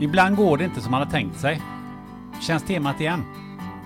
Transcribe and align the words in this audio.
Ibland 0.00 0.36
går 0.36 0.56
det 0.56 0.64
inte 0.64 0.80
som 0.80 0.90
man 0.90 1.00
har 1.02 1.10
tänkt 1.10 1.40
sig. 1.40 1.62
Känns 2.40 2.62
temat 2.62 3.00
igen? 3.00 3.24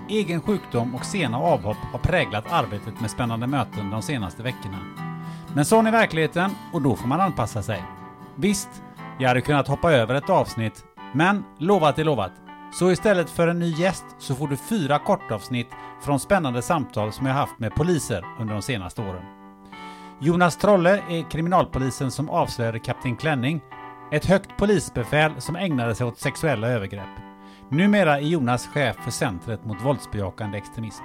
Egen 0.09 0.41
sjukdom 0.41 0.95
och 0.95 1.05
sena 1.05 1.39
avhopp 1.39 1.77
har 1.93 1.99
präglat 1.99 2.53
arbetet 2.53 3.01
med 3.01 3.11
spännande 3.11 3.47
möten 3.47 3.91
de 3.91 4.03
senaste 4.03 4.43
veckorna. 4.43 4.79
Men 5.55 5.65
sån 5.65 5.87
är 5.87 5.93
verkligheten 5.93 6.51
och 6.73 6.83
då 6.83 6.97
får 6.97 7.09
man 7.09 7.21
anpassa 7.21 7.63
sig. 7.63 7.83
Visst, 8.37 8.69
jag 9.19 9.29
hade 9.29 9.41
kunnat 9.41 9.69
hoppa 9.69 9.93
över 9.93 10.15
ett 10.15 10.31
avsnitt, 10.31 10.85
men 11.13 11.45
lovat 11.59 11.99
är 11.99 12.05
lovat. 12.05 12.33
Så 12.73 12.91
istället 12.91 13.31
för 13.31 13.49
en 13.49 13.59
ny 13.59 13.71
gäst 13.71 14.05
så 14.19 14.35
får 14.35 14.49
du 14.49 14.57
fyra 14.57 14.99
kortavsnitt 14.99 15.69
från 16.03 16.21
spännande 16.21 16.63
samtal 16.63 17.13
som 17.13 17.27
jag 17.27 17.35
haft 17.35 17.59
med 17.59 17.75
poliser 17.75 18.25
under 18.41 18.55
de 18.55 18.63
senaste 18.63 19.03
åren. 19.03 19.25
Jonas 20.21 20.57
Trolle 20.57 21.03
är 21.09 21.31
kriminalpolisen 21.31 22.11
som 22.11 22.31
avslöjade 22.31 22.79
Kapten 22.79 23.17
Klänning 23.17 23.61
ett 24.15 24.25
högt 24.25 24.57
polisbefäl 24.57 25.33
som 25.39 25.57
ägnade 25.57 25.95
sig 25.95 26.07
åt 26.07 26.19
sexuella 26.19 26.69
övergrepp. 26.69 27.21
Numera 27.71 28.19
är 28.19 28.23
Jonas 28.23 28.67
chef 28.67 28.97
för 28.97 29.11
Centret 29.11 29.65
mot 29.65 29.85
våldsbejakande 29.85 30.59
extremism. 30.59 31.05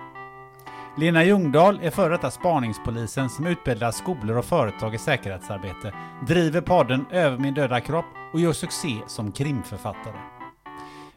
Lena 0.98 1.24
Ljungdahl 1.24 1.80
är 1.84 1.90
före 1.90 2.10
detta 2.10 2.32
spaningspolisen 2.32 3.30
som 3.30 3.48
utbildar 3.48 3.92
skolor 3.92 4.38
och 4.38 4.46
företag 4.46 4.96
i 4.96 4.98
säkerhetsarbete, 4.98 5.94
driver 6.28 6.62
podden 6.62 7.06
Över 7.12 7.38
min 7.38 7.54
döda 7.54 7.82
kropp 7.82 8.06
och 8.34 8.40
gör 8.40 8.54
succé 8.54 8.96
som 9.08 9.32
krimförfattare. 9.32 10.16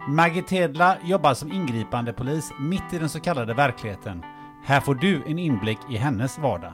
Maggie 0.08 0.42
Tedla 0.42 0.97
jobbar 1.04 1.34
som 1.34 1.52
ingripande 1.52 2.12
polis 2.12 2.52
mitt 2.60 2.92
i 2.92 2.98
den 2.98 3.08
så 3.08 3.20
kallade 3.20 3.54
verkligheten. 3.54 4.22
Här 4.64 4.81
får 4.81 4.94
du 4.94 5.22
en 5.26 5.38
inblick 5.38 5.78
i 5.91 5.97
hennes 5.97 6.38
vardag. 6.38 6.72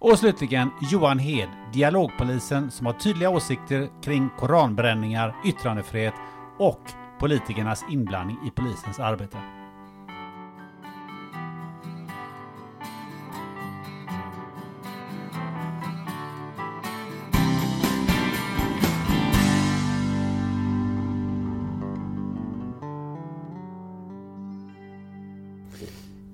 Och 0.00 0.18
slutligen 0.18 0.70
Johan 0.80 1.18
Hed, 1.18 1.48
dialogpolisen 1.72 2.70
som 2.70 2.86
har 2.86 2.92
tydliga 2.92 3.30
åsikter 3.30 3.88
kring 4.02 4.28
koranbränningar, 4.38 5.36
yttrandefrihet 5.46 6.14
och 6.58 6.80
politikernas 7.18 7.84
inblandning 7.90 8.36
i 8.46 8.50
polisens 8.50 9.00
arbete. 9.00 9.59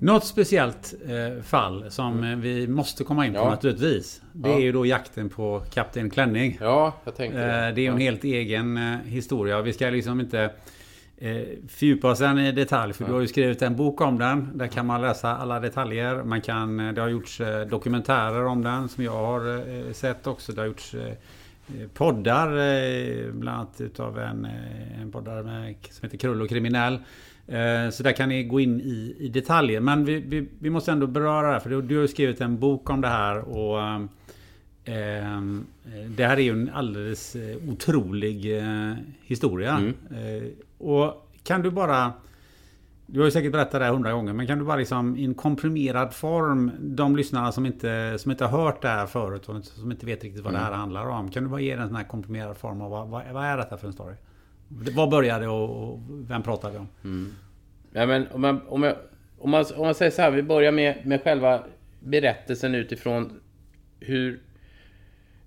Något 0.07 0.25
speciellt 0.25 0.95
eh, 1.09 1.43
fall 1.43 1.85
som 1.91 2.25
eh, 2.25 2.37
vi 2.37 2.69
måste 2.69 3.05
komma 3.05 3.27
in 3.27 3.33
på 3.33 3.39
Ja. 3.39 3.51
naturligtvis. 3.51 4.23
Det 4.33 4.49
Ja. 4.49 4.55
är 4.55 4.61
ju 4.61 4.73
då 4.73 4.87
jakten 4.87 5.29
på 5.29 5.63
Kapten 5.75 6.11
Klänning. 6.11 6.59
Ja, 6.61 6.93
jag 7.05 7.15
tänkte 7.17 7.41
Eh, 7.43 7.47
det 7.47 7.55
är 7.55 7.79
ju 7.79 7.87
en 7.87 7.93
Ja. 7.93 7.99
helt 7.99 8.25
egen 8.25 8.77
eh, 8.77 8.99
historia. 9.05 9.63
Vi 9.63 9.73
ska 9.73 9.91
liksom 9.91 10.21
inte 10.21 10.51
eh, 11.19 11.37
fördjupa 11.69 12.11
oss 12.11 12.21
i 12.21 12.53
detalj. 12.53 12.93
För 12.93 13.05
du 13.05 13.13
har 13.13 13.21
ju 13.21 13.27
skrivit 13.27 13.63
en 13.63 13.77
bok 13.77 14.01
om 14.01 14.19
den. 14.19 14.51
Där 14.59 14.67
kan 14.67 14.87
man 14.87 15.01
läsa 15.01 15.37
alla 15.37 15.61
detaljer. 15.61 16.23
Man 16.23 16.41
kan, 16.41 16.81
eh, 16.81 16.93
det 16.93 17.01
har 17.01 17.09
gjorts 17.09 17.41
eh, 17.41 17.67
dokumentärer 17.67 18.45
om 18.47 18.63
den 18.63 18.89
som 18.89 19.05
jag 19.05 19.13
har 19.13 19.93
sett 19.93 20.27
också. 20.27 20.53
Det 20.53 20.61
har 20.61 20.67
gjorts 20.67 20.95
poddar. 21.95 22.49
Bland 23.33 23.59
annat 23.59 23.81
utav 23.81 24.19
en, 24.19 24.47
en 25.03 25.13
poddare 25.13 25.43
med, 25.43 25.75
som 25.91 26.03
heter 26.07 26.19
Krull 26.19 26.43
och 26.43 26.49
kriminell. 26.49 26.99
Eh, 27.49 27.91
Så 27.91 28.03
där 28.03 28.13
kan 28.13 28.29
ni 28.29 28.45
gå 28.45 28.61
in 28.61 28.81
i, 28.81 29.17
i 29.19 29.29
detaljer. 29.29 29.81
Men 29.81 30.05
vi, 30.05 30.21
vi, 30.21 30.49
vi 30.59 30.71
måste 30.71 30.93
ändå 30.93 31.07
beröra 31.07 31.47
det 31.47 31.53
här. 31.53 31.61
För 31.61 31.71
du, 31.71 31.83
du 31.83 31.99
har 32.01 32.07
skrivit 32.07 32.41
en 32.41 32.59
bok 32.59 32.91
om 32.91 33.01
det 33.01 33.09
här. 33.09 33.39
Och 33.39 33.81
eh, 34.85 35.41
Det 36.17 36.25
här 36.27 36.37
är 36.37 36.41
ju 36.41 36.53
en 36.53 36.71
alldeles 36.75 37.37
eh, 37.37 37.57
otrolig 37.69 38.59
eh, 38.59 38.93
historia. 39.23 39.73
Mm. 39.77 39.95
Eh, 40.11 40.49
Och 40.79 41.29
kan 41.43 41.63
du 41.63 41.71
bara... 41.71 42.13
Du 43.09 43.19
har 43.21 43.25
ju 43.25 43.31
säkert 43.31 43.53
berättat 43.53 43.73
det 43.81 43.85
här 43.85 43.93
hundra 43.93 44.13
gånger, 44.13 44.33
men 44.33 44.47
kan 44.47 44.59
du 44.59 44.65
bara 44.65 44.77
liksom 44.77 45.17
i 45.17 45.25
en 45.25 45.35
komprimerad 45.35 46.15
form, 46.15 46.71
de 46.81 47.17
lyssnarna 47.17 47.53
som 47.53 47.67
inte, 47.67 48.17
som 48.19 48.31
inte 48.31 48.45
har 48.47 48.59
hört 48.65 48.83
det 48.83 48.89
här 48.89 49.07
förut 49.07 49.49
och 49.49 49.65
som 49.65 49.91
inte 49.91 50.07
vet 50.07 50.25
riktigt 50.25 50.45
vad 50.45 50.53
det 50.53 50.59
här 50.59 50.67
Mm. 50.69 50.81
handlar 50.81 51.07
om. 51.09 51.31
Kan 51.31 51.43
du 51.43 51.49
bara 51.49 51.61
ge 51.61 51.71
en 51.73 51.87
sån 51.87 51.97
här 51.97 52.05
komprimerad 52.05 52.57
form 52.57 52.81
av 52.81 52.91
vad, 52.91 53.09
vad, 53.09 53.23
vad 53.33 53.45
är 53.45 53.57
detta 53.57 53.77
för 53.77 53.87
en 53.87 53.93
story? 53.93 54.15
Vad 54.69 55.11
började 55.11 55.49
och, 55.49 56.01
vem 56.29 56.43
pratar 56.43 56.71
vi 56.71 56.79
om? 56.79 56.89
Mm. 57.05 57.35
Ja, 57.93 58.07
men 58.07 58.27
om, 58.29 58.41
man, 58.41 58.61
om, 58.69 58.83
jag, 58.83 58.97
om, 59.39 59.51
man, 59.51 59.65
om 59.77 59.85
man 59.85 59.95
säger 59.95 60.11
så 60.11 60.23
här, 60.23 60.31
vi 60.31 60.43
börjar 60.43 60.73
med, 60.73 61.07
med 61.07 61.23
själva 61.23 61.65
berättelsen 62.01 62.75
utifrån 62.75 63.41
hur, 64.01 64.41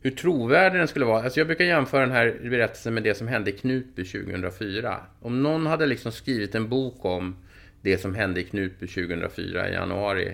hur 0.01 0.11
trovärdig 0.11 0.79
den 0.79 0.87
skulle 0.87 1.05
vara. 1.05 1.23
Alltså 1.23 1.39
jag 1.39 1.47
brukar 1.47 1.65
jämföra 1.65 2.01
den 2.01 2.11
här 2.11 2.39
berättelsen 2.49 2.93
med 2.93 3.03
det 3.03 3.15
som 3.15 3.27
hände 3.27 3.49
i 3.49 3.53
Knutby 3.53 4.05
2004. 4.05 4.99
Om 5.19 5.43
någon 5.43 5.65
hade 5.65 5.85
liksom 5.85 6.11
skrivit 6.11 6.55
en 6.55 6.69
bok 6.69 7.05
om 7.05 7.35
det 7.81 7.97
som 7.97 8.15
hände 8.15 8.41
i 8.41 8.43
Knutby 8.43 8.87
2004 8.87 9.69
i 9.69 9.73
januari. 9.73 10.27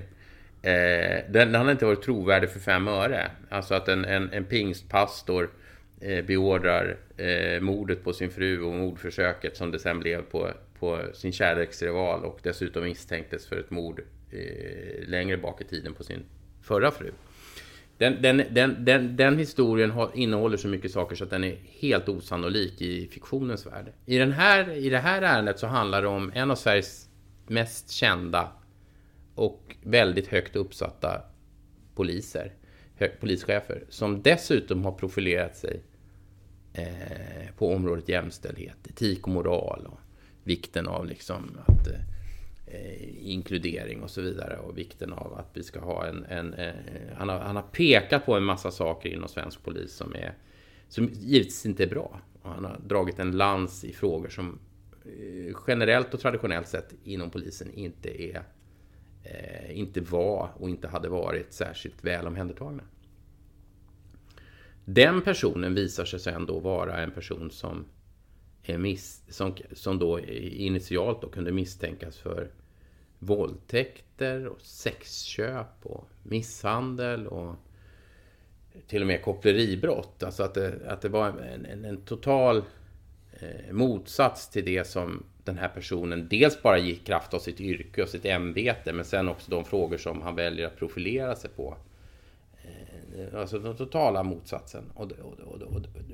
Eh, 0.61 1.31
den, 1.31 1.51
den 1.51 1.55
hade 1.55 1.71
inte 1.71 1.85
varit 1.85 2.03
trovärdig 2.03 2.49
för 2.49 2.59
fem 2.59 2.87
öre. 2.87 3.31
Alltså 3.49 3.73
att 3.73 3.87
en, 3.87 4.05
en, 4.05 4.29
en 4.33 4.43
pingstpastor 4.43 5.43
eh, 5.43 5.49
Eh, 6.01 6.25
beordrar 6.25 6.97
eh, 7.17 7.61
mordet 7.61 8.03
på 8.03 8.13
sin 8.13 8.29
fru 8.29 8.61
och 8.61 8.73
mordförsöket 8.73 9.57
som 9.57 9.71
det 9.71 9.79
sen 9.79 9.99
blev 9.99 10.21
på, 10.21 10.51
på 10.79 11.01
sin 11.13 11.31
kärleksrival 11.31 12.25
och 12.25 12.39
dessutom 12.43 12.83
misstänktes 12.83 13.47
för 13.47 13.59
ett 13.59 13.71
mord 13.71 14.01
eh, 14.31 15.07
längre 15.07 15.37
bak 15.37 15.61
i 15.61 15.63
tiden 15.63 15.93
på 15.93 16.03
sin 16.03 16.23
förra 16.61 16.91
fru. 16.91 17.11
Den, 17.97 18.21
den, 18.21 18.43
den, 18.51 18.85
den, 18.85 19.15
den 19.15 19.37
historien 19.37 19.91
har, 19.91 20.11
innehåller 20.13 20.57
så 20.57 20.67
mycket 20.67 20.91
saker 20.91 21.15
så 21.15 21.23
att 21.23 21.29
den 21.29 21.43
är 21.43 21.57
helt 21.79 22.09
osannolik 22.09 22.81
i 22.81 23.07
fiktionens 23.07 23.65
värld. 23.65 23.91
I, 24.05 24.17
den 24.17 24.31
här, 24.31 24.69
I 24.69 24.89
det 24.89 24.97
här 24.97 25.21
ärendet 25.21 25.59
så 25.59 25.67
handlar 25.67 26.01
det 26.01 26.07
om 26.07 26.31
en 26.35 26.51
av 26.51 26.55
Sveriges 26.55 27.09
mest 27.47 27.91
kända 27.91 28.51
och 29.35 29.75
väldigt 29.83 30.27
högt 30.27 30.55
uppsatta 30.55 31.21
poliser, 31.95 32.53
polischefer, 33.19 33.83
som 33.89 34.21
dessutom 34.21 34.85
har 34.85 34.91
profilerat 34.91 35.57
sig 35.57 35.81
eh, 36.73 37.55
på 37.57 37.73
området 37.73 38.09
jämställdhet, 38.09 38.87
etik 38.89 39.27
och 39.27 39.33
moral 39.33 39.85
och 39.85 39.99
vikten 40.43 40.87
av 40.87 41.05
liksom 41.05 41.57
att 41.65 41.87
eh, 42.67 43.29
inkludering 43.29 44.03
och 44.03 44.09
så 44.09 44.21
vidare 44.21 44.57
och 44.57 44.77
vikten 44.77 45.13
av 45.13 45.33
att 45.33 45.49
vi 45.53 45.63
ska 45.63 45.79
ha 45.79 46.05
en... 46.05 46.25
en 46.25 46.53
eh, 46.53 46.73
han, 47.17 47.29
har, 47.29 47.39
han 47.39 47.55
har 47.55 47.63
pekat 47.63 48.25
på 48.25 48.35
en 48.35 48.43
massa 48.43 48.71
saker 48.71 49.09
inom 49.09 49.29
svensk 49.29 49.63
polis 49.63 49.93
som 49.93 50.15
är 50.15 50.33
som 50.87 51.09
givetvis 51.13 51.65
inte 51.65 51.83
är 51.83 51.87
bra. 51.87 52.21
Och 52.41 52.49
han 52.49 52.65
har 52.65 52.79
dragit 52.85 53.19
en 53.19 53.31
lans 53.31 53.83
i 53.83 53.93
frågor 53.93 54.29
som 54.29 54.59
eh, 55.05 55.55
generellt 55.67 56.13
och 56.13 56.19
traditionellt 56.19 56.67
sett 56.67 56.93
inom 57.03 57.29
polisen 57.29 57.71
inte 57.71 58.23
är 58.23 58.43
eh, 59.25 59.79
inte 59.79 60.01
var 60.01 60.49
och 60.55 60.69
inte 60.69 60.87
hade 60.87 61.09
varit 61.09 61.53
särskilt 61.53 62.03
väl 62.03 62.27
omhändertagna. 62.27 62.83
Den 64.85 65.21
personen 65.21 65.75
visar 65.75 66.05
sig 66.05 66.19
sen 66.19 66.45
då 66.45 66.59
vara 66.59 66.97
en 67.03 67.11
person 67.11 67.51
som, 67.51 67.85
är 68.63 68.77
miss, 68.77 69.23
som, 69.29 69.55
som 69.73 69.99
då 69.99 70.19
initialt 70.19 71.21
då 71.21 71.29
kunde 71.29 71.51
misstänkas 71.51 72.17
för 72.17 72.51
våldtäkter 73.19 74.47
och 74.47 74.61
sexköp 74.61 75.85
och 75.85 76.07
misshandel 76.23 77.27
och 77.27 77.55
till 78.87 79.01
och 79.01 79.07
med 79.07 79.21
koppleribrott. 79.21 80.23
Alltså 80.23 80.43
att 80.43 80.53
det, 80.53 80.79
att 80.87 81.01
det 81.01 81.09
var 81.09 81.27
en, 81.27 81.65
en, 81.65 81.85
en 81.85 82.01
total 82.01 82.63
eh, 83.39 83.73
motsats 83.73 84.49
till 84.49 84.65
det 84.65 84.87
som 84.87 85.23
den 85.45 85.57
här 85.57 85.67
personen 85.67 86.27
dels 86.27 86.61
bara 86.61 86.77
gick 86.77 87.05
kraft 87.05 87.33
av 87.33 87.39
sitt 87.39 87.61
yrke 87.61 88.03
och 88.03 88.09
sitt 88.09 88.25
ämbete 88.25 88.93
men 88.93 89.05
sen 89.05 89.29
också 89.29 89.51
de 89.51 89.65
frågor 89.65 89.97
som 89.97 90.21
han 90.21 90.35
väljer 90.35 90.67
att 90.67 90.77
profilera 90.77 91.35
sig 91.35 91.49
på. 91.49 91.77
Eh, 92.63 93.39
alltså 93.39 93.59
den 93.59 93.75
totala 93.75 94.23
motsatsen. 94.23 94.83
Och, 94.93 95.07
det, 95.07 95.15
och, 95.15 95.39
och, 95.39 95.61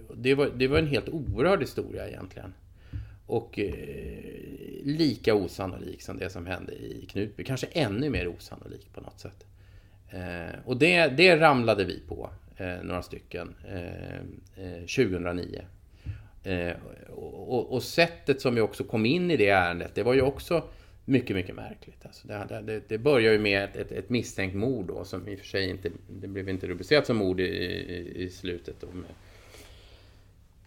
och 0.07 0.17
det, 0.17 0.35
var, 0.35 0.51
det 0.55 0.67
var 0.67 0.77
en 0.77 0.87
helt 0.87 1.09
oerhörd 1.09 1.61
historia 1.61 2.07
egentligen. 2.07 2.53
Och 3.25 3.59
eh, 3.59 3.73
lika 4.83 5.35
osannolik 5.35 6.01
som 6.01 6.17
det 6.17 6.29
som 6.29 6.45
hände 6.45 6.73
i 6.73 7.05
Knutby. 7.09 7.43
Kanske 7.43 7.67
ännu 7.67 8.09
mer 8.09 8.27
osannolik 8.27 8.93
på 8.93 9.01
något 9.01 9.19
sätt. 9.19 9.45
Eh, 10.09 10.59
och 10.65 10.77
det, 10.77 11.07
det 11.07 11.39
ramlade 11.39 11.85
vi 11.85 11.99
på, 12.07 12.29
eh, 12.57 12.83
några 12.83 13.01
stycken, 13.01 13.55
eh, 13.67 14.15
eh, 14.65 14.79
2009. 14.79 15.61
Eh, 16.43 16.73
och, 17.09 17.73
och, 17.73 17.83
sättet 17.83 18.41
som 18.41 18.55
vi 18.55 18.61
också 18.61 18.83
kom 18.83 19.05
in 19.05 19.31
i 19.31 19.37
det 19.37 19.49
ärendet, 19.49 19.95
det 19.95 20.03
var 20.03 20.13
ju 20.13 20.21
också 20.21 20.63
mycket, 21.05 21.35
mycket 21.35 21.55
märkligt. 21.55 22.05
Alltså 22.05 22.27
det, 22.27 22.61
det, 22.61 22.81
det 22.87 22.97
börjar 22.97 23.33
ju 23.33 23.39
med 23.39 23.63
ett, 23.63 23.75
ett, 23.75 23.91
ett, 23.91 24.09
misstänkt 24.09 24.55
mord 24.55 24.85
då, 24.85 25.03
som 25.03 25.27
i 25.27 25.35
och 25.35 25.39
för 25.39 25.45
sig 25.45 25.69
inte, 25.69 25.91
det 26.09 26.27
blev 26.27 26.49
inte 26.49 26.67
rubricerat 26.67 27.05
som 27.05 27.17
mord 27.17 27.39
i, 27.39 27.43
i, 27.43 28.23
i 28.23 28.29
slutet. 28.29 28.75
Då, 28.81 28.87
med 28.87 29.09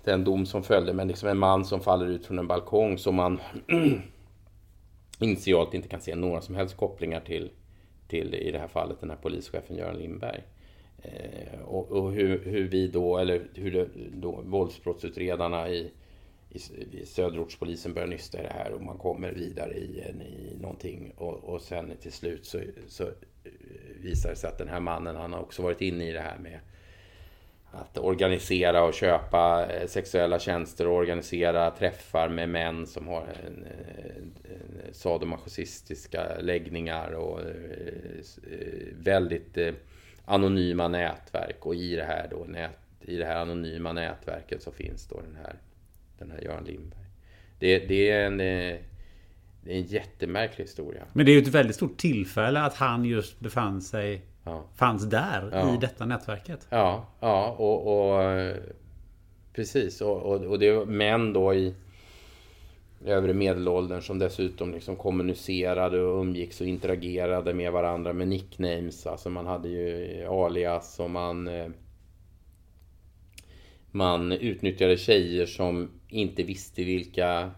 den 0.04 0.24
dom 0.24 0.46
som 0.46 0.62
följde, 0.62 0.92
men 0.92 1.08
liksom 1.08 1.28
en 1.28 1.38
man 1.38 1.64
som 1.64 1.80
faller 1.80 2.06
ut 2.06 2.26
från 2.26 2.38
en 2.38 2.46
balkong 2.46 2.98
som 2.98 3.14
man 3.14 3.40
initialt 5.18 5.74
inte 5.74 5.88
kan 5.88 6.00
se 6.00 6.14
några 6.14 6.40
som 6.40 6.54
helst 6.54 6.76
kopplingar 6.76 7.20
till, 7.20 7.50
till 8.08 8.34
i 8.34 8.50
det 8.50 8.58
här 8.58 8.68
fallet 8.68 9.00
den 9.00 9.10
här 9.10 9.16
polischefen 9.16 9.76
Göran 9.76 9.96
Lindberg. 9.96 10.42
Eh, 11.04 11.60
och, 11.60 11.90
och 11.90 12.12
hur, 12.12 12.44
hur, 12.44 12.68
vi 12.68 12.88
då, 12.88 13.18
eller 13.18 13.42
hur 13.54 13.70
det, 13.70 13.88
då 14.12 14.42
våldsbrottsutredarna 14.44 15.68
i, 15.68 15.90
i, 16.50 16.58
i 16.92 17.06
söderortspolisen 17.06 17.94
börjar 17.94 18.08
nysta 18.08 18.38
i 18.38 18.42
det 18.42 18.52
här 18.52 18.72
och 18.72 18.82
man 18.82 18.98
kommer 18.98 19.32
vidare 19.32 19.74
i, 19.74 20.00
i 20.00 20.56
någonting. 20.60 21.12
Och, 21.16 21.44
och 21.44 21.60
sen 21.60 21.92
till 22.02 22.12
slut 22.12 22.46
så, 22.46 22.60
så 22.88 23.04
eh, 23.04 23.10
visar 24.02 24.30
det 24.30 24.36
sig 24.36 24.48
att 24.48 24.58
den 24.58 24.68
här 24.68 24.80
mannen 24.80 25.16
han 25.16 25.32
har 25.32 25.40
också 25.40 25.62
varit 25.62 25.80
inne 25.80 26.08
i 26.08 26.12
det 26.12 26.20
här 26.20 26.38
med 26.38 26.60
att 27.70 27.98
organisera 27.98 28.84
och 28.84 28.94
köpa 28.94 29.66
eh, 29.70 29.86
sexuella 29.86 30.38
tjänster 30.38 30.86
och 30.86 30.94
organisera 30.94 31.70
träffar 31.70 32.28
med 32.28 32.48
män 32.48 32.86
som 32.86 33.08
har 33.08 33.26
en, 33.46 33.66
en 34.44 34.94
sadomasochistiska 34.94 36.38
läggningar 36.40 37.12
och 37.12 37.40
väldigt 38.92 39.58
anonyma 40.24 40.88
nätverk 40.88 41.66
och 41.66 41.74
i 41.74 41.96
det 41.96 42.04
här 42.04 42.28
då 42.30 42.44
nät, 42.48 42.78
i 43.00 43.16
det 43.16 43.24
här 43.24 43.36
anonyma 43.36 43.92
nätverket 43.92 44.62
så 44.62 44.72
finns 44.72 45.06
då 45.06 45.20
den 45.20 45.36
här, 45.42 45.54
den 46.18 46.30
här 46.30 46.40
Göran 46.40 46.64
Lindberg. 46.64 47.06
Det, 47.58 47.78
det 47.78 48.10
är 48.10 48.26
en 48.26 48.40
eh, 48.40 48.78
det 49.64 49.72
är 49.72 49.76
en 49.76 49.82
jättemärklig 49.82 50.64
historia. 50.64 51.02
Men 51.12 51.26
det 51.26 51.32
är 51.32 51.34
ju 51.34 51.42
ett 51.42 51.48
väldigt 51.48 51.76
stort 51.76 51.96
tillfälle 51.96 52.60
att 52.60 52.74
han 52.74 53.04
just 53.04 53.40
befann 53.40 53.82
sig 53.82 54.22
ja. 54.44 54.64
Fanns 54.74 55.04
där 55.04 55.48
ja. 55.52 55.74
i 55.74 55.76
detta 55.76 56.06
nätverket. 56.06 56.66
Ja, 56.70 57.06
ja 57.20 57.50
och, 57.58 57.86
och 57.86 58.54
precis. 59.52 60.00
Och, 60.00 60.22
och, 60.22 60.44
och 60.44 60.58
det 60.58 60.68
är 60.68 60.84
män 60.84 61.32
då 61.32 61.54
i 61.54 61.74
övre 63.04 63.34
medelåldern 63.34 64.02
som 64.02 64.18
dessutom 64.18 64.72
liksom 64.72 64.96
kommunicerade 64.96 66.02
och 66.02 66.20
umgicks 66.20 66.60
och 66.60 66.66
interagerade 66.66 67.54
med 67.54 67.72
varandra 67.72 68.12
med 68.12 68.28
nicknames. 68.28 69.06
Alltså 69.06 69.30
man 69.30 69.46
hade 69.46 69.68
ju 69.68 70.24
alias 70.26 71.00
och 71.00 71.10
man 71.10 71.48
eh, 71.48 71.68
man 73.90 74.32
utnyttjade 74.32 74.96
tjejer 74.96 75.46
som 75.46 75.90
inte 76.08 76.42
visste 76.42 76.84
vilka 76.84 77.50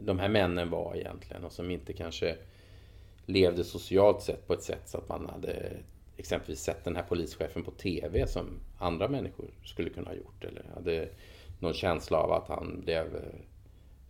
de 0.00 0.18
här 0.18 0.28
männen 0.28 0.70
var 0.70 0.96
egentligen 0.96 1.44
och 1.44 1.52
som 1.52 1.70
inte 1.70 1.92
kanske 1.92 2.36
levde 3.26 3.64
socialt 3.64 4.22
sett 4.22 4.46
på 4.46 4.52
ett 4.52 4.62
sätt 4.62 4.82
så 4.88 4.98
att 4.98 5.08
man 5.08 5.26
hade 5.26 5.72
exempelvis 6.16 6.60
sett 6.60 6.84
den 6.84 6.96
här 6.96 7.02
polischefen 7.02 7.62
på 7.62 7.70
TV 7.70 8.26
som 8.26 8.60
andra 8.78 9.08
människor 9.08 9.50
skulle 9.64 9.90
kunna 9.90 10.08
ha 10.08 10.16
gjort 10.16 10.44
eller 10.44 10.64
hade 10.74 11.08
någon 11.60 11.74
känsla 11.74 12.18
av 12.18 12.32
att 12.32 12.48
han 12.48 12.80
blev 12.80 13.16
eh, 13.16 13.40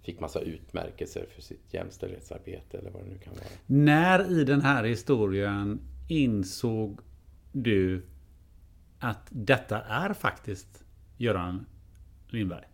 fick 0.05 0.21
massa 0.21 0.41
utmärkelser 0.41 1.27
för 1.35 1.43
sitt 1.43 1.75
jämställdhetsarbete 1.75 2.79
eller 2.79 2.91
vad 2.91 3.03
det 3.03 3.09
nu 3.09 3.19
kan 3.19 3.35
vara. 3.35 3.45
När 3.67 4.41
i 4.41 4.45
den 4.45 4.61
här 4.61 4.85
historien 4.85 5.81
insåg 6.09 7.01
du 7.53 8.03
att 8.99 9.27
detta 9.31 9.81
är 9.81 10.13
faktiskt 10.13 10.85
Göran 11.17 11.67
Lindberg? 12.29 12.65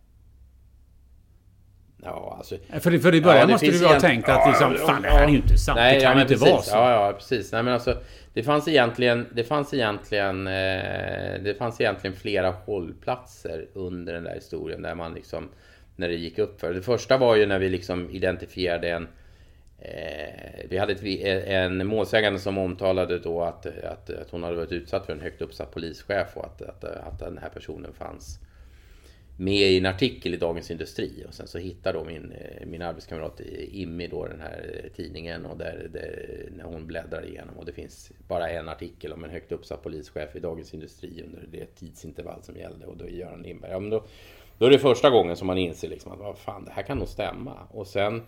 Ja, 2.03 2.35
alltså... 2.37 2.57
För, 2.79 2.97
för 2.97 3.15
i 3.15 3.21
början 3.21 3.39
ja, 3.39 3.47
måste 3.47 3.71
du 3.71 3.85
ha 3.85 3.99
tänkt 3.99 4.29
att 4.29 4.47
liksom, 4.47 4.75
ja, 4.79 4.85
fan 4.85 5.01
det 5.01 5.09
här 5.09 5.23
är 5.23 5.29
ju 5.29 5.35
inte 5.35 5.57
sant. 5.57 5.75
Nej, 5.75 5.95
det 5.95 6.01
kan 6.01 6.17
ja, 6.17 6.21
inte 6.21 6.33
precis. 6.33 6.51
vara 6.51 6.61
så. 6.61 6.75
Ja, 6.75 6.91
ja, 6.91 7.13
precis. 7.13 7.51
Nej, 7.51 7.63
men 7.63 7.73
alltså, 7.73 7.97
det 8.33 8.43
fanns 8.43 8.67
egentligen, 8.67 9.27
det 9.33 9.43
fanns 9.43 9.73
egentligen, 9.73 10.47
eh, 10.47 11.41
det 11.43 11.57
fanns 11.57 11.81
egentligen 11.81 12.15
flera 12.15 12.51
hållplatser 12.51 13.67
under 13.73 14.13
den 14.13 14.23
där 14.23 14.35
historien 14.35 14.81
där 14.81 14.95
man 14.95 15.13
liksom 15.13 15.49
när 16.01 16.07
det 16.07 16.15
gick 16.15 16.39
upp 16.39 16.59
för. 16.59 16.73
Det 16.73 16.81
första 16.81 17.17
var 17.17 17.35
ju 17.35 17.45
när 17.45 17.59
vi 17.59 17.69
liksom 17.69 18.09
identifierade 18.09 18.89
en 18.89 19.07
eh, 19.79 20.65
vi 20.69 20.77
hade 20.77 20.93
ett, 20.93 21.03
en 21.47 21.87
målsägande 21.87 22.39
som 22.39 22.57
omtalade 22.57 23.19
då 23.19 23.41
att, 23.41 23.65
att, 23.65 24.09
att, 24.09 24.29
hon 24.29 24.43
hade 24.43 24.55
varit 24.55 24.71
utsatt 24.71 25.05
för 25.05 25.13
en 25.13 25.21
högt 25.21 25.41
uppsatt 25.41 25.71
polischef 25.71 26.27
och 26.33 26.45
att, 26.45 26.61
att, 26.61 26.83
att 26.83 27.19
den 27.19 27.37
här 27.37 27.49
personen 27.49 27.93
fanns 27.93 28.39
med 29.37 29.71
i 29.71 29.77
en 29.77 29.85
artikel 29.85 30.33
i 30.33 30.37
Dagens 30.37 30.71
Industri. 30.71 31.25
Och 31.27 31.33
sen 31.33 31.47
så 31.47 31.57
hittar 31.57 31.93
då 31.93 32.03
min, 32.03 32.31
eh, 32.31 32.65
min 32.65 32.81
arbetskamrat 32.81 33.41
Immi 33.71 34.07
då 34.07 34.25
den 34.25 34.41
här 34.41 34.81
eh, 34.83 34.91
tidningen 34.95 35.45
och 35.45 35.57
där, 35.57 35.89
där, 35.93 36.49
när 36.57 36.63
hon 36.63 36.87
bläddrar 36.87 37.25
igenom 37.25 37.57
och 37.57 37.65
det 37.65 37.73
finns 37.73 38.11
bara 38.27 38.49
en 38.49 38.69
artikel 38.69 39.13
om 39.13 39.23
en 39.23 39.29
högt 39.29 39.51
uppsatt 39.51 39.83
polischef 39.83 40.35
i 40.35 40.39
Dagens 40.39 40.73
Industri 40.73 41.23
under 41.25 41.47
det 41.51 41.65
tidsintervall 41.65 42.43
som 42.43 42.55
gällde 42.55 42.85
och 42.85 42.97
då 42.97 43.05
är 43.05 43.09
Göran 43.09 43.41
Lindberg. 43.41 43.71
Ja, 43.71 43.79
men 43.79 43.89
då, 43.89 44.05
då 44.61 44.67
är 44.67 44.71
det 44.71 44.79
första 44.79 45.09
gången 45.09 45.35
som 45.35 45.47
man 45.47 45.57
inser 45.57 45.87
liksom 45.87 46.11
att 46.11 46.19
vad 46.19 46.37
fan, 46.37 46.65
det 46.65 46.71
här 46.71 46.83
kan 46.83 46.97
nog 46.97 47.07
stämma. 47.07 47.53
Och 47.71 47.87
sen 47.87 48.21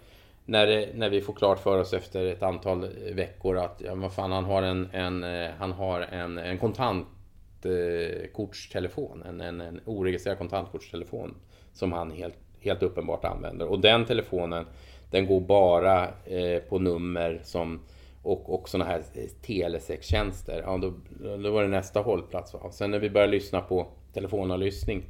när, 0.46 0.68
det, 0.68 0.90
när 0.96 1.10
vi 1.10 1.22
får 1.22 1.34
klart 1.34 1.60
för 1.60 1.80
oss 1.80 1.94
efter 1.94 2.26
ett 2.26 2.44
antal 2.44 2.88
veckor 3.14 3.58
att 3.58 3.82
ja, 3.86 3.96
vad 3.96 4.14
fan, 4.14 4.32
han 4.32 4.44
har 4.44 4.64
en, 4.64 4.90
en, 4.92 5.24
eh, 5.24 5.50
han 5.60 5.72
har 5.72 6.02
en, 6.02 6.38
en 6.38 6.58
kontantkortstelefon. 6.58 9.22
Eh, 9.24 9.30
en, 9.30 9.42
en, 9.42 9.62
en 9.62 9.80
oregistrerad 9.86 10.38
kontantkortstelefon 10.38 11.36
som 11.74 11.92
han 11.92 12.12
helt, 12.12 12.38
helt 12.60 12.84
uppenbart 12.84 13.26
använder. 13.26 13.68
Och 13.68 13.80
den 13.80 14.06
telefonen 14.06 14.66
den 15.12 15.26
går 15.26 15.42
bara 15.42 16.08
eh, 16.26 16.60
på 16.70 16.80
nummer 16.80 17.42
som 17.44 17.80
och, 18.24 18.54
och 18.54 18.70
sådana 18.70 18.90
här 18.90 19.04
eh, 19.14 19.26
telesextjänster. 19.42 20.64
Ja, 20.66 20.78
då, 20.78 20.94
då 21.38 21.52
var 21.52 21.64
det 21.64 21.70
nästa 21.70 22.00
hållplats. 22.00 22.54
Va? 22.54 22.72
Sen 22.72 22.92
när 22.92 23.00
vi 23.00 23.10
började 23.10 23.32
lyssna 23.32 23.62
på 23.62 23.88
telefonavlyssning 24.14 25.04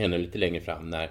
ännu 0.00 0.18
lite 0.18 0.38
längre 0.38 0.60
fram 0.60 0.90
när, 0.90 1.10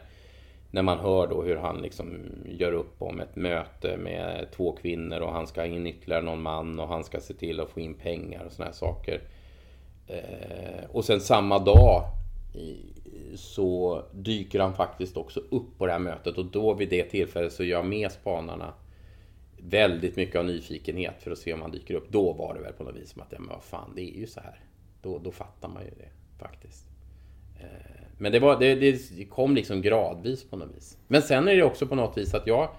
när 0.72 0.82
man 0.82 1.00
hör 1.00 1.28
då 1.28 1.44
hur 1.44 1.56
han 1.56 1.82
liksom 1.82 2.20
gör 2.46 2.72
upp 2.72 3.02
om 3.02 3.20
ett 3.20 3.36
möte 3.36 3.98
med 3.98 4.48
två 4.52 4.72
kvinnor 4.72 5.20
och 5.20 5.32
han 5.32 5.48
ska 5.48 5.62
ha 5.62 5.68
in 5.68 5.88
ytterligare 5.88 6.22
någon 6.22 6.42
man 6.42 6.80
och 6.80 6.88
han 6.88 7.04
ska 7.04 7.20
se 7.20 7.34
till 7.34 7.60
att 7.60 7.70
få 7.70 7.80
in 7.80 7.94
pengar 7.94 8.44
och 8.46 8.52
såna 8.52 8.66
här 8.66 8.74
saker. 8.74 9.22
Eh, 10.08 10.90
och 10.92 11.06
sen 11.06 11.22
samma 11.22 11.60
dag 11.60 12.04
så 13.36 14.04
dyker 14.12 14.60
han 14.60 14.74
faktiskt 14.74 15.18
också 15.18 15.40
upp 15.40 15.78
på 15.78 15.86
det 15.86 15.92
här 15.92 16.00
mötet 16.00 16.38
och 16.38 16.46
då 16.46 16.74
vid 16.74 16.90
det 16.90 17.04
tillfället 17.04 17.54
så 17.54 17.64
gör 17.64 17.84
med 17.84 18.12
spanarna 18.12 18.74
väldigt 19.58 20.16
mycket 20.16 20.36
av 20.36 20.46
nyfikenhet 20.46 21.24
för 21.24 21.32
att 21.32 21.38
se 21.38 21.54
om 21.54 21.62
han 21.62 21.72
dyker 21.72 21.94
upp. 21.94 22.10
Då 22.10 22.34
var 22.34 22.54
det 22.54 22.60
väl 22.60 22.74
på 22.74 22.84
något 22.84 22.96
vis 22.96 23.10
som 23.10 23.22
att, 23.22 23.32
ja 23.32 23.40
men 23.40 23.50
vad 23.50 23.64
fan, 23.64 23.92
det 23.96 24.02
är 24.02 24.20
ju 24.20 24.28
så 24.28 24.40
här. 24.40 24.60
Då, 25.02 25.20
då 25.20 25.32
fattar 25.32 25.68
man 25.68 25.84
ju 25.84 25.90
det 25.90 26.10
faktiskt. 26.40 26.86
Eh, 27.60 27.99
men 28.22 28.32
det, 28.32 28.40
var, 28.40 28.60
det, 28.60 28.76
det 28.76 29.26
kom 29.26 29.56
liksom 29.56 29.82
gradvis 29.82 30.50
på 30.50 30.58
något 30.58 30.76
vis. 30.76 30.98
Men 31.08 31.22
sen 31.22 31.48
är 31.48 31.56
det 31.56 31.64
också 31.64 31.88
på 31.88 31.96
något 31.96 32.18
vis 32.18 32.34
att 32.34 32.48
jag, 32.48 32.70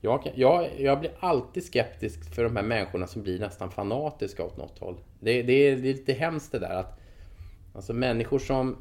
jag, 0.00 0.32
jag, 0.34 0.68
jag 0.78 1.00
blir 1.00 1.10
alltid 1.20 1.64
skeptisk 1.64 2.34
för 2.34 2.44
de 2.44 2.56
här 2.56 2.62
människorna 2.62 3.06
som 3.06 3.22
blir 3.22 3.38
nästan 3.38 3.70
fanatiska 3.70 4.44
åt 4.44 4.56
något 4.56 4.78
håll. 4.78 4.96
Det, 5.20 5.42
det, 5.42 5.52
är, 5.52 5.76
det 5.76 5.88
är 5.88 5.92
lite 5.92 6.12
hemskt 6.12 6.52
det 6.52 6.58
där 6.58 6.74
att 6.74 7.00
alltså 7.74 7.92
människor 7.92 8.38
som 8.38 8.76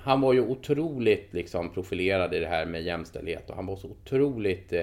han 0.00 0.20
var 0.20 0.32
ju 0.32 0.40
otroligt 0.40 1.32
liksom 1.32 1.72
profilerad 1.72 2.34
i 2.34 2.38
det 2.38 2.46
här 2.46 2.66
med 2.66 2.82
jämställdhet 2.82 3.50
och 3.50 3.56
han 3.56 3.66
var 3.66 3.76
så 3.76 3.88
otroligt 3.88 4.72
eh, 4.72 4.80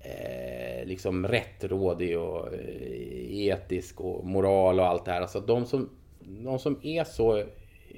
eh 0.00 0.86
liksom 0.86 1.28
rättrådig 1.28 2.18
och 2.18 2.54
eh, 2.54 3.46
etisk 3.46 4.00
och 4.00 4.26
moral 4.26 4.80
och 4.80 4.86
allt 4.86 5.04
det 5.04 5.10
här. 5.12 5.20
Alltså 5.20 5.40
de 5.40 5.66
som, 5.66 5.88
de 6.20 6.58
som 6.58 6.78
är 6.82 7.04
så 7.04 7.44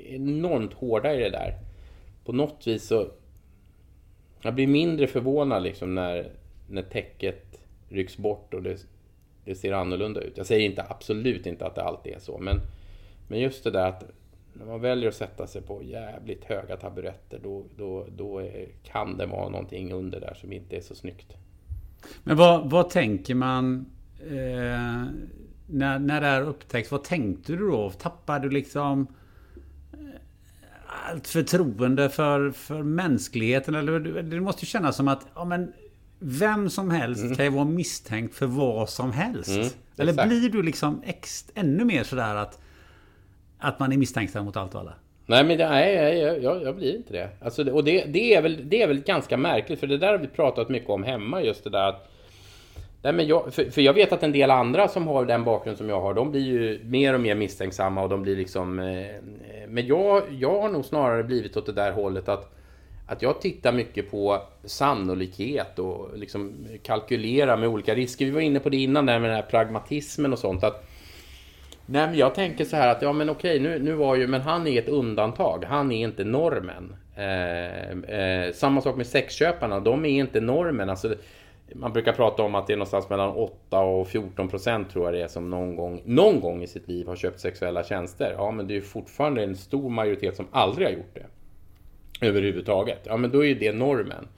enormt 0.09 0.73
hårda 0.73 1.15
i 1.15 1.21
det 1.21 1.31
där. 1.31 1.59
På 2.25 2.33
något 2.33 2.67
vis 2.67 2.87
så... 2.87 3.09
Jag 4.41 4.55
blir 4.55 4.67
mindre 4.67 5.07
förvånad 5.07 5.63
liksom 5.63 5.95
när, 5.95 6.31
när 6.69 6.83
täcket 6.83 7.61
rycks 7.89 8.17
bort 8.17 8.55
och 8.55 8.63
det, 8.63 8.87
det 9.45 9.55
ser 9.55 9.73
annorlunda 9.73 10.21
ut. 10.21 10.37
Jag 10.37 10.47
säger 10.47 10.67
inte 10.67 10.87
absolut 10.89 11.47
inte 11.47 11.67
att 11.67 11.75
det 11.75 11.83
alltid 11.83 12.13
är 12.13 12.19
så, 12.19 12.39
men, 12.39 12.61
men 13.29 13.41
just 13.41 13.65
det 13.65 13.71
där 13.71 13.89
att 13.89 14.05
när 14.53 14.67
man 14.67 14.81
väljer 14.81 15.09
att 15.09 15.15
sätta 15.15 15.47
sig 15.47 15.63
på 15.63 15.83
jävligt 15.83 16.45
höga 16.45 16.77
taburetter 16.77 17.41
då, 17.43 17.65
då, 17.77 18.07
då 18.17 18.39
är, 18.39 18.69
kan 18.83 19.17
det 19.17 19.27
vara 19.27 19.49
någonting 19.49 19.93
under 19.93 20.21
där 20.21 20.35
som 20.35 20.53
inte 20.53 20.77
är 20.77 20.81
så 20.81 20.95
snyggt. 20.95 21.37
Men 22.25 22.37
vad, 22.37 22.71
vad 22.71 22.91
tänker 22.91 23.35
man 23.35 23.87
eh, 24.21 25.07
när, 25.67 25.99
när 25.99 26.21
det 26.21 26.27
här 26.27 26.43
upptäcks? 26.43 26.91
Vad 26.91 27.05
tänkte 27.05 27.53
du 27.53 27.71
då? 27.71 27.91
Tappade 27.91 28.49
du 28.49 28.51
liksom 28.51 29.01
eh, 29.01 29.07
allt 31.11 31.29
förtroende 31.29 32.09
för, 32.09 32.51
för 32.51 32.83
mänskligheten? 32.83 33.75
Eller 33.75 34.01
det 34.23 34.41
måste 34.41 34.65
ju 34.65 34.67
kännas 34.67 34.97
som 34.97 35.09
att 35.09 35.27
ja, 35.35 35.45
men, 35.45 35.73
vem 36.19 36.71
som 36.71 36.91
helst 36.91 37.23
mm. 37.23 37.37
kan 37.37 37.45
ju 37.45 37.51
vara 37.51 37.65
misstänkt 37.65 38.35
för 38.35 38.47
vad 38.47 38.89
som 38.89 39.13
helst. 39.13 39.51
Mm, 39.51 39.69
Eller 39.97 40.27
blir 40.27 40.51
du 40.51 40.63
liksom 40.63 41.03
ex, 41.05 41.51
ännu 41.55 41.85
mer 41.85 42.05
sådär 42.05 42.35
att 42.35 42.59
att 43.59 43.79
man 43.79 43.93
är 43.93 43.97
misstänksam 43.97 44.45
mot 44.45 44.57
allt 44.57 44.75
och 44.75 44.81
alla? 44.81 44.95
Nej, 45.27 45.45
men 45.45 45.59
det, 45.59 45.69
nej, 45.69 46.19
jag, 46.43 46.63
jag 46.63 46.77
blir 46.77 46.97
inte 46.97 47.13
det. 47.13 47.29
Alltså, 47.41 47.71
och 47.71 47.85
det, 47.85 48.05
det, 48.05 48.35
är 48.35 48.43
väl, 48.43 48.69
det 48.69 48.83
är 48.83 48.87
väl 48.87 49.01
ganska 49.01 49.37
märkligt, 49.37 49.81
för 49.81 49.87
det 49.87 49.99
där 49.99 50.13
har 50.13 50.19
vi 50.19 50.27
pratat 50.27 50.69
mycket 50.69 50.91
om 50.91 51.03
hemma, 51.03 51.43
just 51.43 51.65
det 51.65 51.71
där 51.71 51.89
att 51.89 52.09
Nej, 53.03 53.13
men 53.13 53.27
jag, 53.27 53.55
för, 53.55 53.71
för, 53.71 53.81
jag 53.81 53.93
vet 53.93 54.13
att 54.13 54.23
en 54.23 54.33
del 54.33 54.51
andra 54.51 54.89
som 54.89 55.07
har 55.07 55.25
den 55.25 55.45
bakgrund 55.45 55.79
som 55.79 55.89
jag 55.89 56.01
har, 56.01 56.15
de 56.15 56.31
blir 56.31 56.41
ju 56.41 56.81
mer 56.85 57.15
och 57.15 57.21
mer 57.21 57.35
misstänksamma 57.35 58.03
och 58.03 58.09
de 58.09 58.23
blir 58.23 58.37
liksom... 58.37 58.79
Eh, 58.79 59.62
men 59.73 59.87
jag, 59.87 60.23
jag 60.31 60.61
har 60.61 60.69
nog 60.69 60.85
snarare 60.85 61.25
blivit 61.25 61.57
åt 61.57 61.67
det 61.67 61.73
där 61.73 61.93
hållet 61.93 62.29
att, 62.29 62.55
att 63.07 63.23
jag 63.23 63.41
tittar 63.41 63.73
mycket 63.73 64.11
på 64.11 64.43
sannolikhet 64.65 65.79
och 65.79 66.19
liksom 66.19 66.67
kalkylerar 66.83 67.57
med 67.57 67.69
olika 67.69 67.95
risker. 67.95 68.25
Vi 68.25 68.31
var 68.31 68.41
inne 68.41 68.61
på 68.61 68.69
det 68.69 68.77
innan, 68.77 69.07
där 69.07 69.19
med 69.19 69.31
den 69.31 69.37
här 69.37 69.47
pragmatismen 69.51 70.33
och 70.33 70.39
sånt. 70.39 70.65
att 70.65 70.89
Nej, 71.87 72.07
men 72.07 72.19
jag 72.19 72.35
tänker 72.35 72.65
så 72.65 72.77
här 72.77 72.89
att 72.89 73.03
ja, 73.03 73.13
men 73.13 73.31
okej, 73.31 73.61
nu, 73.61 73.79
nu 73.79 73.93
var 73.93 74.17
ju, 74.17 74.27
men 74.27 74.41
han 74.41 74.67
är 74.67 74.79
ett 74.79 74.89
undantag. 74.89 75.65
Han 75.69 75.93
är 75.93 76.05
inte 76.05 76.25
normen. 76.25 76.97
Eh, 77.17 78.17
eh, 78.19 78.53
samma 78.53 78.81
sak 78.81 78.97
med 78.97 79.07
sexköparna, 79.07 79.81
de 79.81 80.05
är 80.05 80.21
inte 80.21 80.41
normen. 80.41 80.91
Alltså, 80.91 81.15
man 81.75 81.93
brukar 81.93 82.13
prata 82.13 82.43
om 82.43 82.55
att 82.55 82.67
det 82.67 82.73
är 82.73 82.77
någonstans 82.77 83.11
mellan 83.11 83.31
8 83.31 83.81
och 83.81 84.09
14 84.09 84.49
procent 84.49 84.91
tror 84.91 85.05
jag 85.05 85.15
det 85.15 85.23
är 85.23 85.29
som 85.29 85.51
någon 85.51 85.77
gång, 85.77 86.03
någon 86.05 86.41
gång 86.41 86.63
i 86.63 86.67
sitt 86.67 86.89
liv 86.89 87.07
har 87.07 87.17
köpt 87.17 87.41
sexuella 87.41 87.85
tjänster. 87.85 88.35
Ja, 88.39 88.51
men 88.51 88.67
det 88.67 88.77
är 88.77 88.81
fortfarande 88.81 89.45
en 89.45 89.57
stor 89.57 89.91
majoritet 89.91 90.37
som 90.37 90.47
aldrig 90.53 90.87
har 90.87 90.93
gjort 90.93 91.15
det. 91.15 91.27
Överhuvudtaget. 92.27 93.01
Ja, 93.05 93.17
men 93.17 93.31
då 93.31 93.45
är 93.45 93.49
ju 93.49 93.55
det 93.55 93.73
normen. 93.73 94.29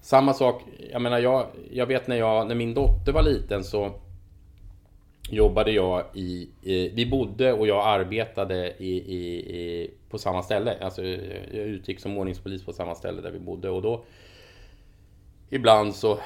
Samma 0.00 0.34
sak, 0.34 0.62
jag 0.92 1.02
menar, 1.02 1.18
jag, 1.18 1.46
jag 1.70 1.86
vet 1.86 2.06
när, 2.06 2.16
jag, 2.16 2.48
när 2.48 2.54
min 2.54 2.74
dotter 2.74 3.12
var 3.12 3.22
liten 3.22 3.64
så 3.64 3.92
jobbade 5.30 5.70
jag 5.70 6.04
i, 6.14 6.48
i, 6.62 6.88
vi 6.88 7.06
bodde 7.06 7.52
och 7.52 7.66
jag 7.66 7.86
arbetade 7.86 8.74
i, 8.78 8.90
i, 8.90 9.90
på 10.10 10.18
samma 10.18 10.42
ställe. 10.42 10.76
Alltså 10.80 11.04
jag 11.04 11.66
utgick 11.66 12.00
som 12.00 12.18
ordningspolis 12.18 12.64
på 12.64 12.72
samma 12.72 12.94
ställe 12.94 13.22
där 13.22 13.30
vi 13.30 13.38
bodde 13.38 13.70
och 13.70 13.82
då 13.82 14.04
ibland 15.50 15.94
så 15.94 16.18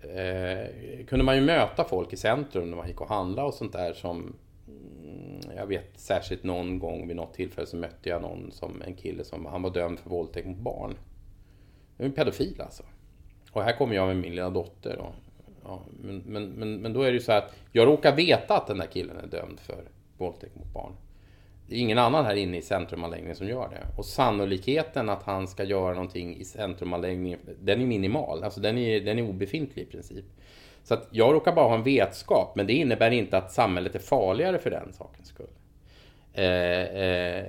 eh, 0.00 1.06
kunde 1.06 1.24
man 1.24 1.36
ju 1.36 1.40
möta 1.40 1.84
folk 1.84 2.12
i 2.12 2.16
centrum 2.16 2.70
när 2.70 2.76
man 2.76 2.88
gick 2.88 3.00
och 3.00 3.08
handlade 3.08 3.48
och 3.48 3.54
sånt 3.54 3.72
där 3.72 3.92
som 3.92 4.36
mm, 4.68 5.40
jag 5.56 5.66
vet 5.66 5.98
särskilt 5.98 6.42
någon 6.42 6.78
gång 6.78 7.08
vid 7.08 7.16
något 7.16 7.34
tillfälle 7.34 7.66
så 7.66 7.76
mötte 7.76 8.08
jag 8.08 8.22
någon 8.22 8.52
som 8.52 8.82
en 8.82 8.94
kille 8.94 9.24
som 9.24 9.46
han 9.46 9.62
var 9.62 9.70
dömd 9.70 9.98
för 9.98 10.10
våldtäkt 10.10 10.46
mot 10.46 10.58
barn. 10.58 10.90
Det 11.96 12.02
var 12.02 12.06
en 12.06 12.12
pedofil 12.12 12.60
alltså. 12.60 12.82
Och 13.52 13.62
här 13.62 13.76
kommer 13.76 13.94
jag 13.94 14.06
med 14.06 14.16
min 14.16 14.34
lilla 14.34 14.50
dotter 14.50 14.98
och 14.98 15.14
Ja, 15.68 15.80
men, 16.00 16.22
men, 16.26 16.48
men, 16.48 16.76
men 16.76 16.92
då 16.92 17.02
är 17.02 17.06
det 17.06 17.12
ju 17.12 17.20
så 17.20 17.32
att 17.32 17.54
jag 17.72 17.86
råkar 17.86 18.16
veta 18.16 18.56
att 18.56 18.66
den 18.66 18.78
där 18.78 18.86
killen 18.86 19.16
är 19.16 19.26
dömd 19.26 19.60
för 19.60 19.84
våldtäkt 20.18 20.56
mot 20.56 20.72
barn. 20.72 20.92
Det 21.68 21.74
är 21.74 21.78
ingen 21.78 21.98
annan 21.98 22.24
här 22.24 22.34
inne 22.34 22.56
i 22.56 22.62
centrumanläggningen 22.62 23.36
som 23.36 23.48
gör 23.48 23.68
det. 23.68 23.86
Och 23.96 24.04
sannolikheten 24.04 25.08
att 25.08 25.22
han 25.22 25.48
ska 25.48 25.64
göra 25.64 25.94
någonting 25.94 26.36
i 26.36 26.44
centrumanläggningen, 26.44 27.38
den 27.60 27.80
är 27.80 27.86
minimal. 27.86 28.44
Alltså 28.44 28.60
den 28.60 28.78
är, 28.78 29.00
den 29.00 29.18
är 29.18 29.22
obefintlig 29.22 29.82
i 29.82 29.86
princip. 29.86 30.24
Så 30.82 30.94
att 30.94 31.08
jag 31.10 31.34
råkar 31.34 31.54
bara 31.54 31.68
ha 31.68 31.74
en 31.74 31.82
vetskap, 31.82 32.56
men 32.56 32.66
det 32.66 32.72
innebär 32.72 33.10
inte 33.10 33.38
att 33.38 33.52
samhället 33.52 33.94
är 33.94 33.98
farligare 33.98 34.58
för 34.58 34.70
den 34.70 34.92
sakens 34.92 35.28
skull. 35.28 35.50
Eh, 36.32 36.82
eh, 36.82 37.44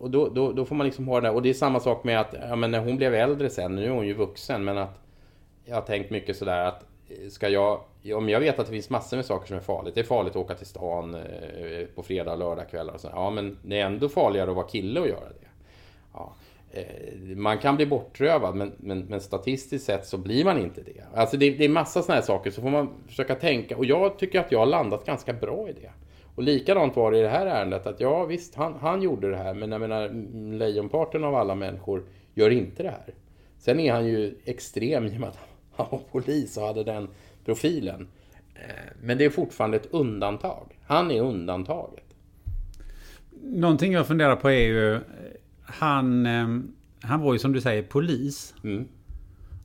och 0.00 0.10
då, 0.10 0.28
då, 0.28 0.52
då, 0.52 0.64
får 0.64 0.74
man 0.74 0.86
liksom 0.86 1.08
ha 1.08 1.20
det 1.20 1.26
där. 1.28 1.34
Och 1.34 1.42
det 1.42 1.48
är 1.48 1.54
samma 1.54 1.80
sak 1.80 2.04
med 2.04 2.20
att 2.20 2.34
ja, 2.48 2.56
men 2.56 2.70
när 2.70 2.80
hon 2.80 2.96
blev 2.96 3.14
äldre 3.14 3.50
sen, 3.50 3.74
nu 3.74 3.84
är 3.84 3.90
hon 3.90 4.06
ju 4.06 4.14
vuxen, 4.14 4.64
men 4.64 4.78
att 4.78 5.00
jag 5.64 5.74
har 5.74 5.82
tänkt 5.82 6.10
mycket 6.10 6.36
sådär 6.36 6.64
att 6.64 6.87
Eh, 7.08 7.28
ska 7.28 7.48
jag, 7.48 7.80
om 8.14 8.28
jag 8.28 8.40
vet 8.40 8.58
att 8.58 8.66
det 8.66 8.72
finns 8.72 8.90
massor 8.90 9.16
med 9.16 9.26
saker 9.26 9.46
som 9.46 9.56
är 9.56 9.60
farligt. 9.60 9.94
Det 9.94 10.00
är 10.00 10.04
farligt 10.04 10.30
att 10.30 10.36
åka 10.36 10.54
till 10.54 10.66
stan 10.66 11.14
eh, 11.14 11.86
på 11.94 12.02
fredag 12.02 12.32
och 12.32 12.38
lördagkvällar 12.38 12.94
och 12.94 13.00
så. 13.00 13.08
Ja, 13.12 13.30
men 13.30 13.58
det 13.62 13.80
är 13.80 13.86
ändå 13.86 14.08
farligare 14.08 14.50
att 14.50 14.56
vara 14.56 14.66
kille 14.66 15.00
och 15.00 15.08
göra 15.08 15.28
det. 15.28 15.48
Ja. 16.12 16.34
Eh, 16.70 17.36
man 17.36 17.58
kan 17.58 17.76
bli 17.76 17.86
bortrövad, 17.86 18.54
men, 18.54 18.72
men, 18.76 19.00
men, 19.00 19.20
statistiskt 19.20 19.86
sett 19.86 20.06
så 20.06 20.18
blir 20.18 20.44
man 20.44 20.58
inte 20.58 20.80
det. 20.82 21.04
Alltså 21.14 21.36
det, 21.36 21.50
det 21.50 21.64
är 21.64 21.68
massa 21.68 22.02
sådana 22.02 22.20
här 22.20 22.26
saker, 22.26 22.50
så 22.50 22.62
får 22.62 22.70
man 22.70 22.88
försöka 23.06 23.34
tänka. 23.34 23.76
Och 23.76 23.84
jag 23.84 24.18
tycker 24.18 24.40
att 24.40 24.52
jag 24.52 24.58
har 24.58 24.66
landat 24.66 25.06
ganska 25.06 25.32
bra 25.32 25.68
i 25.68 25.72
det. 25.72 25.90
Och 26.34 26.42
likadant 26.42 26.96
var 26.96 27.12
det 27.12 27.18
i 27.18 27.22
det 27.22 27.28
här 27.28 27.46
ärendet, 27.46 27.86
att 27.86 28.00
ja 28.00 28.24
visst, 28.24 28.54
han, 28.54 28.74
han 28.80 29.02
gjorde 29.02 29.30
det 29.30 29.36
här, 29.36 29.54
men 29.54 29.72
jag 29.72 29.80
menar, 29.80 30.08
lejonparten 30.58 31.24
av 31.24 31.34
alla 31.34 31.54
människor 31.54 32.04
gör 32.34 32.50
inte 32.50 32.82
det 32.82 32.90
här. 32.90 33.14
Sen 33.58 33.80
är 33.80 33.92
han 33.92 34.06
ju 34.06 34.34
extrem 34.44 35.06
i 35.06 35.16
och 35.16 35.20
med 35.20 35.28
att 35.28 35.47
han 35.84 35.86
var 35.90 35.98
polis 35.98 36.56
och 36.56 36.66
hade 36.66 36.84
den 36.84 37.08
profilen. 37.44 38.08
Eh, 38.54 38.92
men 39.02 39.18
det 39.18 39.24
är 39.24 39.30
fortfarande 39.30 39.76
ett 39.76 39.88
undantag. 39.90 40.78
Han 40.86 41.10
är 41.10 41.20
undantaget. 41.20 42.04
Någonting 43.42 43.92
jag 43.92 44.06
funderar 44.06 44.36
på 44.36 44.50
är 44.50 44.66
ju... 44.66 45.00
Han, 45.62 46.26
eh, 46.26 46.48
han 47.00 47.20
var 47.20 47.32
ju 47.32 47.38
som 47.38 47.52
du 47.52 47.60
säger 47.60 47.82
polis. 47.82 48.54
Mm. 48.64 48.88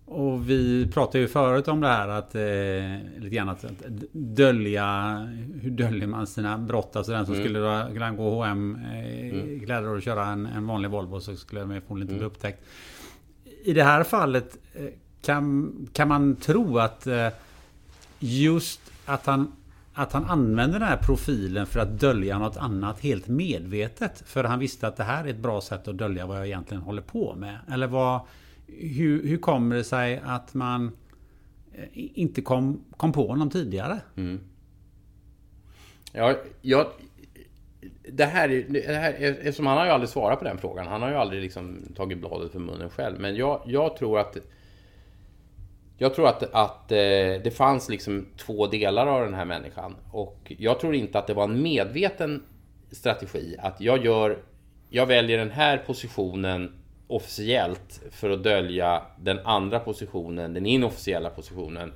Och 0.06 0.50
vi 0.50 0.92
pratade 0.94 1.20
ju 1.20 1.28
förut 1.28 1.68
om 1.68 1.82
det 1.82 1.88
här 1.88 2.08
att, 2.08 2.36
eh, 2.36 3.22
lite 3.22 3.36
grann 3.36 3.50
att, 3.50 3.66
att 3.66 3.72
dölja, 4.12 5.18
hur 5.62 5.72
döljer 5.72 6.08
man 6.08 6.28
sina 6.28 6.58
brott? 6.58 6.96
Alltså 6.96 7.12
den 7.12 7.26
som 7.26 7.36
mm. 7.36 7.46
skulle, 7.46 7.90
skulle 7.90 8.12
gå 8.12 8.30
H&M 8.30 8.80
eh, 8.94 9.30
mm. 9.30 9.60
kläder 9.66 9.88
och 9.88 10.02
köra 10.02 10.26
en, 10.26 10.46
en 10.46 10.68
vanlig 10.68 10.90
Volvo 10.90 11.20
så 11.20 11.36
skulle 11.36 11.62
den 11.62 11.70
förmodligen 11.70 12.02
inte 12.02 12.14
bli 12.14 12.18
mm. 12.18 12.28
upptäckt. 12.28 12.64
I 13.64 13.74
det 13.74 13.84
här 13.84 14.04
fallet 14.04 14.58
eh, 14.74 14.86
kan, 15.24 15.74
kan 15.94 16.08
man 16.08 16.36
tro 16.36 16.78
att 16.78 17.08
eh, 17.08 17.28
just 18.20 18.82
att 19.06 19.26
han, 19.26 19.52
att 19.94 20.14
han 20.14 20.26
använder 20.26 20.80
den 20.80 20.88
här 20.88 20.98
profilen 20.98 21.66
för 21.66 21.80
att 21.80 22.00
dölja 22.00 22.40
något 22.40 22.58
annat 22.58 23.00
helt 23.00 23.28
medvetet? 23.28 24.24
För 24.26 24.44
han 24.44 24.60
visste 24.60 24.88
att 24.88 24.98
det 24.98 25.04
här 25.04 25.26
är 25.26 25.30
ett 25.30 25.38
bra 25.38 25.62
sätt 25.62 25.88
att 25.88 25.98
dölja 25.98 26.26
vad 26.26 26.38
jag 26.38 26.46
egentligen 26.46 26.84
håller 26.84 27.02
på 27.02 27.36
med. 27.36 27.58
Eller 27.72 27.88
vad, 27.88 28.22
hur, 28.68 29.28
hur 29.28 29.38
kommer 29.38 29.76
det 29.76 29.84
sig 29.84 30.22
att 30.26 30.54
man 30.54 30.92
eh, 31.74 31.84
inte 31.94 32.42
kom, 32.42 32.84
kom 32.98 33.12
på 33.12 33.28
honom 33.28 33.50
tidigare? 33.50 34.00
Mm. 34.16 34.40
Ja, 36.12 36.36
jag, 36.62 36.88
det 38.12 38.26
här, 38.26 38.66
det 38.70 38.94
här, 38.94 39.14
eftersom 39.20 39.68
han 39.68 39.78
har 39.78 39.86
ju 39.86 39.92
aldrig 39.92 40.10
svarat 40.10 40.40
på 40.40 40.46
den 40.46 40.58
frågan. 40.58 40.88
Han 40.88 41.02
har 41.02 41.10
ju 41.10 41.16
aldrig 41.16 41.42
liksom 41.42 41.78
tagit 41.96 42.18
bladet 42.18 42.52
för 42.52 42.60
munnen 42.60 42.90
själv. 42.90 43.20
Men 43.20 43.36
jag, 43.36 43.62
jag 43.66 43.98
tror 43.98 44.20
att 44.20 44.38
jag 45.98 46.14
tror 46.14 46.28
att, 46.28 46.44
att 46.44 46.92
eh, 46.92 46.98
det 47.44 47.56
fanns 47.58 47.90
liksom 47.90 48.26
två 48.38 48.68
delar 48.68 49.08
av 49.08 49.22
den 49.22 49.34
här 49.34 49.46
människan. 49.46 49.96
Och 50.12 50.54
jag 50.58 50.80
tror 50.80 50.96
inte 50.96 51.20
att 51.20 51.28
det 51.28 51.34
var 51.34 51.44
en 51.44 51.62
medveten 51.62 52.44
strategi. 52.92 53.56
Att 53.60 53.82
jag 53.82 54.06
gör... 54.06 54.38
Jag 54.90 55.06
väljer 55.06 55.38
den 55.38 55.52
här 55.52 55.78
positionen 55.78 56.72
officiellt 57.08 58.02
för 58.12 58.30
att 58.30 58.44
dölja 58.44 59.02
den 59.22 59.40
andra 59.40 59.80
positionen, 59.80 60.54
den 60.54 60.66
inofficiella 60.66 61.30
positionen. 61.30 61.94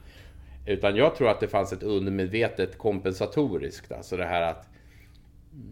Utan 0.65 0.95
jag 0.95 1.15
tror 1.15 1.29
att 1.29 1.39
det 1.39 1.47
fanns 1.47 1.73
ett 1.73 1.83
undermedvetet 1.83 2.77
kompensatoriskt. 2.77 3.91
Alltså 3.91 4.17
det 4.17 4.25
här 4.25 4.41
att 4.41 4.69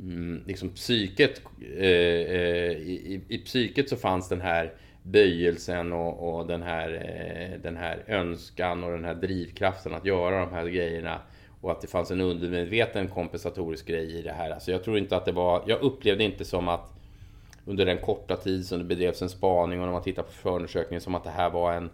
mm, 0.01 0.43
liksom 0.47 0.69
psyket, 0.69 1.41
eh, 1.77 1.85
eh, 1.85 2.71
i, 2.71 3.21
i, 3.27 3.35
i, 3.35 3.37
psyket 3.37 3.89
så 3.89 3.95
fanns 3.95 4.29
den 4.29 4.41
här 4.41 4.73
böjelsen 5.05 5.93
och, 5.93 6.35
och 6.35 6.47
den, 6.47 6.61
här, 6.61 6.89
eh, 6.89 7.59
den 7.61 7.77
här 7.77 8.03
önskan 8.07 8.83
och 8.83 8.91
den 8.91 9.05
här 9.05 9.15
drivkraften 9.15 9.93
att 9.93 10.05
göra 10.05 10.39
de 10.39 10.53
här 10.53 10.65
grejerna. 10.65 11.19
Och 11.61 11.71
att 11.71 11.81
det 11.81 11.87
fanns 11.87 12.11
en 12.11 12.21
undermedveten 12.21 13.07
kompensatorisk 13.07 13.87
grej 13.87 14.19
i 14.19 14.21
det 14.21 14.31
här. 14.31 14.51
Alltså 14.51 14.71
jag 14.71 14.83
tror 14.83 14.97
inte 14.97 15.17
att 15.17 15.25
det 15.25 15.31
var... 15.31 15.63
Jag 15.67 15.81
upplevde 15.81 16.23
inte 16.23 16.45
som 16.45 16.67
att 16.67 16.91
under 17.65 17.85
den 17.85 17.97
korta 17.97 18.35
tid 18.35 18.65
som 18.65 18.79
det 18.79 18.85
bedrevs 18.85 19.21
en 19.21 19.29
spaning 19.29 19.79
och 19.79 19.85
när 19.85 19.93
man 19.93 20.03
tittar 20.03 20.23
på 20.23 20.31
förundersökningen 20.31 21.01
som 21.01 21.15
att 21.15 21.23
det 21.23 21.29
här 21.29 21.49
var 21.49 21.73
en, 21.73 21.89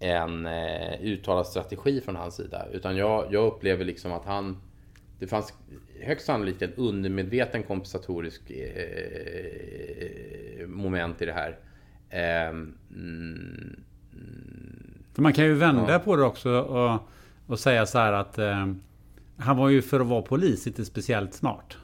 en 0.00 0.46
eh, 0.46 1.02
uttalad 1.02 1.46
strategi 1.46 2.00
från 2.00 2.16
hans 2.16 2.36
sida. 2.36 2.66
Utan 2.72 2.96
jag, 2.96 3.26
jag 3.30 3.46
upplever 3.46 3.84
liksom 3.84 4.12
att 4.12 4.24
han 4.24 4.56
det 5.18 5.26
fanns 5.26 5.54
högst 6.00 6.26
sannolikt 6.26 6.62
en 6.62 6.74
undermedveten 6.74 7.62
kompensatorisk 7.62 8.50
eh, 8.50 10.66
moment 10.66 11.22
i 11.22 11.26
det 11.26 11.32
här. 11.32 11.58
Eh, 12.10 12.48
mm, 12.48 13.80
För 15.14 15.22
man 15.22 15.32
kan 15.32 15.44
ju 15.44 15.54
vända 15.54 15.92
ja. 15.92 15.98
på 15.98 16.16
det 16.16 16.22
också 16.22 16.50
och, 16.50 17.00
och 17.46 17.58
säga 17.58 17.86
så 17.86 17.98
här 17.98 18.12
att 18.12 18.38
eh, 18.38 18.66
han 19.38 19.56
var 19.56 19.68
ju 19.68 19.82
för 19.82 20.00
att 20.00 20.06
vara 20.06 20.22
polis 20.22 20.66
inte 20.66 20.84
speciellt 20.84 21.34
smart. 21.34 21.76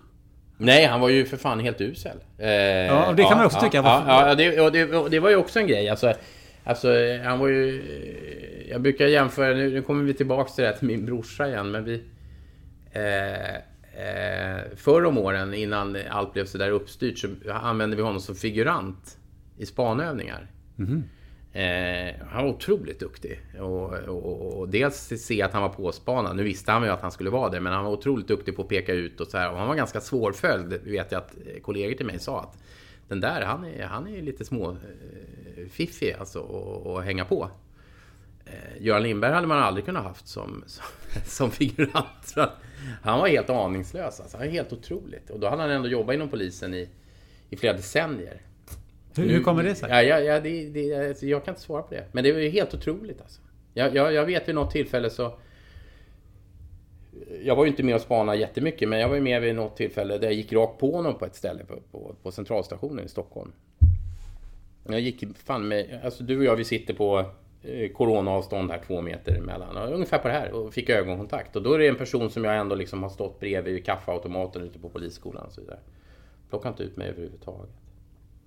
Nej, 0.57 0.87
han 0.87 1.01
var 1.01 1.09
ju 1.09 1.25
för 1.25 1.37
fan 1.37 1.61
helt 1.61 1.81
usel. 1.81 2.17
Eh, 2.39 2.51
ja, 2.51 3.13
det 3.17 3.23
kan 3.23 3.31
ja, 3.31 3.37
man 3.37 3.47
också 3.47 3.59
ja, 3.59 3.63
tycka. 3.63 3.77
Ja, 3.77 4.27
ja 4.29 4.35
det, 4.35 4.61
och 4.61 4.73
det, 4.73 4.95
och 4.95 5.11
det, 5.11 5.21
var 5.21 5.31
ju 5.31 5.37
också 5.37 5.61
en 5.61 5.67
grej. 5.67 5.89
Alltså, 5.89 6.13
alltså, 6.65 6.89
han 7.25 7.39
var 7.39 7.49
ju... 7.49 7.83
Jag 8.71 8.83
brukar 8.83 9.07
jämföra, 9.07 9.55
nu, 9.55 9.71
nu 9.71 9.83
kommer 9.83 10.05
vi 10.05 10.15
tillbaka 10.15 10.51
till 10.51 10.65
det 10.65 10.71
här 10.71 10.77
till 10.77 10.87
min 10.87 11.07
brorsa 11.07 11.49
igen, 11.49 11.71
men 11.71 11.85
vi... 11.85 12.03
Eh, 12.93 13.55
eh, 14.05 14.61
förr 14.77 15.05
om 15.05 15.19
åren, 15.19 15.55
innan 15.55 15.97
allt 16.11 16.33
blev 16.33 16.45
så 16.45 16.59
där 16.59 16.71
uppstyrt, 16.71 17.19
så 17.19 17.29
använde 17.53 17.97
vi 17.97 18.03
honom 18.03 18.21
som 18.21 18.35
figurant 18.35 19.19
i 19.57 19.67
spanövningar. 19.67 20.51
Mm. 20.79 21.05
Eh, 21.53 22.15
han 22.27 22.45
var 22.45 22.53
otroligt 22.53 23.01
duktig. 23.01 23.41
Och, 23.61 23.93
och, 23.93 24.59
och, 24.59 24.69
dels 24.69 25.13
se 25.17 25.43
att 25.43 25.53
han 25.53 25.63
var 25.63 25.69
påspanad. 25.69 26.37
Nu 26.37 26.43
visste 26.43 26.73
han 26.73 26.83
ju 26.83 26.89
att 26.89 27.03
han 27.03 27.13
skulle 27.13 27.31
vara 27.31 27.51
det, 27.51 27.61
men 27.61 27.73
han 27.73 27.85
var 27.85 27.93
otroligt 27.93 28.29
duktig 28.29 28.57
på 28.57 28.63
att 28.63 28.69
peka 28.69 28.93
ut 28.93 29.21
och 29.21 29.27
så 29.27 29.39
här. 29.39 29.51
Och 29.51 29.59
han 29.59 29.69
var 29.69 29.75
ganska 29.75 30.01
svårföljd, 30.01 30.81
vet 30.85 31.13
jag 31.13 31.19
att 31.19 31.37
kollegor 31.63 31.95
till 31.95 32.07
mig 32.07 32.19
sa 32.19 32.41
att 32.41 32.59
den 33.09 33.21
där, 33.21 33.43
han 33.43 33.65
är, 33.65 33.87
han 33.87 34.07
är 34.07 34.23
lite 34.23 34.45
små 34.45 34.71
eh, 34.71 35.69
fiffig 35.71 36.13
alltså 36.13 36.41
att 36.87 37.05
hänga 37.05 37.25
på. 37.25 37.51
Eh, 38.45 38.83
Göran 38.83 39.03
Lindberg 39.03 39.33
hade 39.33 39.47
man 39.47 39.59
aldrig 39.59 39.85
kunnat 39.85 40.03
haft 40.03 40.29
som, 40.29 40.65
som, 40.67 40.85
som 41.25 41.51
figurant. 41.51 42.35
Han 43.03 43.19
var 43.21 43.29
helt 43.29 43.51
aningslös. 43.51 44.21
Alltså. 44.21 44.37
Han 44.37 44.47
är 44.47 44.51
helt 44.51 44.73
otroligt. 44.73 45.31
Och 45.31 45.41
då 45.41 45.49
hade 45.49 45.63
han 45.63 45.71
ändå 45.71 45.89
jobbat 45.89 46.15
inom 46.15 46.29
polisen 46.29 46.75
i, 46.75 46.89
i 47.51 47.57
flera 47.57 47.73
decennier. 47.73 48.41
Hur, 49.17 49.29
hur 49.29 49.43
kommer 49.43 49.63
det 49.63 49.75
sig? 49.75 49.91
Ja, 49.91 50.03
ja, 50.03 50.21
ja 50.21 50.41
det, 50.41 50.69
det, 50.69 51.09
alltså, 51.09 51.27
jag 51.27 51.45
kan 51.45 51.53
inte 51.53 51.63
svara 51.63 51.83
på 51.83 51.95
det. 51.95 52.05
Men 52.13 52.25
det 52.25 52.31
är 52.31 52.39
ju 52.39 52.49
helt 52.49 52.75
otroligt 52.75 53.21
alltså. 53.21 53.41
Jag, 53.75 53.95
jag, 53.95 54.13
jag 54.13 54.27
vet 54.27 54.49
vid 54.49 54.55
något 54.55 54.71
tillfälle 54.71 55.11
så... 55.11 55.33
Jag 57.43 57.57
var 57.57 57.65
ju 57.65 57.71
inte 57.71 57.83
med 57.83 57.95
och 57.95 58.01
spanade 58.01 58.39
jättemycket, 58.39 58.89
men 58.89 58.99
jag 58.99 59.09
var 59.09 59.15
ju 59.15 59.21
med 59.21 59.43
vid 59.43 59.55
något 59.55 59.77
tillfälle 59.77 60.19
där 60.19 60.27
jag 60.27 60.35
gick 60.35 60.53
rakt 60.53 60.79
på 60.79 60.97
honom 60.97 61.19
på 61.19 61.25
ett 61.25 61.35
ställe 61.35 61.65
på, 61.65 61.75
på, 61.91 62.15
på 62.23 62.33
centralstationen 62.33 63.05
i 63.05 63.09
Stockholm. 63.09 63.53
Jag 64.89 65.01
gick 65.01 65.25
fan 65.37 65.69
med... 65.69 66.01
Alltså 66.05 66.25
du 66.25 66.39
och 66.39 66.45
jag, 66.45 66.57
vi 66.57 66.65
sitter 66.65 66.95
på 66.95 67.25
eh, 67.63 67.93
coronaavstånd 67.93 68.71
här, 68.71 68.81
två 68.87 69.01
meter 69.01 69.37
emellan. 69.37 69.93
Ungefär 69.93 70.19
på 70.19 70.29
det 70.29 70.35
här. 70.35 70.53
Och 70.53 70.75
fick 70.75 70.91
ögonkontakt. 70.91 71.57
Och 71.57 71.63
då 71.63 71.73
är 71.73 71.79
det 71.79 71.89
en 71.89 71.97
person 71.97 72.31
som 72.31 72.45
jag 72.45 72.57
ändå 72.57 72.75
liksom 72.75 73.03
har 73.03 73.11
stått 73.11 73.41
bredvid 73.41 73.75
vid 73.75 73.85
kaffeautomaten 73.85 74.63
ute 74.63 74.79
på 74.79 74.89
polisskolan 74.89 75.47
och 75.47 75.53
så 75.53 75.61
vidare. 75.61 75.79
Plockade 76.51 76.73
inte 76.73 76.83
ut 76.83 76.97
mig 76.97 77.09
överhuvudtaget 77.09 77.71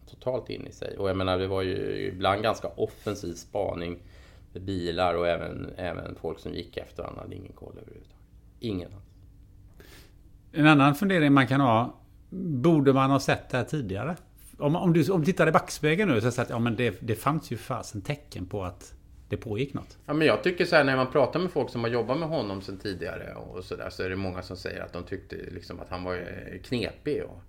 totalt 0.10 0.50
in 0.50 0.67
i 0.67 0.72
sig. 0.72 0.98
Och 0.98 1.10
jag 1.10 1.17
menar, 1.17 1.38
det 1.38 1.48
var 1.48 1.62
ju 1.62 2.08
ibland 2.08 2.43
ganska 2.43 2.67
offensiv 2.67 3.34
spaning 3.34 4.00
med 4.54 4.62
bilar 4.62 5.13
och 5.13 5.28
även, 5.28 5.74
även 5.78 6.15
folk 6.15 6.39
som 6.39 6.54
gick 6.54 6.78
efter 6.78 7.04
honom 7.04 7.20
hade 7.20 7.36
ingen 7.36 7.54
koll 7.54 7.74
överhuvudtaget. 7.74 8.17
Ingen 8.60 8.93
alls. 8.93 9.04
En 10.52 10.67
annan 10.67 10.96
fundering 10.96 11.34
man 11.34 11.48
kan 11.48 11.62
ha. 11.62 12.00
Borde 12.30 12.93
man 12.93 13.12
ha 13.12 13.20
sett 13.20 13.50
det 13.50 13.58
här 13.58 13.63
tidigare? 13.63 14.15
Om, 14.60 14.76
om, 14.76 14.93
du, 14.93 15.12
om 15.12 15.20
du 15.20 15.26
tittar 15.26 15.48
i 15.48 15.52
backspegeln 15.52 16.12
nu 16.12 16.22
så 16.22 16.41
att 16.41 16.50
ja, 16.50 16.60
men 16.60 16.76
det, 16.76 16.98
det 17.02 17.15
fanns 17.15 17.52
ju 17.52 17.58
fasen 17.58 18.02
tecken 18.02 18.46
på 18.46 18.63
att 18.63 18.93
det 19.30 19.38
pågick 19.38 19.74
något. 19.74 19.98
Ja, 20.06 20.13
men 20.13 20.28
jag 20.28 20.43
tycker 20.43 20.65
så 20.65 20.76
här 20.76 20.84
när 20.84 20.96
man 20.96 21.12
pratar 21.12 21.39
med 21.39 21.52
folk 21.52 21.70
som 21.70 21.84
har 21.84 21.89
jobbat 21.89 22.20
med 22.20 22.30
honom 22.30 22.62
sedan 22.62 22.78
tidigare 22.78 23.34
och 23.34 23.63
så 23.63 23.76
där 23.76 23.89
så 23.89 24.04
är 24.04 24.10
det 24.10 24.15
många 24.15 24.41
som 24.41 24.58
säger 24.58 24.82
att 24.82 24.93
de 24.93 25.04
tyckte 25.04 25.36
liksom 25.36 25.80
att 25.80 25.89
han 25.89 26.04
var 26.04 26.20
knepig 26.63 27.24
och 27.24 27.41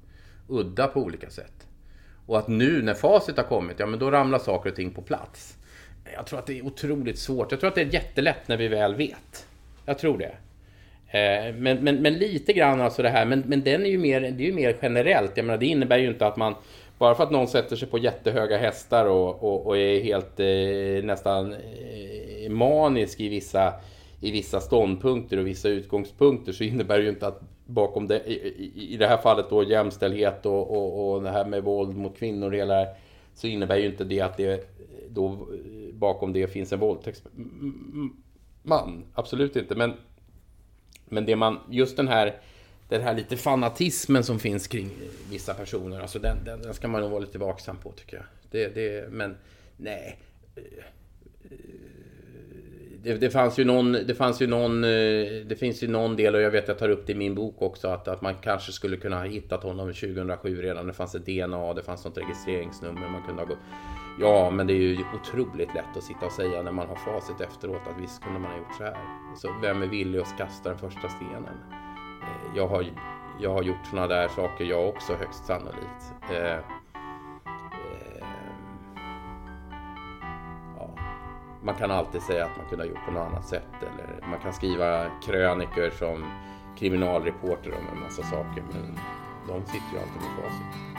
udda 0.49 0.87
på 0.87 1.01
olika 1.01 1.31
sätt. 1.31 1.68
Och 2.29 2.39
att 2.39 2.49
nu 2.49 2.83
när 2.83 2.95
facit 2.95 3.37
har 3.37 3.45
kommit, 3.45 3.81
ja 3.81 3.87
men 3.87 3.99
då 3.99 4.11
ramlar 4.11 4.39
saker 4.39 4.71
och 4.71 4.77
ting 4.77 4.91
på 4.91 5.03
plats. 5.03 5.57
Jag 6.15 6.27
tror 6.27 6.39
att 6.39 6.47
det 6.47 6.59
är 6.59 6.67
otroligt 6.67 7.19
svårt. 7.19 7.51
Jag 7.51 7.61
tror 7.61 7.69
att 7.69 7.75
det 7.75 7.81
är 7.81 7.95
jättelätt 7.95 8.49
när 8.49 8.57
vi 8.57 8.69
väl 8.69 8.95
vet. 8.95 9.47
Jag 9.85 9.99
tror 9.99 10.19
det. 10.19 10.35
Eh, 11.19 11.55
men, 11.55 11.85
men, 11.85 11.97
men 11.97 12.15
lite 12.15 12.53
grann 12.53 12.81
alltså 12.81 13.03
det 13.03 13.09
här, 13.09 13.25
men, 13.27 13.41
men 13.47 13.63
den 13.63 13.87
är 13.87 13.91
ju 13.91 13.99
mer, 13.99 14.21
det 14.21 14.43
är 14.43 14.47
ju 14.47 14.53
mer 14.53 14.77
generellt. 14.83 15.37
Jag 15.37 15.47
menar, 15.47 15.59
det 15.59 15.67
innebär 15.67 15.99
ju 15.99 16.09
inte 16.09 16.27
att 16.27 16.37
man, 16.37 16.55
bara 16.99 17.15
för 17.15 17.25
att 17.25 17.31
någon 17.31 17.49
sätter 17.49 17.77
sig 17.77 17.89
på 17.89 17.99
jättehöga 17.99 18.59
hästar 18.59 19.07
och, 19.07 19.43
och, 19.43 19.67
och 19.67 19.79
är 19.79 20.03
helt 20.03 20.41
eh, 20.41 21.05
nästan 21.05 21.53
eh, 21.53 22.51
manisk 22.51 23.21
i 23.21 23.29
vissa, 23.29 23.73
i 24.21 24.31
vissa 24.31 24.61
ståndpunkter 24.61 25.39
och 25.39 25.47
vissa 25.47 25.69
utgångspunkter 25.69 26.53
så 26.53 26.65
innebär 26.65 26.99
det 26.99 27.05
ju 27.05 27.11
inte 27.11 27.27
att 27.27 27.41
bakom 27.69 28.09
det, 28.09 28.31
i, 28.31 28.95
i 28.95 28.97
det 28.97 29.07
här 29.07 29.17
fallet 29.17 29.51
då 29.51 29.63
jämställdhet 29.63 30.47
och, 30.47 30.71
och, 30.71 31.15
och 31.15 31.23
det 31.23 31.31
här 31.31 31.45
med 31.45 31.65
våld 31.65 31.97
mot 31.97 32.19
kvinnor 32.19 32.47
och 32.47 32.55
hela 32.55 32.75
det 32.75 32.97
så 33.35 33.47
innebär 33.47 33.77
ju 33.77 33.87
inte 33.87 34.05
det 34.05 34.21
att 34.21 34.37
det 34.37 34.69
då 35.09 35.49
bakom 35.93 36.33
det 36.33 36.47
finns 36.47 36.73
en 36.73 36.81
våldtäktsman. 36.81 37.35
Absolut 39.15 39.57
inte. 39.57 39.75
Men, 39.75 39.93
men 41.05 41.27
det 41.27 41.37
man, 41.37 41.59
just 41.71 41.97
den 41.97 42.09
här, 42.09 42.35
den 42.89 43.03
här 43.03 43.15
lite 43.15 43.37
fanatismen 43.37 44.25
som 44.25 44.39
finns 44.39 44.67
kring 44.67 44.91
vissa 45.31 45.55
personer, 45.55 46.01
alltså 46.01 46.19
den, 46.19 46.45
den, 46.45 46.63
den 46.63 46.75
ska 46.75 46.89
man 46.89 47.01
nog 47.01 47.11
vara 47.11 47.21
lite 47.21 47.39
vaksam 47.39 47.77
på 47.77 47.93
tycker 47.93 48.17
jag. 48.17 48.27
Det, 48.51 48.75
det, 48.75 49.13
men 49.13 49.37
nej 49.77 50.19
det, 53.03 53.15
det, 53.15 53.31
fanns 53.31 53.59
ju 53.59 53.65
någon, 53.65 53.93
det 53.93 54.15
fanns 54.15 54.43
ju 54.43 54.47
någon, 54.47 54.85
eh, 54.85 54.91
det 55.47 55.59
finns 55.59 55.83
ju 55.83 55.89
någon 55.89 56.17
del 56.17 56.35
och 56.35 56.41
jag 56.41 56.51
vet 56.51 56.63
att 56.63 56.69
jag 56.69 56.79
tar 56.79 56.89
upp 56.89 57.07
det 57.07 57.13
i 57.13 57.17
min 57.17 57.35
bok 57.35 57.63
också 57.63 57.89
att, 57.89 58.09
att 58.09 58.23
man 58.23 58.35
kanske 58.35 58.73
skulle 58.73 58.97
kunna 58.97 59.17
ha 59.17 59.25
hittat 59.25 59.63
honom 59.63 59.87
2007 59.87 60.63
redan. 60.63 60.87
Det 60.87 60.93
fanns 60.93 61.15
ett 61.15 61.27
DNA, 61.27 61.75
det 61.75 61.83
fanns 61.83 62.05
något 62.05 62.19
registreringsnummer 62.19 63.09
man 63.09 63.23
kunde 63.23 63.43
ha 63.43 63.49
gått. 63.49 63.59
Ja, 64.21 64.51
men 64.51 64.67
det 64.67 64.73
är 64.73 64.77
ju 64.77 65.05
otroligt 65.15 65.75
lätt 65.75 65.97
att 65.97 66.03
sitta 66.03 66.27
och 66.27 66.33
säga 66.33 66.63
när 66.63 66.73
man 66.73 66.89
har 66.89 66.97
facit 66.97 67.41
efteråt 67.41 67.83
att 67.87 68.03
visst 68.03 68.23
kunde 68.23 68.39
man 68.39 68.51
ha 68.51 68.59
gjort 68.59 68.77
så 68.79 68.85
här. 68.85 68.97
Så 69.37 69.49
vem 69.63 69.83
är 69.83 69.87
villig 69.87 70.19
att 70.19 70.39
kasta 70.39 70.69
den 70.69 70.79
första 70.79 71.09
stenen? 71.09 71.55
Eh, 72.23 72.57
jag 72.57 72.69
har, 72.69 72.85
jag 73.41 73.53
har 73.53 73.63
gjort 73.63 73.87
sådana 73.91 74.07
där 74.07 74.29
saker 74.29 74.65
jag 74.65 74.89
också 74.89 75.13
högst 75.13 75.45
sannolikt. 75.45 76.03
Eh, 76.33 76.78
man 81.63 81.75
kan 81.75 81.91
alltid 81.91 82.23
säga 82.23 82.45
att 82.45 82.57
man 82.57 82.67
kunde 82.69 82.85
ha 82.85 82.91
gjort 82.91 83.05
på 83.07 83.11
något 83.11 83.27
annat 83.27 83.47
sätt. 83.47 83.75
Eller 83.81 84.29
man 84.29 84.41
kan 84.41 84.53
skriva 84.53 85.11
som 85.99 86.33
kriminalreporter 86.79 87.73
om 87.73 87.97
en 87.97 88.01
massa 88.01 88.23
saker. 88.23 88.65
Men 88.73 88.99
de 89.49 89.67
sitter 89.67 89.93
ju 89.93 89.99
alltid 89.99 90.23
med 90.23 90.45
facit. 90.45 90.99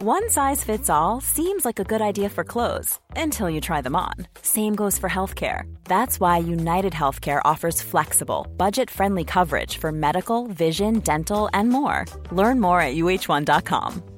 One 0.00 0.28
size 0.28 0.62
fits 0.62 0.88
all 0.88 1.20
seems 1.20 1.64
like 1.64 1.80
a 1.80 1.84
good 1.84 2.00
idea 2.00 2.28
for 2.28 2.44
clothes 2.44 3.00
until 3.16 3.50
you 3.50 3.60
try 3.60 3.82
them 3.82 3.96
on. 3.96 4.14
Same 4.42 4.76
goes 4.76 4.96
for 4.96 5.08
healthcare. 5.08 5.62
That's 5.84 6.20
why 6.20 6.38
United 6.38 6.92
Healthcare 6.92 7.40
offers 7.44 7.82
flexible, 7.82 8.46
budget 8.56 8.90
friendly 8.90 9.24
coverage 9.24 9.78
for 9.78 9.90
medical, 9.90 10.46
vision, 10.46 11.00
dental, 11.00 11.50
and 11.52 11.70
more. 11.70 12.04
Learn 12.30 12.60
more 12.60 12.80
at 12.80 12.94
uh1.com. 12.94 14.17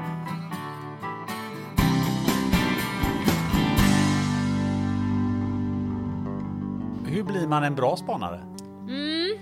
Hur 7.11 7.23
blir 7.23 7.47
man 7.47 7.63
en 7.63 7.75
bra 7.75 7.97
spanare? 7.97 8.37
Mm. 8.89 9.39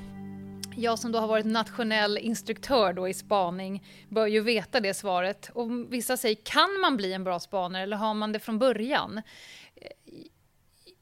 Jag 0.76 1.00
som 1.00 1.12
då 1.12 1.20
har 1.20 1.28
varit 1.28 1.46
nationell 1.46 2.18
instruktör 2.18 2.94
då 2.94 3.08
i 3.08 3.14
spaning 3.14 3.84
bör 4.10 4.28
ju 4.28 4.42
veta 4.42 4.80
det 4.80 4.94
svaret. 4.94 5.50
Och 5.54 5.94
vissa 5.94 6.18
säger, 6.18 6.36
kan 6.36 6.80
man 6.82 6.98
bli 6.98 7.14
en 7.14 7.24
bra 7.24 7.40
spanare 7.40 7.84
eller 7.84 7.98
har 7.98 8.14
man 8.14 8.32
det 8.32 8.40
från 8.40 8.60
början? 8.60 9.22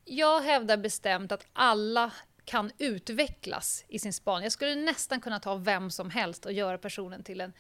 Jag 0.06 0.41
hävdar 0.41 0.77
bestämt 0.77 1.32
att 1.32 1.45
alla 1.53 2.12
kan 2.45 2.71
utvecklas 2.77 3.86
i 3.88 3.99
sin 3.99 4.13
spaning. 4.13 4.43
Jag 4.43 4.51
skulle 4.51 4.75
nästan 4.75 5.21
kunna 5.21 5.39
ta 5.39 5.56
vem 5.56 5.91
som 5.91 6.10
helst 6.10 6.45
och 6.45 6.53
göra 6.53 6.77
personen 6.77 7.23
till 7.23 7.41
en 7.41 7.53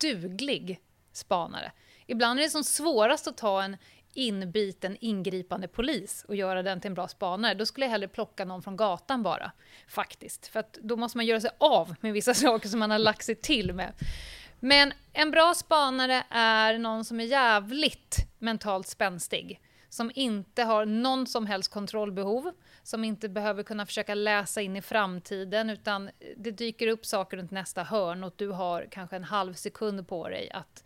duglig 0.00 0.80
spanare. 1.12 1.72
Ibland 2.06 2.40
är 2.40 2.44
det 2.44 2.50
som 2.50 2.64
svårast 2.64 3.26
att 3.26 3.36
ta 3.36 3.62
en 3.62 3.76
inbiten 4.14 4.96
ingripande 5.00 5.68
polis 5.68 6.24
och 6.28 6.36
göra 6.36 6.62
den 6.62 6.80
till 6.80 6.88
en 6.88 6.94
bra 6.94 7.08
spanare. 7.08 7.54
Då 7.54 7.66
skulle 7.66 7.86
jag 7.86 7.90
hellre 7.90 8.08
plocka 8.08 8.44
någon 8.44 8.62
från 8.62 8.76
gatan 8.76 9.22
bara. 9.22 9.52
Faktiskt. 9.88 10.46
För 10.46 10.60
att 10.60 10.72
då 10.72 10.96
måste 10.96 11.18
man 11.18 11.26
göra 11.26 11.40
sig 11.40 11.50
av 11.58 11.94
med 12.00 12.12
vissa 12.12 12.34
saker 12.34 12.68
som 12.68 12.78
man 12.78 12.90
har 12.90 12.98
lagt 12.98 13.24
sig 13.24 13.34
till 13.34 13.74
med. 13.74 13.92
Men 14.60 14.92
en 15.12 15.30
bra 15.30 15.54
spanare 15.54 16.24
är 16.30 16.78
någon 16.78 17.04
som 17.04 17.20
är 17.20 17.24
jävligt 17.24 18.16
mentalt 18.38 18.86
spänstig. 18.86 19.60
Som 19.88 20.10
inte 20.14 20.62
har 20.62 20.86
någon 20.86 21.26
som 21.26 21.46
helst 21.46 21.72
kontrollbehov. 21.72 22.52
Som 22.82 23.04
inte 23.04 23.28
behöver 23.28 23.62
kunna 23.62 23.86
försöka 23.86 24.14
läsa 24.14 24.60
in 24.60 24.76
i 24.76 24.82
framtiden. 24.82 25.70
Utan 25.70 26.10
det 26.36 26.50
dyker 26.50 26.86
upp 26.86 27.06
saker 27.06 27.36
runt 27.36 27.50
nästa 27.50 27.82
hörn 27.82 28.24
och 28.24 28.34
du 28.36 28.48
har 28.48 28.86
kanske 28.90 29.16
en 29.16 29.24
halv 29.24 29.54
sekund 29.54 30.08
på 30.08 30.28
dig 30.28 30.50
att 30.50 30.84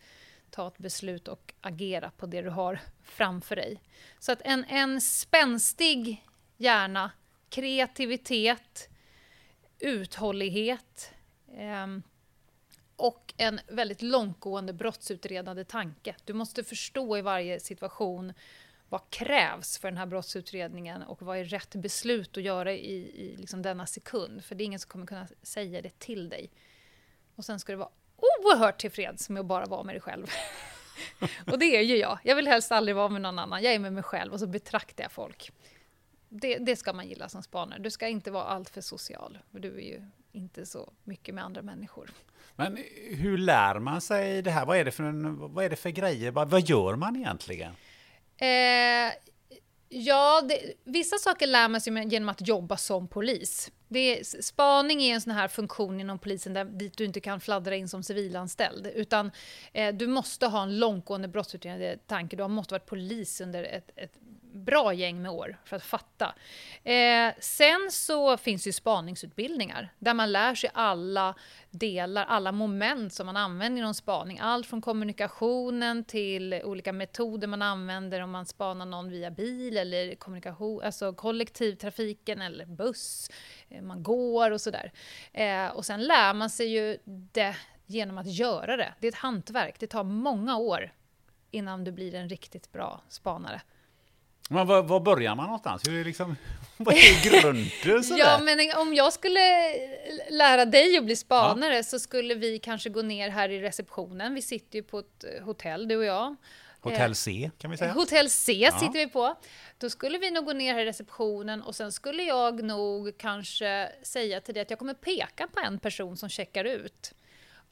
ta 0.55 0.67
ett 0.67 0.77
beslut 0.77 1.27
och 1.27 1.53
agera 1.61 2.11
på 2.17 2.25
det 2.25 2.41
du 2.41 2.49
har 2.49 2.79
framför 3.03 3.55
dig. 3.55 3.81
Så 4.19 4.31
att 4.31 4.41
en, 4.41 4.63
en 4.63 5.01
spänstig 5.01 6.25
hjärna, 6.57 7.11
kreativitet, 7.49 8.89
uthållighet 9.79 11.13
eh, 11.47 11.87
och 12.95 13.33
en 13.37 13.59
väldigt 13.67 14.01
långtgående 14.01 14.73
brottsutredande 14.73 15.63
tanke. 15.63 16.15
Du 16.25 16.33
måste 16.33 16.63
förstå 16.63 17.17
i 17.17 17.21
varje 17.21 17.59
situation 17.59 18.33
vad 18.89 19.09
krävs 19.09 19.77
för 19.77 19.87
den 19.87 19.97
här 19.97 20.05
brottsutredningen 20.05 21.03
och 21.03 21.21
vad 21.21 21.37
är 21.37 21.45
rätt 21.45 21.75
beslut 21.75 22.37
att 22.37 22.43
göra 22.43 22.73
i, 22.73 22.95
i 22.95 23.35
liksom 23.37 23.61
denna 23.61 23.85
sekund. 23.85 24.43
För 24.43 24.55
det 24.55 24.63
är 24.63 24.65
ingen 24.65 24.79
som 24.79 24.89
kommer 24.89 25.05
kunna 25.05 25.27
säga 25.41 25.81
det 25.81 25.99
till 25.99 26.29
dig. 26.29 26.51
Och 27.35 27.45
sen 27.45 27.59
ska 27.59 27.71
det 27.71 27.77
vara 27.77 27.89
oerhört 28.17 28.81
tillfreds 28.81 29.29
med 29.29 29.39
att 29.39 29.45
bara 29.45 29.65
vara 29.65 29.83
med 29.83 29.95
dig 29.95 30.01
själv. 30.01 30.27
och 31.51 31.59
det 31.59 31.77
är 31.77 31.81
ju 31.81 31.97
jag. 31.97 32.19
Jag 32.23 32.35
vill 32.35 32.47
helst 32.47 32.71
aldrig 32.71 32.95
vara 32.95 33.09
med 33.09 33.21
någon 33.21 33.39
annan. 33.39 33.63
Jag 33.63 33.73
är 33.73 33.79
med 33.79 33.93
mig 33.93 34.03
själv 34.03 34.33
och 34.33 34.39
så 34.39 34.47
betraktar 34.47 35.03
jag 35.03 35.11
folk. 35.11 35.51
Det, 36.29 36.57
det 36.57 36.75
ska 36.75 36.93
man 36.93 37.07
gilla 37.07 37.29
som 37.29 37.43
spanare. 37.43 37.79
Du 37.79 37.91
ska 37.91 38.07
inte 38.07 38.31
vara 38.31 38.43
alltför 38.43 38.81
social. 38.81 39.37
För 39.51 39.59
du 39.59 39.77
är 39.77 39.85
ju 39.85 40.01
inte 40.31 40.65
så 40.65 40.93
mycket 41.03 41.35
med 41.35 41.43
andra 41.43 41.61
människor. 41.61 42.09
Men 42.55 42.77
hur 43.11 43.37
lär 43.37 43.79
man 43.79 44.01
sig 44.01 44.41
det 44.41 44.51
här? 44.51 44.65
Vad 44.65 44.77
är 44.77 44.85
det 44.85 44.91
för, 44.91 45.03
en, 45.03 45.53
vad 45.53 45.65
är 45.65 45.69
det 45.69 45.75
för 45.75 45.89
grejer? 45.89 46.31
Vad, 46.31 46.49
vad 46.49 46.61
gör 46.61 46.95
man 46.95 47.15
egentligen? 47.15 47.71
Eh, 48.37 49.13
ja, 49.89 50.41
det, 50.41 50.73
vissa 50.83 51.17
saker 51.17 51.47
lär 51.47 51.69
man 51.69 51.81
sig 51.81 52.07
genom 52.07 52.29
att 52.29 52.47
jobba 52.47 52.77
som 52.77 53.07
polis. 53.07 53.71
Det 53.87 54.27
spaning 54.27 55.03
är 55.03 55.13
en 55.13 55.21
sån 55.21 55.33
här 55.33 55.47
funktion 55.47 55.99
inom 55.99 56.19
polisen 56.19 56.53
där, 56.53 56.65
dit 56.65 56.97
du 56.97 57.05
inte 57.05 57.19
kan 57.19 57.41
fladdra 57.41 57.75
in 57.75 57.89
som 57.89 58.03
civilanställd. 58.03 58.87
Utan 58.87 59.31
eh, 59.73 59.95
du 59.95 60.07
måste 60.07 60.47
ha 60.47 60.63
en 60.63 60.79
långtgående 60.79 61.27
brottsutredande 61.27 61.97
tanke. 62.07 62.35
Du 62.35 62.47
måste 62.47 62.73
ha 62.73 62.79
varit 62.79 62.89
polis 62.89 63.41
under 63.41 63.63
ett, 63.63 63.91
ett 63.95 64.13
bra 64.55 64.93
gäng 64.93 65.21
med 65.21 65.31
år 65.31 65.57
för 65.65 65.75
att 65.75 65.83
fatta. 65.83 66.35
Eh, 66.83 67.33
sen 67.39 67.87
så 67.91 68.37
finns 68.37 68.67
ju 68.67 68.71
spaningsutbildningar 68.71 69.93
där 69.99 70.13
man 70.13 70.31
lär 70.31 70.55
sig 70.55 70.69
alla 70.73 71.35
delar, 71.69 72.25
alla 72.25 72.51
moment 72.51 73.13
som 73.13 73.25
man 73.25 73.37
använder 73.37 73.81
inom 73.81 73.93
spaning. 73.93 74.39
Allt 74.39 74.67
från 74.67 74.81
kommunikationen 74.81 76.03
till 76.03 76.53
olika 76.63 76.93
metoder 76.93 77.47
man 77.47 77.61
använder 77.61 78.21
om 78.21 78.31
man 78.31 78.45
spanar 78.45 78.85
någon 78.85 79.09
via 79.09 79.31
bil 79.31 79.77
eller 79.77 80.15
kommunikation, 80.15 80.83
alltså 80.83 81.13
kollektivtrafiken 81.13 82.41
eller 82.41 82.65
buss. 82.65 83.29
Eh, 83.69 83.81
man 83.81 84.03
går 84.03 84.51
och 84.51 84.61
sådär. 84.61 84.91
Eh, 85.33 85.67
och 85.67 85.85
sen 85.85 86.03
lär 86.03 86.33
man 86.33 86.49
sig 86.49 86.67
ju 86.67 86.97
det 87.05 87.55
genom 87.85 88.17
att 88.17 88.27
göra 88.27 88.77
det. 88.77 88.93
Det 88.99 89.07
är 89.07 89.11
ett 89.11 89.17
hantverk. 89.17 89.79
Det 89.79 89.87
tar 89.87 90.03
många 90.03 90.57
år 90.57 90.91
innan 91.51 91.83
du 91.83 91.91
blir 91.91 92.15
en 92.15 92.29
riktigt 92.29 92.71
bra 92.71 93.01
spanare. 93.09 93.61
Men 94.49 94.67
var, 94.67 94.83
var, 94.83 94.99
börjar 94.99 95.35
man 95.35 95.45
någonstans? 95.45 95.87
Hur 95.87 95.99
är 95.99 96.03
liksom, 96.03 96.35
vad 96.77 96.95
är 96.95 97.23
grunden? 97.29 98.17
ja, 98.17 98.39
men 98.43 98.59
om 98.77 98.93
jag 98.93 99.13
skulle 99.13 99.39
lära 100.29 100.65
dig 100.65 100.97
att 100.97 101.05
bli 101.05 101.15
spanare 101.15 101.75
ja. 101.75 101.83
så 101.83 101.99
skulle 101.99 102.35
vi 102.35 102.59
kanske 102.59 102.89
gå 102.89 103.01
ner 103.01 103.29
här 103.29 103.49
i 103.49 103.61
receptionen. 103.61 104.33
Vi 104.33 104.41
sitter 104.41 104.75
ju 104.75 104.83
på 104.83 104.99
ett 104.99 105.23
eh, 105.23 105.45
hotell, 105.45 105.87
du 105.87 105.97
och 105.97 106.05
jag. 106.05 106.35
Hotell 106.81 107.15
C 107.15 107.51
kan 107.57 107.71
vi 107.71 107.77
säga. 107.77 107.91
Hotell 107.93 108.29
C 108.29 108.53
ja. 108.53 108.79
sitter 108.79 108.99
vi 108.99 109.07
på. 109.07 109.35
Då 109.77 109.89
skulle 109.89 110.17
vi 110.17 110.31
nog 110.31 110.45
gå 110.45 110.53
ner 110.53 110.73
här 110.73 110.81
i 110.81 110.85
receptionen 110.85 111.61
och 111.61 111.75
sen 111.75 111.91
skulle 111.91 112.23
jag 112.23 112.63
nog 112.63 113.17
kanske 113.17 113.91
säga 114.03 114.41
till 114.41 114.53
dig 114.53 114.61
att 114.61 114.69
jag 114.69 114.79
kommer 114.79 114.93
peka 114.93 115.47
på 115.47 115.59
en 115.59 115.79
person 115.79 116.17
som 116.17 116.29
checkar 116.29 116.65
ut. 116.65 117.13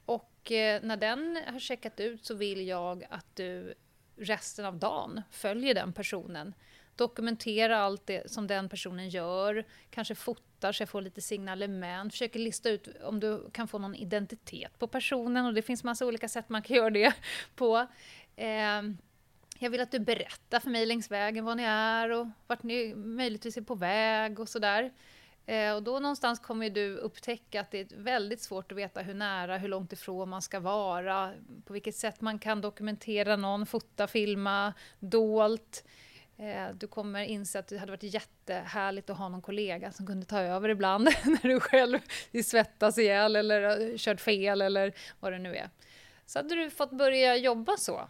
Och 0.06 0.52
eh, 0.52 0.82
när 0.82 0.96
den 0.96 1.38
har 1.52 1.60
checkat 1.60 2.00
ut 2.00 2.26
så 2.26 2.34
vill 2.34 2.66
jag 2.66 3.04
att 3.10 3.26
du 3.36 3.74
resten 4.16 4.64
av 4.64 4.78
dagen 4.78 5.22
följer 5.30 5.74
den 5.74 5.92
personen. 5.92 6.54
Dokumentera 6.96 7.78
allt 7.78 8.06
det 8.06 8.30
som 8.30 8.46
den 8.46 8.68
personen 8.68 9.08
gör, 9.08 9.64
kanske 9.90 10.14
fotar 10.14 10.72
så 10.72 10.82
jag 10.82 10.88
får 10.88 11.02
lite 11.02 11.20
signalement, 11.20 12.12
försöker 12.12 12.38
lista 12.38 12.70
ut 12.70 12.88
om 13.02 13.20
du 13.20 13.50
kan 13.52 13.68
få 13.68 13.78
någon 13.78 13.94
identitet 13.94 14.78
på 14.78 14.86
personen 14.86 15.46
och 15.46 15.54
det 15.54 15.62
finns 15.62 15.84
massa 15.84 16.06
olika 16.06 16.28
sätt 16.28 16.48
man 16.48 16.62
kan 16.62 16.76
göra 16.76 16.90
det 16.90 17.14
på. 17.56 17.86
Eh, 18.36 18.82
jag 19.58 19.70
vill 19.70 19.80
att 19.80 19.90
du 19.90 19.98
berättar 19.98 20.60
för 20.60 20.70
mig 20.70 20.86
längs 20.86 21.10
vägen 21.10 21.44
var 21.44 21.54
ni 21.54 21.62
är 21.62 22.10
och 22.10 22.26
vart 22.46 22.62
ni 22.62 22.94
möjligtvis 22.94 23.56
är 23.56 23.62
på 23.62 23.74
väg 23.74 24.40
och 24.40 24.48
sådär. 24.48 24.92
Eh, 25.46 25.74
och 25.74 25.82
då 25.82 25.98
någonstans 25.98 26.38
kommer 26.38 26.70
du 26.70 26.96
upptäcka 26.96 27.60
att 27.60 27.70
det 27.70 27.80
är 27.80 27.86
väldigt 27.96 28.40
svårt 28.40 28.72
att 28.72 28.78
veta 28.78 29.00
hur 29.00 29.14
nära, 29.14 29.58
hur 29.58 29.68
långt 29.68 29.92
ifrån 29.92 30.28
man 30.28 30.42
ska 30.42 30.60
vara, 30.60 31.32
på 31.64 31.72
vilket 31.72 31.96
sätt 31.96 32.20
man 32.20 32.38
kan 32.38 32.60
dokumentera 32.60 33.36
någon, 33.36 33.66
fota, 33.66 34.06
filma, 34.06 34.74
dolt. 34.98 35.84
Eh, 36.36 36.68
du 36.74 36.86
kommer 36.86 37.24
inse 37.24 37.58
att 37.58 37.66
det 37.66 37.78
hade 37.78 37.92
varit 37.92 38.02
jättehärligt 38.02 39.10
att 39.10 39.18
ha 39.18 39.28
någon 39.28 39.42
kollega 39.42 39.92
som 39.92 40.06
kunde 40.06 40.26
ta 40.26 40.40
över 40.40 40.68
ibland 40.68 41.04
när 41.24 41.48
du 41.48 41.60
själv 41.60 41.98
svettas 42.44 42.98
ihjäl 42.98 43.36
eller 43.36 43.98
kört 43.98 44.20
fel 44.20 44.62
eller 44.62 44.92
vad 45.20 45.32
det 45.32 45.38
nu 45.38 45.56
är. 45.56 45.70
Så 46.26 46.38
hade 46.38 46.54
du 46.54 46.70
fått 46.70 46.90
börja 46.90 47.36
jobba 47.36 47.76
så, 47.76 48.08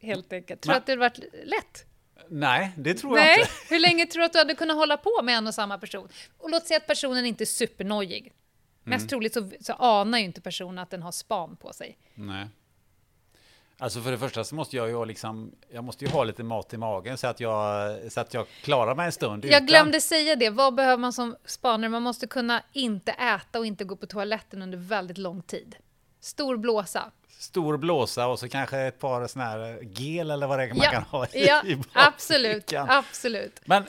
helt 0.00 0.32
enkelt. 0.32 0.60
Tror 0.60 0.72
du 0.72 0.76
att 0.76 0.86
det 0.86 0.92
hade 0.92 1.00
varit 1.00 1.18
lätt? 1.44 1.86
Nej, 2.28 2.72
det 2.76 2.94
tror 2.94 3.14
Nej. 3.14 3.28
jag 3.28 3.38
inte. 3.38 3.52
Hur 3.68 3.80
länge 3.80 4.06
tror 4.06 4.20
du 4.20 4.26
att 4.26 4.32
du 4.32 4.38
hade 4.38 4.54
kunnat 4.54 4.76
hålla 4.76 4.96
på 4.96 5.22
med 5.22 5.36
en 5.36 5.46
och 5.46 5.54
samma 5.54 5.78
person? 5.78 6.08
Och 6.38 6.50
låt 6.50 6.66
säga 6.66 6.76
att 6.76 6.86
personen 6.86 7.26
inte 7.26 7.44
är 7.44 7.46
supernojig. 7.46 8.32
Mest 8.84 9.02
mm. 9.02 9.08
troligt 9.08 9.34
så, 9.34 9.50
så 9.60 9.72
anar 9.72 10.18
ju 10.18 10.24
inte 10.24 10.40
personen 10.40 10.78
att 10.78 10.90
den 10.90 11.02
har 11.02 11.12
span 11.12 11.56
på 11.56 11.72
sig. 11.72 11.98
Nej. 12.14 12.48
Alltså 13.78 14.00
för 14.00 14.10
det 14.10 14.18
första 14.18 14.44
så 14.44 14.54
måste 14.54 14.76
jag 14.76 14.88
ju 14.88 15.04
liksom, 15.04 15.52
jag 15.72 15.84
måste 15.84 16.04
ju 16.04 16.10
ha 16.10 16.24
lite 16.24 16.42
mat 16.42 16.74
i 16.74 16.76
magen 16.76 17.18
så 17.18 17.26
att 17.26 17.40
jag, 17.40 18.12
så 18.12 18.20
att 18.20 18.34
jag 18.34 18.46
klarar 18.62 18.94
mig 18.94 19.06
en 19.06 19.12
stund. 19.12 19.44
Jag 19.44 19.50
utan. 19.50 19.66
glömde 19.66 20.00
säga 20.00 20.36
det, 20.36 20.50
vad 20.50 20.74
behöver 20.74 20.96
man 20.96 21.12
som 21.12 21.36
spanare? 21.44 21.90
Man 21.90 22.02
måste 22.02 22.26
kunna 22.26 22.62
inte 22.72 23.12
äta 23.12 23.58
och 23.58 23.66
inte 23.66 23.84
gå 23.84 23.96
på 23.96 24.06
toaletten 24.06 24.62
under 24.62 24.78
väldigt 24.78 25.18
lång 25.18 25.42
tid. 25.42 25.76
Stor 26.20 26.56
blåsa 26.56 27.10
stor 27.42 27.76
blåsa 27.76 28.26
och 28.26 28.38
så 28.38 28.48
kanske 28.48 28.78
ett 28.78 28.98
par 28.98 29.26
sådana 29.26 29.50
här 29.50 29.78
gel 29.82 30.30
eller 30.30 30.46
vad 30.46 30.58
det 30.58 30.64
är 30.64 30.68
man 30.68 30.78
ja, 30.78 30.90
kan 30.90 31.02
ha 31.02 31.26
i, 31.26 31.46
ja, 31.46 31.62
i 31.66 31.78
absolut, 31.92 32.72
absolut. 32.72 33.60
Men, 33.64 33.84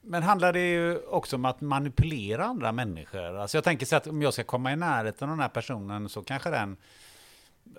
men 0.00 0.22
handlar 0.22 0.52
det 0.52 0.68
ju 0.68 0.98
också 0.98 1.36
om 1.36 1.44
att 1.44 1.60
manipulera 1.60 2.44
andra 2.44 2.72
människor? 2.72 3.36
Alltså 3.36 3.56
jag 3.56 3.64
tänker 3.64 3.86
så 3.86 3.96
att 3.96 4.06
om 4.06 4.22
jag 4.22 4.32
ska 4.32 4.44
komma 4.44 4.72
i 4.72 4.76
närheten 4.76 5.30
av 5.30 5.36
den 5.36 5.42
här 5.42 5.48
personen 5.48 6.08
så 6.08 6.22
kanske 6.22 6.50
den 6.50 6.76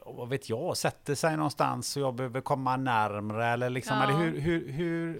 vad 0.05 0.29
vet 0.29 0.49
jag, 0.49 0.77
sätter 0.77 1.15
sig 1.15 1.37
någonstans 1.37 1.95
och 1.95 2.01
jag 2.01 2.15
behöver 2.15 2.41
komma 2.41 2.77
närmre 2.77 3.47
eller 3.47 3.69
liksom, 3.69 3.97
ja. 3.97 4.03
eller 4.03 4.13
hur, 4.13 4.39
hur, 4.39 4.71
hur... 4.71 5.19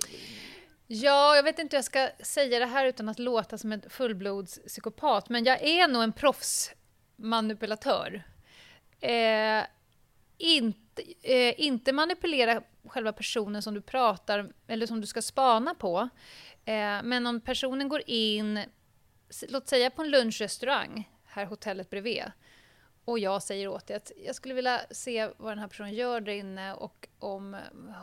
Ja, 0.87 1.35
jag 1.35 1.43
vet 1.43 1.59
inte 1.59 1.75
hur 1.75 1.77
jag 1.77 1.85
ska 1.85 2.09
säga 2.23 2.59
det 2.59 2.65
här 2.65 2.85
utan 2.85 3.09
att 3.09 3.19
låta 3.19 3.57
som 3.57 3.71
en 3.71 3.81
fullblodspsykopat, 3.89 5.29
men 5.29 5.43
jag 5.43 5.61
är 5.61 5.87
nog 5.87 6.03
en 6.03 6.13
proffsmanipulatör. 6.13 8.23
Eh, 9.01 9.65
inte, 10.37 11.03
eh, 11.21 11.53
inte 11.57 11.93
manipulera 11.93 12.61
själva 12.85 13.13
personen 13.13 13.61
som 13.61 13.73
du 13.73 13.81
pratar 13.81 14.51
eller 14.67 14.87
som 14.87 15.01
du 15.01 15.07
ska 15.07 15.21
spana 15.21 15.75
på. 15.75 16.09
Eh, 16.65 17.03
men 17.03 17.27
om 17.27 17.41
personen 17.41 17.89
går 17.89 18.01
in, 18.05 18.59
låt 19.49 19.67
säga 19.67 19.89
på 19.89 20.01
en 20.01 20.09
lunchrestaurang, 20.09 21.09
här 21.25 21.45
hotellet 21.45 21.89
bredvid, 21.89 22.23
och 23.05 23.19
jag 23.19 23.43
säger 23.43 23.67
åt 23.67 23.87
dig 23.87 23.97
att 23.97 24.11
jag 24.25 24.35
skulle 24.35 24.53
vilja 24.53 24.81
se 24.91 25.29
vad 25.37 25.51
den 25.51 25.59
här 25.59 25.67
personen 25.67 25.93
gör 25.93 26.21
där 26.21 26.33
inne 26.33 26.73
och 26.73 27.07
om 27.19 27.57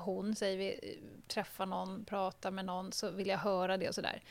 hon, 0.04 0.36
säger 0.36 0.58
vi, 0.58 0.98
träffar 1.28 1.66
någon, 1.66 2.04
pratar 2.04 2.50
med 2.50 2.64
någon 2.64 2.92
så 2.92 3.10
vill 3.10 3.26
jag 3.26 3.38
höra 3.38 3.76
det 3.76 3.88
och 3.88 3.94
sådär 3.94 4.22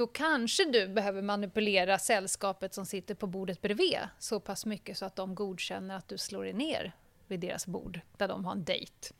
då 0.00 0.06
kanske 0.06 0.64
du 0.64 0.88
behöver 0.88 1.22
manipulera 1.22 1.98
sällskapet 1.98 2.74
som 2.74 2.86
sitter 2.86 3.14
på 3.14 3.26
bordet 3.26 3.62
bredvid 3.62 3.98
så 4.18 4.40
pass 4.40 4.66
mycket 4.66 4.98
så 4.98 5.04
att 5.04 5.16
de 5.16 5.34
godkänner 5.34 5.96
att 5.96 6.08
du 6.08 6.18
slår 6.18 6.44
dig 6.44 6.52
ner 6.52 6.92
vid 7.26 7.40
deras 7.40 7.66
bord 7.66 8.00
där 8.16 8.28
de 8.28 8.44
har 8.44 8.52
en 8.52 8.64
dejt. 8.64 9.14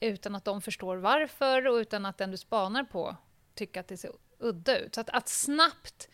Utan 0.00 0.34
att 0.34 0.44
de 0.44 0.62
förstår 0.62 0.96
varför 0.96 1.66
och 1.66 1.74
utan 1.74 2.06
att 2.06 2.18
den 2.18 2.30
du 2.30 2.36
spanar 2.36 2.84
på 2.84 3.16
tycker 3.54 3.80
att 3.80 3.88
det 3.88 3.96
ser 3.96 4.12
udda 4.38 4.78
ut. 4.78 4.94
Så 4.94 5.00
att, 5.00 5.10
att 5.10 5.28
snabbt... 5.28 6.08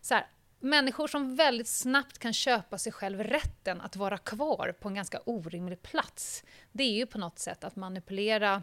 Så 0.00 0.14
här, 0.14 0.26
människor 0.60 1.06
som 1.06 1.36
väldigt 1.36 1.68
snabbt 1.68 2.18
kan 2.18 2.32
köpa 2.32 2.78
sig 2.78 2.92
själv 2.92 3.22
rätten 3.22 3.80
att 3.80 3.96
vara 3.96 4.18
kvar 4.18 4.74
på 4.80 4.88
en 4.88 4.94
ganska 4.94 5.20
orimlig 5.24 5.82
plats. 5.82 6.44
Det 6.72 6.84
är 6.84 6.92
ju 6.92 7.06
på 7.06 7.18
något 7.18 7.38
sätt 7.38 7.64
att 7.64 7.76
manipulera 7.76 8.62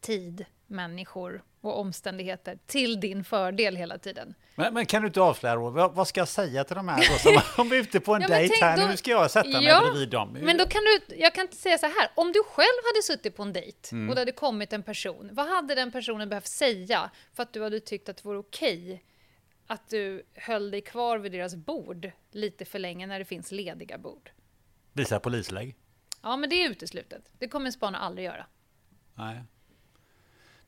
tid, 0.00 0.44
människor 0.66 1.42
och 1.64 1.78
omständigheter 1.78 2.58
till 2.66 3.00
din 3.00 3.24
fördel 3.24 3.76
hela 3.76 3.98
tiden. 3.98 4.34
Men, 4.54 4.74
men 4.74 4.86
kan 4.86 5.02
du 5.02 5.08
inte 5.08 5.20
avslöja 5.20 5.56
vad, 5.56 5.94
vad 5.94 6.08
ska 6.08 6.20
jag 6.20 6.28
säga 6.28 6.64
till 6.64 6.76
de 6.76 6.88
här 6.88 6.96
då 6.96 7.18
som 7.18 7.40
om 7.62 7.68
vi 7.68 7.76
är 7.76 7.80
ute 7.80 8.00
på 8.00 8.14
en 8.14 8.22
Ja, 8.22 8.28
dejt 8.28 8.54
här, 8.60 8.76
då- 8.80 8.86
nu 8.86 8.96
ska 8.96 9.10
jag 9.10 9.30
sätta 9.30 9.48
mig 9.48 9.64
Ja, 9.64 9.80
bredvid 9.80 10.08
dem. 10.08 10.32
Men 10.32 10.56
då 10.56 10.66
kan 10.66 10.80
du, 10.84 11.14
jag 11.16 11.34
kan 11.34 11.42
inte 11.44 11.56
säga 11.56 11.78
så 11.78 11.86
här, 11.86 12.10
om 12.14 12.32
du 12.32 12.42
själv 12.44 12.80
hade 12.92 13.02
suttit 13.02 13.36
på 13.36 13.42
en 13.42 13.52
dejt 13.52 13.88
Mm. 13.92 14.08
och 14.08 14.14
det 14.14 14.20
hade 14.20 14.32
kommit 14.32 14.72
en 14.72 14.82
person, 14.82 15.28
vad 15.32 15.46
hade 15.48 15.74
den 15.74 15.92
personen 15.92 16.28
behövt 16.28 16.46
säga 16.46 17.10
för 17.34 17.42
att 17.42 17.52
du 17.52 17.62
hade 17.62 17.80
tyckt 17.80 18.08
att 18.08 18.16
det 18.16 18.24
vore 18.24 18.38
okej 18.38 19.04
att 19.66 19.88
du 19.88 20.22
höll 20.34 20.70
dig 20.70 20.80
kvar 20.80 21.18
vid 21.18 21.32
deras 21.32 21.54
bord 21.54 22.10
lite 22.32 22.64
för 22.64 22.78
länge 22.78 23.06
när 23.06 23.18
det 23.18 23.24
finns 23.24 23.52
lediga 23.52 23.98
bord? 23.98 24.30
Visa 24.92 25.20
polislägg. 25.20 25.76
Ja, 26.22 26.36
men 26.36 26.50
det 26.50 26.56
är 26.64 26.70
uteslutet. 26.70 27.22
Det 27.38 27.48
kommer 27.48 27.66
en 27.66 27.72
spanare 27.72 28.02
aldrig 28.02 28.24
göra. 28.26 28.46
Nej. 29.14 29.42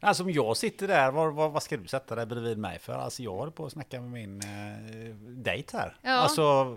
Alltså 0.01 0.23
om 0.23 0.31
jag 0.31 0.57
sitter 0.57 0.89
där, 0.89 1.11
vad, 1.11 1.35
vad, 1.35 1.53
vad 1.53 1.63
ska 1.63 1.77
du 1.77 1.89
sätta 1.89 2.15
dig 2.15 2.27
bredvid 2.27 2.59
mig 2.59 2.79
för? 2.79 2.93
Alltså 2.93 3.23
jag 3.23 3.33
håller 3.33 3.53
på 3.53 3.67
att 3.67 3.73
snacka 3.73 4.01
med 4.01 4.11
min 4.11 4.41
eh, 4.41 5.15
dejt 5.43 5.77
här. 5.79 5.97
Ja. 6.03 6.11
Alltså 6.13 6.77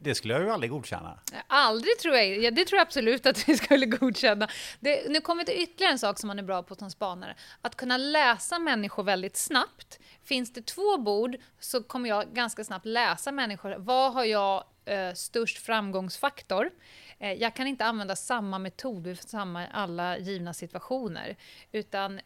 det- 0.00 0.14
skulle 0.14 0.34
jag 0.34 0.42
ju 0.42 0.50
aldrig 0.50 0.70
godkänna. 0.70 1.18
Aldrig 1.46 1.98
tror 1.98 2.14
jag, 2.14 2.26
ja, 2.38 2.50
det 2.50 2.64
tror 2.64 2.76
jag 2.78 2.86
absolut 2.86 3.26
att 3.26 3.48
vi 3.48 3.56
skulle 3.56 3.86
godkänna. 3.86 4.48
Det, 4.80 5.08
nu 5.10 5.20
kommer 5.20 5.44
det 5.44 5.62
ytterligare 5.62 5.92
en 5.92 5.98
sak 5.98 6.18
som 6.18 6.26
man 6.28 6.38
är 6.38 6.42
bra 6.42 6.62
på 6.62 6.74
som 6.74 6.90
spanare. 6.90 7.36
Att 7.60 7.76
kunna 7.76 7.96
läsa 7.96 8.58
människor 8.58 9.02
väldigt 9.02 9.36
snabbt. 9.36 9.98
Finns 10.24 10.52
det 10.52 10.66
två 10.66 10.98
bord 10.98 11.36
så 11.60 11.82
kommer 11.82 12.08
jag 12.08 12.26
ganska 12.32 12.64
snabbt 12.64 12.86
läsa 12.86 13.32
människor. 13.32 13.74
Vad 13.78 14.12
har 14.12 14.24
jag 14.24 14.64
eh, 14.84 15.12
störst 15.14 15.58
framgångsfaktor? 15.58 16.70
Eh, 17.18 17.32
jag 17.32 17.54
kan 17.54 17.66
inte 17.66 17.84
använda 17.84 18.16
samma 18.16 18.58
metod 18.58 19.06
i 19.06 19.16
samma, 19.16 19.66
alla 19.66 20.18
givna 20.18 20.52
situationer. 20.52 21.36
Utan 21.72 22.20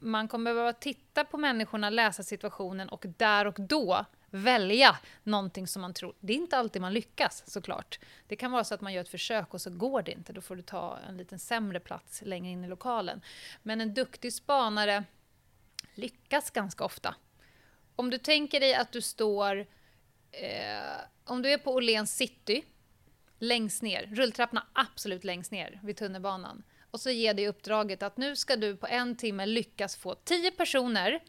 man 0.00 0.28
kommer 0.28 0.54
behöva 0.54 0.72
titta 0.72 1.24
på 1.24 1.38
människorna, 1.38 1.90
läsa 1.90 2.22
situationen 2.22 2.88
och 2.88 3.04
där 3.16 3.46
och 3.46 3.56
då 3.58 4.04
välja 4.30 4.98
någonting 5.22 5.66
som 5.66 5.82
man 5.82 5.94
tror. 5.94 6.14
Det 6.20 6.32
är 6.32 6.36
inte 6.36 6.56
alltid 6.56 6.82
man 6.82 6.92
lyckas 6.92 7.50
såklart. 7.50 7.98
Det 8.26 8.36
kan 8.36 8.52
vara 8.52 8.64
så 8.64 8.74
att 8.74 8.80
man 8.80 8.92
gör 8.92 9.00
ett 9.00 9.08
försök 9.08 9.54
och 9.54 9.60
så 9.60 9.70
går 9.70 10.02
det 10.02 10.12
inte. 10.12 10.32
Då 10.32 10.40
får 10.40 10.56
du 10.56 10.62
ta 10.62 10.98
en 11.08 11.16
lite 11.16 11.38
sämre 11.38 11.80
plats 11.80 12.22
längre 12.22 12.52
in 12.52 12.64
i 12.64 12.68
lokalen. 12.68 13.20
Men 13.62 13.80
en 13.80 13.94
duktig 13.94 14.32
spanare 14.32 15.04
lyckas 15.94 16.50
ganska 16.50 16.84
ofta. 16.84 17.14
Om 17.96 18.10
du 18.10 18.18
tänker 18.18 18.60
dig 18.60 18.74
att 18.74 18.92
du 18.92 19.00
står... 19.00 19.66
Eh, 20.30 21.00
om 21.24 21.42
du 21.42 21.52
är 21.52 21.58
på 21.58 21.72
Åhléns 21.72 22.16
city, 22.16 22.64
längst 23.38 23.82
ner, 23.82 24.10
rulltrapporna 24.12 24.66
absolut 24.72 25.24
längst 25.24 25.52
ner 25.52 25.80
vid 25.82 25.96
tunnelbanan. 25.96 26.62
Och 26.90 27.00
så 27.00 27.10
ger 27.10 27.34
dig 27.34 27.48
uppdraget 27.48 28.02
att 28.02 28.16
nu 28.16 28.36
ska 28.36 28.56
du 28.56 28.76
på 28.76 28.86
en 28.86 29.16
timme 29.16 29.46
lyckas 29.46 29.96
få 29.96 30.14
10 30.14 30.50
personer 30.50 31.20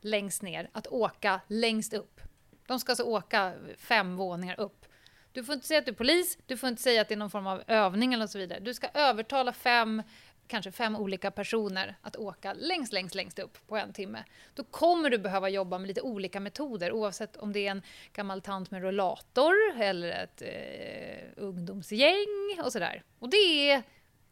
längst 0.00 0.42
ner 0.42 0.70
att 0.72 0.86
åka 0.86 1.40
längst 1.48 1.94
upp. 1.94 2.20
De 2.66 2.80
ska 2.80 2.92
alltså 2.92 3.04
åka 3.04 3.52
fem 3.78 4.16
våningar 4.16 4.60
upp. 4.60 4.86
Du 5.32 5.44
får 5.44 5.54
inte 5.54 5.66
säga 5.66 5.78
att 5.78 5.86
du 5.86 5.92
är 5.92 5.96
polis, 5.96 6.38
du 6.46 6.56
får 6.56 6.68
inte 6.68 6.82
säga 6.82 7.00
att 7.00 7.08
det 7.08 7.14
är 7.14 7.18
någon 7.18 7.30
form 7.30 7.46
av 7.46 7.62
övning 7.66 8.14
eller 8.14 8.26
så 8.26 8.38
vidare. 8.38 8.60
Du 8.60 8.74
ska 8.74 8.88
övertala 8.94 9.52
fem, 9.52 10.02
kanske 10.46 10.72
fem 10.72 10.96
olika 10.96 11.30
personer 11.30 11.96
att 12.02 12.16
åka 12.16 12.52
längst, 12.52 12.92
längst, 12.92 13.14
längst 13.14 13.38
upp 13.38 13.66
på 13.66 13.76
en 13.76 13.92
timme. 13.92 14.24
Då 14.54 14.64
kommer 14.64 15.10
du 15.10 15.18
behöva 15.18 15.48
jobba 15.48 15.78
med 15.78 15.88
lite 15.88 16.00
olika 16.00 16.40
metoder 16.40 16.92
oavsett 16.92 17.36
om 17.36 17.52
det 17.52 17.66
är 17.66 17.70
en 17.70 17.82
gammal 18.12 18.40
tant 18.40 18.70
med 18.70 18.82
rollator 18.82 19.54
eller 19.80 20.08
ett 20.08 20.42
eh, 20.42 21.44
ungdomsgäng 21.44 22.60
och 22.64 22.72
sådär. 22.72 23.02
Och 23.18 23.28
det 23.28 23.70
är 23.70 23.82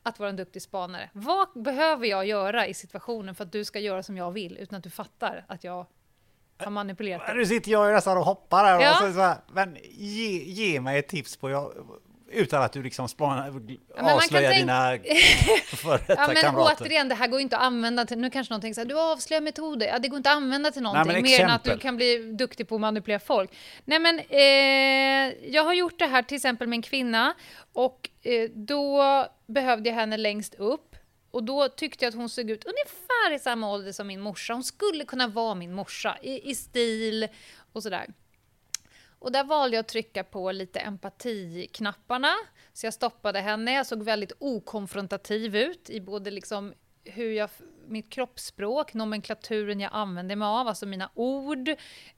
att 0.02 0.18
vara 0.18 0.28
en 0.28 0.36
duktig 0.36 0.62
spanare. 0.62 1.10
Vad 1.12 1.48
behöver 1.54 2.06
jag 2.06 2.26
göra 2.26 2.66
i 2.66 2.74
situationen 2.74 3.34
för 3.34 3.44
att 3.44 3.52
du 3.52 3.64
ska 3.64 3.78
göra 3.80 4.02
som 4.02 4.16
jag 4.16 4.30
vill 4.30 4.58
utan 4.58 4.76
att 4.78 4.84
du 4.84 4.90
fattar 4.90 5.44
att 5.48 5.64
jag 5.64 5.86
har 6.58 6.70
manipulerat 6.70 7.26
dig? 7.26 7.36
Nu 7.36 7.46
sitter 7.46 7.70
jag 7.70 7.92
nästan 7.92 8.18
och 8.18 8.24
hoppar 8.24 8.64
här. 8.64 8.80
Ja. 8.80 8.90
Och 8.90 8.96
så, 8.96 9.12
så 9.12 9.20
här 9.20 9.36
men 9.52 9.78
ge, 9.90 10.44
ge 10.44 10.80
mig 10.80 10.98
ett 10.98 11.08
tips 11.08 11.36
på, 11.36 11.50
jag, 11.50 11.72
utan 12.34 12.62
att 12.62 12.72
du 12.72 12.82
liksom 12.82 13.08
spanar, 13.08 13.52
kan 13.96 14.08
avslöjar 14.08 14.54
dina 14.54 14.98
före 15.76 15.98
detta 16.06 16.14
Ja, 16.22 16.26
men 16.26 16.36
kamrater. 16.36 16.84
återigen, 16.84 17.08
det 17.08 17.14
här 17.14 17.28
går 17.28 17.40
inte 17.40 17.56
att 17.56 17.62
använda 17.62 18.04
till... 18.04 18.18
Nu 18.18 18.30
kanske 18.30 18.54
någon 18.54 18.60
tänker 18.60 18.74
så 18.74 18.80
här, 18.80 18.88
du 18.88 19.00
avslöjar 19.00 19.40
metoder. 19.40 19.86
Ja, 19.86 19.98
det 19.98 20.08
går 20.08 20.16
inte 20.16 20.30
att 20.30 20.36
använda 20.36 20.70
till 20.70 20.82
någonting, 20.82 21.12
men 21.12 21.22
mer 21.22 21.40
än 21.40 21.50
att 21.50 21.64
du 21.64 21.78
kan 21.78 21.96
bli 21.96 22.32
duktig 22.38 22.68
på 22.68 22.74
att 22.74 22.80
manipulera 22.80 23.20
folk. 23.20 23.50
Nej, 23.84 23.98
men 23.98 24.18
eh, 24.18 25.48
jag 25.54 25.64
har 25.64 25.74
gjort 25.74 25.98
det 25.98 26.06
här 26.06 26.22
till 26.22 26.36
exempel 26.36 26.68
med 26.68 26.76
en 26.76 26.82
kvinna 26.82 27.34
och 27.72 28.10
eh, 28.22 28.50
då 28.54 29.02
behövde 29.46 29.88
jag 29.88 29.96
henne 29.96 30.16
längst 30.16 30.54
upp. 30.54 30.96
Och 31.30 31.44
då 31.44 31.68
tyckte 31.68 32.04
jag 32.04 32.08
att 32.08 32.14
hon 32.14 32.28
såg 32.28 32.50
ut 32.50 32.64
ungefär 32.64 33.34
i 33.34 33.38
samma 33.38 33.70
ålder 33.72 33.92
som 33.92 34.06
min 34.06 34.20
morsa. 34.20 34.52
Hon 34.52 34.64
skulle 34.64 35.04
kunna 35.04 35.26
vara 35.26 35.54
min 35.54 35.74
morsa 35.74 36.16
i, 36.22 36.50
i 36.50 36.54
stil 36.54 37.28
och 37.72 37.82
sådär. 37.82 38.06
Och 39.24 39.32
där 39.32 39.44
valde 39.44 39.76
jag 39.76 39.80
att 39.80 39.88
trycka 39.88 40.24
på 40.24 40.52
lite 40.52 40.80
empatiknapparna. 40.80 42.32
Så 42.72 42.86
jag 42.86 42.94
stoppade 42.94 43.40
henne. 43.40 43.72
Jag 43.74 43.86
såg 43.86 44.02
väldigt 44.02 44.32
okonfrontativ 44.38 45.56
ut 45.56 45.90
i 45.90 46.00
både 46.00 46.30
liksom 46.30 46.74
hur 47.04 47.32
jag, 47.32 47.50
mitt 47.86 48.10
kroppsspråk, 48.10 48.94
nomenklaturen 48.94 49.80
jag 49.80 49.90
använde 49.92 50.36
mig 50.36 50.46
av, 50.46 50.68
alltså 50.68 50.86
mina 50.86 51.10
ord, 51.14 51.68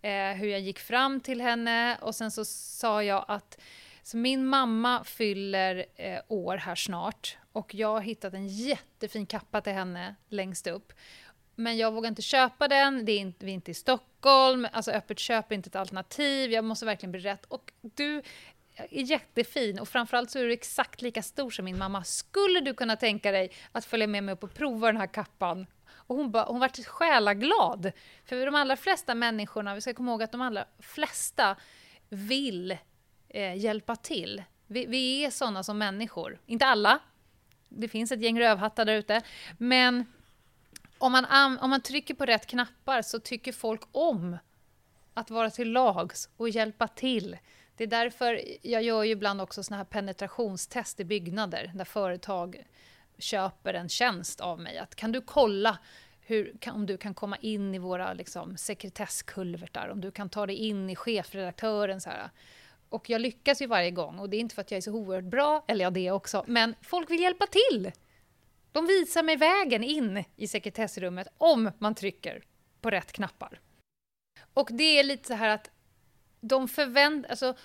eh, 0.02 0.32
hur 0.36 0.46
jag 0.46 0.60
gick 0.60 0.78
fram 0.78 1.20
till 1.20 1.40
henne. 1.40 1.98
Och 2.00 2.14
sen 2.14 2.30
så 2.30 2.44
sa 2.44 3.02
jag 3.02 3.24
att 3.28 3.58
så 4.02 4.16
min 4.16 4.46
mamma 4.46 5.04
fyller 5.04 5.86
eh, 5.96 6.20
år 6.28 6.56
här 6.56 6.74
snart 6.74 7.38
och 7.52 7.74
jag 7.74 7.88
har 7.88 8.00
hittat 8.00 8.34
en 8.34 8.48
jättefin 8.48 9.26
kappa 9.26 9.60
till 9.60 9.72
henne 9.72 10.14
längst 10.28 10.66
upp. 10.66 10.92
Men 11.58 11.76
jag 11.76 11.92
vågar 11.92 12.08
inte 12.08 12.22
köpa 12.22 12.68
den, 12.68 13.04
det 13.04 13.12
är 13.12 13.18
inte, 13.18 13.44
vi 13.44 13.50
är 13.50 13.54
inte 13.54 13.70
i 13.70 13.74
Stockholm, 13.74 14.66
alltså 14.72 14.90
öppet 14.90 15.18
köp 15.18 15.50
är 15.50 15.54
inte 15.54 15.68
ett 15.68 15.76
alternativ, 15.76 16.52
jag 16.52 16.64
måste 16.64 16.86
verkligen 16.86 17.12
bli 17.12 17.20
rätt. 17.20 17.44
Och 17.44 17.72
du 17.80 18.22
är 18.76 19.02
jättefin 19.02 19.78
och 19.78 19.88
framförallt 19.88 20.30
så 20.30 20.38
är 20.38 20.44
du 20.44 20.52
exakt 20.52 21.02
lika 21.02 21.22
stor 21.22 21.50
som 21.50 21.64
min 21.64 21.78
mamma. 21.78 22.04
Skulle 22.04 22.60
du 22.60 22.74
kunna 22.74 22.96
tänka 22.96 23.32
dig 23.32 23.52
att 23.72 23.84
följa 23.84 24.06
med 24.06 24.24
mig 24.24 24.32
upp 24.32 24.44
och 24.44 24.54
prova 24.54 24.86
den 24.86 24.96
här 24.96 25.06
kappan? 25.06 25.66
Och 25.88 26.16
hon, 26.16 26.30
ba, 26.30 26.44
hon 26.44 26.60
vart 26.60 26.86
själaglad. 26.86 27.92
För 28.24 28.46
de 28.46 28.54
allra 28.54 28.76
flesta 28.76 29.14
människorna, 29.14 29.74
vi 29.74 29.80
ska 29.80 29.94
komma 29.94 30.10
ihåg 30.10 30.22
att 30.22 30.32
de 30.32 30.40
allra 30.40 30.64
flesta 30.78 31.56
vill 32.08 32.76
eh, 33.28 33.56
hjälpa 33.56 33.96
till. 33.96 34.42
Vi, 34.66 34.86
vi 34.86 35.24
är 35.24 35.30
sådana 35.30 35.62
som 35.62 35.78
människor. 35.78 36.38
Inte 36.46 36.66
alla. 36.66 36.98
Det 37.68 37.88
finns 37.88 38.12
ett 38.12 38.22
gäng 38.22 38.40
rövhattar 38.40 38.84
där 38.84 38.94
ute. 38.94 39.22
Men 39.58 40.04
om 40.98 41.12
man, 41.12 41.58
om 41.58 41.70
man 41.70 41.80
trycker 41.80 42.14
på 42.14 42.24
rätt 42.24 42.46
knappar 42.46 43.02
så 43.02 43.18
tycker 43.18 43.52
folk 43.52 43.82
om 43.92 44.36
att 45.14 45.30
vara 45.30 45.50
till 45.50 45.72
lags 45.72 46.28
och 46.36 46.48
hjälpa 46.48 46.88
till. 46.88 47.36
Det 47.76 47.84
är 47.84 47.88
därför 47.88 48.40
jag 48.62 48.82
gör 48.82 49.02
ju 49.02 49.10
ibland 49.10 49.40
också 49.40 49.62
såna 49.62 49.76
här 49.76 49.84
penetrationstest 49.84 51.00
i 51.00 51.04
byggnader 51.04 51.72
där 51.74 51.84
företag 51.84 52.66
köper 53.18 53.74
en 53.74 53.88
tjänst 53.88 54.40
av 54.40 54.60
mig. 54.60 54.78
Att 54.78 54.94
kan 54.94 55.12
du 55.12 55.20
kolla 55.20 55.78
hur, 56.20 56.56
om 56.66 56.86
du 56.86 56.96
kan 56.96 57.14
komma 57.14 57.36
in 57.36 57.74
i 57.74 57.78
våra 57.78 58.12
liksom, 58.12 58.56
sekretesskulvertar, 58.56 59.88
om 59.88 60.00
du 60.00 60.10
kan 60.10 60.28
ta 60.28 60.46
dig 60.46 60.56
in 60.56 60.90
i 60.90 60.96
chefredaktören. 60.96 62.00
Så 62.00 62.10
här. 62.10 62.30
Och 62.88 63.10
jag 63.10 63.20
lyckas 63.20 63.62
ju 63.62 63.66
varje 63.66 63.90
gång 63.90 64.18
och 64.18 64.30
det 64.30 64.36
är 64.36 64.40
inte 64.40 64.54
för 64.54 64.62
att 64.62 64.70
jag 64.70 64.78
är 64.78 64.82
så 64.82 64.92
oerhört 64.92 65.24
bra, 65.24 65.64
eller 65.68 65.84
ja 65.84 65.90
det 65.90 66.10
också, 66.10 66.44
men 66.46 66.74
folk 66.82 67.10
vill 67.10 67.20
hjälpa 67.20 67.46
till. 67.46 67.92
De 68.76 68.86
visar 68.86 69.22
mig 69.22 69.36
vägen 69.36 69.84
in 69.84 70.24
i 70.36 70.48
sekretessrummet 70.48 71.28
om 71.38 71.70
man 71.78 71.94
trycker 71.94 72.42
på 72.80 72.90
rätt 72.90 73.12
knappar. 73.12 73.60
Och 74.54 74.68
det 74.72 74.98
är 74.98 75.04
lite 75.04 75.28
så 75.28 75.34
här 75.34 75.48
att 75.48 75.70
de 76.40 76.68
förväntar... 76.68 77.30
Alltså, 77.30 77.56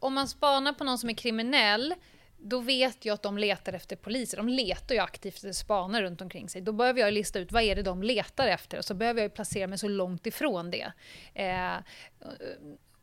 om 0.00 0.14
man 0.14 0.28
spanar 0.28 0.72
på 0.72 0.84
någon 0.84 0.98
som 0.98 1.10
är 1.10 1.14
kriminell, 1.14 1.94
då 2.36 2.60
vet 2.60 3.04
jag 3.04 3.14
att 3.14 3.22
de 3.22 3.38
letar 3.38 3.72
efter 3.72 3.96
poliser. 3.96 4.36
De 4.36 4.48
letar 4.48 4.94
ju 4.94 5.00
aktivt 5.00 5.34
efter 5.34 5.52
spanare 5.52 6.04
runt 6.04 6.20
omkring 6.20 6.48
sig. 6.48 6.62
Då 6.62 6.72
behöver 6.72 7.00
jag 7.00 7.14
lista 7.14 7.38
ut 7.38 7.52
vad 7.52 7.62
är 7.62 7.76
det 7.76 7.82
de 7.82 8.02
letar 8.02 8.46
efter 8.46 8.78
och 8.78 8.84
så 8.84 8.94
behöver 8.94 9.22
jag 9.22 9.34
placera 9.34 9.66
mig 9.66 9.78
så 9.78 9.88
långt 9.88 10.26
ifrån 10.26 10.70
det. 10.70 10.92
Eh, 11.34 11.76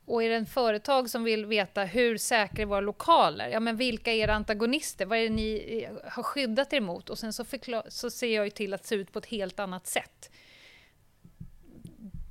och 0.06 0.24
är 0.24 0.30
det 0.30 0.36
en 0.36 0.46
företag 0.46 1.10
som 1.10 1.24
vill 1.24 1.46
veta 1.46 1.84
hur 1.84 2.18
säkra 2.18 2.66
våra 2.66 2.82
lokaler? 2.82 3.50
Ja, 3.50 3.60
men 3.60 3.78
vilka 3.78 4.12
är 4.12 4.16
era 4.18 4.34
antagonister? 4.34 5.06
Vad 5.06 5.18
är 5.18 5.24
det 5.24 5.30
ni 5.30 5.84
eh, 5.84 6.12
har 6.12 6.24
skyddat 6.24 6.74
er 6.74 6.82
mot? 6.82 7.10
Och 7.10 7.20
sen 7.20 7.34
så, 7.34 7.46
förklar- 7.46 7.86
så 7.90 8.10
ser 8.10 8.36
jag 8.36 8.46
ju 8.46 8.50
till 8.52 8.74
att 8.74 8.86
se 8.86 8.96
ut 8.96 9.12
på 9.12 9.20
ett 9.20 9.26
helt 9.26 9.60
annat 9.60 9.88
sätt. 9.88 10.32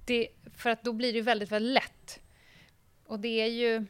det, 0.07 0.29
för 0.57 0.71
att 0.71 0.85
då 0.85 0.93
blir 0.93 1.13
det 1.13 1.23
väldigt, 1.23 1.53
väldigt 1.53 1.73
lätt. 1.73 2.21
Och 3.07 3.21
det 3.21 3.41
är 3.41 3.47
ju 3.47 3.87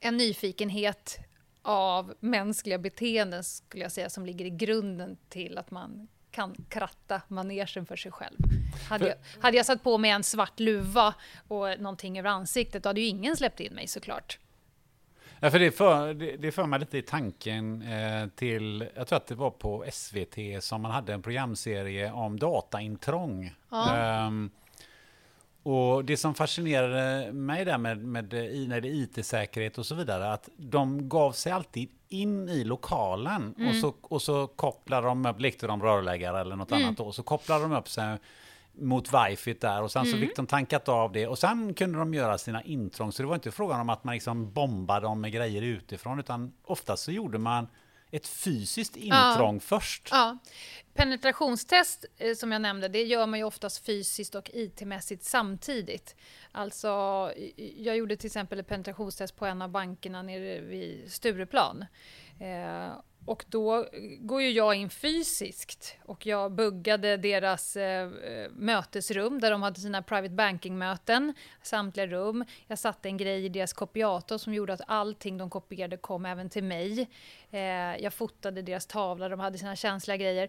en 0.00 0.16
nyfikenhet 0.16 1.18
av 1.62 2.14
mänskliga 2.20 2.78
beteenden 2.78 3.44
skulle 3.44 3.82
jag 3.82 3.92
säga 3.92 4.10
som 4.10 4.26
ligger 4.26 4.44
i 4.44 4.50
grunden 4.50 5.16
till 5.28 5.58
att 5.58 5.70
man 5.70 6.08
kan 6.38 6.54
kratta 6.68 7.22
manegen 7.28 7.86
för 7.86 7.96
sig 7.96 8.12
själv. 8.12 8.36
Hade 8.88 9.08
jag, 9.08 9.16
hade 9.42 9.56
jag 9.56 9.66
satt 9.66 9.82
på 9.82 9.98
mig 9.98 10.10
en 10.10 10.22
svart 10.22 10.60
luva 10.60 11.14
och 11.48 11.80
någonting 11.80 12.18
över 12.18 12.30
ansiktet, 12.30 12.82
då 12.82 12.88
hade 12.88 13.00
ju 13.00 13.06
ingen 13.06 13.36
släppt 13.36 13.60
in 13.60 13.74
mig 13.74 13.86
såklart. 13.86 14.38
Ja, 15.40 15.50
för 15.50 15.58
det, 15.58 15.70
för, 15.70 16.14
det, 16.14 16.36
det 16.36 16.52
för 16.52 16.66
mig 16.66 16.80
lite 16.80 16.98
i 16.98 17.02
tanken 17.02 17.82
eh, 17.82 18.28
till, 18.28 18.88
jag 18.94 19.06
tror 19.06 19.16
att 19.16 19.26
det 19.26 19.34
var 19.34 19.50
på 19.50 19.84
SVT 19.92 20.64
som 20.64 20.82
man 20.82 20.90
hade 20.90 21.12
en 21.12 21.22
programserie 21.22 22.12
om 22.12 22.38
dataintrång. 22.38 23.54
Ja. 23.70 23.96
Ehm, 23.96 24.50
och 25.62 26.04
det 26.04 26.16
som 26.16 26.34
fascinerade 26.34 27.32
mig 27.32 27.64
där 27.64 27.78
med, 27.78 27.98
med 27.98 28.24
det 28.24 28.46
är 28.46 28.84
IT-säkerhet 28.84 29.78
och 29.78 29.86
så 29.86 29.94
vidare, 29.94 30.32
att 30.32 30.48
de 30.56 31.08
gav 31.08 31.32
sig 31.32 31.52
alltid 31.52 31.88
in 32.08 32.48
i 32.48 32.64
lokalen 32.64 33.54
och, 33.68 33.74
så, 33.74 33.94
och 34.02 34.22
så 34.22 34.46
kopplade 34.46 35.06
de 35.06 35.26
upp, 35.26 35.40
lekte 35.40 35.66
de 35.66 35.82
rörläggare 35.82 36.40
eller 36.40 36.56
något 36.56 36.72
annat 36.72 36.96
då, 36.96 37.04
och 37.04 37.14
så 37.14 37.22
kopplade 37.22 37.62
de 37.62 37.72
upp 37.72 37.88
sig 37.88 38.18
mot 38.72 39.10
wifi 39.14 39.54
där 39.60 39.82
och 39.82 39.92
sen 39.92 40.06
så 40.06 40.16
fick 40.16 40.36
de 40.36 40.46
tankat 40.46 40.88
av 40.88 41.12
det 41.12 41.26
och 41.26 41.38
sen 41.38 41.74
kunde 41.74 41.98
de 41.98 42.14
göra 42.14 42.38
sina 42.38 42.62
intrång. 42.62 43.12
Så 43.12 43.22
det 43.22 43.28
var 43.28 43.34
inte 43.34 43.50
frågan 43.50 43.80
om 43.80 43.88
att 43.88 44.04
man 44.04 44.14
liksom 44.14 44.52
bombade 44.52 45.06
dem 45.06 45.20
med 45.20 45.32
grejer 45.32 45.62
utifrån 45.62 46.20
utan 46.20 46.52
oftast 46.64 47.04
så 47.04 47.12
gjorde 47.12 47.38
man 47.38 47.66
ett 48.10 48.28
fysiskt 48.28 48.96
intrång 48.96 49.60
först. 49.60 50.08
Ja. 50.10 50.38
Penetrationstest, 50.94 52.04
eh, 52.16 52.34
som 52.34 52.52
jag 52.52 52.62
nämnde, 52.62 52.88
det 52.88 53.02
gör 53.02 53.26
man 53.26 53.38
ju 53.38 53.44
oftast 53.44 53.86
fysiskt 53.86 54.34
och 54.34 54.50
IT-mässigt 54.54 55.24
samtidigt. 55.24 56.16
Alltså, 56.52 56.88
jag 57.76 57.96
gjorde 57.96 58.16
till 58.16 58.26
exempel 58.26 58.60
ett 58.60 58.68
penetrationstest 58.68 59.36
på 59.36 59.46
en 59.46 59.62
av 59.62 59.68
bankerna 59.68 60.22
nere 60.22 60.60
vid 60.60 61.12
Stureplan. 61.12 61.84
Eh, 62.40 62.88
och 63.28 63.44
då 63.48 63.76
eh, 63.76 63.86
går 64.20 64.42
ju 64.42 64.50
jag 64.50 64.74
in 64.74 64.90
fysiskt 64.90 65.96
och 66.04 66.26
jag 66.26 66.52
buggade 66.52 67.16
deras 67.16 67.76
eh, 67.76 68.02
eh, 68.02 68.50
mötesrum 68.50 69.40
där 69.40 69.50
de 69.50 69.62
hade 69.62 69.80
sina 69.80 70.02
private 70.02 70.34
banking-möten, 70.34 71.34
samtliga 71.62 72.06
rum. 72.06 72.44
Jag 72.66 72.78
satte 72.78 73.08
en 73.08 73.16
grej 73.16 73.44
i 73.44 73.48
deras 73.48 73.72
kopiator 73.72 74.38
som 74.38 74.54
gjorde 74.54 74.72
att 74.72 74.80
allting 74.86 75.38
de 75.38 75.50
kopierade 75.50 75.96
kom 75.96 76.26
även 76.26 76.50
till 76.50 76.64
mig. 76.64 77.10
Eh, 77.50 77.60
jag 78.02 78.12
fotade 78.12 78.62
deras 78.62 78.86
tavla, 78.86 79.28
de 79.28 79.40
hade 79.40 79.58
sina 79.58 79.76
känsliga 79.76 80.16
grejer. 80.16 80.48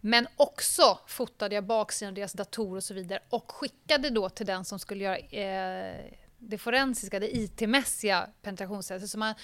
Men 0.00 0.26
också 0.36 0.98
fotade 1.06 1.54
jag 1.54 1.64
baksidan 1.64 2.08
av 2.08 2.14
deras 2.14 2.32
datorer 2.32 2.76
och 2.76 2.84
så 2.84 2.94
vidare 2.94 3.20
och 3.30 3.52
skickade 3.52 4.10
då 4.10 4.28
till 4.28 4.46
den 4.46 4.64
som 4.64 4.78
skulle 4.78 5.04
göra 5.04 5.18
eh, 5.18 6.04
det 6.38 6.58
forensiska, 6.58 7.20
det 7.20 7.36
IT-mässiga 7.36 8.28
penetrationstestet. 8.42 9.10
Så 9.10 9.18
man, 9.18 9.34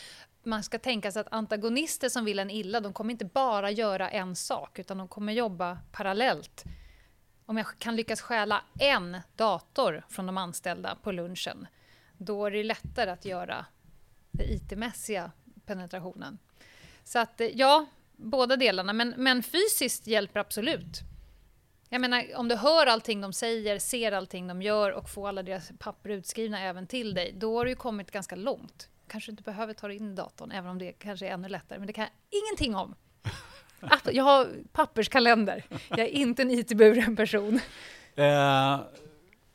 man 0.43 0.63
ska 0.63 0.79
tänka 0.79 1.13
sig 1.13 1.21
att 1.21 1.33
antagonister 1.33 2.09
som 2.09 2.25
vill 2.25 2.39
en 2.39 2.51
illa, 2.51 2.81
de 2.81 2.93
kommer 2.93 3.11
inte 3.11 3.25
bara 3.25 3.71
göra 3.71 4.11
en 4.11 4.37
sak, 4.37 4.79
utan 4.79 4.99
de 4.99 5.09
kommer 5.09 5.33
jobba 5.33 5.79
parallellt. 5.93 6.65
Om 7.47 7.57
jag 7.57 7.79
kan 7.79 7.97
lyckas 7.97 8.21
stjäla 8.21 8.63
en 8.79 9.21
dator 9.37 10.05
från 10.09 10.27
de 10.27 10.39
anställda 10.39 10.97
på 11.03 11.13
lunchen, 11.13 11.67
då 12.19 12.47
är 12.47 12.51
det 12.51 12.63
lättare 12.63 13.11
att 13.11 13.25
göra 13.25 13.67
den 14.31 14.47
IT-mässiga 14.51 15.31
penetrationen. 15.67 16.39
Så 17.05 17.19
att 17.19 17.41
eh, 17.41 17.47
ja, 17.47 17.87
båda 18.17 18.57
delarna. 18.57 18.93
Men, 18.93 19.15
men 19.17 19.43
fysiskt 19.43 20.07
hjälper 20.07 20.41
absolut. 20.41 21.01
Jag 21.89 22.01
menar, 22.01 22.25
om 22.37 22.49
du 22.49 22.57
hör 22.57 22.87
allting 22.87 23.21
de 23.21 23.33
säger, 23.33 23.79
ser 23.79 24.13
allting 24.13 24.47
de 24.47 24.63
gör 24.63 24.91
och 24.93 25.11
får 25.11 25.29
alla 25.29 25.43
deras 25.43 25.73
papper 25.79 26.11
utskrivna 26.11 26.61
även 26.61 26.87
till 26.87 27.15
dig, 27.15 27.33
då 27.37 27.59
har 27.59 27.65
du 27.65 27.71
ju 27.71 27.77
kommit 27.77 28.11
ganska 28.11 28.37
långt. 28.37 28.89
Kanske 29.11 29.31
inte 29.31 29.43
behöver 29.43 29.75
ta 29.75 29.93
in 29.93 30.15
datorn, 30.15 30.51
även 30.51 30.71
om 30.71 30.79
det 30.79 30.93
kanske 30.93 31.27
är 31.27 31.31
ännu 31.31 31.49
lättare. 31.49 31.79
Men 31.79 31.87
det 31.87 31.93
kan 31.93 32.03
jag 32.05 32.41
ingenting 32.43 32.77
om. 32.77 32.95
Jag 34.13 34.25
har 34.25 34.49
papperskalender. 34.73 35.65
Jag 35.89 35.99
är 36.01 36.07
inte 36.09 36.43
en 36.43 36.51
IT-buren 36.51 37.17
person. 37.17 37.61
Eh, 38.15 38.81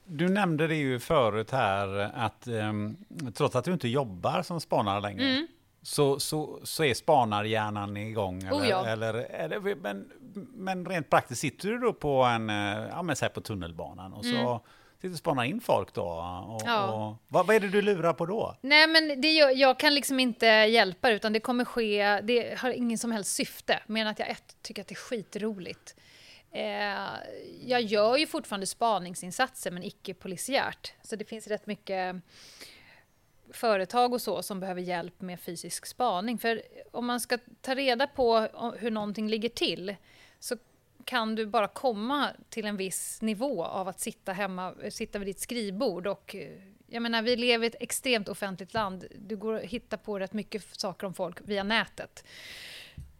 du 0.05 0.29
nämnde 0.29 0.67
det 0.67 0.75
ju 0.75 0.99
förut 0.99 1.51
här 1.51 2.11
att 2.15 2.47
ehm, 2.47 2.97
trots 3.33 3.55
att 3.55 3.65
du 3.65 3.73
inte 3.73 3.87
jobbar 3.87 4.41
som 4.41 4.61
spanare 4.61 5.01
längre 5.01 5.47
så, 5.81 6.19
så, 6.19 6.59
så 6.63 6.83
är 6.83 6.93
spanarhjärnan 6.93 7.97
igång. 7.97 8.43
Eller, 8.43 8.51
Mm. 8.51 8.61
Oh 8.61 8.69
ja. 8.69 8.85
eller, 8.87 9.13
eller, 9.13 9.75
men, 9.75 10.11
men 10.53 10.85
rent 10.85 11.09
praktiskt 11.09 11.41
sitter 11.41 11.69
du 11.69 11.77
då 11.79 11.93
på 11.93 12.23
en, 12.23 12.49
eh, 12.49 12.87
ja 12.89 13.01
men 13.01 13.15
säg 13.15 13.29
på 13.29 13.41
tunnelbanan 13.41 14.13
och 14.13 14.25
så 14.25 14.61
sitter 15.05 15.13
och 15.13 15.19
spanar 15.19 15.43
in 15.43 15.61
folk 15.61 15.93
då. 15.93 16.03
Och. 16.03 16.61
Ja. 16.65 16.85
och, 16.93 17.17
vad, 17.27 17.47
vad 17.47 17.55
är 17.55 17.59
det 17.59 17.69
du 17.69 17.81
lurar 17.81 18.13
på 18.13 18.25
då? 18.25 18.55
Nej, 18.61 18.87
men 18.87 19.21
det, 19.21 19.31
gör- 19.31 19.49
jag 19.49 19.79
kan 19.79 19.93
liksom 19.95 20.19
inte 20.19 20.45
hjälpa 20.45 21.09
det, 21.09 21.15
utan 21.15 21.33
det 21.33 21.39
kommer 21.39 21.65
ske, 21.65 22.21
det 22.21 22.59
har 22.59 22.69
ingen 22.69 22.97
som 22.97 23.11
helst 23.11 23.33
syfte, 23.35 23.79
mer 23.87 24.01
än 24.01 24.07
att 24.07 24.19
jag 24.19 24.29
ett, 24.29 24.57
tycker 24.61 24.81
att 24.81 24.87
det 24.87 24.93
är 24.93 24.95
skitroligt. 24.95 25.95
Eh, 26.51 27.07
jag 27.65 27.81
gör 27.81 28.17
ju 28.17 28.27
fortfarande 28.27 28.65
spaningsinsatser, 28.65 29.71
men 29.71 29.83
icke 29.83 30.13
polisiärt. 30.13 30.93
Så 31.03 31.15
det 31.15 31.25
finns 31.25 31.47
rätt 31.47 31.65
mycket 31.67 32.15
företag 33.53 34.13
och 34.13 34.21
så 34.21 34.43
som 34.43 34.59
behöver 34.59 34.81
hjälp 34.81 35.21
med 35.21 35.39
fysisk 35.39 35.85
spaning. 35.85 36.37
För 36.37 36.61
om 36.91 37.05
man 37.05 37.19
ska 37.19 37.37
ta 37.61 37.75
reda 37.75 38.07
på 38.07 38.47
hur 38.79 38.91
någonting 38.91 39.29
ligger 39.29 39.49
till 39.49 39.95
så 40.39 40.57
kan 41.05 41.35
du 41.35 41.45
bara 41.45 41.67
komma 41.67 42.29
till 42.49 42.65
en 42.65 42.77
viss 42.77 43.21
nivå 43.21 43.63
av 43.65 43.87
att 43.87 43.99
sitta 43.99 44.33
hemma, 44.33 44.73
sitta 44.89 45.19
vid 45.19 45.27
ditt 45.27 45.39
skrivbord 45.39 46.07
och 46.07 46.35
eh, 46.35 46.49
jag 46.87 47.01
menar, 47.01 47.21
vi 47.21 47.35
lever 47.35 47.63
i 47.63 47.67
ett 47.67 47.75
extremt 47.79 48.29
offentligt 48.29 48.73
land. 48.73 49.05
Du 49.15 49.35
går 49.37 49.53
att 49.55 49.61
hitta 49.63 49.97
på 49.97 50.19
rätt 50.19 50.33
mycket 50.33 50.63
saker 50.79 51.07
om 51.07 51.13
folk 51.13 51.37
via 51.41 51.63
nätet. 51.63 52.23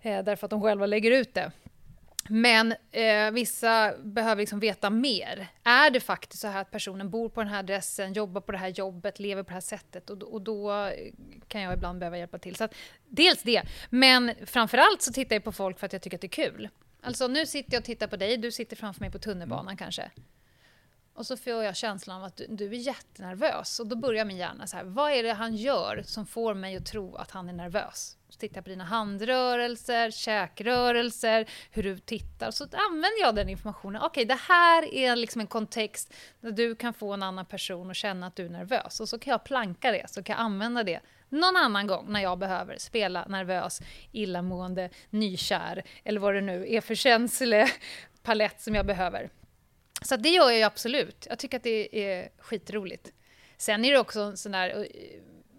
Eh, 0.02 0.24
därför 0.24 0.46
att 0.48 0.50
de 0.52 0.62
själva 0.62 0.86
lägger 0.86 1.12
ut 1.12 1.34
det. 1.34 1.52
Men 2.30 2.76
eh, 2.92 3.32
vissa 3.32 3.94
behöver 4.04 4.42
liksom 4.42 4.60
veta 4.60 4.90
mer. 4.90 5.48
Är 5.64 5.90
det 5.90 6.00
faktiskt 6.00 6.42
så 6.42 6.48
här 6.48 6.62
att 6.62 6.72
personen 6.72 7.10
bor 7.10 7.30
på 7.30 7.42
den 7.42 7.50
här 7.50 7.60
adressen, 7.60 8.14
jobbar 8.14 8.42
på 8.42 8.52
det 8.52 8.58
här 8.58 8.68
jobbet, 8.70 9.20
lever 9.20 9.44
på 9.44 9.48
det 9.48 9.54
här 9.54 9.62
sättet 9.62 10.10
och, 10.10 10.18
då- 10.18 10.26
och 10.28 10.42
då 10.42 10.72
eh, 10.86 11.12
kan 11.48 11.62
jag 11.62 11.74
ibland 11.74 12.00
behöva 12.00 12.18
hjälpa 12.18 12.38
till. 12.38 12.56
Så 12.56 12.64
att, 12.64 12.76
dels 13.08 13.44
det, 13.44 13.62
men 13.90 14.32
framförallt 14.46 15.02
så 15.02 15.14
tittar 15.14 15.36
jag 15.36 15.44
på 15.44 15.52
folk 15.52 15.80
för 15.80 15.86
att 15.86 15.94
jag 15.94 16.02
tycker 16.02 16.18
att 16.18 16.22
det 16.22 16.28
är 16.28 16.50
kul. 16.50 16.70
Alltså 17.06 17.28
nu 17.28 17.46
sitter 17.46 17.74
jag 17.74 17.80
och 17.82 17.86
tittar 17.86 18.08
på 18.08 18.16
dig, 18.16 18.38
du 18.38 18.52
sitter 18.52 18.76
framför 18.76 19.02
mig 19.02 19.12
på 19.12 19.20
tunnelbanan 19.20 19.78
kanske. 19.78 20.12
Och 21.14 21.26
så 21.26 21.38
får 21.38 21.64
jag 21.64 21.76
känslan 21.76 22.18
av 22.18 22.24
att 22.24 22.38
du, 22.38 22.48
du 22.50 22.66
är 22.66 22.74
jättenervös. 22.74 23.80
Och 23.80 23.88
då 23.88 23.96
börjar 23.96 24.26
min 24.26 24.38
hjärna 24.38 24.68
så 24.68 24.78
här, 24.78 24.84
vad 24.84 25.12
är 25.12 25.24
det 25.24 25.34
han 25.34 25.56
gör 25.56 26.04
som 26.06 26.26
får 26.26 26.54
mig 26.54 26.76
att 26.76 26.86
tro 26.86 27.16
att 27.16 27.32
han 27.32 27.50
är 27.50 27.54
nervös? 27.54 28.18
Så 28.30 28.40
tittar 28.40 28.58
jag 28.58 28.64
på 28.64 28.70
dina 28.70 28.84
handrörelser, 28.84 30.12
käkrörelser, 30.12 31.50
hur 31.72 31.84
du 31.84 31.98
tittar. 31.98 32.52
Så 32.52 32.64
använder 32.64 33.22
jag 33.22 33.36
den 33.36 33.50
informationen. 33.50 34.02
Okej, 34.02 34.26
det 34.26 34.40
här 34.48 34.94
är 34.94 35.16
liksom 35.16 35.42
en 35.42 35.48
kontext 35.48 36.14
där 36.42 36.52
du 36.52 36.76
kan 36.76 36.94
få 36.94 37.14
en 37.14 37.24
annan 37.24 37.46
person 37.46 37.90
att 37.90 37.98
känna 37.98 38.28
att 38.28 38.36
du 38.36 38.46
är 38.46 38.50
nervös. 38.50 39.00
Och 39.00 39.10
så 39.10 39.20
kan 39.20 39.32
jag 39.32 39.44
planka 39.44 39.92
det, 39.92 40.10
så 40.10 40.24
kan 40.24 40.34
jag 40.34 40.44
använda 40.44 40.84
det 40.84 41.00
någon 41.36 41.58
annan 41.58 41.88
gång 41.88 42.06
när 42.10 42.22
jag 42.22 42.38
behöver 42.38 42.78
spela 42.78 43.26
nervös, 43.26 43.82
illamående, 44.12 44.90
nykär 45.10 45.84
eller 46.04 46.20
vad 46.20 46.34
det 46.34 46.42
nu 46.42 46.74
är 46.74 46.82
för 46.82 46.96
känslig 46.96 47.68
palett 48.24 48.62
som 48.62 48.76
jag 48.76 48.86
behöver. 48.86 49.30
Så 50.02 50.16
det 50.16 50.30
gör 50.30 50.50
jag 50.50 50.58
ju 50.58 50.64
absolut. 50.64 51.28
Jag 51.30 51.40
tycker 51.40 51.58
att 51.58 51.64
det 51.64 52.06
är 52.06 52.30
skitroligt. 52.40 53.12
Sen 53.58 53.86
är 53.86 53.92
det 53.92 54.00
också 54.00 54.20
en 54.20 54.38
sån 54.38 54.52
där... 54.52 54.80
Eh, 54.80 54.86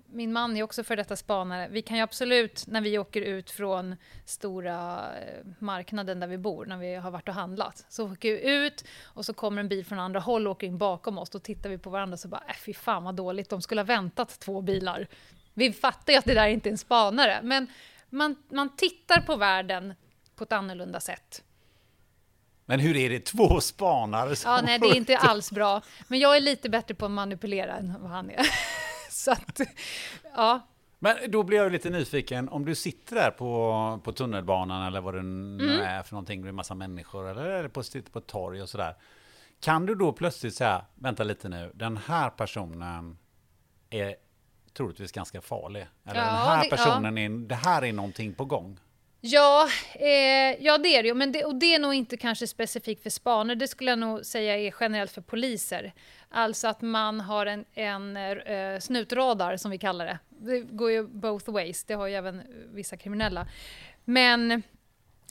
min 0.09 0.33
man 0.33 0.57
är 0.57 0.63
också 0.63 0.85
för 0.85 0.97
detta 0.97 1.17
spanare. 1.17 1.69
Vi 1.69 1.83
kan 1.83 1.97
ju 1.97 2.03
absolut, 2.03 2.65
när 2.67 2.81
vi 2.81 2.99
åker 2.99 3.21
ut 3.21 3.51
från 3.51 3.97
stora 4.25 5.09
eh, 5.19 5.47
marknaden 5.59 6.21
där 6.21 6.27
vi 6.27 6.39
bor, 6.39 6.67
när 6.67 6.77
vi 6.77 6.95
har 6.95 7.11
varit 7.11 7.29
och 7.29 7.35
handlat, 7.35 7.87
så 7.89 8.13
åker 8.13 8.33
vi 8.33 8.55
ut 8.55 8.85
och 9.03 9.27
så 9.27 9.35
kommer 9.35 9.61
en 9.61 9.69
bil 9.69 9.85
från 9.85 9.99
andra 9.99 10.21
håll 10.21 10.47
och 10.47 10.51
åker 10.51 10.67
in 10.67 10.79
bakom 10.79 11.19
oss. 11.19 11.31
Då 11.31 11.39
tittar 11.39 11.71
vi 11.71 11.79
på 11.79 11.91
varandra 11.91 12.15
och 12.15 12.21
så 12.21 12.29
bara, 12.29 12.45
äh, 12.49 12.55
fy 12.55 12.75
fan 12.75 13.05
vad 13.05 13.15
dåligt, 13.15 13.49
de 13.49 13.63
skulle 13.63 13.81
ha 13.81 13.87
väntat 13.87 14.41
två 14.41 14.63
bilar. 14.63 15.09
Vi 15.57 15.73
fattar 15.73 16.13
ju 16.13 16.19
att 16.19 16.25
det 16.25 16.35
där 16.35 16.49
inte 16.49 16.69
är 16.69 16.71
en 16.71 16.79
spanare, 16.79 17.41
men 17.43 17.67
man, 18.11 18.37
man 18.49 18.77
tittar 18.77 19.21
på 19.21 19.37
världen 19.37 19.95
på 20.37 20.45
ett 20.45 20.53
annorlunda 20.53 21.01
sätt. 21.01 21.43
Men 22.67 22.81
hur 22.81 22.97
är 22.97 23.11
det 23.11 23.25
två 23.25 23.61
spanare 23.61 24.37
som 24.37 24.51
Ja, 24.53 24.61
nej, 24.65 24.79
det 24.79 24.87
är 24.87 24.97
inte 24.97 25.19
alls 25.19 25.51
bra. 25.53 25.83
Men 26.09 26.19
jag 26.19 26.37
är 26.37 26.41
lite 26.41 26.69
bättre 26.71 26.95
på 26.95 27.05
att 27.05 27.11
manipulera 27.11 27.77
än 27.77 27.95
vad 28.03 28.11
han 28.11 28.31
är. 28.31 28.47
Så 29.11 29.33
att, 29.33 29.61
ja. 30.37 30.61
Men 30.99 31.17
då 31.29 31.43
blir 31.43 31.59
jag 31.59 31.73
lite 31.73 31.91
nyfiken, 31.91 32.49
om 32.49 32.65
du 32.65 32.75
sitter 32.75 33.15
där 33.17 33.31
på, 33.31 34.01
på 34.05 34.13
tunnelbanan 34.13 34.87
eller 34.87 35.01
vad 35.01 35.15
det 35.15 35.23
nu 35.23 35.65
Mm. 35.75 35.81
är 35.87 36.03
för 36.03 36.13
någonting, 36.15 36.41
med 36.41 36.49
en 36.49 36.55
massa 36.55 36.75
människor 36.75 37.29
eller 37.29 37.43
är 37.45 37.63
det 37.63 37.69
på, 37.69 37.83
sitter 37.83 38.11
på 38.11 38.19
ett 38.19 38.27
torg 38.27 38.63
och 38.63 38.69
sådär. 38.69 38.97
Kan 39.61 39.87
du 39.87 39.95
då 39.95 40.13
plötsligt 40.13 40.55
säga, 40.55 40.85
vänta 40.95 41.25
lite 41.25 41.49
nu, 41.49 41.73
den 41.75 41.97
här 41.97 42.31
personen 42.31 43.19
är 43.91 44.17
troligtvis 44.77 45.13
ganska 45.13 45.41
farlig. 45.41 45.87
Eller 46.07 46.21
Ja, 46.21 46.27
den 46.27 46.35
här 46.37 46.65
det- 46.65 46.71
personen 46.71 47.19
är, 47.19 47.29
det 47.49 47.55
här 47.55 47.85
är 47.85 47.93
någonting 47.93 48.35
på 48.35 48.45
gång. 48.45 48.79
Ja, 49.21 49.69
eh, 49.95 50.65
ja 50.65 50.79
det 50.79 50.89
är 50.97 51.03
det 51.03 51.09
ju. 51.09 51.15
Men 51.15 51.33
det, 51.33 51.45
och 51.45 51.55
det 51.55 51.75
är 51.75 51.79
nog 51.79 51.95
inte 51.95 52.17
kanske 52.17 52.47
specifikt 52.47 53.03
för 53.03 53.11
spanare. 53.11 53.55
Det 53.55 53.69
skulle 53.69 53.91
jag 53.91 53.99
nog 53.99 54.27
säga 54.27 54.59
är 54.59 54.75
generellt 54.81 55.11
för 55.11 55.21
poliser. 55.21 55.93
Alltså 56.29 56.69
att 56.69 56.81
man 56.83 57.21
har 57.21 57.47
en, 57.47 57.65
en 57.75 58.17
eh, 58.17 58.79
snutradar 58.81 59.57
som 59.57 59.71
vi 59.71 59.79
kallar 59.79 60.07
det. 60.07 60.19
Det 60.29 60.61
går 60.61 60.91
ju 60.91 61.07
both 61.07 61.51
ways. 61.51 61.85
Det 61.85 61.95
har 61.95 62.07
ju 62.07 62.15
även 62.15 62.43
vissa 62.73 62.97
kriminella. 62.97 63.47
Men 64.05 64.63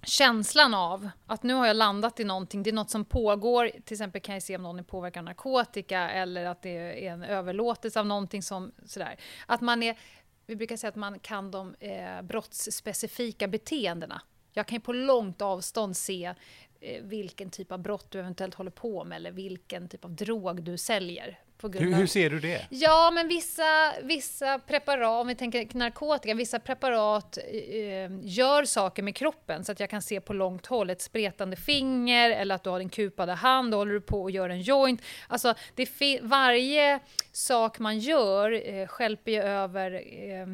känslan 0.06 0.74
av 0.74 1.10
att 1.26 1.44
nu 1.44 1.54
har 1.54 1.68
jag 1.68 1.76
landat 1.76 2.20
i 2.20 2.24
någonting, 2.24 2.64
det 2.64 2.70
är 2.70 2.74
något 2.74 2.90
som 2.90 3.06
pågår, 3.06 3.70
till 3.86 3.94
exempel 3.94 4.22
kan 4.22 4.36
jag 4.36 4.44
se 4.44 4.56
om 4.56 4.64
någon 4.64 4.80
är 4.80 4.84
påverkad 4.84 5.20
av 5.20 5.26
narkotika 5.26 6.10
eller 6.10 6.46
att 6.46 6.62
det 6.62 6.70
är 6.70 7.12
en 7.12 7.24
överlåtelse 7.24 8.00
av 8.00 8.06
någonting 8.06 8.42
som 8.44 8.72
sådär. 8.86 9.20
Att 9.46 9.62
man 9.62 9.84
är, 9.84 9.98
vi 10.46 10.56
brukar 10.56 10.78
säga 10.78 10.90
att 10.90 10.96
man 10.96 11.20
kan 11.20 11.52
de 11.52 11.76
eh, 11.80 12.22
brottsspecifika 12.22 13.48
beteendena. 13.48 14.22
Jag 14.54 14.68
kan 14.68 14.76
ju 14.76 14.82
på 14.82 14.94
långt 14.94 15.42
avstånd 15.42 15.98
se 15.98 16.34
eh, 16.80 17.04
vilken 17.04 17.50
typ 17.50 17.72
av 17.72 17.80
brott 17.80 18.12
du 18.12 18.20
eventuellt 18.20 18.56
håller 18.56 18.72
på 18.72 19.04
med 19.04 19.16
eller 19.16 19.32
vilken 19.32 19.90
typ 19.90 20.06
av 20.06 20.12
drog 20.12 20.64
du 20.64 20.78
säljer. 20.78 21.40
Hur, 21.64 21.94
hur, 21.94 22.08
ser 22.08 22.30
du 22.30 22.40
det? 22.40 22.68
Ja, 22.70 23.12
men 23.14 23.28
vissa, 23.28 23.94
vissa 24.04 24.60
preparat, 24.60 25.22
om 25.22 25.28
vi 25.28 25.36
tänker 25.36 25.78
narkotika, 25.78 26.34
vissa 26.34 26.60
preparat 26.60 27.38
eh, 27.38 28.12
gör 28.22 28.66
saker 28.66 29.04
med 29.04 29.16
kroppen 29.16 29.64
så 29.64 29.72
att 29.72 29.80
jag 29.80 29.90
kan 29.90 30.02
se 30.02 30.22
på 30.22 30.34
långt 30.34 30.66
håll 30.66 30.90
ett 30.90 31.02
spretande 31.02 31.56
finger 31.56 32.30
eller 32.30 32.56
att 32.56 32.64
du 32.64 32.70
har 32.70 32.80
din 32.80 32.90
kupade 32.90 33.34
hand 33.34 33.74
och 33.74 33.78
håller 33.78 33.94
du 33.94 34.02
på 34.02 34.22
och 34.22 34.32
gör 34.32 34.50
en 34.50 34.62
joint. 34.62 35.02
Alltså, 35.28 35.54
det 35.76 35.90
varje 36.22 37.00
sak 37.32 37.80
man 37.80 38.00
gör 38.00 38.70
eh, 38.70 38.88
skälper 38.88 39.32
ju 39.32 39.42
över 39.42 39.92
eh, 40.30 40.48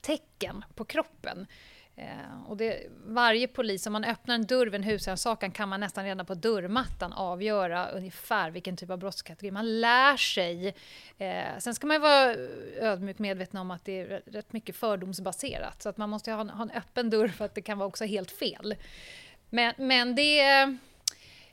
tecken 0.00 0.64
på 0.74 0.84
kroppen. 0.84 1.46
Eh, 1.96 2.46
och 2.46 2.56
det, 2.56 2.86
varje 3.04 3.48
polis, 3.48 3.86
om 3.86 3.92
man 3.92 4.04
öppnar 4.04 4.34
en 4.34 4.46
dörr 4.46 4.66
vid 4.66 4.74
en 4.74 4.82
husrannsakan 4.82 5.50
kan 5.50 5.68
man 5.68 5.80
nästan 5.80 6.04
redan 6.04 6.26
på 6.26 6.34
dörrmattan 6.34 7.12
avgöra 7.12 7.88
ungefär 7.88 8.50
vilken 8.50 8.76
typ 8.76 8.90
av 8.90 8.98
brottskategori. 8.98 9.50
Man 9.50 9.80
lär 9.80 10.16
sig. 10.16 10.74
Eh, 11.18 11.58
sen 11.58 11.74
ska 11.74 11.86
man 11.86 11.96
ju 11.96 12.00
vara 12.00 12.34
ödmjukt 12.80 13.18
medveten 13.18 13.60
om 13.60 13.70
att 13.70 13.84
det 13.84 14.00
är 14.00 14.22
rätt 14.26 14.52
mycket 14.52 14.76
fördomsbaserat. 14.76 15.82
Så 15.82 15.88
att 15.88 15.96
man 15.96 16.10
måste 16.10 16.32
ha 16.32 16.40
en, 16.40 16.50
ha 16.50 16.62
en 16.62 16.70
öppen 16.70 17.10
dörr 17.10 17.28
för 17.28 17.44
att 17.44 17.54
det 17.54 17.62
kan 17.62 17.78
vara 17.78 17.88
också 17.88 18.04
helt 18.04 18.30
fel. 18.30 18.74
Men, 19.50 19.74
men 19.76 20.14
det... 20.14 20.42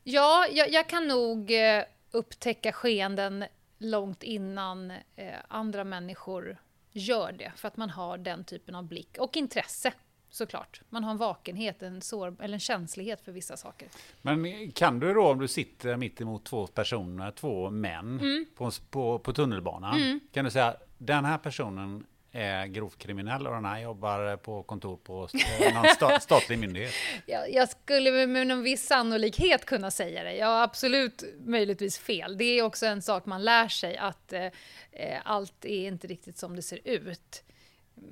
Ja, 0.04 0.48
jag, 0.52 0.70
jag 0.70 0.88
kan 0.90 1.08
nog 1.08 1.52
eh, 1.52 1.84
upptäcka 2.12 2.72
skeenden 2.72 3.46
långt 3.78 4.24
innan 4.24 4.92
eh, 4.92 5.34
andra 5.48 5.84
människor 5.84 6.58
gör 6.92 7.32
det. 7.32 7.52
För 7.56 7.68
att 7.68 7.78
man 7.78 7.90
har 7.90 8.18
den 8.18 8.44
typen 8.44 8.76
av 8.76 8.84
blick 8.84 9.18
och 9.18 9.38
intresse 9.38 9.94
såklart. 10.30 10.82
Man 10.90 11.04
har 11.04 11.12
en 11.12 11.18
vakenhet, 11.18 11.84
en, 11.84 12.02
sår, 12.02 12.36
eller 12.40 12.54
en 12.54 12.60
känslighet 12.60 13.22
för 13.22 13.32
vissa 13.32 13.58
saker. 13.58 13.88
Men 14.22 14.72
kan 14.72 15.00
du 15.00 15.14
då, 15.14 15.28
om 15.28 15.40
du 15.40 15.48
sitter 15.48 15.98
mitt 15.98 16.22
emot 16.22 16.46
två 16.46 16.68
personer, 16.68 17.32
två 17.32 17.70
män 17.70 18.20
mm. 18.20 18.46
på, 18.56 18.72
på, 18.90 19.20
på 19.20 19.34
tunnelbanan, 19.34 20.02
mm. 20.02 20.20
kan 20.32 20.46
du 20.46 20.52
säga 20.52 20.76
den 20.98 21.26
här 21.26 21.38
personen 21.38 22.06
är 22.32 22.66
grovt 22.66 22.98
kriminell 22.98 23.48
och 23.48 23.54
den 23.54 23.66
här 23.66 23.80
jobbar 23.80 24.38
på 24.38 24.64
kontor 24.64 24.98
på 24.98 25.14
någon 25.74 25.86
sta, 25.96 26.20
statlig 26.20 26.60
myndighet? 26.60 26.94
Jag, 27.26 27.54
jag 27.54 27.70
skulle 27.70 28.28
med 28.28 28.48
någon 28.48 28.64
viss 28.64 28.88
sannolikhet 28.88 29.66
kunna 29.66 29.92
säga 29.92 30.24
det. 30.24 30.36
Jag 30.36 30.48
har 30.48 30.64
absolut 30.64 31.24
möjligtvis 31.46 31.98
fel. 31.98 32.38
Det 32.38 32.44
är 32.44 32.64
också 32.64 32.86
en 32.86 33.02
sak 33.02 33.26
man 33.26 33.44
lär 33.44 33.68
sig 33.68 33.98
att 33.98 34.34
eh, 34.34 34.46
eh 34.92 35.20
allt 35.24 35.66
är 35.66 35.88
inte 35.88 36.08
riktigt 36.08 36.38
som 36.38 36.56
det 36.56 36.62
ser 36.62 36.80
ut. 36.84 37.44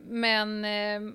Men 0.07 0.65
eh, 0.65 1.13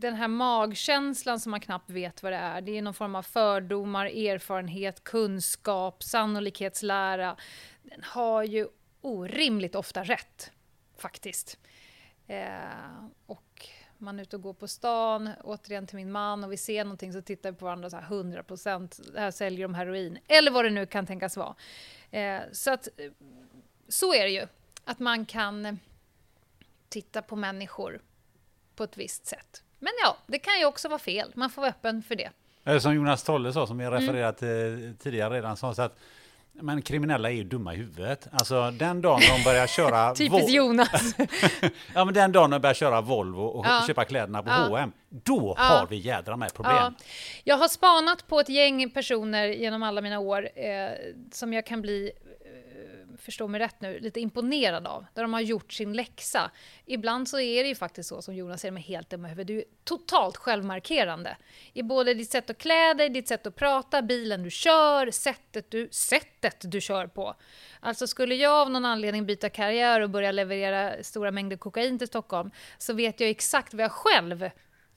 den 0.00 0.14
här 0.14 0.28
magkänslan 0.28 1.40
som 1.40 1.50
man 1.50 1.60
knappt 1.60 1.90
vet 1.90 2.22
vad 2.22 2.32
det 2.32 2.36
är, 2.36 2.60
det 2.60 2.78
är 2.78 2.82
någon 2.82 2.94
form 2.94 3.14
av 3.14 3.22
fördomar, 3.22 4.06
erfarenhet, 4.06 5.04
kunskap, 5.04 6.02
sannolikhetslära. 6.02 7.36
Den 7.82 8.02
har 8.02 8.42
ju 8.42 8.68
orimligt 9.00 9.74
ofta 9.74 10.04
rätt, 10.04 10.52
faktiskt. 10.96 11.58
Eh, 12.26 13.04
och 13.26 13.68
man 13.98 14.18
är 14.18 14.22
ute 14.22 14.36
och 14.36 14.42
går 14.42 14.54
på 14.54 14.68
stan, 14.68 15.30
återigen 15.44 15.86
till 15.86 15.96
min 15.96 16.12
man, 16.12 16.44
och 16.44 16.52
vi 16.52 16.56
ser 16.56 16.84
någonting 16.84 17.12
så 17.12 17.22
tittar 17.22 17.52
vi 17.52 17.58
på 17.58 17.64
varandra 17.64 17.90
så 17.90 17.96
här 17.96 18.02
100 18.02 18.42
procent, 18.42 19.00
här 19.16 19.30
säljer 19.30 19.62
de 19.62 19.74
heroin, 19.74 20.18
eller 20.28 20.50
vad 20.50 20.64
det 20.64 20.70
nu 20.70 20.86
kan 20.86 21.06
tänkas 21.06 21.36
vara. 21.36 21.54
Eh, 22.10 22.42
så 22.52 22.70
att, 22.70 22.88
så 23.88 24.14
är 24.14 24.24
det 24.24 24.30
ju, 24.30 24.46
att 24.84 24.98
man 24.98 25.26
kan 25.26 25.78
titta 26.88 27.22
på 27.22 27.36
människor 27.36 28.02
på 28.76 28.84
ett 28.84 28.96
visst 28.96 29.26
sätt. 29.26 29.64
Men 29.78 29.92
ja, 30.02 30.16
det 30.26 30.38
kan 30.38 30.58
ju 30.58 30.64
också 30.64 30.88
vara 30.88 30.98
fel. 30.98 31.32
Man 31.34 31.50
får 31.50 31.62
vara 31.62 31.70
öppen 31.70 32.02
för 32.02 32.16
det. 32.16 32.30
Eller 32.64 32.80
som 32.80 32.94
Jonas 32.94 33.22
Trolle 33.22 33.52
sa, 33.52 33.66
som 33.66 33.80
jag 33.80 33.92
refererat 33.92 34.42
mm. 34.42 34.96
tidigare 34.96 35.34
redan, 35.34 35.56
sa 35.56 35.74
så 35.74 35.82
att 35.82 35.98
men 36.60 36.82
kriminella 36.82 37.30
är 37.30 37.34
ju 37.34 37.44
dumma 37.44 37.74
i 37.74 37.76
huvudet. 37.76 38.28
Alltså 38.32 38.70
den 38.70 39.02
dagen 39.02 39.20
de 39.36 39.44
börjar 39.44 39.66
köra... 39.76 40.14
Typiskt 40.14 40.50
Jonas! 40.50 41.14
ja, 41.94 42.04
men 42.04 42.14
den 42.14 42.32
dagen 42.32 42.50
de 42.50 42.60
börjar 42.60 42.74
köra 42.74 43.00
Volvo 43.00 43.42
och 43.42 43.66
ja. 43.66 43.84
köpa 43.86 44.04
kläderna 44.04 44.42
på 44.42 44.50
ja. 44.50 44.66
H&M 44.68 44.92
då 45.08 45.54
ja. 45.56 45.62
har 45.62 45.86
vi 45.86 45.96
jädra 45.96 46.36
med 46.36 46.54
problem. 46.54 46.76
Ja. 46.76 46.92
Jag 47.44 47.56
har 47.56 47.68
spanat 47.68 48.26
på 48.26 48.40
ett 48.40 48.48
gäng 48.48 48.90
personer 48.90 49.46
genom 49.48 49.82
alla 49.82 50.00
mina 50.00 50.18
år 50.18 50.48
eh, 50.54 50.90
som 51.32 51.52
jag 51.52 51.66
kan 51.66 51.82
bli 51.82 52.12
förstå 53.18 53.48
mig 53.48 53.60
rätt 53.60 53.80
nu, 53.80 54.00
lite 54.00 54.20
imponerad 54.20 54.86
av. 54.86 55.06
Där 55.14 55.22
de 55.22 55.32
har 55.32 55.40
gjort 55.40 55.72
sin 55.72 55.92
läxa. 55.92 56.50
Ibland 56.86 57.28
så 57.28 57.40
är 57.40 57.62
det 57.62 57.68
ju 57.68 57.74
faktiskt 57.74 58.08
så 58.08 58.22
som 58.22 58.34
Jonas 58.34 58.60
säger, 58.60 58.72
med 58.72 58.82
helt 58.82 59.10
dumma 59.10 59.28
huvud. 59.28 59.46
Du 59.46 59.58
är 59.58 59.64
totalt 59.84 60.36
självmarkerande. 60.36 61.36
I 61.72 61.82
både 61.82 62.14
ditt 62.14 62.30
sätt 62.30 62.50
att 62.50 62.58
klä 62.58 62.94
dig, 62.94 63.08
ditt 63.08 63.28
sätt 63.28 63.46
att 63.46 63.56
prata, 63.56 64.02
bilen 64.02 64.42
du 64.42 64.50
kör, 64.50 65.10
sättet 65.10 65.70
du, 65.70 65.88
sättet 65.92 66.56
du 66.60 66.80
kör 66.80 67.06
på. 67.06 67.34
Alltså 67.80 68.06
skulle 68.06 68.34
jag 68.34 68.52
av 68.52 68.70
någon 68.70 68.84
anledning 68.84 69.26
byta 69.26 69.50
karriär 69.50 70.00
och 70.00 70.10
börja 70.10 70.32
leverera 70.32 71.02
stora 71.02 71.30
mängder 71.30 71.56
kokain 71.56 71.98
till 71.98 72.08
Stockholm 72.08 72.50
så 72.78 72.92
vet 72.92 73.20
jag 73.20 73.30
exakt 73.30 73.74
vad 73.74 73.84
jag 73.84 73.92
själv 73.92 74.50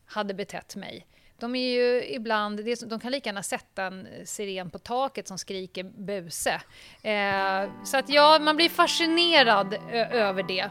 hade 0.06 0.34
betett 0.34 0.76
mig. 0.76 1.08
De 1.42 1.56
är 1.56 1.74
ju 1.74 2.06
ibland, 2.06 2.60
de 2.86 3.00
kan 3.00 3.12
lika 3.12 3.30
gärna 3.30 3.44
sätta 3.44 3.84
en 3.84 4.08
siren 4.26 4.70
på 4.70 4.80
taket 4.80 5.28
som 5.28 5.38
skriker 5.38 5.84
buse. 5.84 6.62
Eh, 7.02 7.70
så 7.84 7.98
att 7.98 8.10
ja, 8.10 8.39
man 8.42 8.56
blir 8.56 8.70
fascinerad 8.70 9.74
över 9.92 10.44
det. 10.44 10.70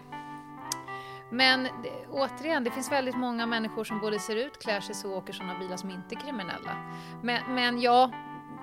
Men 1.33 1.68
återigen, 2.11 2.64
det 2.64 2.71
finns 2.71 2.93
väldigt 2.93 3.16
många 3.16 3.47
människor 3.47 3.85
som 3.85 4.01
både 4.01 4.18
ser 4.18 4.37
ut, 4.37 4.62
klär 4.62 4.81
sig 4.81 4.95
så 4.95 5.11
och 5.11 5.16
åker 5.16 5.33
sådana 5.33 5.59
bilar 5.59 5.77
som 5.77 5.91
inte 5.91 6.14
är 6.14 6.21
kriminella. 6.21 6.99
Men, 7.23 7.55
men 7.55 7.81
ja, 7.81 8.11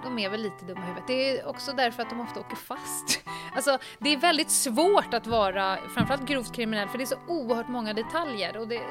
de 0.03 0.19
är 0.19 0.29
väl 0.29 0.41
lite 0.41 0.65
dumma 0.65 0.79
i 0.79 0.83
huvudet. 0.83 1.07
Det 1.07 1.39
är 1.39 1.47
också 1.47 1.71
därför 1.71 2.03
att 2.03 2.09
de 2.09 2.21
ofta 2.21 2.39
åker 2.39 2.55
fast. 2.55 3.19
Alltså, 3.55 3.77
det 3.99 4.13
är 4.13 4.17
väldigt 4.17 4.51
svårt 4.51 5.13
att 5.13 5.27
vara 5.27 5.77
framförallt 5.93 6.27
grovt 6.27 6.55
kriminell 6.55 6.87
för 6.87 6.97
det 6.97 7.03
är 7.03 7.05
så 7.05 7.19
oerhört 7.27 7.67
många 7.67 7.93
detaljer 7.93 8.57
och 8.57 8.67
det, 8.67 8.81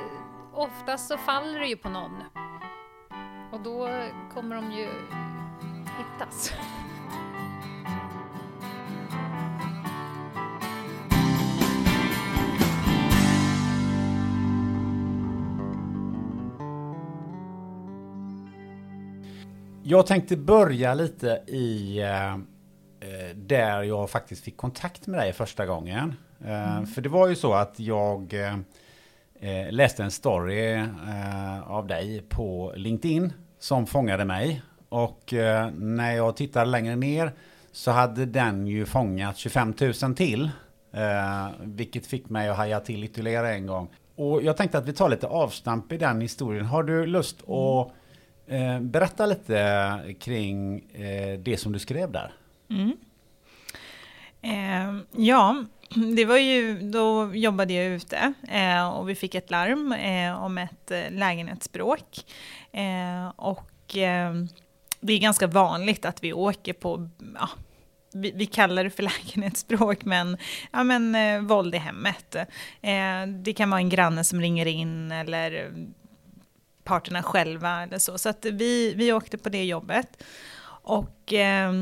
oftast 0.55 1.09
så 1.09 1.19
faller 1.19 1.61
det 1.61 1.67
ju 1.67 1.77
på 1.77 1.89
någon. 1.89 2.23
Och 3.57 3.63
då 3.63 3.89
kommer 4.35 4.57
de 4.57 4.73
ju 4.73 4.89
hittas. 5.99 6.53
Jag 19.83 20.07
tänkte 20.07 20.37
börja 20.37 20.95
lite 20.95 21.43
i 21.47 21.99
eh, 22.01 22.37
där 23.35 23.83
jag 23.83 24.11
faktiskt 24.11 24.45
fick 24.45 24.57
kontakt 24.57 25.07
med 25.07 25.21
dig 25.21 25.33
första 25.33 25.67
gången. 25.67 26.15
Eh, 26.45 26.77
mm. 26.77 26.87
För 26.87 27.03
det 27.03 27.09
var 27.09 27.29
ju 27.29 27.35
så 27.35 27.55
att 27.55 27.81
jag 27.81 28.35
eh, 28.35 28.59
eh 29.41 29.73
läste 29.73 30.05
en 30.05 30.11
story 30.11 30.73
eh, 30.73 31.71
av 31.71 31.87
dig 31.87 32.23
på 32.29 32.73
LinkedIn 32.77 33.33
som 33.59 33.87
fångade 33.87 34.25
mig. 34.25 34.63
Och 34.89 35.35
eh, 35.35 35.71
när 35.71 36.13
jag 36.13 36.37
tittade 36.37 36.71
längre 36.71 36.97
ner 36.97 37.33
så 37.73 37.91
hade 37.91 38.27
den 38.27 38.67
ju 38.67 38.87
fångat 38.87 39.37
25 39.37 39.75
000 40.03 40.15
till. 40.15 40.51
Eh, 40.93 41.49
vilket 41.61 42.07
fick 42.07 42.29
mig 42.29 42.49
att 42.49 42.57
haja 42.57 42.81
till 42.81 43.05
ytterligare 43.05 43.55
en 43.55 43.67
gång. 43.67 43.89
Och 44.17 44.43
jag 44.43 44.57
tänkte 44.57 44.79
att 44.79 44.87
vi 44.87 44.93
tar 44.93 45.09
lite 45.09 45.27
avstamp 45.27 45.93
i 45.93 45.99
den 45.99 46.21
historien. 46.21 46.67
Har 46.67 46.83
du 46.83 47.07
lust 47.07 47.43
att 47.49 47.93
eh, 48.47 48.81
berätta 48.81 49.27
lite 49.27 50.17
kring 50.21 50.81
eh, 50.95 51.39
det 51.39 51.57
som 51.57 51.73
du 51.73 51.79
skrev 51.79 52.13
där? 52.13 52.33
Mm. 52.71 52.97
Eh, 54.43 55.03
ja, 55.13 55.65
det 56.17 56.25
var 56.25 56.37
ju, 56.37 56.81
då 56.81 57.35
jobbade 57.35 57.73
jag 57.73 57.87
ute 57.87 58.33
eh, 58.49 58.89
och 58.89 59.09
vi 59.09 59.15
fick 59.15 59.35
ett 59.35 59.51
larm 59.51 59.93
eh, 59.93 60.45
om 60.45 60.59
ett 60.59 60.91
eh, 60.91 61.11
lägenhetsbråk. 61.11 62.25
Eh, 62.77 63.29
och 63.37 63.97
eh, 63.97 64.35
det 65.01 65.13
är 65.13 65.19
ganska 65.19 65.47
vanligt 65.47 66.05
att 66.05 66.25
vi 66.25 66.33
åker 66.33 66.73
på, 66.73 67.09
ja, 67.35 67.49
vi, 68.13 68.33
vi, 68.35 68.47
kallar 68.47 68.85
det 68.85 68.91
för 68.91 69.03
lägenhetsbråk, 69.25 70.05
men, 70.05 70.37
ja, 70.73 70.85
men 70.85 71.15
eh, 71.15 71.41
våld 71.41 71.75
i 71.75 71.79
hemmet. 71.79 72.35
Eh, 72.83 73.27
det 73.27 73.53
kan 73.53 73.71
vara 73.71 73.81
en 73.81 73.89
granne 73.89 74.25
som 74.25 74.41
ringer 74.41 74.67
in 74.67 75.13
eller 75.13 75.73
parterna 76.85 77.23
själva 77.23 77.83
eller 77.83 77.99
så. 77.99 78.19
Så 78.19 78.29
att 78.29 78.45
vi, 78.45 78.95
vi 78.95 79.13
åkte 79.13 79.39
på 79.39 79.49
det 79.49 79.65
jobbet. 79.65 80.23
Och, 80.83 81.33
eh, 81.33 81.73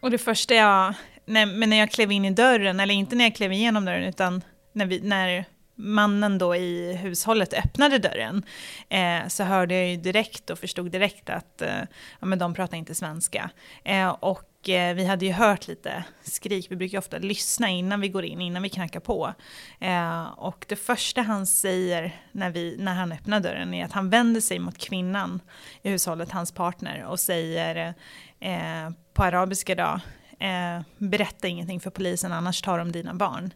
och 0.00 0.10
det 0.10 0.18
första 0.18 0.54
jag, 0.54 0.94
nej, 1.24 1.46
men 1.46 1.70
när 1.70 1.76
jag 1.76 1.90
klev 1.90 2.12
in 2.12 2.24
i 2.24 2.30
dörren, 2.30 2.80
eller 2.80 2.94
inte 2.94 3.16
när 3.16 3.24
jag 3.24 3.34
klev 3.34 3.52
igenom 3.52 3.84
dörren, 3.84 4.04
utan 4.04 4.44
när, 4.72 4.86
vi, 4.86 5.00
när 5.00 5.44
mannen 5.80 6.38
då 6.38 6.56
i 6.56 6.94
hushållet 6.94 7.52
öppnade 7.52 7.98
dörren 7.98 8.42
eh, 8.88 9.28
så 9.28 9.44
hörde 9.44 9.74
jag 9.74 9.88
ju 9.88 9.96
direkt 9.96 10.50
och 10.50 10.58
förstod 10.58 10.90
direkt 10.90 11.30
att 11.30 11.62
eh, 11.62 11.80
ja, 12.20 12.26
men 12.26 12.38
de 12.38 12.54
pratar 12.54 12.76
inte 12.76 12.94
svenska. 12.94 13.50
Eh, 13.84 14.08
och 14.08 14.68
eh, 14.68 14.94
vi 14.94 15.04
hade 15.04 15.26
ju 15.26 15.32
hört 15.32 15.68
lite 15.68 16.04
skrik, 16.22 16.66
vi 16.70 16.76
brukar 16.76 16.98
ofta 16.98 17.18
lyssna 17.18 17.68
innan 17.68 18.00
vi 18.00 18.08
går 18.08 18.24
in, 18.24 18.40
innan 18.40 18.62
vi 18.62 18.68
knackar 18.68 19.00
på. 19.00 19.34
Eh, 19.80 20.22
och 20.22 20.64
det 20.68 20.76
första 20.76 21.22
han 21.22 21.46
säger 21.46 22.20
när, 22.32 22.50
vi, 22.50 22.76
när 22.78 22.94
han 22.94 23.12
öppnar 23.12 23.40
dörren 23.40 23.74
är 23.74 23.84
att 23.84 23.92
han 23.92 24.10
vänder 24.10 24.40
sig 24.40 24.58
mot 24.58 24.78
kvinnan 24.78 25.40
i 25.82 25.90
hushållet, 25.90 26.30
hans 26.30 26.52
partner, 26.52 27.04
och 27.04 27.20
säger 27.20 27.94
eh, 28.40 28.90
på 29.12 29.22
arabiska 29.22 29.74
då, 29.74 30.00
eh, 30.46 30.82
berätta 30.98 31.48
ingenting 31.48 31.80
för 31.80 31.90
polisen 31.90 32.32
annars 32.32 32.62
tar 32.62 32.78
de 32.78 32.92
dina 32.92 33.14
barn. 33.14 33.54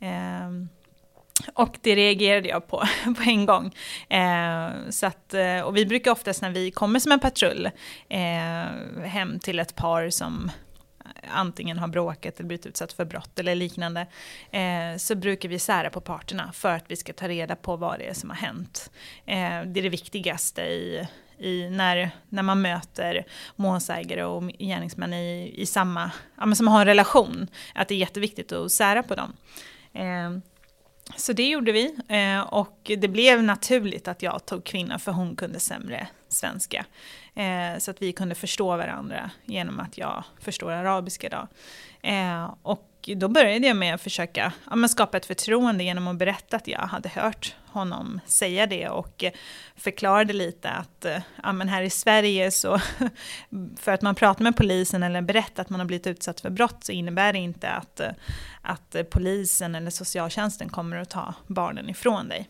Eh, 0.00 0.77
och 1.54 1.78
det 1.82 1.96
reagerade 1.96 2.48
jag 2.48 2.66
på 2.66 2.84
på 3.16 3.22
en 3.26 3.46
gång. 3.46 3.74
Eh, 4.08 4.68
så 4.90 5.06
att, 5.06 5.34
eh, 5.34 5.60
och 5.60 5.76
vi 5.76 5.86
brukar 5.86 6.10
oftast 6.10 6.42
när 6.42 6.50
vi 6.50 6.70
kommer 6.70 7.00
som 7.00 7.12
en 7.12 7.20
patrull 7.20 7.70
eh, 8.08 9.02
hem 9.04 9.38
till 9.38 9.58
ett 9.58 9.74
par 9.74 10.10
som 10.10 10.50
antingen 11.30 11.78
har 11.78 11.88
bråkat 11.88 12.38
eller 12.38 12.46
blivit 12.46 12.66
utsatt 12.66 12.92
för 12.92 13.04
brott 13.04 13.38
eller 13.38 13.54
liknande, 13.54 14.06
eh, 14.50 14.96
så 14.96 15.14
brukar 15.14 15.48
vi 15.48 15.58
sära 15.58 15.90
på 15.90 16.00
parterna 16.00 16.52
för 16.52 16.72
att 16.72 16.84
vi 16.88 16.96
ska 16.96 17.12
ta 17.12 17.28
reda 17.28 17.56
på 17.56 17.76
vad 17.76 17.98
det 17.98 18.04
är 18.04 18.14
som 18.14 18.30
har 18.30 18.36
hänt. 18.36 18.90
Eh, 19.26 19.62
det 19.66 19.80
är 19.80 19.82
det 19.82 19.88
viktigaste 19.88 20.62
i, 20.62 21.08
i 21.38 21.70
när, 21.70 22.10
när 22.28 22.42
man 22.42 22.62
möter 22.62 23.24
målsägare 23.56 24.24
och 24.24 24.42
gärningsmän 24.58 25.12
i, 25.12 25.54
i 25.56 25.66
samma, 25.66 26.10
ja, 26.36 26.54
som 26.54 26.68
har 26.68 26.80
en 26.80 26.86
relation, 26.86 27.46
att 27.74 27.88
det 27.88 27.94
är 27.94 27.98
jätteviktigt 27.98 28.52
att 28.52 28.72
sära 28.72 29.02
på 29.02 29.14
dem. 29.14 29.32
Eh, 29.92 30.30
så 31.16 31.32
det 31.32 31.48
gjorde 31.48 31.72
vi 31.72 31.96
eh, 32.08 32.40
och 32.40 32.90
det 32.98 33.08
blev 33.08 33.42
naturligt 33.42 34.08
att 34.08 34.22
jag 34.22 34.46
tog 34.46 34.64
kvinnan 34.64 35.00
för 35.00 35.12
hon 35.12 35.36
kunde 35.36 35.60
sämre 35.60 36.08
svenska. 36.28 36.84
Eh, 37.34 37.78
så 37.78 37.90
att 37.90 38.02
vi 38.02 38.12
kunde 38.12 38.34
förstå 38.34 38.76
varandra 38.76 39.30
genom 39.44 39.80
att 39.80 39.98
jag 39.98 40.24
förstår 40.40 40.72
arabiska. 40.72 41.26
idag. 41.26 41.48
Eh, 42.02 42.54
och 42.62 42.97
då 43.00 43.28
började 43.28 43.66
jag 43.66 43.76
med 43.76 43.94
att 43.94 44.00
försöka 44.00 44.52
ja, 44.70 44.88
skapa 44.88 45.16
ett 45.16 45.26
förtroende 45.26 45.84
genom 45.84 46.08
att 46.08 46.16
berätta 46.16 46.56
att 46.56 46.68
jag 46.68 46.80
hade 46.80 47.08
hört 47.08 47.56
honom 47.66 48.20
säga 48.26 48.66
det 48.66 48.88
och 48.88 49.24
eh, 49.24 49.32
förklarade 49.76 50.32
lite 50.32 50.70
att 50.70 51.04
eh, 51.04 51.18
ja, 51.42 51.52
men 51.52 51.68
här 51.68 51.82
i 51.82 51.90
Sverige 51.90 52.50
så 52.50 52.80
för 53.76 53.92
att 53.92 54.02
man 54.02 54.14
pratar 54.14 54.44
med 54.44 54.56
polisen 54.56 55.02
eller 55.02 55.22
berättar 55.22 55.62
att 55.62 55.70
man 55.70 55.80
har 55.80 55.86
blivit 55.86 56.06
utsatt 56.06 56.40
för 56.40 56.50
brott 56.50 56.84
så 56.84 56.92
innebär 56.92 57.32
det 57.32 57.38
inte 57.38 57.70
att, 57.70 58.00
eh, 58.00 58.10
att 58.62 58.96
polisen 59.10 59.74
eller 59.74 59.90
socialtjänsten 59.90 60.68
kommer 60.68 60.96
att 60.96 61.10
ta 61.10 61.34
barnen 61.46 61.88
ifrån 61.88 62.28
dig. 62.28 62.48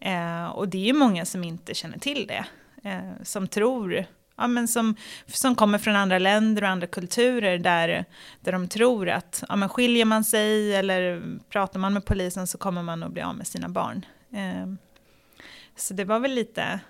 Eh, 0.00 0.46
och 0.46 0.68
det 0.68 0.78
är 0.78 0.86
ju 0.86 0.92
många 0.92 1.24
som 1.24 1.44
inte 1.44 1.74
känner 1.74 1.98
till 1.98 2.26
det, 2.26 2.44
eh, 2.88 3.22
som 3.22 3.48
tror 3.48 4.06
ja, 4.36 4.46
men 4.46 4.68
som, 4.68 4.96
som 5.26 5.54
kommer 5.54 5.78
från 5.78 5.96
andra 5.96 6.18
länder 6.18 6.62
och 6.62 6.68
andra 6.68 6.86
kulturer 6.86 7.58
där, 7.58 8.04
där 8.40 8.52
de 8.52 8.68
tror 8.68 9.08
att 9.08 9.44
ja, 9.48 9.56
men 9.56 9.68
skiljer 9.68 10.04
man 10.04 10.24
sig 10.24 10.74
eller 10.74 11.22
pratar 11.48 11.80
man 11.80 11.92
med 11.92 12.04
polisen 12.04 12.46
så 12.46 12.58
kommer 12.58 12.82
man 12.82 13.02
att 13.02 13.12
bli 13.12 13.22
av 13.22 13.36
med 13.36 13.46
sina 13.46 13.68
barn. 13.68 14.06
Eh, 14.32 14.74
så 15.76 15.94
det 15.94 16.04
var 16.04 16.20
väl 16.20 16.34
lite 16.34 16.80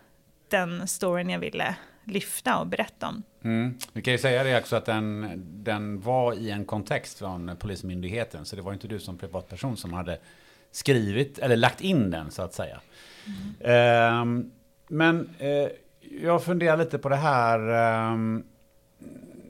den 0.48 0.88
storyn 0.88 1.30
jag 1.30 1.38
ville 1.38 1.76
lyfta 2.04 2.58
och 2.58 2.66
berätta 2.66 3.08
om. 3.08 3.22
Mm. 3.44 3.78
Kan 4.04 4.12
ju 4.12 4.18
säga 4.18 4.44
det 4.44 4.58
också 4.58 4.76
att 4.76 4.84
den, 4.84 5.32
den 5.64 6.00
var 6.00 6.34
i 6.34 6.50
en 6.50 6.64
kontext 6.64 7.18
från 7.18 7.56
Polismyndigheten, 7.56 8.44
så 8.44 8.56
det 8.56 8.62
var 8.62 8.72
inte 8.72 8.88
du 8.88 9.00
som 9.00 9.18
privatperson 9.18 9.76
som 9.76 9.92
hade 9.92 10.18
skrivit 10.70 11.38
eller 11.38 11.56
lagt 11.56 11.80
in 11.80 12.10
den 12.10 12.30
så 12.30 12.42
att 12.42 12.54
säga. 12.54 12.80
Mm. 13.26 14.38
Eh, 14.40 14.44
men 14.88 15.34
eh, 15.38 15.68
jag 16.10 16.44
funderar 16.44 16.76
lite 16.76 16.98
på 16.98 17.08
det 17.08 17.16
här. 17.16 17.58
Ehm, 17.58 18.44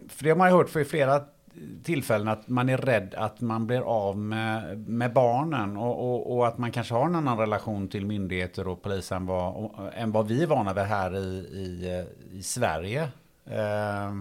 för 0.09 0.25
det 0.25 0.31
har 0.31 0.37
man 0.37 0.49
ju 0.51 0.57
hört 0.57 0.69
för 0.69 0.85
flera 0.85 1.23
tillfällen 1.85 2.29
att 2.29 2.49
man 2.49 2.69
är 2.69 2.77
rädd 2.77 3.15
att 3.15 3.41
man 3.41 3.67
blir 3.67 3.81
av 3.81 4.19
med, 4.19 4.79
med 4.89 5.13
barnen 5.13 5.77
och, 5.77 6.15
och, 6.15 6.37
och, 6.37 6.47
att 6.47 6.59
man 6.59 6.73
kanske 6.73 6.95
har 6.95 7.07
en 7.07 7.15
annan 7.15 7.39
relation 7.39 7.89
till 7.89 8.07
myndigheter 8.07 8.69
och 8.69 8.83
polis 8.83 9.13
än 9.13 9.27
vad, 9.27 9.71
än 9.95 10.13
vad 10.13 10.29
vi 10.29 10.43
är 10.43 10.47
vana 10.47 10.75
vid 10.75 10.85
här 10.85 11.17
i, 11.17 11.29
i, 11.37 12.05
i 12.31 12.43
Sverige. 12.43 13.09
Eh, 13.47 14.15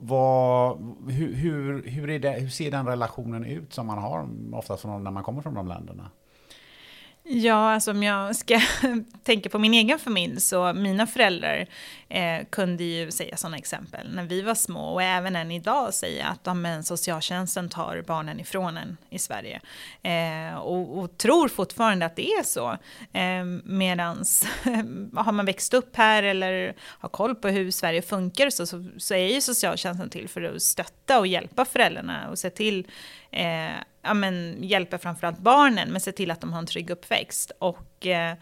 vad, 0.00 0.78
hur, 1.08 1.34
hur, 1.34 1.82
hur, 1.82 2.10
är 2.10 2.18
det, 2.18 2.30
hur 2.30 2.48
ser 2.48 2.70
den 2.70 2.86
relationen 2.86 3.44
ut 3.44 3.72
som 3.72 3.86
man 3.86 3.98
har 3.98 4.28
oftast 4.52 4.84
när 4.84 5.10
man 5.10 5.22
kommer 5.22 5.42
från 5.42 5.54
de 5.54 5.68
länderna? 5.68 6.10
Ja, 7.28 7.72
alltså 7.72 7.90
om 7.90 8.02
jag 8.02 8.36
ska 8.36 8.60
tänka 9.22 9.48
på 9.48 9.58
min 9.58 9.74
egen 9.74 9.98
familj 9.98 10.40
så 10.40 10.72
mina 10.72 11.06
föräldrar 11.06 11.66
eh, 12.08 12.44
kunde 12.50 12.84
ju 12.84 13.10
säga 13.10 13.36
sådana 13.36 13.56
exempel 13.56 14.14
när 14.14 14.24
vi 14.24 14.42
var 14.42 14.54
små 14.54 14.92
och 14.92 15.02
även 15.02 15.36
än 15.36 15.50
idag 15.50 15.94
säga 15.94 16.26
att 16.26 16.48
amen, 16.48 16.84
socialtjänsten 16.84 17.68
tar 17.68 18.02
barnen 18.06 18.40
ifrån 18.40 18.76
en 18.76 18.96
i 19.10 19.18
Sverige. 19.18 19.60
Eh, 20.02 20.56
och, 20.56 20.98
och, 20.98 21.18
tror 21.18 21.48
fortfarande 21.48 22.06
att 22.06 22.16
det 22.16 22.30
är 22.30 22.42
så. 22.42 22.70
Eh, 23.12 23.44
medans 23.64 24.46
har 25.16 25.32
man 25.32 25.46
växt 25.46 25.74
upp 25.74 25.96
här 25.96 26.22
eller 26.22 26.74
har 26.80 27.08
koll 27.08 27.34
på 27.34 27.48
hur 27.48 27.70
Sverige 27.70 28.02
funkar 28.02 28.50
så, 28.50 28.66
så, 28.66 28.84
så 28.98 29.14
är 29.14 29.34
ju 29.34 29.40
socialtjänsten 29.40 30.10
till 30.10 30.28
för 30.28 30.42
att 30.42 30.62
stötta 30.62 31.18
och 31.18 31.26
hjälpa 31.26 31.64
föräldrarna 31.64 32.30
och 32.30 32.38
se 32.38 32.50
till 32.50 32.86
eh, 33.30 33.70
ja, 34.02 34.14
men, 34.14 34.56
hjälpa 34.60 34.98
framförallt 34.98 35.38
barnen, 35.38 35.88
men 35.88 36.00
se 36.00 36.12
till 36.12 36.30
att 36.30 36.40
de 36.40 36.52
har 36.52 36.58
en 36.58 36.66
trygg 36.66 36.90
uppväxt. 36.90 37.52
Och 37.58 38.06
eh, 38.06 38.36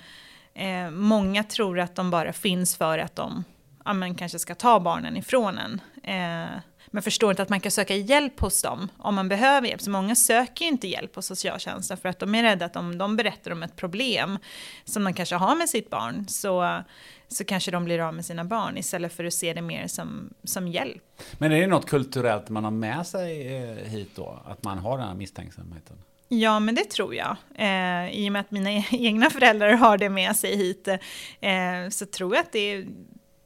eh, 0.54 0.90
många 0.90 1.44
tror 1.44 1.80
att 1.80 1.96
de 1.96 2.10
bara 2.10 2.32
finns 2.32 2.76
för 2.76 2.98
att 2.98 3.16
de 3.16 3.44
ja, 3.84 3.92
men, 3.92 4.14
kanske 4.14 4.38
ska 4.38 4.54
ta 4.54 4.80
barnen 4.80 5.16
ifrån 5.16 5.58
en. 5.58 5.80
Eh, 6.02 6.60
men 6.86 7.02
förstår 7.02 7.30
inte 7.30 7.42
att 7.42 7.48
man 7.48 7.60
kan 7.60 7.72
söka 7.72 7.94
hjälp 7.94 8.40
hos 8.40 8.62
dem 8.62 8.88
om 8.96 9.14
man 9.14 9.28
behöver 9.28 9.68
hjälp. 9.68 9.80
Så 9.80 9.90
många 9.90 10.14
söker 10.14 10.64
ju 10.64 10.70
inte 10.70 10.88
hjälp 10.88 11.16
hos 11.16 11.26
socialtjänsten 11.26 11.96
för 11.96 12.08
att 12.08 12.18
de 12.18 12.34
är 12.34 12.42
rädda 12.42 12.64
att 12.64 12.76
om 12.76 12.98
de 12.98 13.16
berättar 13.16 13.50
om 13.50 13.62
ett 13.62 13.76
problem 13.76 14.38
som 14.84 15.04
de 15.04 15.14
kanske 15.14 15.36
har 15.36 15.56
med 15.56 15.68
sitt 15.68 15.90
barn 15.90 16.28
så, 16.28 16.82
så 17.28 17.44
kanske 17.44 17.70
de 17.70 17.84
blir 17.84 18.00
av 18.00 18.14
med 18.14 18.24
sina 18.24 18.44
barn 18.44 18.76
istället 18.76 19.12
för 19.12 19.24
att 19.24 19.34
se 19.34 19.52
det 19.52 19.62
mer 19.62 19.86
som, 19.86 20.34
som 20.44 20.68
hjälp. 20.68 21.02
Men 21.38 21.52
är 21.52 21.60
det 21.60 21.66
något 21.66 21.86
kulturellt 21.86 22.48
man 22.48 22.64
har 22.64 22.70
med 22.70 23.06
sig 23.06 23.56
eh, 23.56 23.90
hit 23.90 24.10
då? 24.14 24.42
Att 24.46 24.64
man 24.64 24.78
har 24.78 24.98
den 24.98 25.08
här 25.08 25.14
misstänksamheten? 25.14 25.96
Ja, 26.28 26.60
men 26.60 26.74
det 26.74 26.84
tror 26.90 27.14
jag. 27.14 27.36
Eh, 27.54 28.10
I 28.10 28.28
och 28.28 28.32
med 28.32 28.40
att 28.40 28.50
mina 28.50 28.70
egna 28.90 29.30
föräldrar 29.30 29.72
har 29.72 29.98
det 29.98 30.08
med 30.08 30.36
sig 30.36 30.56
hit 30.56 30.88
eh, 31.40 31.88
så 31.90 32.06
tror 32.06 32.34
jag 32.34 32.42
att 32.42 32.52
det 32.52 32.72
är 32.72 32.86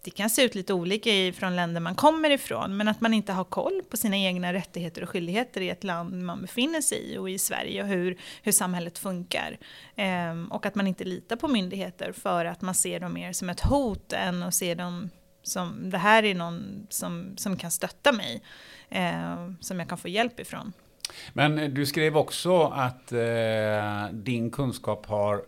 det 0.03 0.11
kan 0.11 0.31
se 0.31 0.43
ut 0.43 0.55
lite 0.55 0.75
olika 0.75 1.33
från 1.33 1.57
länder 1.57 1.81
man 1.81 1.95
kommer 1.95 2.31
ifrån, 2.31 2.77
men 2.77 2.89
att 2.89 3.01
man 3.01 3.15
inte 3.15 3.33
har 3.33 3.45
koll 3.45 3.83
på 3.91 3.97
sina 3.97 4.17
egna 4.17 4.53
rättigheter 4.53 5.03
och 5.03 5.09
skyldigheter 5.09 5.61
i 5.61 5.71
ett 5.71 5.85
land 5.85 6.23
man 6.23 6.41
befinner 6.41 6.81
sig 6.81 7.13
i 7.13 7.19
och 7.19 7.31
i 7.31 7.39
Sverige 7.39 7.83
och 7.83 7.89
hur, 7.89 8.19
hur 8.43 8.53
samhället 8.53 8.99
funkar. 8.99 9.59
Ehm, 9.97 10.47
och 10.53 10.67
att 10.67 10.75
man 10.75 10.87
inte 10.87 11.05
litar 11.05 11.37
på 11.37 11.49
myndigheter 11.49 12.13
för 12.13 12.45
att 12.45 12.63
man 12.63 12.75
ser 12.75 13.01
dem 13.01 13.13
mer 13.13 13.33
som 13.33 13.51
ett 13.51 13.61
hot 13.61 14.13
än 14.13 14.43
att 14.43 14.55
se 14.55 14.75
dem 14.75 15.11
som 15.43 15.91
det 15.91 15.99
här 15.99 16.25
är 16.25 16.35
någon 16.35 16.87
som, 16.91 17.35
som 17.37 17.57
kan 17.57 17.71
stötta 17.71 18.13
mig, 18.13 18.43
eh, 18.89 19.51
som 19.61 19.79
jag 19.79 19.89
kan 19.89 19.99
få 19.99 20.09
hjälp 20.09 20.41
ifrån. 20.41 20.73
Men 21.33 21.59
eh, 21.59 21.69
du 21.69 21.87
skrev 21.87 22.17
också 22.17 22.63
att 22.63 23.13
eh, 23.13 24.09
din 24.13 24.51
kunskap 24.51 25.07
har 25.07 25.43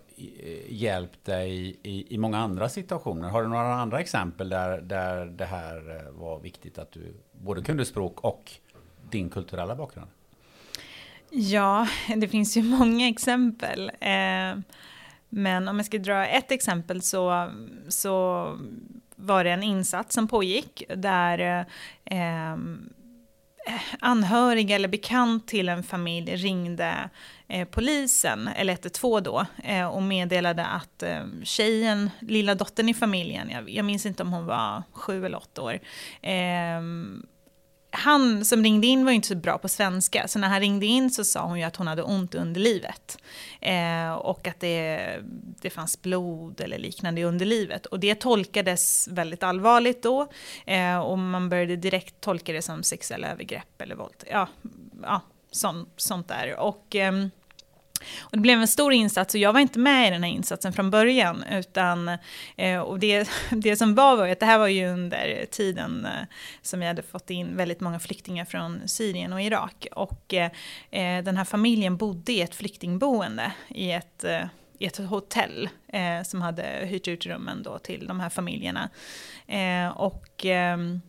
hjälpt 0.68 1.24
dig 1.24 1.76
i, 1.82 2.14
i 2.14 2.18
många 2.18 2.38
andra 2.38 2.68
situationer. 2.68 3.28
Har 3.28 3.42
du 3.42 3.48
några 3.48 3.74
andra 3.74 4.00
exempel 4.00 4.48
där, 4.48 4.80
där 4.80 5.26
det 5.26 5.44
här 5.44 5.96
eh, 5.96 6.12
var 6.12 6.40
viktigt 6.40 6.78
att 6.78 6.92
du 6.92 7.14
både 7.32 7.62
kunde 7.62 7.84
språk 7.84 8.20
och 8.20 8.52
din 9.10 9.30
kulturella 9.30 9.76
bakgrund? 9.76 10.08
Ja, 11.30 11.88
det 12.16 12.28
finns 12.28 12.56
ju 12.56 12.62
många 12.62 13.08
exempel. 13.08 13.90
Eh, 14.00 14.58
men 15.28 15.68
om 15.68 15.76
jag 15.76 15.86
ska 15.86 15.98
dra 15.98 16.26
ett 16.26 16.52
exempel 16.52 17.02
så, 17.02 17.50
så 17.88 18.46
var 19.16 19.44
det 19.44 19.50
en 19.50 19.62
insats 19.62 20.14
som 20.14 20.28
pågick 20.28 20.82
där 20.96 21.66
eh, 22.04 22.56
Eh, 23.66 23.80
anhörig 24.00 24.70
eller 24.70 24.88
bekant 24.88 25.48
till 25.48 25.68
en 25.68 25.82
familj 25.82 26.36
ringde 26.36 27.10
eh, 27.48 27.68
polisen, 27.68 28.48
eller 28.48 28.72
112 28.72 29.22
då, 29.22 29.46
eh, 29.64 29.86
och 29.86 30.02
meddelade 30.02 30.66
att 30.66 31.02
eh, 31.02 31.24
tjejen, 31.42 32.10
lilla 32.20 32.54
dottern 32.54 32.88
i 32.88 32.94
familjen, 32.94 33.50
jag, 33.50 33.70
jag 33.70 33.84
minns 33.84 34.06
inte 34.06 34.22
om 34.22 34.32
hon 34.32 34.46
var 34.46 34.82
sju 34.92 35.26
eller 35.26 35.38
åtta 35.38 35.62
år, 35.62 35.80
eh, 36.22 36.80
han 37.90 38.44
som 38.44 38.62
ringde 38.62 38.86
in 38.86 39.04
var 39.04 39.12
ju 39.12 39.16
inte 39.16 39.28
så 39.28 39.34
bra 39.34 39.58
på 39.58 39.68
svenska, 39.68 40.28
så 40.28 40.38
när 40.38 40.48
han 40.48 40.60
ringde 40.60 40.86
in 40.86 41.10
så 41.10 41.24
sa 41.24 41.46
hon 41.46 41.58
ju 41.58 41.64
att 41.64 41.76
hon 41.76 41.86
hade 41.86 42.02
ont 42.02 42.34
i 42.34 42.38
underlivet. 42.38 43.18
Eh, 43.60 44.12
och 44.12 44.48
att 44.48 44.60
det, 44.60 45.16
det 45.60 45.70
fanns 45.70 46.02
blod 46.02 46.60
eller 46.60 46.78
liknande 46.78 47.20
i 47.20 47.24
underlivet. 47.24 47.86
Och 47.86 48.00
det 48.00 48.14
tolkades 48.14 49.08
väldigt 49.08 49.42
allvarligt 49.42 50.02
då. 50.02 50.26
Eh, 50.66 50.98
och 50.98 51.18
man 51.18 51.48
började 51.48 51.76
direkt 51.76 52.20
tolka 52.20 52.52
det 52.52 52.62
som 52.62 52.82
sexuella 52.82 53.28
övergrepp 53.28 53.82
eller 53.82 53.94
våld. 53.94 54.24
Ja, 54.30 54.48
ja 55.02 55.20
sånt, 55.50 55.88
sånt 55.96 56.28
där. 56.28 56.56
Och... 56.56 56.96
Eh, 56.96 57.26
och 58.20 58.32
det 58.32 58.40
blev 58.40 58.60
en 58.60 58.68
stor 58.68 58.92
insats 58.92 59.34
och 59.34 59.40
jag 59.40 59.52
var 59.52 59.60
inte 59.60 59.78
med 59.78 60.08
i 60.08 60.10
den 60.10 60.22
här 60.22 60.30
insatsen 60.30 60.72
från 60.72 60.90
början. 60.90 61.44
Utan, 61.50 62.10
eh, 62.56 62.80
och 62.80 62.98
det, 62.98 63.28
det 63.50 63.76
som 63.76 63.94
var 63.94 64.16
var 64.16 64.28
att 64.28 64.40
det 64.40 64.46
här 64.46 64.58
var 64.58 64.68
ju 64.68 64.86
under 64.86 65.46
tiden 65.50 66.04
eh, 66.04 66.26
som 66.62 66.80
vi 66.80 66.86
hade 66.86 67.02
fått 67.02 67.30
in 67.30 67.56
väldigt 67.56 67.80
många 67.80 68.00
flyktingar 68.00 68.44
från 68.44 68.88
Syrien 68.88 69.32
och 69.32 69.42
Irak. 69.42 69.86
Och 69.92 70.34
eh, 70.34 70.50
den 71.24 71.36
här 71.36 71.44
familjen 71.44 71.96
bodde 71.96 72.32
i 72.32 72.40
ett 72.40 72.54
flyktingboende 72.54 73.52
i 73.68 73.90
ett 73.90 74.24
i 74.78 74.86
ett 74.86 74.96
hotell 74.96 75.68
som 76.24 76.42
hade 76.42 76.62
hyrt 76.62 77.08
ut 77.08 77.26
rummen 77.26 77.62
då 77.62 77.78
till 77.78 78.06
de 78.06 78.20
här 78.20 78.28
familjerna. 78.28 78.90
Och 79.94 80.46
ehm, 80.46 81.00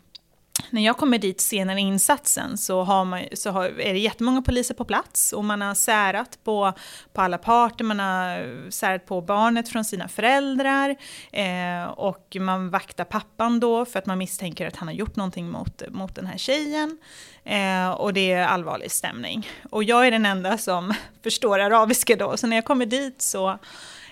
när 0.70 0.82
jag 0.82 0.98
kommer 0.98 1.18
dit 1.18 1.42
senare 1.42 1.80
i 1.80 1.82
insatsen 1.82 2.58
så, 2.58 2.84
har 2.84 3.06
man, 3.06 3.24
så 3.34 3.52
har, 3.52 3.66
är 3.66 3.94
det 3.94 4.00
jättemånga 4.00 4.42
poliser 4.42 4.74
på 4.74 4.86
plats 4.86 5.34
och 5.34 5.46
man 5.46 5.62
har 5.62 5.76
särat 5.76 6.40
på, 6.44 6.74
på 7.14 7.22
alla 7.22 7.38
parter, 7.38 7.84
man 7.84 8.00
har 8.00 8.70
särat 8.72 9.06
på 9.06 9.22
barnet 9.22 9.70
från 9.70 9.86
sina 9.86 10.08
föräldrar 10.08 10.96
eh, 11.32 11.84
och 11.84 12.38
man 12.40 12.70
vaktar 12.70 13.04
pappan 13.04 13.60
då 13.60 13.86
för 13.86 14.00
att 14.00 14.06
man 14.06 14.18
misstänker 14.18 14.68
att 14.68 14.76
han 14.76 14.88
har 14.88 14.96
gjort 14.96 15.16
någonting 15.16 15.50
mot, 15.50 15.82
mot 15.90 16.16
den 16.16 16.26
här 16.26 16.38
tjejen. 16.38 16.98
Eh, 17.44 17.92
och 17.92 18.14
det 18.14 18.32
är 18.32 18.48
allvarlig 18.48 18.92
stämning. 18.92 19.50
Och 19.70 19.84
jag 19.84 20.08
är 20.08 20.12
den 20.12 20.26
enda 20.26 20.58
som 20.58 20.94
förstår 21.24 21.60
arabiska 21.60 22.16
då, 22.16 22.38
så 22.38 22.48
när 22.48 22.58
jag 22.58 22.66
kommer 22.66 22.86
dit 22.86 23.22
så 23.22 23.60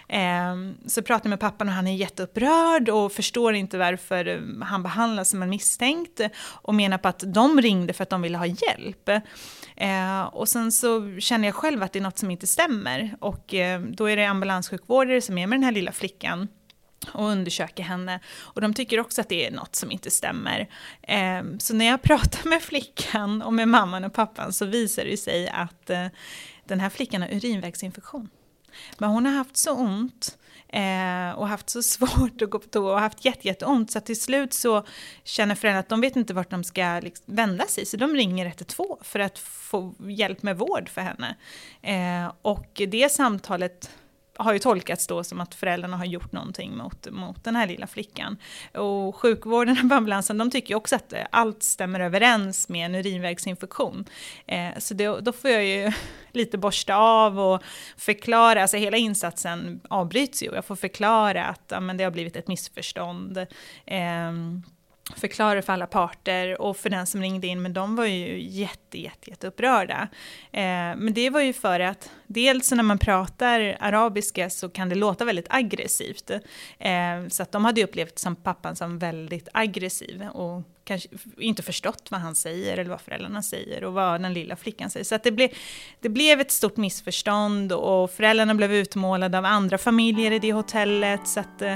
Ehm, 0.09 0.77
så 0.85 1.01
pratar 1.01 1.25
jag 1.25 1.29
med 1.29 1.39
pappan 1.39 1.67
och 1.67 1.73
han 1.73 1.87
är 1.87 1.95
jätteupprörd 1.95 2.89
och 2.89 3.11
förstår 3.11 3.53
inte 3.53 3.77
varför 3.77 4.27
eh, 4.27 4.65
han 4.65 4.83
behandlas 4.83 5.29
som 5.29 5.41
en 5.41 5.49
misstänkt 5.49 6.21
och 6.41 6.75
menar 6.75 6.97
på 6.97 7.07
att 7.07 7.23
de 7.27 7.61
ringde 7.61 7.93
för 7.93 8.03
att 8.03 8.09
de 8.09 8.21
ville 8.21 8.37
ha 8.37 8.45
hjälp. 8.45 9.09
Eh, 9.75 10.21
och 10.21 10.49
sen 10.49 10.71
så 10.71 11.19
känner 11.19 11.47
jag 11.47 11.55
själv 11.55 11.83
att 11.83 11.93
det 11.93 11.99
är 11.99 12.03
något 12.03 12.17
som 12.17 12.31
inte 12.31 12.47
stämmer 12.47 13.15
och 13.19 13.53
eh, 13.53 13.81
då 13.81 14.05
är 14.05 14.15
det 14.15 14.25
ambulanssjukvårdare 14.25 15.21
som 15.21 15.37
är 15.37 15.47
med 15.47 15.59
den 15.59 15.63
här 15.63 15.71
lilla 15.71 15.91
flickan 15.91 16.47
och 17.13 17.25
undersöker 17.25 17.83
henne. 17.83 18.19
Och 18.37 18.61
de 18.61 18.73
tycker 18.73 18.99
också 18.99 19.21
att 19.21 19.29
det 19.29 19.47
är 19.47 19.51
något 19.51 19.75
som 19.75 19.91
inte 19.91 20.11
stämmer. 20.11 20.69
Eh, 21.01 21.43
så 21.59 21.73
när 21.73 21.85
jag 21.85 22.01
pratar 22.01 22.49
med 22.49 22.61
flickan 22.61 23.41
och 23.41 23.53
med 23.53 23.67
mamman 23.67 24.03
och 24.03 24.13
pappan 24.13 24.53
så 24.53 24.65
visar 24.65 25.05
det 25.05 25.17
sig 25.17 25.49
att 25.49 25.89
eh, 25.89 26.05
den 26.65 26.79
här 26.79 26.89
flickan 26.89 27.21
har 27.21 27.29
urinvägsinfektion. 27.29 28.29
Men 28.97 29.09
hon 29.09 29.25
har 29.25 29.33
haft 29.33 29.57
så 29.57 29.73
ont 29.73 30.37
eh, 30.67 31.39
och 31.39 31.47
haft 31.47 31.69
så 31.69 31.83
svårt 31.83 32.41
att 32.41 32.49
gå 32.49 32.59
på 32.59 32.67
toa 32.67 32.93
och 32.93 32.99
haft 32.99 33.25
jättejätteont 33.25 33.91
så 33.91 33.99
till 33.99 34.21
slut 34.21 34.53
så 34.53 34.83
känner 35.23 35.55
föräldrarna 35.55 35.79
att 35.79 35.89
de 35.89 36.01
vet 36.01 36.15
inte 36.15 36.33
vart 36.33 36.49
de 36.49 36.63
ska 36.63 36.99
liksom 37.03 37.35
vända 37.35 37.65
sig 37.65 37.85
så 37.85 37.97
de 37.97 38.15
ringer 38.15 38.45
112 38.45 38.97
för 39.01 39.19
att 39.19 39.39
få 39.39 39.93
hjälp 39.99 40.43
med 40.43 40.57
vård 40.57 40.89
för 40.89 41.01
henne. 41.01 41.35
Eh, 41.81 42.33
och 42.41 42.81
det 42.87 43.11
samtalet 43.11 43.89
har 44.39 44.53
ju 44.53 44.59
tolkats 44.59 45.07
då 45.07 45.23
som 45.23 45.41
att 45.41 45.55
föräldrarna 45.55 45.97
har 45.97 46.05
gjort 46.05 46.31
någonting 46.31 46.77
mot, 46.77 47.07
mot 47.11 47.43
den 47.43 47.55
här 47.55 47.67
lilla 47.67 47.87
flickan. 47.87 48.37
Och 48.73 49.15
sjukvården 49.15 49.89
på 49.89 49.95
ambulansen, 49.95 50.37
de 50.37 50.51
tycker 50.51 50.69
ju 50.69 50.75
också 50.75 50.95
att 50.95 51.13
eh, 51.13 51.19
allt 51.31 51.63
stämmer 51.63 51.99
överens 51.99 52.69
med 52.69 52.85
en 52.85 52.95
urinvägsinfektion. 52.95 54.05
Eh, 54.47 54.69
så 54.77 54.93
det, 54.93 55.19
då 55.21 55.31
får 55.31 55.49
jag 55.49 55.65
ju 55.65 55.91
lite 56.31 56.57
borsta 56.57 56.95
av 56.95 57.39
och 57.39 57.63
förklara, 57.97 58.61
alltså 58.61 58.77
hela 58.77 58.97
insatsen 58.97 59.81
avbryts 59.89 60.43
ju. 60.43 60.51
Jag 60.53 60.65
får 60.65 60.75
förklara 60.75 61.45
att 61.45 61.63
ja, 61.67 61.79
men 61.79 61.97
det 61.97 62.03
har 62.03 62.11
blivit 62.11 62.35
ett 62.35 62.47
missförstånd. 62.47 63.37
Eh, 63.85 64.31
förklara 65.19 65.61
för 65.61 65.73
alla 65.73 65.87
parter 65.87 66.61
och 66.61 66.77
för 66.77 66.89
den 66.89 67.07
som 67.07 67.21
ringde 67.21 67.47
in, 67.47 67.61
men 67.61 67.73
de 67.73 67.95
var 67.95 68.05
ju 68.05 68.41
jätte, 68.41 68.99
jätte, 68.99 69.29
jätte 69.29 69.47
upprörda. 69.47 70.07
Eh, 70.51 70.61
men 70.97 71.13
det 71.13 71.29
var 71.29 71.41
ju 71.41 71.53
för 71.53 71.79
att 71.79 72.11
dels 72.27 72.71
när 72.71 72.83
man 72.83 72.97
pratar 72.97 73.77
arabiska 73.79 74.49
så 74.49 74.69
kan 74.69 74.89
det 74.89 74.95
låta 74.95 75.25
väldigt 75.25 75.47
aggressivt. 75.49 76.31
Eh, 76.79 77.27
så 77.29 77.43
att 77.43 77.51
de 77.51 77.65
hade 77.65 77.83
upplevt 77.83 78.19
som 78.19 78.35
pappan 78.35 78.75
som 78.75 78.99
väldigt 78.99 79.47
aggressiv 79.53 80.27
och 80.33 80.63
kanske 80.89 81.09
inte 81.37 81.63
förstått 81.63 82.07
vad 82.11 82.19
han 82.19 82.35
säger 82.35 82.77
eller 82.77 82.89
vad 82.89 83.01
föräldrarna 83.01 83.43
säger 83.43 83.83
och 83.83 83.93
vad 83.93 84.21
den 84.21 84.33
lilla 84.33 84.55
flickan 84.55 84.89
säger. 84.89 85.03
Så 85.03 85.15
att 85.15 85.23
det, 85.23 85.31
ble, 85.31 85.49
det 85.99 86.09
blev 86.09 86.39
ett 86.39 86.51
stort 86.51 86.77
missförstånd 86.77 87.71
och 87.71 88.11
föräldrarna 88.11 88.55
blev 88.55 88.73
utmålade 88.73 89.37
av 89.37 89.45
andra 89.45 89.77
familjer 89.77 90.31
i 90.31 90.39
det 90.39 90.53
hotellet. 90.53 91.27
Så 91.27 91.39
att, 91.39 91.61
eh, 91.61 91.75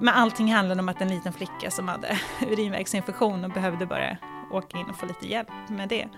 men 0.00 0.14
allting 0.14 0.52
handlade 0.52 0.80
om 0.80 0.88
att 0.88 1.00
en 1.00 1.08
liten 1.08 1.32
flicka 1.32 1.70
som 1.70 1.88
hade 1.88 2.18
urinvägsinfektion 2.50 3.44
och 3.44 3.50
behövde 3.50 3.86
bara 3.86 4.16
åka 4.50 4.78
in 4.78 4.86
och 4.90 4.96
få 4.96 5.06
lite 5.06 5.28
hjälp 5.28 5.48
med 5.68 5.88
det. 5.88 6.08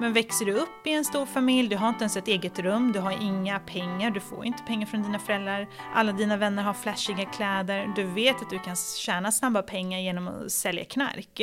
Men 0.00 0.12
växer 0.12 0.44
du 0.44 0.52
upp 0.52 0.86
i 0.86 0.92
en 0.92 1.04
stor 1.04 1.26
familj, 1.26 1.68
du 1.68 1.76
har 1.76 1.88
inte 1.88 2.00
ens 2.00 2.16
ett 2.16 2.28
eget 2.28 2.58
rum, 2.58 2.92
du 2.92 2.98
har 2.98 3.22
inga 3.22 3.58
pengar, 3.58 4.10
du 4.10 4.20
får 4.20 4.44
inte 4.44 4.62
pengar 4.62 4.86
från 4.86 5.02
dina 5.02 5.18
föräldrar, 5.18 5.68
alla 5.94 6.12
dina 6.12 6.36
vänner 6.36 6.62
har 6.62 6.74
flashiga 6.74 7.24
kläder, 7.24 7.92
du 7.96 8.04
vet 8.04 8.42
att 8.42 8.50
du 8.50 8.58
kan 8.58 8.76
tjäna 8.76 9.32
snabba 9.32 9.62
pengar 9.62 9.98
genom 9.98 10.28
att 10.28 10.52
sälja 10.52 10.84
knark 10.84 11.40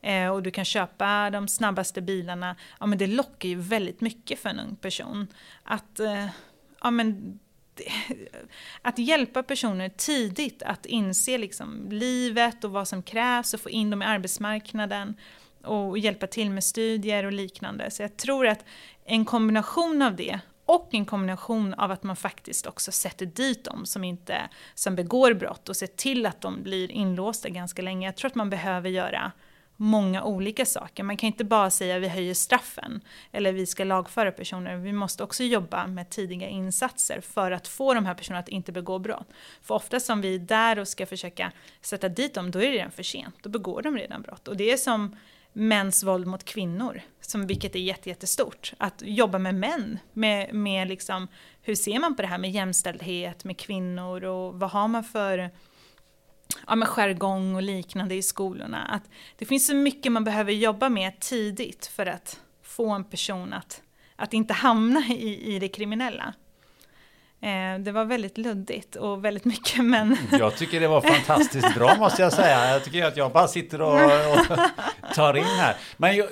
eh, 0.00 0.28
och 0.28 0.42
du 0.42 0.50
kan 0.50 0.64
köpa 0.64 1.30
de 1.30 1.48
snabbaste 1.48 2.02
bilarna, 2.02 2.56
ja 2.80 2.86
men 2.86 2.98
det 2.98 3.06
lockar 3.06 3.48
ju 3.48 3.54
väldigt 3.54 4.00
mycket 4.00 4.38
för 4.38 4.48
en 4.48 4.60
ung 4.60 4.76
person. 4.76 5.26
Att, 5.62 6.00
eh, 6.00 6.26
ja 6.82 6.90
men 6.90 7.38
att 8.82 8.98
hjälpa 8.98 9.42
personer 9.42 9.88
tidigt 9.88 10.62
att 10.62 10.86
inse 10.86 11.38
liksom 11.38 11.88
livet 11.90 12.64
och 12.64 12.70
vad 12.70 12.88
som 12.88 13.02
krävs 13.02 13.54
och 13.54 13.60
få 13.60 13.70
in 13.70 13.90
dem 13.90 14.02
i 14.02 14.04
arbetsmarknaden 14.04 15.14
och 15.66 15.98
hjälpa 15.98 16.26
till 16.26 16.50
med 16.50 16.64
studier 16.64 17.24
och 17.24 17.32
liknande. 17.32 17.90
Så 17.90 18.02
jag 18.02 18.16
tror 18.16 18.46
att 18.46 18.64
en 19.04 19.24
kombination 19.24 20.02
av 20.02 20.16
det 20.16 20.40
och 20.66 20.88
en 20.92 21.04
kombination 21.04 21.74
av 21.74 21.90
att 21.90 22.02
man 22.02 22.16
faktiskt 22.16 22.66
också 22.66 22.92
sätter 22.92 23.26
dit 23.26 23.64
dem 23.64 23.86
som, 23.86 24.04
inte, 24.04 24.48
som 24.74 24.96
begår 24.96 25.34
brott 25.34 25.68
och 25.68 25.76
ser 25.76 25.86
till 25.86 26.26
att 26.26 26.40
de 26.40 26.62
blir 26.62 26.90
inlåsta 26.90 27.48
ganska 27.48 27.82
länge. 27.82 28.06
Jag 28.06 28.16
tror 28.16 28.28
att 28.30 28.34
man 28.34 28.50
behöver 28.50 28.90
göra 28.90 29.32
många 29.76 30.24
olika 30.24 30.66
saker. 30.66 31.02
Man 31.02 31.16
kan 31.16 31.26
inte 31.26 31.44
bara 31.44 31.70
säga 31.70 31.98
vi 31.98 32.08
höjer 32.08 32.34
straffen 32.34 33.00
eller 33.32 33.52
vi 33.52 33.66
ska 33.66 33.84
lagföra 33.84 34.32
personer. 34.32 34.76
Vi 34.76 34.92
måste 34.92 35.24
också 35.24 35.44
jobba 35.44 35.86
med 35.86 36.10
tidiga 36.10 36.48
insatser 36.48 37.20
för 37.20 37.50
att 37.50 37.68
få 37.68 37.94
de 37.94 38.06
här 38.06 38.14
personerna 38.14 38.40
att 38.40 38.48
inte 38.48 38.72
begå 38.72 38.98
brott. 38.98 39.28
För 39.62 39.74
ofta 39.74 40.00
som 40.00 40.20
vi 40.20 40.34
är 40.34 40.38
där 40.38 40.78
och 40.78 40.88
ska 40.88 41.06
försöka 41.06 41.52
sätta 41.80 42.08
dit 42.08 42.34
dem, 42.34 42.50
då 42.50 42.58
är 42.58 42.66
det 42.66 42.72
redan 42.72 42.90
för 42.90 43.02
sent. 43.02 43.34
Då 43.42 43.48
begår 43.48 43.82
de 43.82 43.96
redan 43.96 44.22
brott. 44.22 44.48
Och 44.48 44.56
det 44.56 44.72
är 44.72 44.76
som 44.76 45.16
mäns 45.56 46.02
våld 46.02 46.26
mot 46.26 46.44
kvinnor, 46.44 47.00
som, 47.20 47.46
vilket 47.46 47.74
är 47.74 47.78
jättestort. 47.78 48.72
Att 48.78 49.02
jobba 49.04 49.38
med 49.38 49.54
män, 49.54 49.98
med, 50.12 50.54
med 50.54 50.88
liksom, 50.88 51.28
hur 51.62 51.74
ser 51.74 51.98
man 51.98 52.16
på 52.16 52.22
det 52.22 52.28
här 52.28 52.38
med 52.38 52.50
jämställdhet, 52.50 53.44
med 53.44 53.58
kvinnor 53.58 54.24
och 54.24 54.54
vad 54.54 54.70
har 54.70 54.88
man 54.88 55.04
för 55.04 55.50
ja, 56.66 56.74
med 56.74 56.88
jargong 56.88 57.54
och 57.54 57.62
liknande 57.62 58.14
i 58.14 58.22
skolorna. 58.22 58.82
Att 58.82 59.02
det 59.38 59.46
finns 59.46 59.66
så 59.66 59.74
mycket 59.74 60.12
man 60.12 60.24
behöver 60.24 60.52
jobba 60.52 60.88
med 60.88 61.20
tidigt 61.20 61.86
för 61.86 62.06
att 62.06 62.40
få 62.62 62.90
en 62.90 63.04
person 63.04 63.52
att, 63.52 63.82
att 64.16 64.34
inte 64.34 64.54
hamna 64.54 65.00
i, 65.08 65.54
i 65.54 65.58
det 65.58 65.68
kriminella. 65.68 66.34
Eh, 67.46 67.78
det 67.80 67.92
var 67.92 68.04
väldigt 68.04 68.38
luddigt 68.38 68.96
och 68.96 69.24
väldigt 69.24 69.44
mycket 69.44 69.84
men... 69.84 70.16
Jag 70.30 70.56
tycker 70.56 70.80
det 70.80 70.88
var 70.88 71.00
fantastiskt 71.00 71.74
bra 71.74 71.96
måste 71.98 72.22
jag 72.22 72.32
säga. 72.32 72.72
Jag 72.72 72.84
tycker 72.84 73.04
att 73.04 73.16
jag 73.16 73.32
bara 73.32 73.48
sitter 73.48 73.82
och, 73.82 73.94
och 73.94 74.58
tar 75.14 75.36
in 75.36 75.44
här. 75.44 75.76
Men 75.96 76.16
jag, 76.16 76.28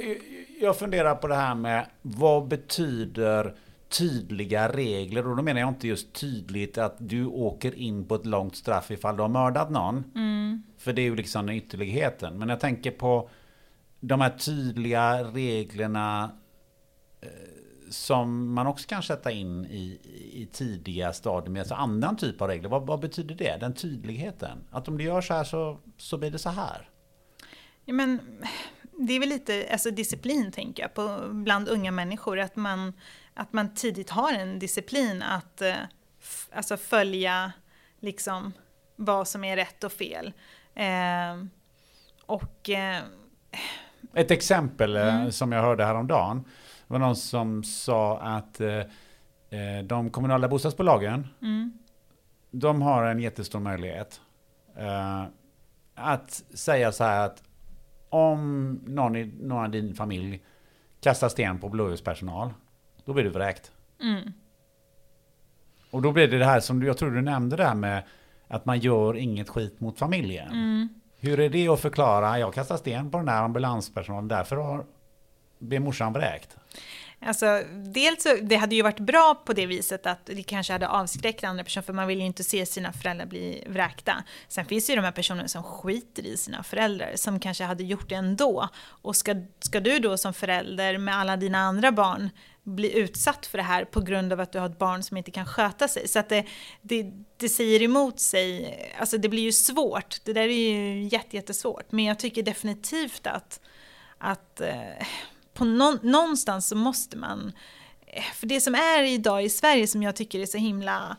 jag 0.61 0.79
funderar 0.79 1.15
på 1.15 1.29
det 1.29 1.35
här 1.35 1.55
med 1.55 1.87
vad 2.03 2.49
betyder 2.49 3.55
tydliga 3.89 4.69
regler 4.69 5.29
och 5.29 5.37
då 5.37 5.43
menar 5.43 5.61
jag 5.61 5.69
inte 5.69 5.89
just 5.89 6.13
tydligt 6.13 6.79
att 6.79 6.97
du 6.99 7.27
åker 7.27 7.75
in 7.75 8.09
på 8.09 8.15
ett 8.15 8.27
långt 8.27 8.57
straff 8.57 8.91
ifall 8.91 9.17
du 9.17 9.23
har 9.23 9.29
mördat 9.29 9.71
någon. 9.71 10.05
Mm. 10.15 10.63
För 10.79 10.93
det 10.93 11.03
är 11.03 11.05
ju 11.05 11.17
liksom 11.17 11.47
den 11.47 11.57
ytterligheten. 11.57 12.39
Men 12.39 12.49
jag 12.49 12.61
tänker 12.61 12.91
på 12.91 13.29
de 14.01 14.21
här 14.21 14.31
tydliga 14.31 15.25
reglerna 15.25 16.31
eh, 17.21 17.29
som 17.95 18.55
man 18.55 18.67
också 18.67 18.89
kan 18.89 19.03
sätta 19.03 19.31
in 19.31 19.65
i, 19.65 20.01
i 20.33 20.49
tidiga 20.53 21.13
stadier, 21.13 21.59
alltså 21.59 21.75
annan 21.75 22.17
typ 22.17 22.41
av 22.41 22.49
regler. 22.49 22.69
Vad, 22.69 22.87
vad, 22.87 23.01
betyder 23.01 23.35
det? 23.35 23.57
Den 23.61 23.75
tydligheten? 23.75 24.59
Att 24.71 24.89
om 24.89 24.99
du 24.99 25.05
gör 25.05 25.21
så 25.21 25.35
här 25.35 25.45
så, 25.45 25.79
så 25.99 26.19
blir 26.19 26.31
det 26.31 26.39
så 26.39 26.51
här? 26.51 26.89
Ja, 27.85 27.95
men, 27.95 28.21
det 28.99 29.13
är 29.13 29.21
väl 29.21 29.29
lite 29.29 29.69
alltså, 29.73 29.91
disciplin, 29.91 30.53
tänker 30.53 30.83
jag, 30.83 30.95
på, 30.95 31.21
bland 31.31 31.69
unga 31.69 31.91
människor. 31.91 32.39
Att 32.41 32.57
man, 32.57 32.93
att 33.35 33.53
man 33.53 33.75
tidigt 33.75 34.11
har 34.11 34.33
en 34.33 34.59
disciplin 34.59 35.23
att 35.23 35.63
eh, 35.63 35.75
alltså, 36.53 36.77
följa 36.77 37.53
liksom, 38.01 38.53
vad 38.97 39.29
som 39.29 39.45
är 39.45 39.57
rätt 39.57 39.85
och 39.85 39.93
fel. 39.93 40.33
Eh, 40.75 41.45
och 42.27 42.71
eh, 42.71 43.03
Ett 44.15 44.31
exempel 44.31 44.97
eh, 44.97 45.15
Mm. 45.17 45.33
som 45.33 45.53
jag 45.53 45.63
hörde 45.63 45.85
häromdagen. 45.85 46.45
Det 46.87 46.93
var 46.95 46.99
någon 46.99 47.17
som 47.17 47.65
sa 47.65 48.19
att 48.21 48.61
eh, 48.61 48.69
eh, 49.51 49.85
de 49.85 50.11
kommunala 50.11 50.49
bostadsbolagen 50.49 51.27
mm, 51.43 51.73
de 52.51 52.83
har 52.83 53.03
en 53.05 53.21
jättestor 53.21 53.61
möjlighet 53.61 54.21
eh, 54.77 55.25
att 55.95 56.31
säga 56.55 56.93
så 56.93 57.05
här 57.05 57.27
att 57.27 57.43
om 58.09 58.73
någon 58.87 59.17
i 59.17 59.25
någon 59.41 59.65
av 59.65 59.71
din 59.71 59.95
familj 59.95 60.43
kastar 61.01 61.29
sten 61.29 61.59
på 61.59 61.69
blåljuspersonal, 61.69 62.51
då 63.05 63.13
blir 63.13 63.25
du 63.25 63.31
vräkt. 63.31 63.73
mm, 64.01 64.33
Och 65.91 66.03
då 66.03 66.13
blir 66.13 66.29
det 66.29 66.39
det 66.39 66.45
här 66.45 66.61
som 66.61 66.81
du- 66.81 66.87
jag 66.87 66.99
tror 66.99 67.11
du 67.11 67.21
nämnde 67.23 67.57
där 67.57 67.75
med 67.75 68.03
att 68.49 68.65
man 68.65 68.79
gör 68.79 69.17
inget 69.17 69.49
skit 69.49 69.81
mot 69.81 69.99
familjen. 69.99 70.49
mm. 70.53 70.89
Hur 71.21 71.41
är 71.41 71.49
det 71.51 71.69
att 71.69 71.81
förklara? 71.81 72.39
Jag 72.39 72.55
kastar 72.55 72.77
sten 72.77 73.11
på 73.11 73.17
den 73.17 73.27
där 73.27 73.43
ambulanspersonalen, 73.43 74.29
därför 74.29 74.57
har, 74.57 74.85
blev 75.65 75.83
morsan 75.83 76.13
vräkt. 76.13 76.57
Alltså, 77.27 77.63
dels 77.73 78.23
så, 78.23 78.37
det 78.43 78.57
hade 78.57 78.75
ju 78.75 78.83
varit 78.83 79.01
bra 79.01 79.43
på 79.45 79.53
det 79.53 79.67
viset 79.67 80.07
att 80.07 80.27
det 80.27 80.43
kanske 80.43 80.73
hade 80.73 80.89
avskräckt 80.89 81.45
andra 81.45 81.65
personer, 81.65 81.83
för 81.83 81.93
man 81.93 82.07
vill 82.07 82.19
ju 82.19 82.27
inte 82.27 82.45
se 82.45 82.67
sina 82.67 82.93
föräldrar 82.93 83.27
bli 83.27 83.65
vräkta. 83.67 84.25
Sen 84.49 84.67
finns 84.67 84.87
det 84.87 84.93
ju 84.93 84.97
de 84.97 85.05
här 85.05 85.13
personerna 85.13 85.49
som 85.49 85.63
skiter 85.63 86.27
i 86.27 86.37
sina 86.37 86.63
föräldrar, 86.63 87.13
som 87.15 87.41
kanske 87.41 87.65
hade 87.65 87.85
gjort 87.85 88.09
det 88.09 88.15
ändå. 88.15 88.69
Och 88.77 89.17
ska, 89.17 89.35
ska 89.61 89.81
du 89.81 89.99
då 89.99 90.17
som 90.17 90.35
förälder 90.35 90.99
med 90.99 91.17
alla 91.17 91.37
dina 91.37 91.59
andra 91.59 91.93
barn 91.93 92.31
bli 92.63 92.99
utsatt 92.99 93.47
för 93.47 93.59
det 93.59 93.65
här 93.65 93.85
på 93.85 94.01
grund 94.01 94.33
av 94.33 94.41
att 94.41 94.53
du 94.53 94.59
har 94.59 94.67
ett 94.67 94.79
barn 94.79 95.03
som 95.03 95.17
inte 95.17 95.31
kan 95.31 95.47
sköta 95.47 95.89
sig? 95.89 96.09
Så 96.09 96.19
att 96.19 96.29
det, 96.29 96.47
det, 96.83 97.13
det 97.37 97.49
säger 97.49 97.83
emot 97.83 98.21
sig, 98.21 98.75
alltså 98.99 99.19
det 99.19 99.29
blir 99.29 99.43
ju 99.43 99.53
svårt, 99.53 100.17
det 100.25 100.33
där 100.33 100.49
är 100.49 100.49
ju 100.49 101.09
jättesvårt. 101.31 101.93
Men 101.93 102.05
jag 102.05 102.19
tycker 102.19 102.43
definitivt 102.43 103.27
att, 103.27 103.61
att 104.19 104.61
eh, 104.61 105.07
på 105.55 105.65
nå- 105.65 105.99
någonstans 106.03 106.69
så 106.69 106.77
måste 106.77 107.17
man, 107.17 107.53
eh, 108.07 108.23
för 108.35 108.47
det 108.47 108.61
som 108.61 108.75
är 108.75 109.03
idag 109.03 109.45
i 109.45 109.49
Sverige 109.49 109.87
som 109.87 110.03
jag 110.03 110.17
tycker 110.17 110.41
är 110.41 110.47
så 110.47 110.59
himla 110.59 111.17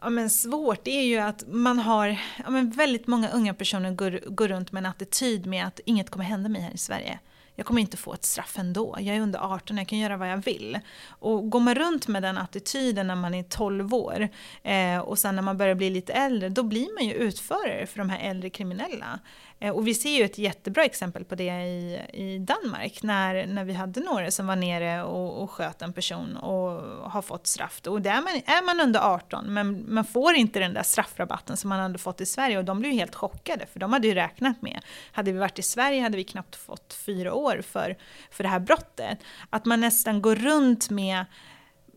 ja, 0.00 0.10
men 0.10 0.30
svårt, 0.30 0.84
det 0.84 0.90
är 0.90 1.04
ju 1.04 1.18
att 1.18 1.44
man 1.46 1.78
har, 1.78 2.16
ja, 2.44 2.50
men 2.50 2.70
väldigt 2.70 3.06
många 3.06 3.28
unga 3.30 3.54
personer 3.54 3.90
går, 3.90 4.20
går 4.26 4.48
runt 4.48 4.72
med 4.72 4.80
en 4.80 4.86
attityd 4.86 5.46
med 5.46 5.66
att 5.66 5.80
inget 5.84 6.10
kommer 6.10 6.24
hända 6.24 6.48
mig 6.48 6.62
här 6.62 6.74
i 6.74 6.78
Sverige. 6.78 7.18
Jag 7.56 7.66
kommer 7.66 7.80
inte 7.80 7.96
få 7.96 8.14
ett 8.14 8.24
straff 8.24 8.58
ändå. 8.58 8.96
Jag 9.00 9.16
är 9.16 9.20
under 9.20 9.38
18, 9.38 9.78
jag 9.78 9.88
kan 9.88 9.98
göra 9.98 10.16
vad 10.16 10.30
jag 10.30 10.36
vill. 10.44 10.78
Och 11.08 11.50
går 11.50 11.60
man 11.60 11.74
runt 11.74 12.08
med 12.08 12.22
den 12.22 12.38
attityden 12.38 13.06
när 13.06 13.16
man 13.16 13.34
är 13.34 13.42
12 13.42 13.94
år 13.94 14.28
eh, 14.62 14.98
och 14.98 15.18
sen 15.18 15.36
när 15.36 15.42
man 15.42 15.56
börjar 15.56 15.74
bli 15.74 15.90
lite 15.90 16.12
äldre, 16.12 16.48
då 16.48 16.62
blir 16.62 16.94
man 16.94 17.04
ju 17.04 17.12
utförare 17.12 17.86
för 17.86 17.98
de 17.98 18.10
här 18.10 18.30
äldre 18.30 18.50
kriminella. 18.50 19.18
Eh, 19.60 19.70
och 19.72 19.86
vi 19.86 19.94
ser 19.94 20.18
ju 20.18 20.24
ett 20.24 20.38
jättebra 20.38 20.84
exempel 20.84 21.24
på 21.24 21.34
det 21.34 21.44
i, 21.44 22.00
i 22.12 22.38
Danmark 22.38 23.02
när, 23.02 23.46
när 23.46 23.64
vi 23.64 23.72
hade 23.72 24.00
några 24.00 24.30
som 24.30 24.46
var 24.46 24.56
nere 24.56 25.02
och, 25.02 25.42
och 25.42 25.50
sköt 25.50 25.82
en 25.82 25.92
person 25.92 26.36
och 26.36 27.10
har 27.10 27.22
fått 27.22 27.46
straff. 27.46 27.80
Och 27.86 28.02
där 28.02 28.10
är 28.10 28.22
man, 28.22 28.34
är 28.34 28.66
man 28.66 28.80
under 28.80 29.00
18 29.00 29.54
men 29.54 29.94
man 29.94 30.04
får 30.04 30.34
inte 30.34 30.58
den 30.58 30.74
där 30.74 30.82
straffrabatten 30.82 31.56
som 31.56 31.68
man 31.68 31.80
hade 31.80 31.98
fått 31.98 32.20
i 32.20 32.26
Sverige 32.26 32.58
och 32.58 32.64
de 32.64 32.80
blev 32.80 32.92
ju 32.92 32.98
helt 32.98 33.14
chockade 33.14 33.66
för 33.66 33.80
de 33.80 33.92
hade 33.92 34.08
ju 34.08 34.14
räknat 34.14 34.62
med, 34.62 34.84
hade 35.12 35.32
vi 35.32 35.38
varit 35.38 35.58
i 35.58 35.62
Sverige 35.62 36.02
hade 36.02 36.16
vi 36.16 36.24
knappt 36.24 36.56
fått 36.56 36.94
fyra 37.06 37.34
år 37.34 37.62
för, 37.66 37.96
för 38.30 38.44
det 38.44 38.50
här 38.50 38.60
brottet. 38.60 39.18
Att 39.50 39.64
man 39.64 39.80
nästan 39.80 40.22
går 40.22 40.36
runt 40.36 40.90
med, 40.90 41.24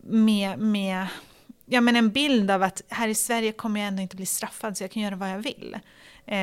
med, 0.02 0.58
med 0.58 1.06
ja, 1.66 1.80
men 1.80 1.96
en 1.96 2.10
bild 2.10 2.50
av 2.50 2.62
att 2.62 2.82
här 2.88 3.08
i 3.08 3.14
Sverige 3.14 3.52
kommer 3.52 3.80
jag 3.80 3.88
ändå 3.88 4.02
inte 4.02 4.16
bli 4.16 4.26
straffad 4.26 4.76
så 4.76 4.84
jag 4.84 4.90
kan 4.90 5.02
göra 5.02 5.16
vad 5.16 5.30
jag 5.30 5.38
vill. 5.38 5.76
Eh, 6.26 6.38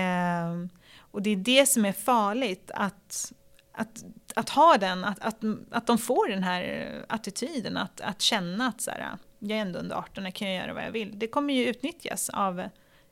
och 1.16 1.22
det 1.22 1.30
är 1.30 1.36
det 1.36 1.66
som 1.66 1.86
är 1.86 1.92
farligt, 1.92 2.72
att, 2.74 3.34
att, 3.72 4.04
att 4.36 4.50
ha 4.50 4.78
den, 4.78 5.04
att, 5.04 5.20
att, 5.20 5.40
att 5.72 5.88
de 5.88 5.98
får 5.98 6.30
den 6.30 6.44
här 6.44 6.92
attityden, 7.10 7.78
att, 7.78 8.02
att 8.02 8.22
känna 8.22 8.68
att 8.68 8.82
så 8.82 8.92
här, 8.92 9.18
jag 9.40 9.58
är 9.58 9.62
ändå 9.62 9.80
under 9.80 9.96
18, 9.96 10.24
jag 10.24 10.34
kan 10.34 10.54
göra 10.54 10.74
vad 10.74 10.84
jag 10.84 10.92
vill. 10.92 11.20
Det 11.20 11.28
kommer 11.28 11.54
ju 11.54 11.66
utnyttjas 11.66 12.30
av 12.30 12.64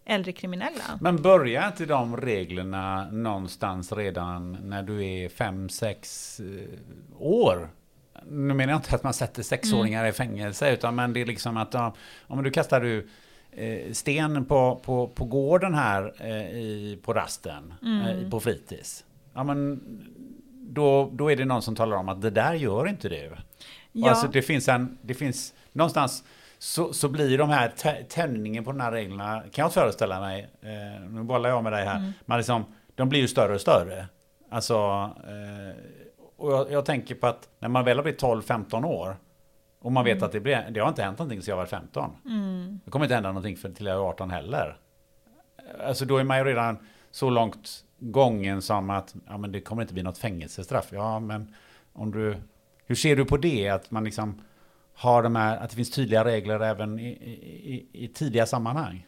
äldre 0.05 0.31
kriminella. 0.31 0.99
Men 1.01 1.21
börjar 1.21 1.67
inte 1.67 1.85
de 1.85 2.17
reglerna 2.17 3.09
någonstans 3.11 3.91
redan 3.91 4.51
när 4.51 4.83
du 4.83 5.05
är 5.05 5.29
5-6 5.29 6.77
år? 7.19 7.69
Nu 8.25 8.53
menar 8.53 8.73
jag 8.73 8.79
inte 8.79 8.95
att 8.95 9.03
man 9.03 9.13
sätter 9.13 9.43
sexåringar 9.43 10.05
i 10.05 10.11
fängelse, 10.11 10.73
utan 10.73 10.95
men 10.95 11.13
det 11.13 11.21
är 11.21 11.25
liksom 11.25 11.57
att 11.57 11.73
ja, 11.73 11.95
om 12.27 12.43
du 12.43 12.51
kastar 12.51 12.81
du 12.81 12.97
eh, 12.97 13.03
sten 13.93 14.45
på, 14.45 14.81
på, 14.85 15.07
på 15.07 15.25
gården 15.25 15.73
här 15.73 16.13
eh, 16.19 16.57
i, 16.57 16.99
på 17.03 17.13
rasten, 17.13 17.73
eh, 18.07 18.29
på 18.29 18.39
fritids. 18.39 19.05
Ja, 19.33 19.43
men 19.43 19.81
då, 20.69 21.09
då 21.13 21.31
är 21.31 21.35
det 21.35 21.45
någon 21.45 21.61
som 21.61 21.75
talar 21.75 21.97
om 21.97 22.09
att 22.09 22.21
det 22.21 22.29
där 22.29 22.53
gör 22.53 22.87
inte 22.87 23.09
du. 23.09 23.31
Ja. 23.91 24.09
Alltså 24.09 24.27
det 24.27 24.41
finns 24.41 24.69
en, 24.69 24.97
det 25.01 25.13
finns 25.13 25.53
någonstans 25.71 26.23
så, 26.57 26.93
så 26.93 27.09
blir 27.09 27.37
de 27.37 27.49
här 27.49 27.69
tä- 27.77 28.03
tändningen 28.09 28.63
på 28.63 28.71
de 28.71 28.79
här 28.79 28.91
reglerna, 28.91 29.43
kan 29.51 29.63
jag 29.63 29.73
föreställa 29.73 30.19
mig, 30.19 30.49
eh, 30.61 31.09
nu 31.09 31.23
bollar 31.23 31.49
jag 31.49 31.63
med 31.63 31.73
dig 31.73 31.85
här, 31.85 32.13
men 32.25 32.37
liksom, 32.37 32.65
de 32.95 33.09
blir 33.09 33.19
ju 33.19 33.27
större 33.27 33.53
och 33.55 33.61
större. 33.61 34.07
Alltså, 34.49 34.75
eh, 35.27 35.75
och 36.37 36.51
jag, 36.51 36.71
jag 36.71 36.85
tänker 36.85 37.15
på 37.15 37.27
att 37.27 37.49
när 37.59 37.69
man 37.69 37.85
väl 37.85 37.97
har 37.97 38.03
blivit 38.03 38.21
12-15 38.21 38.85
år 38.85 39.15
och 39.84 39.91
man 39.91 40.05
vet 40.05 40.23
att 40.23 40.31
det, 40.31 40.39
blir, 40.39 40.67
det 40.71 40.79
har 40.79 40.89
inte 40.89 41.03
hänt 41.03 41.19
någonting 41.19 41.41
sedan 41.41 41.51
jag 41.51 41.57
var 41.57 41.65
15. 41.65 42.11
Det 42.86 42.91
kommer 42.91 43.05
inte 43.05 43.13
hända 43.15 43.29
någonting 43.29 43.57
för, 43.57 43.69
till 43.69 43.86
jag 43.86 43.95
är 43.95 43.99
18 44.09 44.29
heller. 44.31 44.77
Alltså 45.88 46.05
då 46.05 46.17
är 46.17 46.23
man 46.23 46.38
ju 46.38 46.43
redan 46.43 46.77
så 47.11 47.29
långt 47.29 47.84
gången 47.99 48.61
som 48.61 48.89
att 48.89 49.15
ja, 49.27 49.38
men 49.38 49.51
det 49.51 49.61
kommer 49.61 49.81
inte 49.81 49.93
bli 49.93 50.03
något 50.03 50.17
fängelsestraff. 50.17 50.88
Ja, 50.91 51.19
men 51.19 51.55
om 51.93 52.11
du, 52.11 52.38
hur 52.86 52.95
ser 52.95 53.15
du 53.15 53.25
på 53.25 53.38
det? 53.38 53.69
Att 53.69 53.91
man 53.91 54.03
liksom 54.03 54.41
har 54.95 55.23
de 55.23 55.36
här, 55.36 55.57
att 55.57 55.69
det 55.69 55.75
finns 55.75 55.91
tydliga 55.91 56.25
regler 56.25 56.59
även 56.59 56.99
i, 56.99 57.07
i, 57.09 57.88
i, 58.03 58.07
tidiga 58.07 58.45
sammanhang? 58.45 59.07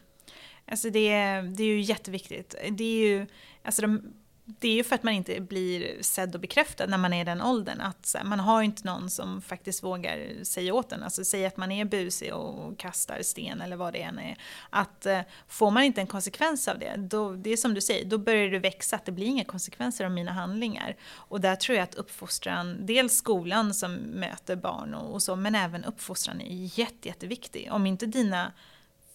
Alltså 0.68 0.90
det, 0.90 1.08
är- 1.12 1.42
det 1.42 1.62
är 1.62 1.66
ju 1.66 1.80
jätteviktigt. 1.80 2.54
Det 2.70 2.84
är 2.84 3.08
ju, 3.08 3.26
alltså 3.64 3.82
de, 3.82 4.02
det 4.48 4.68
är 4.68 4.74
ju 4.74 4.84
för 4.84 4.94
att 4.94 5.02
man 5.02 5.14
inte 5.14 5.40
blir 5.40 6.02
sedd 6.02 6.34
och 6.34 6.40
bekräftad 6.40 6.86
när 6.86 6.98
man 6.98 7.12
är 7.12 7.20
i 7.20 7.24
den 7.24 7.42
åldern. 7.42 7.80
Att 7.80 8.06
så 8.06 8.18
här, 8.18 8.24
man 8.24 8.40
har 8.40 8.62
inte 8.62 8.86
någon 8.86 9.10
som 9.10 9.42
faktiskt 9.42 9.82
vågar 9.82 10.44
säga 10.44 10.74
åt 10.74 10.92
en. 10.92 11.02
Alltså 11.02 11.24
säga 11.24 11.48
att 11.48 11.56
man 11.56 11.72
är 11.72 11.84
busig 11.84 12.34
och 12.34 12.78
kastar 12.78 13.22
sten 13.22 13.60
eller 13.60 13.76
vad 13.76 13.92
det 13.92 14.02
än 14.02 14.18
är. 14.18 14.36
Att 14.70 15.06
eh, 15.06 15.20
får 15.48 15.70
man 15.70 15.82
inte 15.82 16.00
en 16.00 16.06
konsekvens 16.06 16.68
av 16.68 16.78
det, 16.78 16.94
då, 16.96 17.32
det 17.32 17.50
är 17.50 17.56
som 17.56 17.74
du 17.74 17.80
säger, 17.80 18.04
då 18.04 18.18
börjar 18.18 18.50
det 18.50 18.58
växa 18.58 18.96
att 18.96 19.04
det 19.04 19.12
blir 19.12 19.26
inga 19.26 19.44
konsekvenser 19.44 20.04
av 20.04 20.10
mina 20.10 20.32
handlingar. 20.32 20.96
Och 21.12 21.40
där 21.40 21.56
tror 21.56 21.76
jag 21.76 21.84
att 21.84 21.94
uppfostran, 21.94 22.86
dels 22.86 23.16
skolan 23.16 23.74
som 23.74 23.94
möter 23.94 24.56
barn 24.56 24.94
och, 24.94 25.14
och 25.14 25.22
så, 25.22 25.36
men 25.36 25.54
även 25.54 25.84
uppfostran 25.84 26.40
är 26.40 26.78
jätte, 26.78 27.08
jätteviktig. 27.08 27.68
Om 27.70 27.86
inte 27.86 28.06
dina 28.06 28.52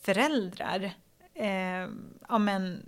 föräldrar 0.02 0.92
eh, 1.34 1.88
ja, 2.30 2.38
men, 2.38 2.86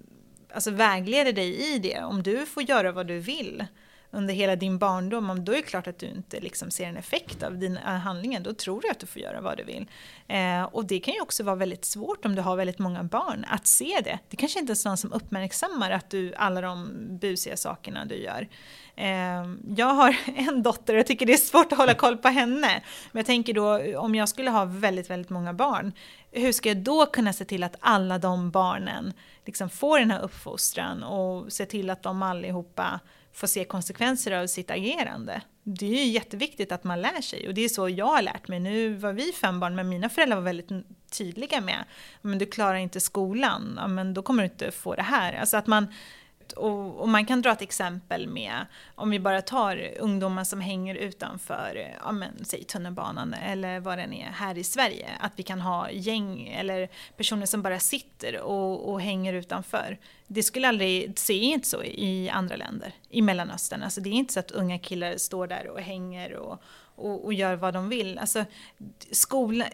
alltså 0.54 0.72
vägleder 0.72 1.34
dig 1.34 1.76
i 1.76 1.80
det. 1.80 2.04
Om 2.04 2.24
du 2.24 2.46
får 2.46 2.64
göra 2.64 2.92
vad 2.92 3.08
du 3.08 3.20
vill 3.20 3.66
under 4.14 4.34
hela 4.34 4.56
din 4.56 4.78
barndom, 4.78 5.46
då 5.46 5.52
är 5.52 5.56
det 5.56 5.62
klart 5.62 5.88
att 5.88 6.00
du 6.00 6.06
inte 6.06 6.40
liksom 6.40 6.72
ser 6.72 6.86
en 6.86 6.98
effekt 6.98 7.44
av 7.44 7.58
din 7.58 7.78
handlingar. 7.78 7.96
Eh, 7.96 8.02
handlingen, 8.02 8.44
då 8.44 8.54
tror 8.54 8.82
du 8.82 8.90
att 8.90 9.00
du 9.00 9.08
får 9.08 9.22
göra 9.22 9.42
vad 9.42 9.58
du 9.58 9.64
vill. 9.64 9.86
Eh, 10.28 10.64
och 10.64 10.86
det 10.86 11.00
kan 11.00 11.14
ju 11.14 11.22
också 11.22 11.44
vara 11.44 11.56
väldigt 11.56 11.86
svårt 11.86 12.26
om 12.26 12.36
du 12.36 12.42
har 12.42 12.56
väldigt 12.56 12.80
många 12.80 13.04
barn, 13.04 13.46
att 13.50 13.68
se 13.68 14.02
det. 14.04 14.20
Det 14.30 14.38
kanske 14.38 14.60
inte 14.60 14.74
är 14.74 14.88
någon 14.88 14.98
som 14.98 15.14
uppmärksammar 15.14 15.92
att 15.92 16.10
du, 16.10 16.34
alla 16.36 16.62
de 16.62 16.90
busiga 17.22 17.58
sakerna 17.58 18.06
du 18.06 18.16
gör. 18.16 18.48
Eh, 18.96 19.54
jag 19.78 19.94
har 19.94 20.16
en 20.36 20.64
dotter 20.64 20.94
och 20.94 21.00
jag 21.00 21.08
tycker 21.08 21.26
det 21.26 21.34
är 21.34 21.38
svårt 21.38 21.72
att 21.72 21.78
hålla 21.78 21.94
koll 21.94 22.18
på 22.18 22.28
henne. 22.28 22.84
Men 23.12 23.20
jag 23.20 23.26
tänker 23.26 23.54
då, 23.54 24.00
om 24.00 24.16
jag 24.16 24.30
skulle 24.30 24.52
ha 24.52 24.66
väldigt, 24.66 25.10
väldigt 25.10 25.30
många 25.30 25.54
barn, 25.54 25.94
hur 26.34 26.52
ska 26.52 26.70
jag 26.70 26.78
då 26.78 27.06
kunna 27.06 27.34
se 27.34 27.46
till 27.46 27.64
att 27.64 27.76
alla 27.80 28.18
de 28.18 28.52
barnen 28.52 29.14
liksom 29.46 29.70
får 29.70 30.00
den 30.00 30.12
här 30.12 30.22
uppfostran 30.22 31.04
och 31.04 31.54
se 31.54 31.66
till 31.66 31.90
att 31.90 32.04
de 32.04 32.24
allihopa 32.24 33.00
får 33.34 33.48
se 33.48 33.64
konsekvenser 33.64 34.32
av 34.32 34.48
sitt 34.48 34.72
agerande. 34.72 35.42
Det 35.64 35.86
är 35.86 36.06
ju 36.06 36.12
jätteviktigt 36.12 36.72
att 36.72 36.84
man 36.84 37.02
lär 37.02 37.22
sig 37.22 37.48
och 37.48 37.54
det 37.54 37.62
är 37.62 37.70
så 37.70 37.90
jag 37.90 38.06
har 38.06 38.22
lärt 38.22 38.48
mig. 38.48 38.60
Nu 38.60 38.94
var 38.94 39.14
vi 39.14 39.32
fem 39.32 39.60
barn 39.60 39.76
men 39.76 39.90
mina 39.90 40.10
föräldrar 40.10 40.36
var 40.36 40.44
väldigt 40.44 40.70
tydliga 41.12 41.62
med 41.62 41.84
men 42.22 42.38
du 42.38 42.46
klarar 42.46 42.76
inte 42.76 43.00
skolan, 43.00 43.74
ja, 43.82 43.88
men 43.88 44.14
då 44.14 44.22
kommer 44.22 44.44
du 44.44 44.50
inte 44.50 44.72
få 44.72 44.96
det 44.96 45.02
här. 45.02 45.34
Alltså 45.34 45.58
att 45.58 45.68
man, 45.68 45.88
och, 46.52 47.00
och 47.00 47.10
man 47.10 47.26
kan 47.26 47.42
dra 47.42 47.52
ett 47.52 47.62
exempel 47.62 48.28
med, 48.28 48.66
om 48.96 49.10
vi 49.10 49.20
bara 49.20 49.42
tar 49.42 49.90
ungdomar 50.00 50.44
som 50.44 50.62
hänger 50.62 50.96
utanför, 50.96 51.96
ja 52.04 52.12
men 52.12 52.46
säg 52.46 52.64
tunnelbanan 52.64 53.34
eller 53.34 53.80
vad 53.80 53.98
den 53.98 54.14
är 54.14 54.26
här 54.26 54.58
i 54.58 54.64
Sverige. 54.64 55.10
Att 55.20 55.32
vi 55.36 55.44
kan 55.44 55.62
ha 55.62 55.92
gäng 55.92 56.48
eller 56.48 56.90
personer 57.18 57.46
som 57.46 57.62
bara 57.62 57.80
sitter 57.80 58.42
och, 58.42 58.92
och 58.92 59.02
hänger 59.02 59.34
utanför. 59.34 59.98
Det 60.28 60.44
skulle 60.44 60.68
aldrig, 60.68 61.20
se 61.20 61.34
inte 61.34 61.68
så 61.68 61.84
i 61.84 62.30
andra 62.30 62.56
länder, 62.56 62.94
i 63.10 63.22
Mellanöstern. 63.22 63.84
Alltså 63.84 64.02
det 64.02 64.10
är 64.10 64.14
inte 64.14 64.34
så 64.34 64.40
att 64.40 64.52
unga 64.52 64.80
killar 64.80 65.18
står 65.18 65.48
där 65.48 65.68
och 65.68 65.82
hänger 65.82 66.34
och, 66.34 66.62
och, 66.96 67.26
och 67.26 67.34
gör 67.34 67.56
vad 67.56 67.74
de 67.74 67.90
vill. 67.90 68.18
Alltså, 68.18 68.46
skola, 69.12 69.66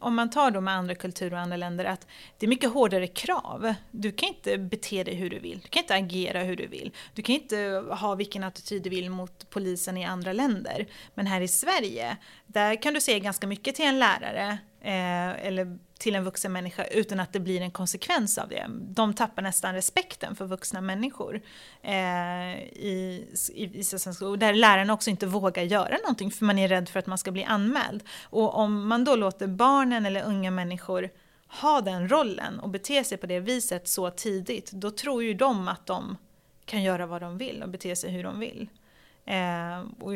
om 0.00 0.14
man 0.14 0.30
tar 0.30 0.50
då 0.50 0.60
med 0.60 0.74
andra 0.74 0.94
kulturer 0.94 1.32
och 1.32 1.38
andra 1.38 1.56
länder, 1.56 1.84
att 1.84 2.06
det 2.38 2.46
är 2.46 2.48
mycket 2.48 2.72
hårdare 2.72 3.06
krav. 3.06 3.74
Du 3.90 4.12
kan 4.12 4.28
inte 4.28 4.58
bete 4.58 5.04
dig 5.04 5.14
hur 5.14 5.30
du 5.30 5.38
vill, 5.38 5.60
du 5.60 5.68
kan 5.68 5.82
inte 5.82 5.94
agera 5.94 6.42
hur 6.42 6.56
du 6.56 6.66
vill. 6.66 6.92
Du 7.14 7.22
kan 7.22 7.34
inte 7.34 7.84
ha 7.90 8.14
vilken 8.14 8.44
attityd 8.44 8.82
du 8.82 8.90
vill 8.90 9.10
mot 9.10 9.50
polisen 9.50 9.96
i 9.96 10.04
andra 10.04 10.32
länder. 10.32 10.86
Men 11.14 11.26
här 11.26 11.40
i 11.40 11.48
Sverige, 11.48 12.16
där 12.46 12.82
kan 12.82 12.94
du 12.94 13.00
säga 13.00 13.18
ganska 13.18 13.46
mycket 13.46 13.74
till 13.74 13.86
en 13.86 13.98
lärare 13.98 14.58
eh, 14.86 15.46
eller 15.46 15.78
till 15.98 16.14
en 16.14 16.24
vuxen 16.24 16.52
människa 16.52 16.84
utan 16.84 17.20
att 17.20 17.32
det 17.32 17.40
blir 17.40 17.60
en 17.60 17.70
konsekvens 17.70 18.38
av 18.38 18.48
det. 18.48 18.66
De 18.70 19.14
tappar 19.14 19.42
nästan 19.42 19.74
respekten 19.74 20.36
för 20.36 20.46
vuxna 20.46 20.80
människor. 20.80 21.40
Eh, 21.82 22.56
i, 22.62 23.26
i, 23.54 23.64
i 23.64 23.82
där 24.38 24.54
lärarna 24.54 24.92
också 24.92 25.10
inte 25.10 25.26
vågar 25.26 25.62
göra 25.62 25.96
någonting 26.02 26.30
för 26.30 26.44
man 26.44 26.58
är 26.58 26.68
rädd 26.68 26.88
för 26.88 26.98
att 26.98 27.06
man 27.06 27.18
ska 27.18 27.30
bli 27.30 27.44
anmäld. 27.44 28.04
Och 28.22 28.54
om 28.54 28.88
man 28.88 29.04
då 29.04 29.16
låter 29.16 29.46
barnen 29.46 30.06
eller 30.06 30.22
unga 30.22 30.50
människor 30.50 31.10
ha 31.60 31.80
den 31.80 32.08
rollen 32.10 32.60
och 32.60 32.68
bete 32.68 33.04
sig 33.04 33.18
på 33.18 33.26
det 33.26 33.40
viset 33.40 33.88
så 33.88 34.10
tidigt, 34.10 34.70
då 34.72 34.90
tror 34.90 35.22
ju 35.22 35.34
de 35.34 35.68
att 35.68 35.86
de 35.86 36.16
kan 36.64 36.82
göra 36.82 37.06
vad 37.06 37.20
de 37.20 37.38
vill 37.38 37.62
och 37.62 37.68
bete 37.68 37.96
sig 37.96 38.10
hur 38.10 38.22
de 38.22 38.40
vill. 38.40 38.68
Eh, 39.24 39.80
och, 40.00 40.12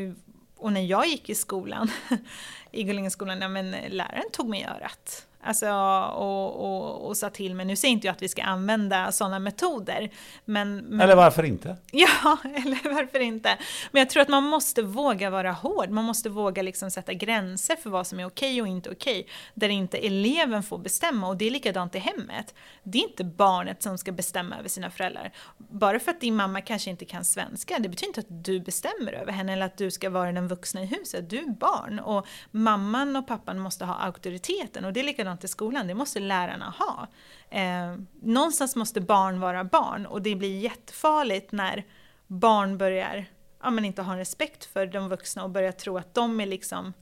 och, 0.61 0.73
när 0.73 0.81
jag 0.81 1.07
gick 1.07 1.31
i 1.31 1.35
skolan, 1.35 1.91
i 2.71 2.83
Gullingeskolan, 2.83 3.41
ja, 3.41 3.49
men 3.49 3.71
läraren 3.71 4.31
tog 4.33 4.49
mig 4.49 4.61
i 4.61 4.65
örat. 4.65 5.27
Alltså, 5.43 5.71
och, 6.15 6.65
och, 6.65 7.07
och 7.07 7.17
sa 7.17 7.31
till 7.31 7.55
mig, 7.55 7.67
nu 7.67 7.77
säger 7.77 7.93
inte 7.93 8.07
jag 8.07 8.15
att 8.15 8.23
vi 8.23 8.29
ska 8.29 8.43
använda 8.43 9.13
sådana 9.13 9.39
metoder. 9.39 10.11
Men, 10.45 10.77
men, 10.77 11.01
eller 11.01 11.17
varför 11.17 11.43
inte? 11.43 11.77
Ja, 11.93 12.39
eller 12.45 12.95
varför 12.95 13.21
inte? 13.21 13.59
Men 13.93 14.01
jag 14.01 14.11
tror 14.11 14.23
att 14.23 14.29
man 14.29 14.45
måste 14.45 14.83
våga 14.83 15.31
vara 15.31 15.53
hård. 15.53 15.91
Man 15.91 16.05
måste 16.05 16.29
våga 16.29 16.63
liksom 16.63 16.91
sätta 16.91 17.13
gränser 17.13 17.77
för 17.77 17.91
vad 17.91 18.07
som 18.07 18.21
är 18.21 18.27
okej 18.27 18.63
och 18.63 18.69
inte 18.69 18.91
okej. 18.91 19.27
Där 19.55 19.69
inte 19.69 19.99
eleven 19.99 20.63
får 20.63 20.79
bestämma. 20.79 21.29
Och 21.29 21.37
det 21.37 21.47
är 21.47 21.51
likadant 21.51 21.95
i 21.95 21.99
hemmet. 21.99 22.55
Det 22.83 22.99
är 22.99 23.03
inte 23.03 23.25
barnet 23.25 23.83
som 23.83 23.99
ska 23.99 24.13
bestämma 24.13 24.59
över 24.59 24.69
sina 24.69 24.91
föräldrar. 24.91 25.33
Bara 25.59 26.01
för 26.01 26.11
att 26.11 26.21
din 26.21 26.37
mamma 26.37 26.61
kanske 26.61 26.91
inte 26.91 27.05
kan 27.05 27.25
svenska, 27.25 27.79
det 27.79 27.89
betyder 27.89 28.09
inte 28.09 28.21
att 28.21 28.45
du 28.45 28.61
bestämmer 28.61 29.13
över 29.13 29.33
henne 29.33 29.53
eller 29.53 29.67
att 29.67 29.77
du 29.77 29.91
ska 29.91 30.11
vara 30.11 30.33
den 30.33 30.49
vuxna 30.49 30.83
i 30.83 30.87
huset. 30.87 31.31
Du 31.31 31.39
är 31.39 31.51
barn 31.51 31.99
och 31.99 32.27
mamman 32.51 33.17
och 33.17 33.27
pappan 33.27 33.59
måste 33.59 33.85
ha 33.85 33.95
auktoriteten. 33.95 34.85
Och 34.85 34.93
det 34.93 35.01
är 35.01 35.05
likadant 35.05 35.30
likadant 35.31 35.45
i 35.45 35.49
skolan, 35.49 35.87
det 35.87 35.95
måste 35.95 36.21
lärarna 36.21 36.75
ha. 36.79 37.09
Eh, 37.51 37.97
någonstans 38.23 38.77
måste 38.77 39.01
barn 39.01 39.41
vara 39.41 39.65
barn 39.65 40.07
och 40.07 40.23
det 40.23 40.37
blir 40.37 40.59
jättefarligt 40.59 41.53
när 41.53 41.85
barn 42.27 42.79
börjar 42.79 43.27
ja, 43.63 43.71
men 43.71 43.85
inte 43.85 44.03
ha 44.03 44.17
respekt 44.17 44.65
för 44.65 44.87
de 44.87 45.09
vuxna 45.09 45.45
och 45.45 45.51
börjar 45.51 45.73
tro 45.73 45.99
att 45.99 46.15
de 46.15 46.41
är 46.41 46.47
liksom 46.47 46.93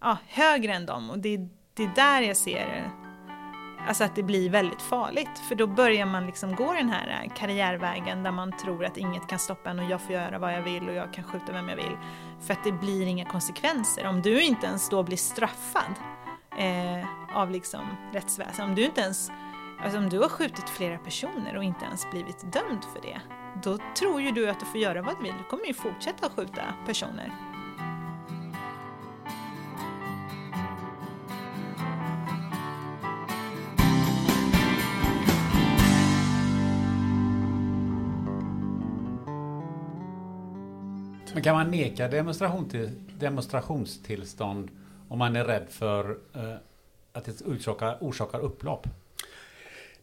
ja, 0.00 0.16
högre 0.28 0.72
än 0.74 0.86
dem. 0.86 1.10
Och 1.10 1.18
det, 1.18 1.38
det 1.74 1.84
är 1.84 1.94
där 1.94 2.22
jag 2.22 2.36
ser 2.36 2.90
alltså 3.88 4.04
att 4.04 4.16
det 4.16 4.22
blir 4.22 4.50
väldigt 4.50 4.82
farligt. 4.82 5.38
För 5.48 5.54
då 5.54 5.66
börjar 5.66 6.06
man 6.06 6.26
liksom 6.26 6.54
gå 6.54 6.72
den 6.72 6.88
här 6.88 7.08
eh, 7.08 7.32
karriärvägen 7.34 8.22
där 8.22 8.32
man 8.32 8.52
tror 8.52 8.84
att 8.84 8.96
inget 8.96 9.28
kan 9.28 9.38
stoppa 9.38 9.70
en 9.70 9.78
och 9.78 9.90
jag 9.90 10.00
får 10.00 10.12
göra 10.12 10.38
vad 10.38 10.52
jag 10.52 10.62
vill 10.62 10.88
och 10.88 10.94
jag 10.94 11.12
kan 11.12 11.24
skjuta 11.24 11.52
vem 11.52 11.68
jag 11.68 11.76
vill. 11.76 11.96
För 12.40 12.52
att 12.52 12.64
det 12.64 12.72
blir 12.72 13.06
inga 13.06 13.24
konsekvenser. 13.24 14.06
Om 14.06 14.22
du 14.22 14.42
inte 14.42 14.66
ens 14.66 14.88
då 14.88 15.02
blir 15.02 15.16
straffad 15.16 15.94
eh, 16.58 17.36
av 17.36 17.50
liksom 17.50 17.80
rättsväsendet. 18.12 18.68
Om 18.68 18.74
du 18.74 18.84
inte 18.84 19.00
ens 19.00 19.30
Alltså 19.84 19.98
om 19.98 20.08
du 20.08 20.18
har 20.18 20.28
skjutit 20.28 20.68
flera 20.68 20.98
personer 20.98 21.56
och 21.56 21.64
inte 21.64 21.84
ens 21.84 22.10
blivit 22.10 22.52
dömd 22.52 22.84
för 22.92 23.00
det, 23.02 23.20
då 23.62 23.78
tror 23.98 24.20
ju 24.20 24.30
du 24.30 24.50
att 24.50 24.60
du 24.60 24.66
får 24.66 24.80
göra 24.80 25.02
vad 25.02 25.16
du 25.18 25.22
vill. 25.22 25.34
Du 25.38 25.44
kommer 25.44 25.66
ju 25.66 25.74
fortsätta 25.74 26.30
skjuta 26.30 26.62
personer. 26.86 27.32
Men 41.34 41.42
kan 41.42 41.54
man 41.54 41.70
neka 41.70 42.08
demonstration 42.08 42.68
till, 42.68 42.90
demonstrationstillstånd 43.18 44.70
om 45.08 45.18
man 45.18 45.36
är 45.36 45.44
rädd 45.44 45.66
för 45.68 46.18
eh, 46.34 46.54
att 47.12 47.24
det 47.24 47.40
orsakar, 47.40 47.98
orsakar 48.00 48.38
upplopp? 48.38 48.86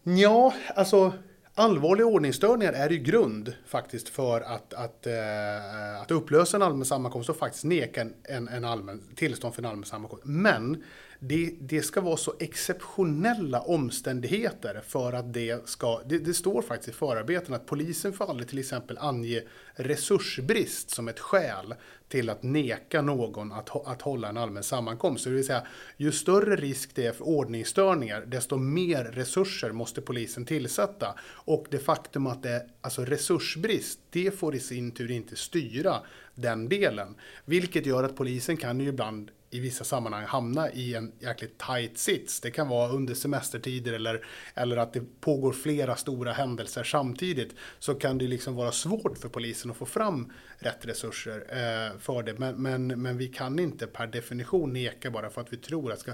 Ja, 0.03 0.53
alltså 0.75 1.13
allvarliga 1.55 2.05
ordningsstörningar 2.05 2.73
är 2.73 2.89
ju 2.89 2.97
grund 2.97 3.53
faktiskt 3.65 4.09
för 4.09 4.41
att, 4.41 4.73
att, 4.73 5.07
eh, 5.07 6.01
att 6.01 6.11
upplösa 6.11 6.57
en 6.57 6.63
allmän 6.63 6.85
sammankomst 6.85 7.29
och 7.29 7.37
faktiskt 7.37 7.63
neka 7.63 8.01
en, 8.23 8.47
en 8.47 8.65
allmän 8.65 9.01
tillstånd 9.15 9.55
för 9.55 9.61
en 9.61 9.69
allmän 9.69 9.85
sammankomst. 9.85 10.25
Men 10.25 10.83
det, 11.19 11.55
det 11.59 11.81
ska 11.81 12.01
vara 12.01 12.17
så 12.17 12.33
exceptionella 12.39 13.61
omständigheter 13.61 14.81
för 14.87 15.13
att 15.13 15.33
det 15.33 15.69
ska... 15.69 16.01
Det, 16.05 16.17
det 16.17 16.33
står 16.33 16.61
faktiskt 16.61 16.89
i 16.89 16.91
förarbetena 16.91 17.55
att 17.55 17.65
polisen 17.65 18.13
får 18.13 18.29
aldrig 18.29 18.49
till 18.49 18.59
exempel 18.59 18.97
ange 18.97 19.41
resursbrist 19.73 20.89
som 20.89 21.07
ett 21.07 21.19
skäl 21.19 21.73
till 22.11 22.29
att 22.29 22.43
neka 22.43 23.01
någon 23.01 23.51
att, 23.51 23.87
att 23.87 24.01
hålla 24.01 24.29
en 24.29 24.37
allmän 24.37 24.63
sammankomst. 24.63 25.23
Så 25.23 25.29
det 25.29 25.35
vill 25.35 25.45
säga, 25.45 25.67
ju 25.97 26.11
större 26.11 26.55
risk 26.55 26.89
det 26.95 27.05
är 27.05 27.11
för 27.11 27.27
ordningsstörningar, 27.27 28.25
desto 28.25 28.57
mer 28.57 29.03
resurser 29.03 29.71
måste 29.71 30.01
polisen 30.01 30.45
tillsätta. 30.45 31.15
Och 31.21 31.65
det 31.69 31.79
faktum 31.79 32.27
att 32.27 32.43
det 32.43 32.49
är 32.49 32.61
alltså 32.81 33.05
resursbrist, 33.05 33.99
det 34.09 34.39
får 34.39 34.55
i 34.55 34.59
sin 34.59 34.91
tur 34.91 35.11
inte 35.11 35.35
styra 35.35 35.95
den 36.35 36.69
delen. 36.69 37.15
Vilket 37.45 37.85
gör 37.85 38.03
att 38.03 38.15
polisen 38.15 38.57
kan 38.57 38.79
ju 38.79 38.87
ibland 38.87 39.31
i 39.53 39.59
vissa 39.59 39.83
sammanhang 39.83 40.25
hamna 40.25 40.71
i 40.71 40.95
en 40.95 41.11
jäkligt 41.19 41.57
tight 41.57 41.97
sits. 41.97 42.41
Det 42.41 42.51
kan 42.51 42.67
vara 42.67 42.91
under 42.91 43.13
semestertider 43.13 43.93
eller, 43.93 44.25
eller 44.55 44.77
att 44.77 44.93
det 44.93 45.21
pågår 45.21 45.53
flera 45.53 45.95
stora 45.95 46.33
händelser 46.33 46.83
samtidigt. 46.83 47.55
Så 47.79 47.95
kan 47.95 48.17
det 48.17 48.27
liksom 48.27 48.55
vara 48.55 48.71
svårt 48.71 49.17
för 49.17 49.29
polisen 49.29 49.71
att 49.71 49.77
få 49.77 49.85
fram 49.85 50.31
rätt 50.57 50.85
resurser 50.85 51.39
eh, 51.49 51.99
för 51.99 52.23
det. 52.23 52.39
Men, 52.39 52.61
men, 52.61 52.87
men 52.87 53.17
vi 53.17 53.27
kan 53.27 53.59
inte 53.59 53.87
per 53.87 54.07
definition 54.07 54.73
neka 54.73 55.11
bara 55.11 55.29
för 55.29 55.41
att 55.41 55.53
vi 55.53 55.57
tror 55.57 55.91
att 55.91 55.99
ska... 55.99 56.13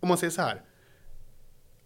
Om 0.00 0.08
man 0.08 0.18
säger 0.18 0.30
så 0.30 0.42
här. 0.42 0.62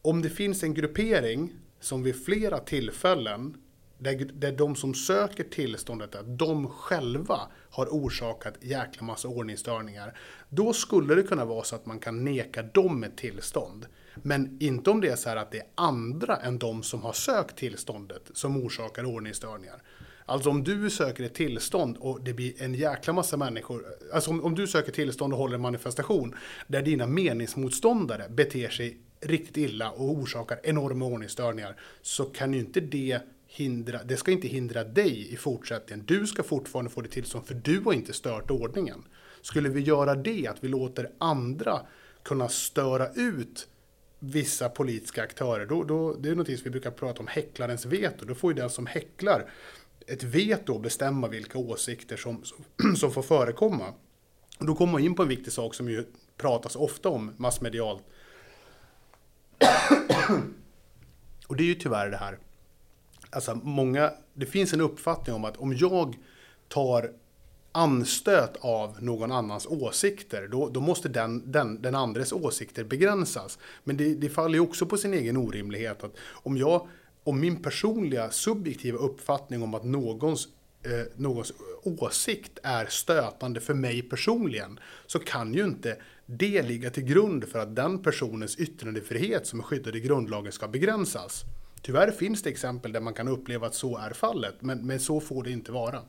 Om 0.02 0.22
det 0.22 0.30
finns 0.30 0.62
en 0.62 0.74
gruppering 0.74 1.52
som 1.80 2.02
vid 2.02 2.24
flera 2.24 2.58
tillfällen 2.58 3.56
där, 3.98 4.30
där 4.32 4.52
de 4.52 4.76
som 4.76 4.94
söker 4.94 5.44
tillståndet, 5.44 6.14
att 6.14 6.38
de 6.38 6.68
själva 6.68 7.40
har 7.70 7.86
orsakat 7.86 8.54
jäkla 8.60 9.06
massa 9.06 9.28
ordningsstörningar. 9.28 10.18
Då 10.48 10.72
skulle 10.72 11.14
det 11.14 11.22
kunna 11.22 11.44
vara 11.44 11.64
så 11.64 11.76
att 11.76 11.86
man 11.86 11.98
kan 11.98 12.24
neka 12.24 12.62
dem 12.62 13.04
ett 13.04 13.16
tillstånd. 13.16 13.86
Men 14.22 14.56
inte 14.60 14.90
om 14.90 15.00
det 15.00 15.08
är 15.08 15.16
så 15.16 15.28
här 15.28 15.36
att 15.36 15.50
det 15.50 15.58
är 15.58 15.66
andra 15.74 16.36
än 16.36 16.58
de 16.58 16.82
som 16.82 17.02
har 17.02 17.12
sökt 17.12 17.56
tillståndet 17.56 18.30
som 18.32 18.64
orsakar 18.64 19.04
ordningsstörningar. 19.04 19.82
Alltså 20.26 20.50
om 20.50 20.64
du 20.64 20.90
söker 20.90 21.24
ett 21.24 21.34
tillstånd 21.34 21.96
och 22.00 22.20
det 22.20 22.32
blir 22.32 22.62
en 22.62 22.74
jäkla 22.74 23.12
massa 23.12 23.36
människor. 23.36 23.84
Alltså 24.12 24.30
om, 24.30 24.44
om 24.44 24.54
du 24.54 24.66
söker 24.66 24.92
tillstånd 24.92 25.32
och 25.32 25.38
håller 25.38 25.54
en 25.54 25.60
manifestation 25.60 26.34
där 26.66 26.82
dina 26.82 27.06
meningsmotståndare 27.06 28.28
beter 28.28 28.68
sig 28.68 28.98
riktigt 29.20 29.56
illa 29.56 29.90
och 29.90 30.10
orsakar 30.10 30.60
enorma 30.62 31.04
ordningsstörningar. 31.04 31.76
Så 32.02 32.24
kan 32.24 32.54
ju 32.54 32.60
inte 32.60 32.80
det 32.80 33.20
hindra, 33.48 34.04
det 34.04 34.16
ska 34.16 34.30
inte 34.30 34.48
hindra 34.48 34.84
dig 34.84 35.32
i 35.32 35.36
fortsättningen. 35.36 36.04
Du 36.06 36.26
ska 36.26 36.42
fortfarande 36.42 36.90
få 36.90 37.00
det 37.00 37.08
tillstånd 37.08 37.46
för 37.46 37.54
du 37.54 37.80
har 37.80 37.92
inte 37.92 38.12
stört 38.12 38.50
ordningen. 38.50 39.04
Skulle 39.42 39.68
vi 39.68 39.80
göra 39.80 40.14
det, 40.14 40.46
att 40.46 40.64
vi 40.64 40.68
låter 40.68 41.10
andra 41.18 41.80
kunna 42.22 42.48
störa 42.48 43.12
ut 43.12 43.68
vissa 44.18 44.68
politiska 44.68 45.22
aktörer, 45.22 45.66
då, 45.66 45.84
då, 45.84 46.14
det 46.14 46.28
är 46.28 46.34
något 46.34 46.46
som 46.46 46.64
vi 46.64 46.70
brukar 46.70 46.90
prata 46.90 47.20
om 47.20 47.26
häcklarens 47.26 47.86
veto. 47.86 48.24
Då 48.24 48.34
får 48.34 48.52
ju 48.52 48.56
den 48.56 48.70
som 48.70 48.86
häcklar 48.86 49.50
ett 50.06 50.22
veto 50.22 50.76
att 50.76 50.82
bestämma 50.82 51.28
vilka 51.28 51.58
åsikter 51.58 52.16
som, 52.16 52.44
som, 52.44 52.64
som 52.96 53.12
får 53.12 53.22
förekomma. 53.22 53.94
Då 54.58 54.74
kommer 54.74 54.92
man 54.92 55.02
in 55.02 55.14
på 55.14 55.22
en 55.22 55.28
viktig 55.28 55.52
sak 55.52 55.74
som 55.74 55.88
ju 55.88 56.04
pratas 56.36 56.76
ofta 56.76 57.08
om 57.08 57.34
massmedialt. 57.36 58.02
Och 61.46 61.56
det 61.56 61.62
är 61.62 61.66
ju 61.66 61.74
tyvärr 61.74 62.10
det 62.10 62.16
här 62.16 62.38
alltså 63.30 63.54
många, 63.54 64.12
det 64.34 64.46
finns 64.46 64.72
en 64.72 64.80
uppfattning 64.80 65.36
om 65.36 65.44
att 65.44 65.56
om 65.56 65.76
jag 65.76 66.16
tar 66.68 67.10
anstöt 67.72 68.56
av 68.60 69.02
någon 69.02 69.32
annans 69.32 69.66
åsikter, 69.66 70.48
då, 70.50 70.68
då 70.68 70.80
måste 70.80 71.08
den, 71.08 71.52
den, 71.52 71.82
den 71.82 71.94
andres 71.94 72.32
åsikter 72.32 72.84
begränsas. 72.84 73.58
Men 73.84 73.96
det, 73.96 74.14
det 74.14 74.28
faller 74.28 74.54
ju 74.54 74.60
också 74.60 74.86
på 74.86 74.96
sin 74.96 75.14
egen 75.14 75.36
orimlighet 75.36 76.04
att 76.04 76.16
om 76.30 76.56
jag, 76.56 76.88
om 77.24 77.40
min 77.40 77.62
personliga 77.62 78.30
subjektiva 78.30 78.98
uppfattning 78.98 79.62
om 79.62 79.74
att 79.74 79.84
någons 79.84 80.48
eh, 80.82 81.06
någons 81.16 81.52
åsikt 81.82 82.58
är 82.62 82.86
stötande 82.86 83.60
för 83.60 83.74
mig 83.74 84.02
personligen 84.02 84.80
så 85.06 85.18
kan 85.18 85.54
ju 85.54 85.64
inte 85.64 85.96
det 86.26 86.62
ligga 86.62 86.90
till 86.90 87.04
grund 87.04 87.44
för 87.44 87.58
att 87.58 87.76
den 87.76 88.02
personens 88.02 88.56
yttrandefrihet 88.56 89.46
som 89.46 89.60
är 89.60 89.64
skyddad 89.64 89.96
i 89.96 90.00
grundlagen 90.00 90.52
ska 90.52 90.68
begränsas. 90.68 91.44
Tyvärr 91.82 92.10
finns 92.10 92.42
det 92.42 92.50
exempel 92.50 92.92
där 92.92 93.00
man 93.00 93.14
kan 93.14 93.28
uppleva 93.28 93.66
att 93.66 93.74
så 93.74 93.98
är 93.98 94.10
fallet, 94.10 94.54
men, 94.60 94.86
men 94.86 95.00
så 95.00 95.20
får 95.20 95.42
det 95.42 95.50
inte 95.50 95.72
vara. 95.72 96.00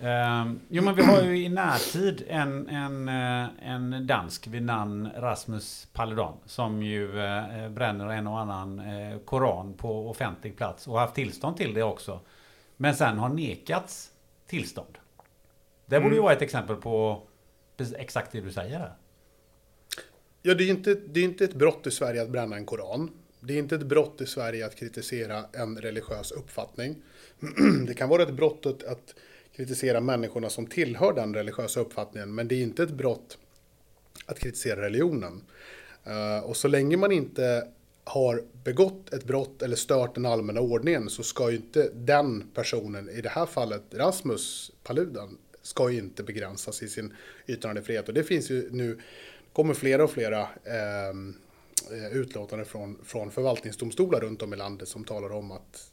Ehm, 0.00 0.60
jo, 0.68 0.82
men 0.82 0.94
vi 0.94 1.02
har 1.02 1.22
ju 1.22 1.44
i 1.44 1.48
närtid 1.48 2.24
en, 2.28 2.68
en, 2.68 3.08
eh, 3.08 3.48
en 3.62 4.06
dansk 4.06 4.46
vid 4.46 4.62
namn 4.62 5.08
Rasmus 5.16 5.88
Paludan 5.92 6.34
som 6.46 6.82
ju 6.82 7.20
eh, 7.20 7.68
bränner 7.68 8.08
en 8.08 8.26
och 8.26 8.40
annan 8.40 8.78
eh, 8.78 9.18
koran 9.18 9.74
på 9.74 10.10
offentlig 10.10 10.56
plats 10.56 10.88
och 10.88 10.98
haft 10.98 11.14
tillstånd 11.14 11.56
till 11.56 11.74
det 11.74 11.82
också. 11.82 12.20
Men 12.76 12.94
sen 12.94 13.18
har 13.18 13.28
nekats 13.28 14.10
tillstånd. 14.46 14.98
Det 15.86 16.00
borde 16.00 16.14
ju 16.14 16.20
vara 16.20 16.32
ett 16.32 16.42
exempel 16.42 16.76
på 16.76 17.22
exakt 17.96 18.32
det 18.32 18.40
du 18.40 18.52
säger 18.52 18.78
här. 18.78 18.92
Ja, 20.42 20.54
det 20.54 20.64
är 20.64 20.66
ju 20.66 20.70
inte, 20.70 20.94
det 20.94 21.20
är 21.20 21.24
inte 21.24 21.44
ett 21.44 21.54
brott 21.54 21.86
i 21.86 21.90
Sverige 21.90 22.22
att 22.22 22.30
bränna 22.30 22.56
en 22.56 22.66
koran. 22.66 23.10
Det 23.46 23.54
är 23.54 23.58
inte 23.58 23.74
ett 23.74 23.86
brott 23.86 24.20
i 24.20 24.26
Sverige 24.26 24.66
att 24.66 24.76
kritisera 24.76 25.44
en 25.52 25.78
religiös 25.78 26.32
uppfattning. 26.32 26.96
Det 27.86 27.94
kan 27.94 28.08
vara 28.08 28.22
ett 28.22 28.34
brott 28.34 28.66
att, 28.66 28.82
att 28.82 29.14
kritisera 29.56 30.00
människorna 30.00 30.50
som 30.50 30.66
tillhör 30.66 31.12
den 31.12 31.34
religiösa 31.34 31.80
uppfattningen, 31.80 32.34
men 32.34 32.48
det 32.48 32.54
är 32.54 32.62
inte 32.62 32.82
ett 32.82 32.90
brott 32.90 33.38
att 34.26 34.38
kritisera 34.38 34.82
religionen. 34.82 35.42
Eh, 36.04 36.44
och 36.44 36.56
så 36.56 36.68
länge 36.68 36.96
man 36.96 37.12
inte 37.12 37.68
har 38.04 38.44
begått 38.64 39.12
ett 39.12 39.24
brott 39.24 39.62
eller 39.62 39.76
stört 39.76 40.14
den 40.14 40.26
allmänna 40.26 40.60
ordningen 40.60 41.10
så 41.10 41.22
ska 41.22 41.50
ju 41.50 41.56
inte 41.56 41.90
den 41.94 42.50
personen, 42.54 43.08
i 43.08 43.20
det 43.20 43.28
här 43.28 43.46
fallet 43.46 43.82
Rasmus 43.90 44.72
Paludan, 44.82 45.38
ska 45.62 45.90
ju 45.90 45.98
inte 45.98 46.22
begränsas 46.22 46.82
i 46.82 46.88
sin 46.88 47.14
yttrandefrihet. 47.46 48.08
Och 48.08 48.14
det 48.14 48.24
finns 48.24 48.50
ju 48.50 48.68
nu, 48.70 49.00
kommer 49.52 49.74
flera 49.74 50.04
och 50.04 50.10
flera 50.10 50.40
eh, 50.42 51.14
utlåtanden 52.12 52.66
från, 52.66 52.98
från 53.04 53.30
förvaltningsdomstolar 53.30 54.20
runt 54.20 54.42
om 54.42 54.52
i 54.52 54.56
landet 54.56 54.88
som 54.88 55.04
talar 55.04 55.32
om 55.32 55.52
att 55.52 55.90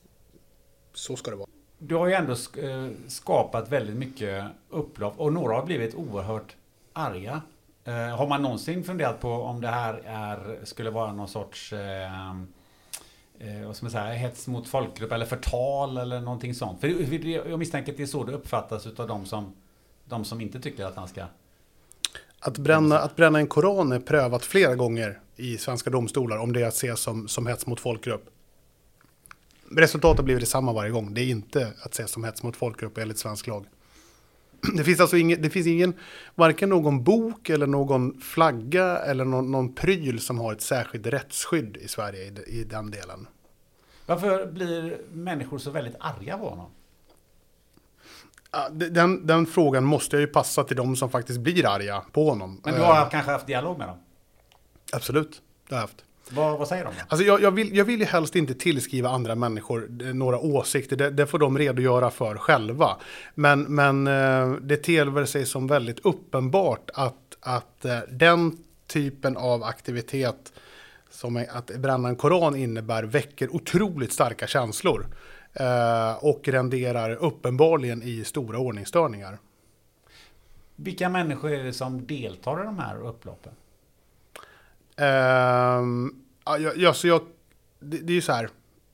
så 0.94 1.16
ska 1.16 1.32
det 1.32 1.38
vara. 1.38 1.50
Du 1.78 1.96
har 1.96 2.08
ju 2.08 2.14
ändå 2.14 2.32
eh, 2.32 2.88
skapat 3.08 3.70
väldigt 3.70 3.96
mycket 3.96 4.46
upplopp 4.70 5.20
och 5.20 5.34
några 5.34 5.56
har 5.56 5.66
blivit 5.66 5.96
oerhört 5.96 6.56
arga. 6.94 7.42
Eh, 7.84 7.94
har 7.94 8.28
man 8.28 8.42
någonsin 8.42 8.84
funderat 8.84 9.20
på 9.20 9.30
om 9.30 9.62
det 9.62 9.68
här 9.68 10.02
är, 10.06 10.66
skulle 10.66 10.90
vara 10.90 11.14
någon 11.14 11.28
sorts 11.28 11.74
eh, 11.74 12.32
eh, 13.40 13.66
vad 13.66 13.76
ska 13.76 13.86
man 13.86 13.92
säga, 13.92 14.14
hets 14.14 14.48
mot 14.48 14.68
folkgrupp 14.68 15.12
eller 15.12 15.26
förtal 15.26 15.98
eller 15.98 16.22
någonting 16.22 16.56
sånt? 16.56 16.82
För 16.82 16.88
jag 17.50 17.60
misstänker 17.60 17.92
att 17.92 17.98
det 17.98 18.04
är 18.04 18.08
så 18.08 18.24
det 18.24 18.34
uppfattas 18.34 18.88
utav 18.88 19.08
de 19.08 19.26
som, 19.26 19.54
de 20.06 20.26
som 20.26 20.42
inte 20.42 20.60
tycker 20.60 20.86
att 20.86 20.96
han 20.96 21.08
ska... 21.08 21.26
Att 22.40 22.58
bränna, 22.58 23.00
att 23.00 23.16
bränna 23.16 23.40
en 23.40 23.48
koran 23.48 23.92
är 23.92 24.00
prövat 24.00 24.46
flera 24.46 24.76
gånger 24.76 25.20
i 25.42 25.58
svenska 25.58 25.90
domstolar 25.90 26.38
om 26.38 26.54
det 26.54 26.62
är 26.62 26.68
att 26.68 26.76
se 26.76 26.96
som, 26.96 27.28
som 27.28 27.48
hets 27.48 27.68
mot 27.68 27.80
folkgrupp. 27.80 28.26
Resultatet 29.78 30.26
blir 30.26 30.40
detsamma 30.40 30.74
varje 30.74 30.92
gång. 30.92 31.14
Det 31.14 31.22
är 31.22 31.30
inte 31.30 31.74
att 31.82 31.94
se 31.94 32.08
som 32.08 32.24
hets 32.24 32.44
mot 32.44 32.56
folkgrupp 32.56 32.98
enligt 32.98 33.18
svensk 33.18 33.48
lag. 33.48 33.66
Det 34.78 34.84
finns 34.84 35.00
alltså 35.00 35.18
ingen, 35.18 35.42
det 35.42 35.50
finns 35.50 35.68
ingen, 35.68 35.94
varken 36.36 36.70
någon 36.70 37.04
bok 37.04 37.50
eller 37.50 37.68
någon 37.68 38.22
flagga 38.22 38.98
eller 38.98 39.26
någon, 39.26 39.52
någon 39.52 39.76
pryl 39.76 40.20
som 40.20 40.40
har 40.40 40.54
ett 40.54 40.62
särskilt 40.62 41.08
rättsskydd 41.08 41.78
i 41.78 41.88
Sverige 41.88 42.24
i, 42.24 42.60
i 42.60 42.64
den 42.64 42.92
delen. 42.92 43.28
Varför 44.06 44.46
blir 44.46 45.02
människor 45.12 45.58
så 45.58 45.72
väldigt 45.72 45.96
arga 46.00 46.38
på 46.38 46.50
honom? 46.50 46.70
Den, 48.72 49.28
den 49.28 49.46
frågan 49.46 49.84
måste 49.84 50.16
jag 50.16 50.22
ju 50.22 50.28
passa 50.28 50.64
till 50.64 50.78
de 50.78 50.96
som 50.96 51.10
faktiskt 51.10 51.40
blir 51.40 51.66
arga 51.66 52.04
på 52.12 52.30
honom. 52.30 52.62
Men 52.64 52.74
du 52.74 52.80
Eh, 52.80 52.86
har 52.86 53.10
kanske 53.10 53.32
haft 53.32 53.48
dialog 53.48 53.78
med 53.78 53.88
dem? 53.88 53.98
Absolut, 54.94 55.42
det 55.70 55.76
har 55.76 55.82
jag 55.82 55.88
haft. 55.88 56.06
Vad, 56.32 56.60
vad 56.60 56.68
säger 56.68 56.86
de? 56.86 56.92
Alltså 57.08 57.26
jag, 57.26 57.42
jag, 57.42 57.52
vill, 57.52 57.76
jag 57.76 57.86
vill 57.86 58.00
ju 58.00 58.06
helst 58.06 58.36
inte 58.36 58.54
tillskriva 58.54 59.10
andra 59.10 59.36
människor 59.36 59.90
eh, 60.02 60.14
några 60.14 60.40
åsikter. 60.40 60.96
Det, 60.96 61.10
det 61.10 61.28
får 61.28 61.40
de 61.40 61.58
redogöra 61.58 62.10
för 62.12 62.36
själva. 62.36 62.98
Men, 63.36 63.62
men 63.64 64.08
eh, 64.08 64.52
det 64.62 64.78
ter 64.78 65.26
sig 65.26 65.46
som 65.46 65.68
väldigt 65.68 66.00
uppenbart 66.00 66.90
att, 66.94 67.38
att 67.40 67.86
eh, 67.86 68.00
den 68.12 68.58
typen 68.88 69.38
av 69.38 69.64
aktivitet 69.64 70.54
som 71.10 71.36
är- 71.36 71.58
att 71.58 71.66
bränna 71.68 72.10
en 72.10 72.16
koran 72.16 72.56
innebär 72.56 73.04
väcker 73.04 73.56
otroligt 73.56 74.14
starka 74.14 74.48
känslor. 74.48 75.06
Och 76.20 76.48
renderar 76.48 77.16
uppenbarligen 77.16 78.04
i 78.04 78.24
stora 78.24 78.58
ordningsstörningar. 78.60 79.38
Vilka 80.76 81.10
människor 81.10 81.52
är 81.52 81.64
det 81.64 81.74
som 81.74 82.06
deltar 82.06 82.62
i 82.62 82.66
de 82.66 82.80
här 82.80 83.02
upploppen? 83.08 83.54
Uh, 85.02 86.10
ja, 86.46 86.72
ja, 86.76 86.94
så 86.94 87.08
jag, 87.08 87.22
det, 87.80 87.98
det 87.98 88.14
är 88.14 88.16
ju 88.16 88.22
så 88.22 88.32
här. 88.32 88.50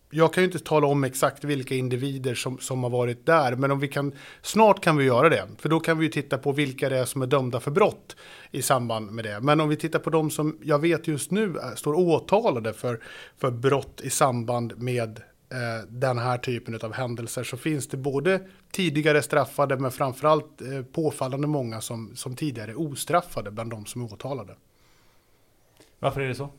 Jag 0.10 0.34
kan 0.34 0.44
ju 0.44 0.46
inte 0.46 0.60
tala 0.60 0.88
om 0.88 1.04
exakt 1.04 1.44
vilka 1.44 1.76
individer 1.76 2.36
som, 2.36 2.58
som 2.58 2.84
har 2.84 2.90
varit 2.90 3.26
där, 3.26 3.56
men 3.56 3.72
om 3.72 3.80
vi 3.80 3.88
kan, 3.88 4.14
snart 4.42 4.84
kan 4.84 4.98
vi 4.98 5.06
göra 5.06 5.30
det. 5.30 5.48
För 5.58 5.70
då 5.70 5.80
kan 5.80 5.98
vi 5.98 6.06
ju 6.06 6.12
titta 6.12 6.38
på 6.38 6.52
vilka 6.52 6.90
det 6.90 6.98
är 6.98 7.06
som 7.06 7.22
är 7.22 7.28
dömda 7.28 7.60
för 7.60 7.72
brott 7.72 8.16
i 8.52 8.62
samband 8.62 9.12
med 9.12 9.26
det. 9.26 9.40
Men 9.42 9.62
om 9.62 9.70
vi 9.70 9.76
tittar 9.76 10.00
på 10.00 10.10
de 10.10 10.32
som 10.32 10.58
jag 10.64 10.80
vet 10.80 11.08
just 11.08 11.32
nu 11.32 11.58
är, 11.58 11.76
står 11.76 11.94
åtalade 11.94 12.74
för, 12.74 13.04
för 13.38 13.52
brott 13.52 14.02
i 14.04 14.10
samband 14.10 14.78
med 14.78 15.22
eh, 15.52 15.88
den 15.90 16.18
här 16.18 16.38
typen 16.38 16.80
av 16.84 16.94
händelser 16.94 17.44
så 17.44 17.58
finns 17.58 17.88
det 17.88 17.98
både 17.98 18.42
tidigare 18.72 19.22
straffade 19.22 19.78
men 19.78 19.92
framförallt 19.92 20.62
eh, 20.62 20.82
påfallande 20.82 21.48
många 21.48 21.82
som, 21.82 22.16
som 22.16 22.36
tidigare 22.36 22.72
är 22.72 22.80
ostraffade 22.80 23.52
bland 23.52 23.72
de 23.72 23.86
som 23.86 24.02
är 24.02 24.14
åtalade. 24.14 24.56
Varför 26.00 26.22
är 26.22 26.28
det 26.28 26.36
så? 26.36 26.50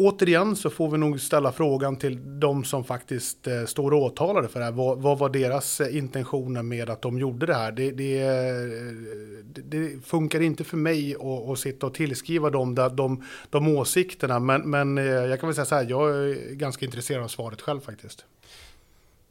Återigen 0.00 0.56
så 0.56 0.70
får 0.70 0.90
vi 0.90 0.98
nog 0.98 1.20
ställa 1.20 1.52
frågan 1.52 1.96
till 1.96 2.40
de 2.40 2.64
som 2.64 2.84
faktiskt 2.84 3.46
eh, 3.46 3.64
står 3.64 3.94
åtalade 3.94 4.48
för 4.48 4.58
det 4.58 4.64
här. 4.64 4.72
Vad, 4.72 4.98
vad 4.98 5.18
var 5.18 5.28
deras 5.28 5.80
eh, 5.80 5.96
intentioner 5.96 6.62
med 6.62 6.90
att 6.90 7.02
de 7.02 7.18
gjorde 7.18 7.46
det 7.46 7.54
här? 7.54 7.72
Det, 7.72 7.90
det, 7.90 8.20
eh, 8.20 9.64
det, 9.64 10.04
funkar 10.04 10.40
inte 10.40 10.64
för 10.64 10.76
mig 10.76 11.14
att, 11.14 11.50
att 11.50 11.58
sitta 11.58 11.86
och 11.86 11.94
tillskriva 11.94 12.50
dem 12.50 12.74
de, 12.74 12.96
de, 12.96 13.24
de 13.50 13.68
åsikterna. 13.68 14.38
Men, 14.38 14.70
men 14.70 14.96
jag 14.96 15.40
kan 15.40 15.48
väl 15.48 15.54
säga 15.54 15.64
så 15.64 15.74
här, 15.74 15.86
jag 15.88 16.10
är 16.10 16.54
ganska 16.54 16.84
intresserad 16.86 17.24
av 17.24 17.28
svaret 17.28 17.60
själv 17.60 17.80
faktiskt. 17.80 18.24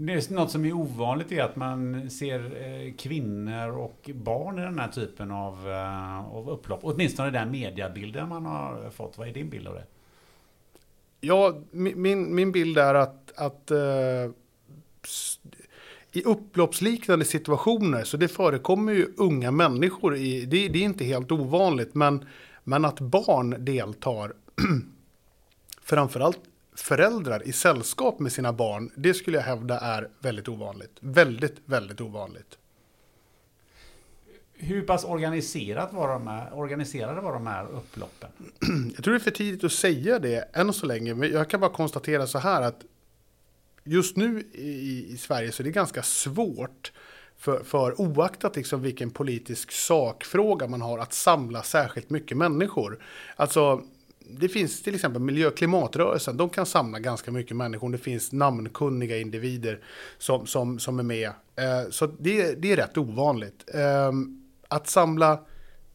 Det 0.01 0.13
är 0.13 0.33
något 0.33 0.51
som 0.51 0.65
är 0.65 0.73
ovanligt 0.73 1.31
är 1.31 1.43
att 1.43 1.55
man 1.55 2.09
ser 2.09 2.39
eh, 2.39 2.93
kvinnor 2.93 3.69
och 3.69 4.09
barn 4.13 4.59
i 4.59 4.61
den 4.61 4.79
här 4.79 4.87
typen 4.87 5.31
av, 5.31 5.69
eh, 5.69 6.35
av 6.35 6.49
upplopp. 6.49 6.79
Åtminstone 6.83 7.31
den 7.31 7.51
mediabilden 7.51 8.29
man 8.29 8.45
har 8.45 8.89
fått. 8.89 9.17
Vad 9.17 9.27
är 9.27 9.33
din 9.33 9.49
bild 9.49 9.67
av 9.67 9.73
det? 9.73 9.83
Ja, 11.21 11.61
min, 11.71 12.35
min- 12.35 12.51
bild 12.51 12.77
är 12.77 12.95
att, 12.95 13.31
att 13.35 13.71
uh, 13.71 14.31
i 16.11 16.23
upploppsliknande 16.23 17.25
situationer, 17.25 18.03
så 18.03 18.17
det 18.17 18.27
förekommer 18.27 18.93
ju 18.93 19.13
unga 19.17 19.51
människor 19.51 20.15
i, 20.15 20.45
det, 20.45 20.67
det 20.67 20.79
är 20.79 20.83
inte 20.83 21.03
helt 21.05 21.31
ovanligt, 21.31 21.95
men, 21.95 22.25
men 22.63 22.85
att 22.85 22.99
barn 22.99 23.65
deltar, 23.65 24.33
framförallt 25.81 26.39
föräldrar 26.81 27.47
i 27.47 27.53
sällskap 27.53 28.19
med 28.19 28.31
sina 28.31 28.53
barn, 28.53 28.91
det 28.95 29.13
skulle 29.13 29.37
jag 29.37 29.43
hävda 29.43 29.79
är 29.79 30.09
väldigt 30.19 30.47
ovanligt. 30.47 30.97
Väldigt, 30.99 31.55
väldigt 31.65 32.01
ovanligt. 32.01 32.57
Hur 34.53 34.81
pass 34.81 35.05
organiserat 35.05 35.93
var 35.93 36.07
de 36.07 36.27
här, 36.27 36.53
organiserade 36.53 37.21
var 37.21 37.33
de 37.33 37.47
här 37.47 37.67
upploppen? 37.71 38.29
Jag 38.95 39.03
tror 39.03 39.13
det 39.13 39.17
är 39.17 39.23
för 39.23 39.31
tidigt 39.31 39.63
att 39.63 39.71
säga 39.71 40.19
det 40.19 40.49
än 40.53 40.73
så 40.73 40.85
länge, 40.85 41.15
men 41.15 41.31
jag 41.31 41.49
kan 41.49 41.59
bara 41.59 41.71
konstatera 41.71 42.27
så 42.27 42.39
här 42.39 42.61
att 42.61 42.83
just 43.83 44.17
nu 44.17 44.43
i, 44.53 45.05
i 45.13 45.17
Sverige 45.17 45.51
så 45.51 45.63
är 45.63 45.65
det 45.65 45.71
ganska 45.71 46.03
svårt 46.03 46.91
för, 47.37 47.63
för 47.63 48.01
oaktat 48.01 48.55
liksom 48.55 48.81
vilken 48.81 49.11
politisk 49.11 49.71
sakfråga 49.71 50.67
man 50.67 50.81
har 50.81 50.99
att 50.99 51.13
samla 51.13 51.63
särskilt 51.63 52.09
mycket 52.09 52.37
människor. 52.37 53.03
Alltså, 53.35 53.83
det 54.29 54.49
finns 54.49 54.83
till 54.83 54.95
exempel 54.95 55.21
miljö 55.21 55.47
och 55.47 55.57
klimatrörelsen, 55.57 56.37
de 56.37 56.49
kan 56.49 56.65
samla 56.65 56.99
ganska 56.99 57.31
mycket 57.31 57.57
människor. 57.57 57.89
Det 57.89 57.97
finns 57.97 58.31
namnkunniga 58.31 59.17
individer 59.17 59.83
som, 60.17 60.47
som, 60.47 60.79
som 60.79 60.99
är 60.99 61.03
med. 61.03 61.29
Eh, 61.55 61.89
så 61.89 62.07
det, 62.07 62.61
det 62.61 62.71
är 62.71 62.75
rätt 62.75 62.97
ovanligt. 62.97 63.65
Ehm, 63.73 64.43
att 64.67 64.87
samla 64.87 65.39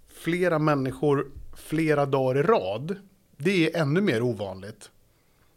flera 0.08 0.58
människor 0.58 1.30
flera 1.56 2.06
dagar 2.06 2.40
i 2.40 2.42
rad, 2.42 2.96
det 3.36 3.74
är 3.74 3.80
ännu 3.80 4.00
mer 4.00 4.22
ovanligt. 4.22 4.90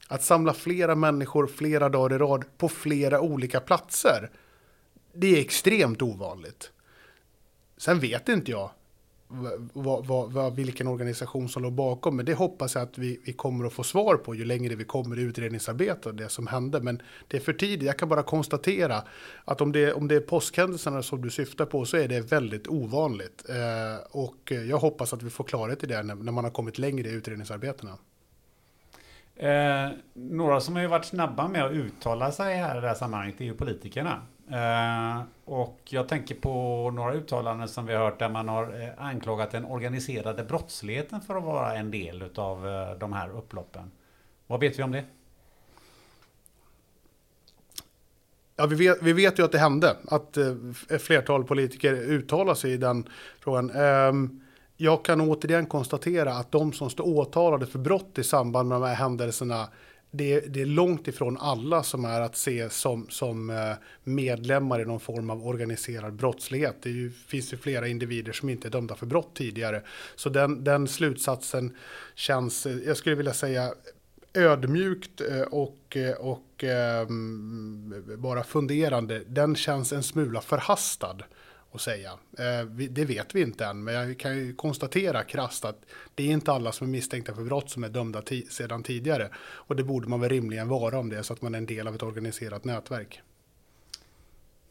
Att 0.08 0.24
samla 0.24 0.54
flera 0.54 0.96
människor 0.96 1.48
flera 1.48 1.90
dagar 1.90 2.16
i 2.16 2.18
rad 2.20 2.46
på 2.58 2.70
flera 2.70 3.22
olika 3.22 3.60
platser, 3.60 4.30
det 5.14 5.38
är 5.38 5.42
extremt 5.42 6.02
ovanligt. 6.02 6.72
Sen 7.78 8.00
vet 8.00 8.30
inte 8.30 8.52
jag 8.52 8.70
vad, 9.28 10.06
vad, 10.06 10.32
vad, 10.32 10.56
vilken 10.56 10.88
organisation 10.88 11.50
som 11.50 11.64
låg 11.64 11.74
bakom, 11.74 12.16
men 12.16 12.26
det 12.26 12.34
hoppas 12.34 12.76
jag 12.76 12.84
att 12.84 12.98
vi, 12.98 13.20
vi 13.26 13.34
kommer 13.34 13.66
att 13.66 13.74
få 13.74 13.84
svar 13.84 14.16
på 14.16 14.36
ju 14.36 14.46
längre 14.46 14.76
vi 14.76 14.84
kommer 14.84 15.20
i 15.20 15.22
utredningsarbetet 15.22 16.06
och 16.06 16.16
det 16.16 16.30
som 16.30 16.48
hände. 16.48 16.80
Men 16.80 17.02
det 17.28 17.38
är 17.38 17.42
för 17.42 17.54
tidigt. 17.54 17.88
Jag 17.88 17.98
kan 17.98 18.10
bara 18.10 18.24
konstatera 18.24 19.04
att 19.46 19.62
om 19.62 19.72
det, 19.72 19.94
om 19.94 20.08
det 20.08 20.16
är 20.16 20.20
påskhändelserna 20.20 21.04
som 21.04 21.22
du 21.22 21.30
syftar 21.30 21.66
på 21.66 21.86
så 21.86 21.98
är 21.98 22.08
det 22.08 22.20
väldigt 22.20 22.68
ovanligt. 22.68 23.46
Eh, 23.50 24.06
och 24.12 24.52
jag 24.52 24.78
hoppas 24.78 25.14
att 25.14 25.24
vi 25.24 25.30
får 25.30 25.44
klarhet 25.44 25.84
i 25.84 25.88
det 25.88 26.04
när, 26.04 26.16
när 26.16 26.32
man 26.32 26.44
har 26.44 26.52
kommit 26.52 26.78
längre 26.78 27.10
i 27.10 27.14
utredningsarbetena. 27.14 27.98
Eh, 29.36 29.90
några 30.14 30.60
som 30.60 30.76
har 30.76 30.82
ju 30.82 30.88
varit 30.88 31.06
snabba 31.06 31.48
med 31.48 31.66
att 31.66 31.72
uttala 31.72 32.32
sig 32.32 32.56
här 32.56 32.78
i 32.78 32.82
det 32.82 32.88
här 32.88 32.96
sammanhanget 32.96 33.42
är 33.42 33.46
ju 33.46 33.54
politikerna. 33.54 34.22
Eh, 34.52 35.22
och 35.46 35.80
jag 35.86 36.08
tänker 36.08 36.36
på 36.36 36.92
några 36.92 37.14
uttalanden 37.14 37.68
som 37.68 37.86
vi 37.86 37.94
har 37.94 38.06
hört 38.06 38.20
där 38.20 38.30
man 38.30 38.50
har 38.50 38.82
eh, 38.82 39.06
anklagat 39.06 39.52
den 39.52 39.66
organiserade 39.66 40.44
brottsligheten 40.44 41.22
för 41.22 41.36
att 41.36 41.44
vara 41.44 41.76
en 41.76 41.92
del 41.92 42.24
av 42.36 42.68
eh, 42.68 42.98
de 43.00 43.14
här 43.14 43.30
upploppen. 43.30 43.92
Vad 44.48 44.60
vet 44.60 44.80
vi 44.80 44.84
om 44.84 44.92
det? 44.92 45.04
Ja, 48.56 48.66
vi 48.66 48.76
vet, 48.76 49.02
vi 49.02 49.14
vet 49.14 49.40
ju 49.40 49.44
att 49.44 49.52
det 49.52 49.60
hände, 49.60 49.98
att 50.08 50.38
ett 50.90 51.02
flertal 51.02 51.44
politiker 51.44 51.94
uttalar 51.94 52.54
sig 52.54 52.72
i 52.72 52.78
den 52.78 53.10
frågan. 53.40 53.70
Ehm, 53.70 54.42
jag 54.78 55.06
kan 55.06 55.22
återigen 55.22 55.66
konstatera 55.66 56.34
att 56.34 56.52
de 56.52 56.74
som 56.74 56.90
står 56.90 57.08
åtalade 57.08 57.66
för 57.66 57.80
brott 57.80 58.18
i 58.18 58.24
samband 58.24 58.70
med 58.70 58.82
de 58.82 58.88
här 58.88 58.96
händelserna 58.96 59.68
det, 60.18 60.40
det, 60.40 60.62
är 60.62 60.66
långt 60.66 61.08
ifrån 61.08 61.38
alla 61.38 61.84
som 61.84 62.06
är 62.06 62.22
att 62.22 62.36
se 62.36 62.70
som, 62.70 63.10
som 63.10 63.50
eh, 63.50 63.74
medlemmar 64.04 64.80
i 64.82 64.86
någon 64.86 65.00
form 65.00 65.30
av 65.30 65.48
organiserad 65.48 66.14
brottslighet. 66.14 66.76
Det 66.82 66.90
ju, 66.90 67.12
finns 67.12 67.54
ju 67.54 67.58
flera 67.58 67.88
individer 67.88 68.32
som 68.32 68.50
inte 68.50 68.68
är 68.68 68.70
dömda 68.70 68.96
för 68.96 69.06
brott 69.06 69.36
tidigare. 69.36 69.82
Så 70.16 70.30
den, 70.30 70.64
den 70.64 70.88
slutsatsen 70.88 71.76
känns, 72.16 72.66
eh, 72.66 72.78
jag 72.86 72.98
skulle 72.98 73.16
vilja 73.16 73.34
säga, 73.34 73.74
ödmjukt 74.34 75.22
eh, 75.22 75.42
och, 75.42 75.98
och 76.20 76.64
um, 77.08 78.04
bara 78.18 78.44
funderande. 78.44 79.24
Den 79.28 79.56
känns 79.56 79.94
en 79.94 80.04
smula 80.04 80.42
förhastad 80.42 81.18
att 81.78 81.82
säga. 81.82 82.12
Eh, 82.38 82.66
det 82.70 83.06
vet 83.06 83.36
vi 83.36 83.42
inte 83.42 83.66
än, 83.66 83.84
men 83.84 83.94
jag 83.94 84.20
kan 84.20 84.38
ju 84.38 84.56
konstatera 84.56 85.24
krasst 85.24 85.66
att 85.66 85.86
det 86.16 86.24
är 86.24 86.28
inte 86.28 86.52
alla 86.52 86.72
som 86.72 86.88
är 86.88 86.92
misstänkta 86.92 87.36
för 87.36 87.44
brott 87.44 87.70
som 87.70 87.84
är 87.84 87.90
dömda 87.90 88.22
sedan 88.50 88.84
tidigare. 88.84 89.30
Och 89.38 89.76
det 89.76 89.84
borde 89.84 90.08
man 90.08 90.20
väl 90.20 90.30
rimligen 90.30 90.68
vara 90.68 91.00
om 91.00 91.10
det 91.10 91.18
är 91.18 91.24
så 91.24 91.34
att 91.34 91.42
man 91.42 91.54
är 91.54 91.58
en 91.58 91.66
del 91.66 91.88
av 91.88 91.96
ett 91.96 92.04
organiserat 92.04 92.66
nätverk. 92.66 93.22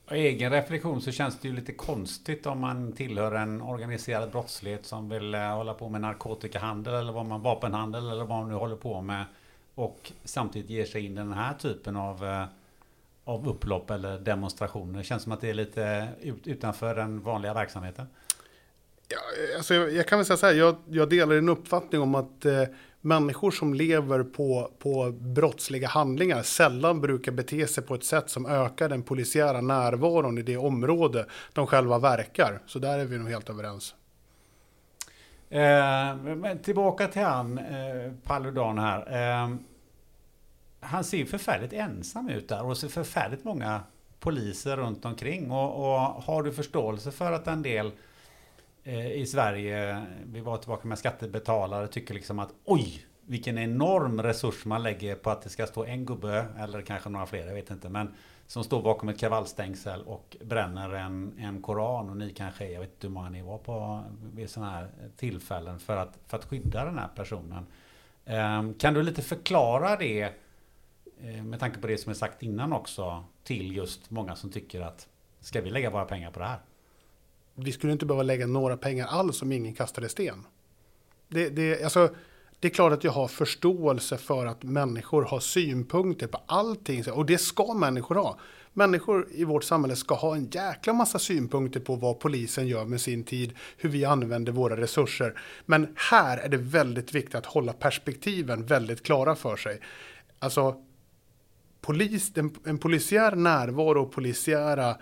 Av 0.09 0.16
egen 0.16 0.52
reflektion 0.52 1.00
så 1.02 1.12
känns 1.12 1.38
det 1.38 1.48
ju 1.48 1.54
lite 1.54 1.72
konstigt 1.72 2.46
om 2.46 2.61
man 2.61 2.92
tillhör 2.92 3.32
en 3.32 3.62
organiserad 3.62 4.30
brottslighet 4.30 4.86
som 4.86 5.09
vill 5.09 5.34
eh, 5.34 5.40
hålla 5.40 5.74
på 5.74 5.88
med 5.88 6.00
narkotikahandel 6.00 6.94
eller 6.94 7.12
vad 7.12 7.26
man 7.26 7.42
vapenhandel 7.42 8.11
eller 8.11 8.24
vad 8.24 8.38
man 8.38 8.48
nu 8.48 8.54
håller 8.54 8.76
på 8.76 9.00
med 9.00 9.24
och 9.74 10.12
samtidigt 10.24 10.70
ger 10.70 10.84
sig 10.84 11.07
in 11.07 11.12
i 11.12 11.14
den 11.14 11.32
här 11.32 11.54
typen 11.54 11.96
av 11.96 12.24
eh, 12.24 12.44
av 13.27 13.49
upplopp 13.49 13.91
eller 13.91 14.18
demonstrationer? 14.18 14.99
Det 14.99 15.05
känns 15.05 15.22
som 15.22 15.33
att 15.33 15.41
det 15.41 15.51
är 15.51 15.55
lite 15.55 16.09
ut, 16.20 16.47
utanför 16.47 16.95
den 16.95 17.20
vanliga 17.20 17.55
verksamheten. 17.55 18.07
Ja, 19.09 19.18
alltså 19.57 19.74
jag, 19.74 19.93
jag 19.93 20.09
kan 20.09 20.18
väl 20.18 20.27
säga 20.27 20.37
så 20.37 20.47
här, 20.47 20.53
jag, 20.53 20.77
jag 20.89 21.09
delar 21.09 21.35
en 21.35 21.49
uppfattning 21.49 22.01
om 22.01 22.14
att 22.14 22.45
eh, 22.45 22.62
människor 23.01 23.51
som 23.51 23.74
lever 23.74 24.22
på, 24.22 24.70
på 24.79 25.11
brottsliga 25.11 25.89
handlingar 25.89 26.43
sällan 26.43 27.01
brukar 27.01 27.33
bete 27.33 27.66
sig 27.66 27.85
på 27.85 27.95
ett 27.95 28.05
sätt 28.05 28.31
som 28.31 28.47
ökar 28.47 28.89
den 28.89 29.03
polisiära 29.03 29.61
närvaron 29.61 30.39
i 30.39 30.43
det 30.43 30.57
område 30.57 31.27
de 31.53 31.66
själva 31.66 31.99
verkar. 31.99 32.62
Så 32.66 32.79
där 32.79 32.99
är 32.99 33.05
vi 33.05 33.18
nog 33.18 33.29
helt 33.29 33.51
överens. 33.51 33.95
Eh, 35.51 36.16
men 36.16 36.59
tillbaka 36.62 37.07
till 37.09 37.22
han, 37.22 37.59
eh, 37.59 38.12
Paludan 38.24 38.79
här. 38.79 38.99
Eh, 39.43 39.57
han 40.81 41.05
ser 41.05 41.24
förfärligt 41.24 41.72
ensam 41.72 42.29
ut 42.29 42.49
där 42.49 42.64
och 42.64 42.77
ser 42.77 42.89
förfärligt 42.89 43.45
många 43.45 43.81
poliser 44.20 44.77
runt 44.77 45.05
omkring. 45.05 45.51
Och, 45.51 45.70
och 45.85 46.01
har 46.01 46.43
du 46.43 46.53
förståelse 46.53 47.11
för 47.11 47.33
att 47.33 47.47
en 47.47 47.62
del 47.62 47.93
eh, 48.85 49.12
i 49.12 49.27
Sverige, 49.27 50.07
vi 50.24 50.41
var 50.41 50.57
tillbaka 50.57 50.89
med 50.89 50.99
skattebetalare, 50.99 51.89
tycker 51.89 52.14
liksom 52.14 52.39
att 52.39 52.55
oj, 52.64 53.07
vilken 53.20 53.59
enorm 53.59 54.22
resurs 54.22 54.64
man 54.64 54.83
lägger 54.83 55.14
på 55.14 55.31
att 55.31 55.43
det 55.43 55.49
ska 55.49 55.66
stå 55.66 55.85
en 55.85 56.07
gubbe, 56.07 56.47
eller 56.59 56.83
kanske 56.83 57.09
några 57.09 57.27
fler, 57.27 57.47
jag 57.47 57.55
vet 57.55 57.70
inte, 57.70 57.89
men 57.89 58.14
som 58.47 58.64
står 58.64 58.83
bakom 58.83 59.09
ett 59.09 59.18
kravallstängsel 59.18 60.03
och 60.03 60.37
bränner 60.45 60.95
en, 60.95 61.39
en 61.39 61.62
koran 61.62 62.11
och 62.11 62.16
ni 62.16 62.31
kanske 62.31 62.66
är, 62.66 62.70
jag 62.70 62.81
vet 62.81 62.91
inte 62.91 63.07
hur 63.07 63.14
många 63.14 63.29
ni 63.29 63.43
var 63.43 63.59
på 63.59 64.05
vid 64.35 64.51
sådana 64.51 64.72
här 64.72 64.89
tillfällen 65.16 65.79
för 65.79 65.97
att, 65.97 66.18
för 66.27 66.37
att 66.37 66.45
skydda 66.45 66.85
den 66.85 66.99
här 66.99 67.09
personen. 67.14 67.66
Um, 68.24 68.74
kan 68.74 68.95
du 68.95 69.03
lite 69.03 69.22
förklara 69.22 69.97
det 69.97 70.33
Eh, 71.21 71.43
med 71.45 71.61
tanke 71.61 71.81
på 71.81 71.87
det 71.87 71.99
som 71.99 72.11
är 72.11 72.14
sagt 72.14 72.43
innan 72.43 72.73
också, 72.73 73.25
till 73.45 73.77
just 73.77 74.11
många 74.11 74.37
som 74.37 74.51
tycker 74.51 74.81
att 74.81 75.09
ska 75.41 75.61
vi 75.61 75.71
lägga 75.71 75.91
våra 75.91 76.05
pengar 76.05 76.31
på 76.31 76.39
det 76.39 76.47
här? 76.47 76.61
Vi 77.55 77.73
skulle 77.73 77.93
inte 77.93 78.07
behöva 78.07 78.23
lägga 78.23 78.47
några 78.47 78.77
pengar 78.77 79.07
alls 79.07 79.43
om 79.43 79.53
ingen 79.53 79.75
kastade 79.75 80.09
sten. 80.09 80.47
Det, 81.29 81.49
det, 81.49 81.83
alltså, 81.83 82.14
det 82.61 82.69
är 82.69 82.71
klart 82.71 82.93
att 82.93 83.05
jag 83.05 83.12
har 83.12 83.29
förståelse 83.29 84.17
för 84.17 84.47
att 84.47 84.62
människor 84.62 85.23
har 85.23 85.41
synpunkter 85.41 86.27
på 86.27 86.41
allting. 86.47 87.11
Och 87.12 87.27
det 87.27 87.39
ska 87.39 87.75
människor 87.75 88.14
ha. 88.14 88.39
Människor 88.73 89.29
i 89.33 89.45
vårt 89.45 89.64
samhälle 89.64 89.97
ska 89.97 90.14
ha 90.14 90.37
en 90.37 90.51
jäkla 90.51 90.93
massa 90.93 91.19
synpunkter 91.19 91.81
på 91.81 91.97
vad 91.97 92.21
polisen 92.21 92.67
gör 92.69 92.85
med 92.85 93.01
sin 93.01 93.25
tid, 93.25 93.53
hur 93.77 93.89
vi 93.89 94.05
använder 94.05 94.53
våra 94.53 94.77
resurser. 94.77 95.41
Men 95.67 95.95
här 96.11 96.39
är 96.39 96.49
det 96.49 96.57
väldigt 96.57 97.14
viktigt 97.14 97.35
att 97.35 97.47
hålla 97.47 97.73
perspektiven 97.73 98.67
väldigt 98.67 99.03
klara 99.03 99.35
för 99.35 99.57
sig. 99.57 99.81
Alltså, 100.39 100.86
polis, 101.87 102.32
en, 102.34 102.55
en 102.64 102.78
polisiär 102.78 103.37
närvaro 103.37 104.03
och 104.03 104.12
polisiära 104.12 104.97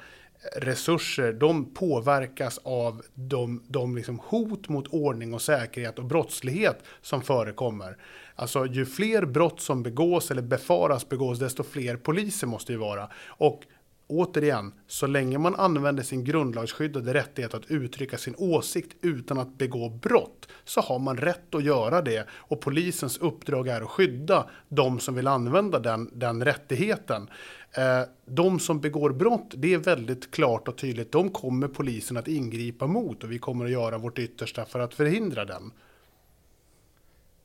resurser, 0.57 1.33
de 1.33 1.75
påverkas 1.75 2.61
av 2.65 3.03
de, 3.15 3.63
de 3.69 3.97
liksom 3.97 4.21
hot 4.25 4.69
mot 4.69 4.87
ordning 4.89 5.35
och 5.35 5.43
säkerhet 5.43 5.99
och 5.99 6.05
brottslighet 6.05 6.79
som 7.01 7.23
förekommer. 7.23 7.97
Alltså 8.35 8.67
ju 8.67 8.87
fler 8.87 9.25
brott 9.25 9.61
som 9.61 9.83
begås 9.83 10.31
eller 10.31 10.43
befaras 10.43 11.09
begås, 11.09 11.39
desto 11.39 11.63
fler 11.63 11.97
poliser 11.97 12.47
måste 12.47 12.73
ju 12.73 12.79
vara. 12.79 13.09
Och 13.27 13.63
återigen, 14.07 14.73
så 14.87 15.07
länge 15.07 15.39
man 15.39 15.55
använder 15.55 16.03
sin 16.03 16.25
grundlagsskyddade 16.25 17.15
rättighet 17.15 17.55
att 17.55 17.71
uttrycka 17.71 18.19
sin 18.19 18.35
åsikt 18.39 18.97
utan 19.01 19.39
att 19.39 19.59
begå 19.59 19.89
brott, 19.89 20.49
så 20.65 20.81
har 20.81 20.99
man 20.99 21.17
rätt 21.17 21.55
att 21.55 21.65
göra 21.65 22.03
det. 22.03 22.29
Och 22.31 22.61
polisens 22.61 23.19
uppdrag 23.19 23.69
är 23.69 23.81
att 23.81 23.91
skydda 23.91 24.51
de 24.69 25.01
som 25.01 25.15
vill 25.15 25.27
använda 25.27 25.79
den, 25.79 26.11
den 26.13 26.45
rättigheten. 26.45 27.31
Eh, 27.77 28.01
de 28.27 28.61
som 28.61 28.81
begår 28.81 29.11
brott, 29.11 29.55
det 29.57 29.75
är 29.75 29.79
väldigt 29.79 30.31
klart 30.31 30.69
och 30.69 30.79
tydligt, 30.79 31.13
de 31.13 31.31
kommer 31.31 31.69
polisen 31.69 32.17
att 32.17 32.29
ingripa 32.29 32.87
mot 32.87 33.25
och 33.25 33.33
vi 33.33 33.39
kommer 33.39 33.65
att 33.65 33.71
göra 33.71 33.99
vårt 33.99 34.19
yttersta 34.19 34.65
för 34.65 34.81
att 34.81 34.95
förhindra 34.95 35.45
den. 35.45 35.73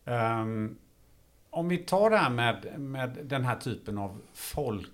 Um 0.06 0.77
om 1.49 1.69
vi 1.69 1.77
tar 1.77 2.10
det 2.10 2.18
här 2.18 2.30
med, 2.30 2.80
med 2.80 3.18
den 3.23 3.45
här 3.45 3.56
typen 3.56 3.98
av 3.98 4.22
folk 4.34 4.90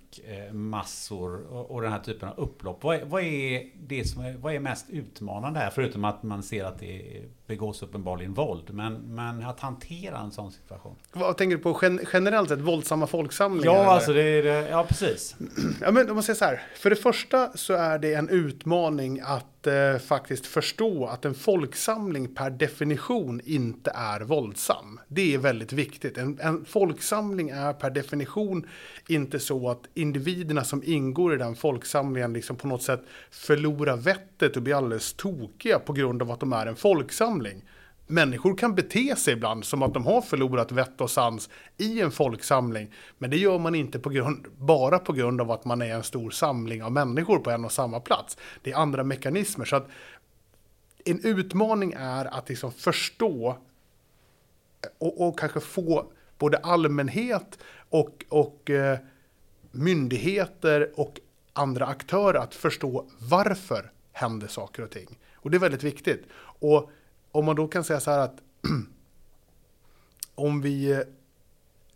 och, 1.50 1.70
och 1.70 1.82
den 1.82 1.92
här 1.92 1.98
typen 1.98 2.28
av 2.28 2.38
upplopp. 2.38 2.84
Vad 2.84 2.96
är, 2.96 3.04
vad 3.04 3.22
är 3.22 3.66
det 3.86 4.04
som 4.04 4.22
är, 4.22 4.32
vad 4.32 4.54
är 4.54 4.60
mest 4.60 4.90
utmanande 4.90 5.60
här? 5.60 5.70
Förutom 5.70 6.04
att 6.04 6.22
man 6.22 6.42
ser 6.42 6.64
att 6.64 6.78
det 6.78 7.22
begås 7.46 7.82
uppenbarligen 7.82 8.34
våld. 8.34 8.64
Men, 8.70 8.94
men 8.94 9.42
att 9.42 9.60
hantera 9.60 10.18
en 10.18 10.30
sån 10.30 10.52
situation. 10.52 10.96
Vad 11.12 11.36
tänker 11.36 11.56
du 11.56 11.62
på 11.62 11.80
generellt 12.12 12.48
sett? 12.48 12.60
Våldsamma 12.60 13.06
folksamlingar? 13.06 13.74
Ja, 13.74 13.84
alltså 13.84 14.12
det 14.12 14.22
är 14.22 14.42
det, 14.42 14.68
ja 14.68 14.84
precis. 14.88 15.36
Ja, 15.80 15.90
men 15.90 16.08
om 16.10 16.14
man 16.16 16.22
säger 16.22 16.38
så 16.38 16.44
här. 16.44 16.62
För 16.76 16.90
det 16.90 16.96
första 16.96 17.56
så 17.56 17.72
är 17.72 17.98
det 17.98 18.14
en 18.14 18.28
utmaning 18.28 19.20
att 19.24 19.66
eh, 19.66 19.98
faktiskt 19.98 20.46
förstå 20.46 21.06
att 21.06 21.24
en 21.24 21.34
folksamling 21.34 22.34
per 22.34 22.50
definition 22.50 23.40
inte 23.44 23.92
är 23.94 24.20
våldsam. 24.20 25.00
Det 25.08 25.34
är 25.34 25.38
väldigt 25.38 25.72
viktigt. 25.72 26.18
En, 26.18 26.38
en 26.40 26.64
folksamling 26.64 27.50
är 27.50 27.72
per 27.72 27.90
definition 27.90 28.66
inte 29.08 29.40
så 29.40 29.70
att 29.70 29.80
individerna 30.06 30.64
som 30.64 30.82
ingår 30.84 31.34
i 31.34 31.36
den 31.36 31.56
folksamlingen 31.56 32.32
liksom 32.32 32.56
på 32.56 32.68
något 32.68 32.82
sätt 32.82 33.02
förlorar 33.30 33.96
vettet 33.96 34.56
och 34.56 34.62
blir 34.62 34.74
alldeles 34.74 35.12
tokiga 35.12 35.78
på 35.78 35.92
grund 35.92 36.22
av 36.22 36.30
att 36.30 36.40
de 36.40 36.52
är 36.52 36.66
en 36.66 36.76
folksamling. 36.76 37.64
Människor 38.06 38.56
kan 38.56 38.74
bete 38.74 39.16
sig 39.16 39.32
ibland 39.32 39.64
som 39.64 39.82
att 39.82 39.94
de 39.94 40.06
har 40.06 40.20
förlorat 40.22 40.72
vett 40.72 41.00
och 41.00 41.10
sans 41.10 41.50
i 41.76 42.00
en 42.00 42.10
folksamling. 42.10 42.92
Men 43.18 43.30
det 43.30 43.36
gör 43.36 43.58
man 43.58 43.74
inte 43.74 43.98
på 43.98 44.10
grund, 44.10 44.46
bara 44.58 44.98
på 44.98 45.12
grund 45.12 45.40
av 45.40 45.50
att 45.50 45.64
man 45.64 45.82
är 45.82 45.94
en 45.94 46.02
stor 46.02 46.30
samling 46.30 46.82
av 46.82 46.92
människor 46.92 47.38
på 47.38 47.50
en 47.50 47.64
och 47.64 47.72
samma 47.72 48.00
plats. 48.00 48.38
Det 48.62 48.72
är 48.72 48.76
andra 48.76 49.04
mekanismer. 49.04 49.64
Så 49.64 49.76
att 49.76 49.88
en 51.04 51.20
utmaning 51.24 51.94
är 51.98 52.24
att 52.24 52.48
liksom 52.48 52.72
förstå 52.72 53.56
och, 54.98 55.28
och 55.28 55.38
kanske 55.38 55.60
få 55.60 56.12
både 56.38 56.58
allmänhet 56.58 57.58
och, 57.90 58.24
och 58.28 58.70
eh, 58.70 58.98
myndigheter 59.76 60.92
och 60.94 61.20
andra 61.52 61.86
aktörer 61.86 62.38
att 62.38 62.54
förstå 62.54 63.06
varför 63.18 63.90
händer 64.12 64.48
saker 64.48 64.82
och 64.82 64.90
ting. 64.90 65.18
Och 65.34 65.50
det 65.50 65.56
är 65.56 65.58
väldigt 65.58 65.82
viktigt. 65.82 66.24
Och 66.58 66.90
om 67.32 67.44
man 67.44 67.56
då 67.56 67.68
kan 67.68 67.84
säga 67.84 68.00
så 68.00 68.10
här 68.10 68.18
att 68.18 68.36
om 70.34 70.60
vi, 70.60 70.92
eh, 70.92 71.00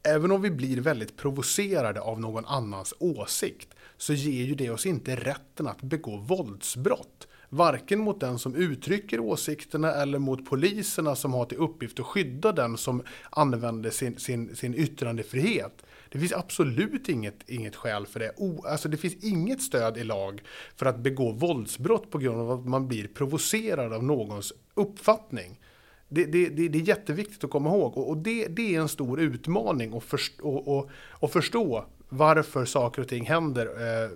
även 0.02 0.31
om 0.31 0.43
vi 0.43 0.51
blir 0.51 0.81
väldigt 0.81 1.16
provocerade 1.16 2.01
av 2.01 2.20
någon 2.20 2.47
annans 2.47 2.94
åsikt, 2.98 3.69
så 4.01 4.12
ger 4.12 4.44
ju 4.44 4.55
det 4.55 4.70
oss 4.70 4.86
inte 4.86 5.16
rätten 5.16 5.66
att 5.66 5.82
begå 5.82 6.16
våldsbrott. 6.16 7.28
Varken 7.48 8.01
mot 8.01 8.20
den 8.20 8.39
som 8.39 8.55
uttrycker 8.55 9.20
åsikterna 9.20 9.93
eller 9.93 10.18
mot 10.18 10.47
poliserna 10.47 11.16
som 11.16 11.32
har 11.32 11.44
till 11.44 11.59
uppgift 11.59 12.01
att 12.01 12.06
skydda 12.06 12.52
den 12.52 12.77
som 12.77 13.02
använder 13.31 13.90
sin, 13.90 14.18
sin, 14.18 14.56
sin 14.56 14.74
yttrandefrihet. 14.74 15.82
Det 16.09 16.18
finns 16.18 16.32
absolut 16.32 17.09
inget, 17.09 17.51
inget 17.51 17.77
skäl 17.77 18.06
för 18.06 18.20
det. 18.20 18.32
O, 18.36 18.64
alltså 18.66 18.89
det 18.89 18.97
finns 18.97 19.24
inget 19.24 19.62
stöd 19.62 19.98
i 19.98 20.05
lag 20.05 20.43
för 20.77 20.86
att 20.86 20.98
begå 20.98 21.32
våldsbrott 21.32 22.10
på 22.10 22.18
grund 22.18 22.40
av 22.40 22.51
att 22.51 22.66
man 22.66 22.89
blir 22.89 23.09
provocerad 23.09 23.93
av 23.93 24.05
någons 24.05 24.52
uppfattning. 24.74 25.60
Det, 26.09 26.24
det, 26.24 26.48
det, 26.48 26.68
det 26.68 26.78
är 26.78 26.82
jätteviktigt 26.82 27.44
att 27.44 27.51
komma 27.51 27.70
ihåg 27.70 27.97
och, 27.97 28.09
och 28.09 28.16
det, 28.16 28.47
det, 28.47 28.74
är 28.74 28.81
en 28.81 28.89
stor 28.89 29.20
utmaning 29.20 29.97
att 29.97 30.05
förstå, 30.05 30.48
och, 30.48 30.78
och, 30.78 30.90
och 31.10 31.31
förstå 31.31 31.86
varför 32.11 32.65
saker 32.65 33.03
och 33.03 33.09
ting 33.09 33.27
händer 33.27 33.66
eh, 33.66 34.11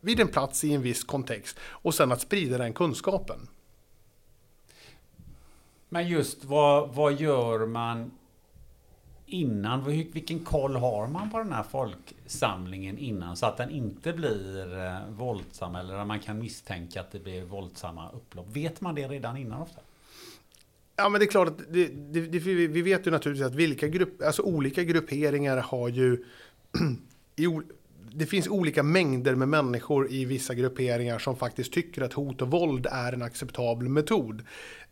vid 0.00 0.20
en 0.20 0.28
plats 0.28 0.64
i 0.64 0.72
en 0.72 0.82
viss 0.82 1.04
kontext 1.04 1.58
och 1.60 1.94
sen 1.94 2.12
att 2.12 2.20
sprida 2.20 2.58
den 2.58 2.72
kunskapen. 2.72 3.48
Men 5.88 6.08
just 6.08 6.44
vad, 6.44 6.94
vad 6.94 7.20
gör 7.20 7.66
man 7.66 8.10
innan? 9.26 9.84
Vilken 9.84 10.38
koll 10.38 10.76
har 10.76 11.06
man 11.06 11.30
på 11.30 11.38
den 11.38 11.52
här 11.52 11.62
folksamlingen 11.62 12.98
innan 12.98 13.36
så 13.36 13.46
att 13.46 13.56
den 13.56 13.70
inte 13.70 14.12
blir 14.12 14.78
eh, 14.78 14.98
våldsam 15.08 15.74
eller 15.74 15.94
att 15.94 16.06
man 16.06 16.20
kan 16.20 16.38
misstänka 16.38 17.00
att 17.00 17.12
det 17.12 17.18
blir 17.18 17.44
våldsamma 17.44 18.10
upplopp? 18.10 18.46
Vet 18.56 18.80
man 18.80 18.94
det 18.94 19.08
redan 19.08 19.36
innan 19.36 19.62
ofta? 19.62 19.80
Ja, 20.96 21.08
men 21.08 21.18
det 21.18 21.24
är 21.24 21.30
klart 21.30 21.48
att 21.48 21.58
det, 21.58 21.86
det, 21.86 22.20
det, 22.20 22.38
vi 22.38 22.82
vet 22.82 23.06
ju 23.06 23.10
naturligtvis 23.10 23.46
att 23.46 23.54
vilka 23.54 23.88
grupp, 23.88 24.22
alltså 24.22 24.42
olika 24.42 24.84
grupperingar 24.84 25.56
har 25.56 25.88
ju 25.88 26.24
i, 27.36 27.46
det 28.12 28.26
finns 28.26 28.48
olika 28.48 28.82
mängder 28.82 29.34
med 29.34 29.48
människor 29.48 30.12
i 30.12 30.24
vissa 30.24 30.54
grupperingar 30.54 31.18
som 31.18 31.36
faktiskt 31.36 31.72
tycker 31.72 32.02
att 32.02 32.12
hot 32.12 32.42
och 32.42 32.50
våld 32.50 32.86
är 32.90 33.12
en 33.12 33.22
acceptabel 33.22 33.88
metod. 33.88 34.42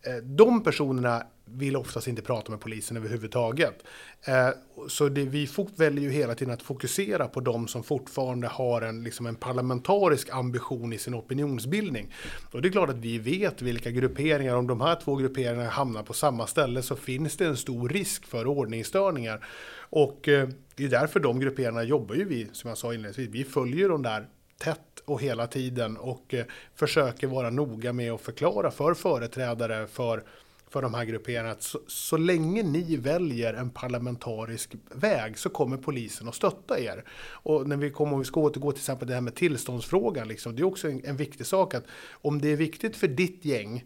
Eh, 0.03 0.17
de 0.17 0.63
personerna 0.63 1.27
vill 1.45 1.77
oftast 1.77 2.09
inte 2.09 2.23
prata 2.23 2.51
med 2.51 2.61
polisen 2.61 2.97
överhuvudtaget. 2.97 3.83
Eh, 4.27 4.49
så 4.89 5.09
det, 5.09 5.25
vi 5.25 5.49
väljer 5.77 6.05
ju 6.05 6.11
hela 6.11 6.35
tiden 6.35 6.55
att 6.55 6.63
fokusera 6.63 7.29
på 7.29 7.41
de 7.41 7.69
som 7.69 7.83
fortfarande 7.83 8.49
har 8.49 8.83
en, 8.83 9.05
liksom 9.05 9.27
en 9.27 9.37
parlamentarisk 9.37 10.29
ambition 10.33 10.93
i 10.93 10.99
sin 10.99 11.15
opinionsbildning. 11.15 12.15
Och 12.51 12.63
det 12.63 12.69
är 12.69 12.73
klart 12.73 12.91
att 12.91 12.97
vi 12.97 13.19
vet 13.19 13.63
vilka 13.63 13.91
grupperingar, 13.91 14.57
om 14.57 14.67
de 14.67 14.81
här 14.81 14.97
två 15.05 15.17
grupperingarna 15.17 15.71
hamnar 15.71 16.03
på 16.03 16.13
samma 16.13 16.47
ställe 16.47 16.83
så 16.83 16.97
finns 16.97 17.37
det 17.37 17.47
en 17.47 17.57
stor 17.57 17.89
risk 17.89 18.27
för 18.27 18.47
ordningsstörningar. 18.47 19.47
Och 19.91 20.29
eh, 20.29 20.49
det 20.77 20.85
är 20.85 20.89
därför 20.89 21.21
de 21.21 21.41
grupperingarna 21.41 21.83
jobbar 21.83 22.15
ju 22.15 22.25
vi, 22.25 22.49
som 22.53 22.69
jag 22.69 22.79
sa 22.79 22.95
inledningsvis, 22.95 23.29
vi 23.29 23.45
följer 23.45 23.89
de 23.89 24.03
där 24.03 24.27
tätt 24.59 24.93
och 25.05 25.23
hela 25.23 25.47
tiden 25.47 25.97
och 25.97 26.35
eh, 26.35 26.45
försöker 26.75 27.27
vara 27.27 27.51
noga 27.51 27.93
med 27.93 28.13
att 28.13 28.21
förklara 28.21 28.71
för 28.71 28.95
företrädare 28.95 29.87
för 29.87 30.23
för 30.73 30.83
de 30.83 30.95
här 30.95 31.05
grupperingarna 31.05 31.51
att 31.51 31.63
så, 31.63 31.79
så, 31.87 32.17
länge 32.17 32.63
ni 32.63 32.97
väljer 32.97 33.55
en 33.55 33.71
parlamentarisk 33.71 34.75
väg 34.91 35.39
så 35.39 35.51
kommer 35.51 35.77
polisen 35.77 36.29
att 36.29 36.35
stötta 36.35 36.81
er. 36.81 37.05
Och 37.31 37.69
när 37.69 37.77
vi 37.77 37.91
kommer, 37.91 38.13
om 38.13 38.19
vi 38.19 38.25
ska 38.25 38.41
återgå 38.41 38.73
till 38.73 38.81
exempel 38.81 39.09
det 39.09 39.15
här 39.15 39.21
med 39.21 39.35
tillståndsfrågan, 39.35 40.29
liksom, 40.29 40.57
det 40.57 40.63
är 40.63 40.65
också 40.65 40.89
en, 40.89 41.05
en 41.05 41.17
viktig 41.17 41.47
sak 41.47 41.75
att 41.75 41.85
om 42.11 42.41
det 42.41 42.49
är 42.49 42.57
viktigt 42.57 42.97
för 42.97 43.09
ditt 43.09 43.45
gäng 43.45 43.85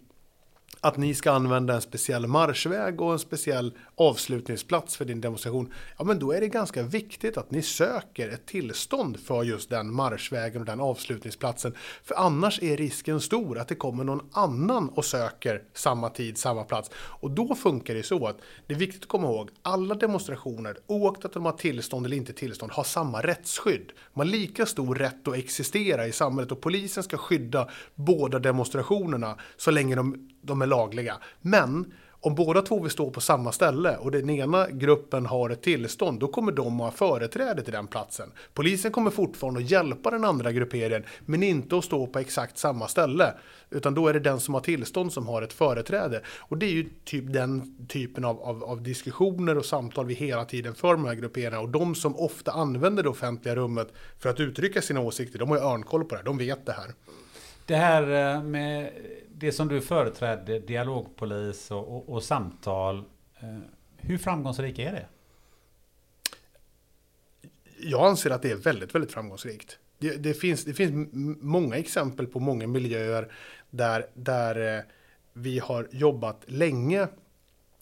att 0.81 0.97
ni 0.97 1.15
ska 1.15 1.33
använda 1.33 1.75
en 1.75 1.81
speciell 1.81 2.27
marschväg 2.27 3.01
och 3.01 3.13
en 3.13 3.19
speciell 3.19 3.73
avslutningsplats 3.95 4.97
för 4.97 5.05
din 5.05 5.21
demonstration, 5.21 5.73
ja 5.99 6.05
men 6.05 6.19
då 6.19 6.33
är 6.33 6.41
det 6.41 6.49
ganska 6.49 6.83
viktigt 6.83 7.37
att 7.37 7.51
ni 7.51 7.63
söker 7.63 8.29
ett 8.29 8.47
tillstånd 8.47 9.21
för 9.21 9.43
just 9.43 9.71
den 9.71 9.93
marschvägen 9.93 10.61
och 10.61 10.67
den 10.67 10.81
avslutningsplatsen. 10.81 11.75
För 12.05 12.15
annars 12.15 12.63
är 12.63 12.77
risken 12.77 13.21
stor 13.21 13.59
att 13.59 13.69
det 13.69 13.75
kommer 13.75 14.05
någon 14.05 14.29
annan 14.33 14.89
och 14.89 15.05
söker 15.05 15.63
samma 15.75 16.11
tid, 16.11 16.39
samma 16.39 16.65
plats. 16.65 16.91
Och 16.97 17.31
då 17.31 17.55
funkar 17.55 17.95
det 17.95 18.03
så 18.03 18.27
att 18.27 18.37
det 18.67 18.75
är 18.75 18.79
viktigt 18.79 19.03
att 19.03 19.09
komma 19.09 19.27
ihåg, 19.27 19.51
alla 19.63 19.95
demonstrationer, 19.95 20.77
oaktat 20.87 21.33
de 21.33 21.45
har 21.45 21.53
tillstånd 21.53 22.07
eller 22.07 22.17
inte 22.17 22.33
tillstånd, 22.33 22.73
har 22.73 22.85
samma 22.85 23.23
rättsskydd. 23.23 23.93
De 24.15 24.21
har 24.21 24.25
lika 24.25 24.67
stor 24.67 24.95
rätt 24.95 25.29
att 25.29 25.37
existera 25.37 26.07
i 26.07 26.13
samhället 26.13 26.53
och 26.53 26.61
polisen 26.61 27.03
ska 27.03 27.17
skydda 27.17 27.69
båda 27.95 28.39
demonstrationerna 28.39 29.37
så 29.57 29.71
länge 29.71 29.95
de 29.95 30.29
de 30.47 30.63
är 30.63 30.67
lagliga. 30.67 31.17
Men 31.41 31.93
om 32.27 32.35
båda 32.35 32.63
två 32.63 32.81
vill 32.81 32.91
stå 32.91 33.11
på 33.11 33.21
samma 33.21 33.53
ställe 33.53 33.97
och 33.97 34.11
den 34.11 34.31
ena 34.31 34.71
gruppen 34.71 35.27
har 35.27 35.51
ett 35.51 35.63
tillstånd, 35.63 36.21
då 36.21 36.29
kommer 36.29 36.53
de 36.53 36.81
att 36.81 36.87
ha 36.87 36.91
företräde 36.91 37.63
till 37.63 37.73
den 37.73 37.87
platsen. 37.87 38.33
Polisen 38.55 38.93
kommer 38.93 39.11
fortfarande 39.11 39.61
att 39.61 39.71
hjälpa 39.71 40.11
den 40.11 40.25
andra 40.25 40.53
grupperingen, 40.53 41.05
men 41.25 41.43
inte 41.43 41.79
att 41.79 41.85
stå 41.85 42.07
på 42.07 42.19
exakt 42.19 42.59
samma 42.59 42.89
ställe. 42.89 43.35
Utan 43.71 43.95
då 43.95 44.09
är 44.09 44.13
det 44.13 44.21
den 44.21 44.41
som 44.41 44.55
har 44.55 44.61
tillstånd 44.61 45.13
som 45.13 45.27
har 45.27 45.43
ett 45.43 45.53
företräde. 45.53 46.23
Och 46.39 46.59
det 46.59 46.67
är 46.67 46.71
ju 46.71 46.89
typ 47.05 47.33
den 47.33 47.87
typen 47.89 48.25
av, 48.25 48.41
av, 48.43 48.65
av 48.65 48.83
diskussioner 48.83 49.59
och 49.59 49.65
samtal 49.65 50.07
vi 50.07 50.15
hela 50.15 50.45
tiden 50.45 50.75
för 50.75 50.97
med 50.97 51.05
de 51.05 51.09
här 51.09 51.15
grupperingarna. 51.15 51.61
Och 51.61 51.69
de 51.69 51.95
som 51.95 52.17
ofta 52.17 52.53
använder 52.53 53.03
det 53.03 53.09
offentliga 53.09 53.57
rummet 53.57 53.89
för 54.19 54.29
att 54.29 54.41
uttrycka 54.41 54.83
sina 54.83 55.01
åsikter, 55.01 55.39
de 55.39 55.49
har 55.49 55.57
ju 55.57 55.63
örnkoll 55.63 56.05
på 56.05 56.09
det 56.15 56.17
här, 56.17 56.25
de 56.25 56.39
vet 56.39 56.67
det 56.67 56.73
här. 56.73 56.95
Det 57.67 57.77
här 57.77 58.03
eh, 58.03 58.43
med 58.43 58.91
det 59.39 59.53
som 59.53 59.69
du 59.69 59.81
företrädde, 59.81 60.59
dialogpolis 60.59 61.71
och, 61.71 61.97
och, 61.97 62.09
och 62.09 62.23
samtal. 62.23 63.05
Eh, 63.41 63.59
hur 63.97 64.19
framgångsrik 64.19 64.79
är 64.79 64.93
det? 64.93 65.07
Jag 67.79 68.07
anser 68.07 68.31
att 68.31 68.43
det 68.43 68.51
är 68.51 68.57
väldigt, 68.57 68.95
väldigt 68.95 69.13
framgångsrikt. 69.13 69.79
Det, 69.99 70.17
det, 70.17 70.35
finns, 70.35 70.65
det 70.65 70.75
finns 70.75 71.09
många 71.41 71.77
exempel 71.77 72.27
på 72.27 72.41
många 72.41 72.67
miljöer 72.67 73.33
där, 73.71 74.07
där 74.15 74.77
eh, 74.77 74.85
vi 75.33 75.59
har 75.59 75.89
jobbat 75.91 76.45
länge 76.47 77.09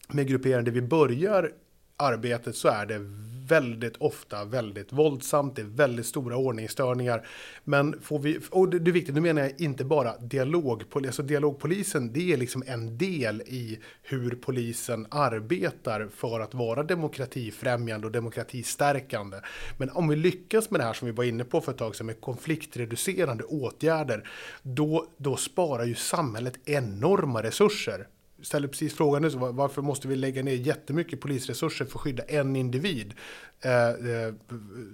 med 0.07 0.27
grupperingar 0.27 0.61
där 0.61 0.71
vi 0.71 0.81
börjar 0.81 1.51
arbetet 1.97 2.55
så 2.55 2.67
är 2.67 2.85
det 2.85 2.99
väldigt 3.47 3.97
ofta 3.97 4.45
väldigt 4.45 4.93
våldsamt, 4.93 5.55
det 5.55 5.61
är 5.61 5.65
väldigt 5.65 6.05
stora 6.05 6.37
ordningsstörningar. 6.37 7.27
Men 7.63 8.01
får 8.01 8.19
vi, 8.19 8.39
och 8.51 8.69
det 8.69 8.89
är 8.89 8.93
viktigt, 8.93 9.15
nu 9.15 9.21
menar 9.21 9.41
jag 9.41 9.61
inte 9.61 9.85
bara 9.85 10.17
dialogpolisen, 10.17 11.09
alltså 11.09 11.23
dialogpolisen 11.23 12.13
det 12.13 12.33
är 12.33 12.37
liksom 12.37 12.63
en 12.67 12.97
del 12.97 13.41
i 13.41 13.79
hur 14.01 14.31
polisen 14.35 15.07
arbetar 15.11 16.07
för 16.15 16.39
att 16.39 16.53
vara 16.53 16.83
demokratifrämjande 16.83 18.07
och 18.07 18.13
demokratistärkande. 18.13 19.37
Men 19.77 19.89
om 19.89 20.07
vi 20.07 20.15
lyckas 20.15 20.71
med 20.71 20.79
det 20.79 20.83
här 20.85 20.93
som 20.93 21.05
vi 21.05 21.11
var 21.11 21.23
inne 21.23 21.43
på 21.43 21.61
för 21.61 21.71
ett 21.71 21.77
tag 21.77 21.95
sedan 21.95 22.05
med 22.05 22.21
konfliktreducerande 22.21 23.43
åtgärder, 23.43 24.29
då, 24.61 25.05
då 25.17 25.35
sparar 25.35 25.85
ju 25.85 25.95
samhället 25.95 26.59
enorma 26.65 27.43
resurser 27.43 28.07
ställer 28.41 28.67
precis 28.67 28.93
frågan 28.93 29.21
nu, 29.21 29.29
varför 29.29 29.81
måste 29.81 30.07
vi 30.07 30.15
lägga 30.15 30.43
ner 30.43 30.53
jättemycket 30.53 31.21
polisresurser 31.21 31.85
för 31.85 31.97
att 31.97 32.01
skydda 32.01 32.23
en 32.23 32.55
individ? 32.55 33.13
Eh, 33.61 33.89
eh, 33.89 34.33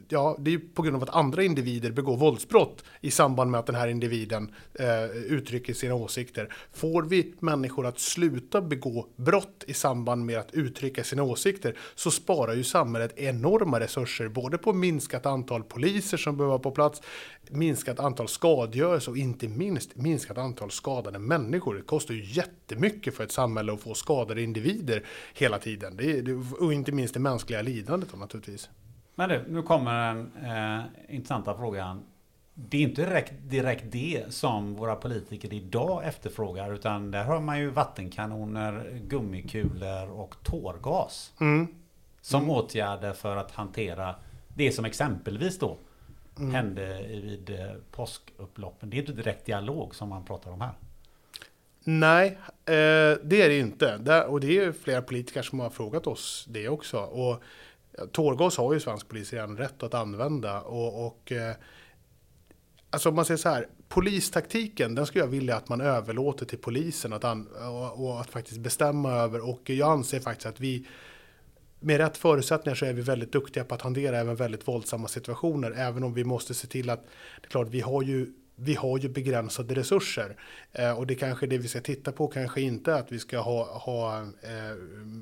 ja, 0.10 0.38
det 0.40 0.54
är 0.54 0.62
på 0.74 0.82
grund 0.82 0.96
av 0.96 1.04
att 1.04 1.16
andra 1.16 1.44
individer 1.44 1.92
begår 1.92 2.18
våldsbrott 2.18 2.84
i 3.02 3.12
samband 3.12 3.52
med 3.52 3.60
att 3.60 3.66
den 3.66 3.76
här 3.76 3.88
individen 3.88 4.52
eh, 4.74 5.06
uttrycker 5.06 5.74
sina 5.74 5.96
åsikter. 5.96 6.54
Får 6.74 7.04
vi 7.04 7.34
människor 7.40 7.86
att 7.86 8.00
sluta 8.00 8.62
begå 8.62 9.08
brott 9.16 9.64
i 9.68 9.74
samband 9.74 10.26
med 10.26 10.40
att 10.40 10.54
uttrycka 10.54 11.04
sina 11.04 11.24
åsikter 11.24 11.78
så 11.96 12.12
sparar 12.12 12.54
ju 12.54 12.64
samhället 12.64 13.18
enorma 13.18 13.80
resurser, 13.80 14.28
både 14.28 14.58
på 14.58 14.74
minskat 14.74 15.26
antal 15.26 15.64
poliser 15.64 16.18
som 16.18 16.38
behöver 16.38 16.52
vara 16.52 16.60
på 16.60 16.72
plats, 16.72 17.02
minskat 17.50 18.00
antal 18.00 18.28
skadegörelse 18.28 19.10
och 19.10 19.18
inte 19.18 19.48
minst 19.48 19.96
minskat 19.96 20.38
antal 20.38 20.72
skadade 20.72 21.20
människor. 21.20 21.76
Det 21.76 21.82
kostar 21.82 22.14
ju 22.14 22.24
jättemycket 22.26 23.16
för 23.16 23.24
ett 23.24 23.32
samhälle 23.32 23.74
att 23.74 23.82
få 23.82 23.94
skadade 23.94 24.42
individer 24.42 25.04
hela 25.34 25.60
tiden. 25.60 25.98
Det 25.98 26.12
är, 26.12 26.64
och 26.64 26.74
inte 26.74 26.92
minst 26.92 27.14
det 27.14 27.20
mänskliga 27.20 27.62
lidandet 27.62 28.20
naturligtvis. 28.20 28.51
Men 29.16 29.30
du, 29.30 29.46
nu 29.48 29.62
kommer 29.62 30.08
den 30.08 30.32
eh, 30.46 31.16
intressanta 31.16 31.58
frågan. 31.58 32.04
Det 32.54 32.78
är 32.78 32.82
inte 32.82 33.06
direkt, 33.06 33.34
direkt 33.42 33.84
det 33.92 34.24
som 34.30 34.76
våra 34.76 34.96
politiker 34.96 35.54
idag 35.54 36.06
efterfrågar 36.06 36.74
utan 36.74 37.12
där 37.12 37.24
har 37.24 37.40
man 37.40 37.60
ju 37.60 37.70
vattenkanoner, 37.70 39.00
gummikulor 39.08 40.10
och 40.10 40.36
tårgas. 40.44 41.34
Mm. 41.40 41.68
Som 42.22 42.44
mm. 42.44 42.56
åtgärder 42.56 43.14
för 43.14 43.36
att 43.36 43.52
hantera 43.52 44.16
det 44.48 44.72
som 44.72 44.86
exempelvis 44.86 45.60
då 45.60 45.78
mm. 46.38 46.52
hände 46.52 47.04
vid 47.08 47.50
eh, 47.50 47.72
påskupploppen. 47.92 48.90
Det 48.90 48.98
är 48.98 49.00
inte 49.00 49.14
direkt 49.14 49.46
dialog 49.46 49.96
som 49.96 50.10
man 50.10 50.26
pratar 50.26 50.52
om 50.52 50.62
här. 50.62 50.74
Nej, 51.84 52.28
eh, 52.66 53.18
det 53.24 53.42
är 53.42 53.50
det 53.50 53.60
inte. 53.60 54.24
och 54.28 54.40
det 54.40 54.58
är 54.58 54.72
flera 54.72 55.02
politiker 55.02 55.42
som 55.42 55.60
har 55.60 55.70
frågat 55.70 56.08
oss 56.08 56.46
det 56.50 56.70
också. 56.70 56.98
Och 56.98 57.44
tårgas 58.12 58.58
har 58.58 58.74
ju 58.74 58.80
svensk 58.80 59.08
polis 59.08 59.34
redan 59.34 59.58
rätt 59.58 59.84
att 59.84 59.94
använda. 59.94 60.62
Och, 60.62 61.08
och 61.08 61.32
eh, 61.32 61.56
alltså 62.90 63.10
om 63.10 63.16
man 63.16 63.26
säger 63.26 63.38
så 63.38 63.50
här, 63.50 63.68
polistaktiken, 63.90 64.96
den 64.96 65.06
skulle 65.06 65.24
jag 65.24 65.30
vilja 65.30 65.56
att 65.56 65.70
man 65.70 65.82
överlåter 65.82 66.46
till 66.46 66.58
polisen 66.58 67.14
att 67.14 67.24
an, 67.24 67.48
och, 67.48 68.06
och, 68.06 68.22
att 68.22 68.30
faktiskt 68.30 68.60
bestämma 68.60 69.12
över. 69.12 69.50
Och 69.50 69.70
jag 69.70 69.92
anser 69.92 70.20
faktiskt 70.20 70.46
att 70.46 70.60
vi 70.60 70.88
med 71.80 71.98
rätt 71.98 72.18
förutsättningar 72.18 72.76
så 72.76 72.86
är 72.86 72.94
vi 72.94 73.02
väldigt 73.02 73.32
duktiga 73.32 73.64
på 73.64 73.76
att 73.76 73.82
hantera 73.82 74.20
även 74.20 74.36
väldigt 74.36 74.68
våldsamma 74.68 75.08
situationer. 75.08 75.72
Även 75.72 76.04
om 76.04 76.14
vi 76.14 76.24
måste 76.24 76.54
se 76.54 76.68
till 76.68 76.90
att, 76.90 77.04
det 77.42 77.48
är 77.48 77.50
klart, 77.50 77.68
vi 77.68 77.82
har 77.82 78.02
ju 78.02 78.34
vi 78.64 78.76
har 78.76 78.98
ju 78.98 79.10
begränsade 79.10 79.76
resurser. 79.76 80.36
Eh, 80.74 80.92
och 80.92 81.08
det 81.08 81.16
kanske 81.16 81.48
det 81.48 81.58
vi 81.58 81.68
ska 81.68 81.82
titta 81.82 82.12
på 82.12 82.28
kanske 82.28 82.62
inte 82.62 82.96
att 82.96 83.12
vi 83.12 83.20
ska 83.20 83.40
ha, 83.40 83.80
ha 83.80 84.20
eh, 84.20 84.76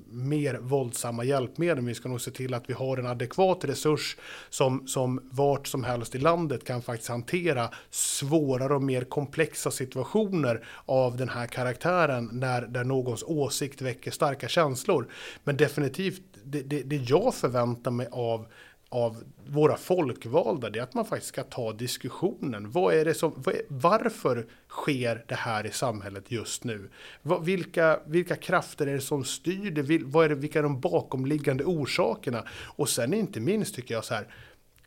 mer 0.09 0.57
våldsamma 0.57 1.23
hjälpmedel. 1.23 1.75
Men 1.75 1.85
vi 1.85 1.95
ska 1.95 2.09
nog 2.09 2.21
se 2.21 2.31
till 2.31 2.53
att 2.53 2.69
vi 2.69 2.73
har 2.73 2.97
en 2.97 3.05
adekvat 3.05 3.65
resurs 3.65 4.17
som, 4.49 4.87
som 4.87 5.29
vart 5.31 5.67
som 5.67 5.83
helst 5.83 6.15
i 6.15 6.17
landet 6.17 6.65
kan 6.65 6.81
faktiskt 6.81 7.09
hantera 7.09 7.69
svårare 7.89 8.75
och 8.75 8.83
mer 8.83 9.03
komplexa 9.03 9.71
situationer 9.71 10.65
av 10.85 11.17
den 11.17 11.29
här 11.29 11.47
karaktären 11.47 12.29
när 12.31 12.61
där 12.61 12.83
någons 12.83 13.23
åsikt 13.23 13.81
väcker 13.81 14.11
starka 14.11 14.47
känslor. 14.47 15.07
Men 15.43 15.57
definitivt, 15.57 16.21
det, 16.43 16.61
det, 16.61 16.83
det 16.83 16.95
jag 16.95 17.35
förväntar 17.35 17.91
mig 17.91 18.07
av 18.11 18.47
av 18.89 19.23
våra 19.47 19.77
folkvalda, 19.77 20.69
det 20.69 20.79
är 20.79 20.83
att 20.83 20.93
man 20.93 21.05
faktiskt 21.05 21.33
ska 21.33 21.43
ta 21.43 21.73
diskussionen. 21.73 22.71
Vad 22.71 22.93
är 22.93 23.05
det 23.05 23.13
som, 23.13 23.43
är, 23.45 23.61
varför 23.67 24.47
sker 24.69 25.25
det 25.27 25.35
här 25.35 25.65
i 25.65 25.71
samhället 25.71 26.31
just 26.31 26.63
nu? 26.63 26.89
Vad, 27.21 27.45
vilka, 27.45 27.99
vilka 28.05 28.35
krafter 28.35 28.87
är 28.87 28.93
det 28.93 29.01
som 29.01 29.23
styr 29.23 29.71
det? 29.71 30.03
Vad 30.03 30.25
är 30.25 30.29
det, 30.29 30.35
vilka 30.35 30.59
är 30.59 30.63
de 30.63 30.79
bakomliggande 30.79 31.63
orsakerna? 31.63 32.43
Och 32.75 32.89
sen 32.89 33.13
inte 33.13 33.39
minst 33.39 33.75
tycker 33.75 33.93
jag 33.93 34.05
så 34.05 34.13
här, 34.13 34.27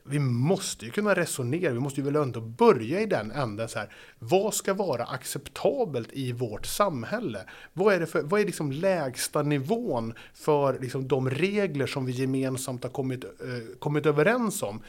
vi 0.04 0.18
måste 0.18 0.84
ju 0.84 0.90
kunna 0.90 1.14
resonera, 1.14 1.72
vi 1.72 1.80
måste 1.80 2.00
ju 2.00 2.04
väl 2.04 2.16
ändå 2.16 2.40
börja 2.40 3.00
i 3.00 3.06
den 3.06 3.30
änden 3.30 3.68
så 3.68 3.78
här. 3.78 3.94
Vad 4.18 4.54
ska 4.54 4.74
vara 4.74 5.04
acceptabelt 5.04 6.08
i 6.12 6.32
vårt 6.32 6.66
samhälle? 6.66 7.44
Vad 7.72 7.94
är, 7.94 8.00
det 8.00 8.06
för, 8.06 8.22
vad 8.22 8.40
är 8.40 8.44
liksom 8.44 8.72
lägsta 8.72 9.42
nivån 9.42 10.14
för 10.34 10.78
liksom 10.78 11.08
de 11.08 11.30
regler 11.30 11.86
som 11.86 12.06
vi 12.06 12.12
gemensamt 12.12 12.82
har 12.82 12.90
kommit, 12.90 13.24
eh, 13.24 13.78
kommit 13.78 14.06
överens 14.06 14.62
om? 14.62 14.82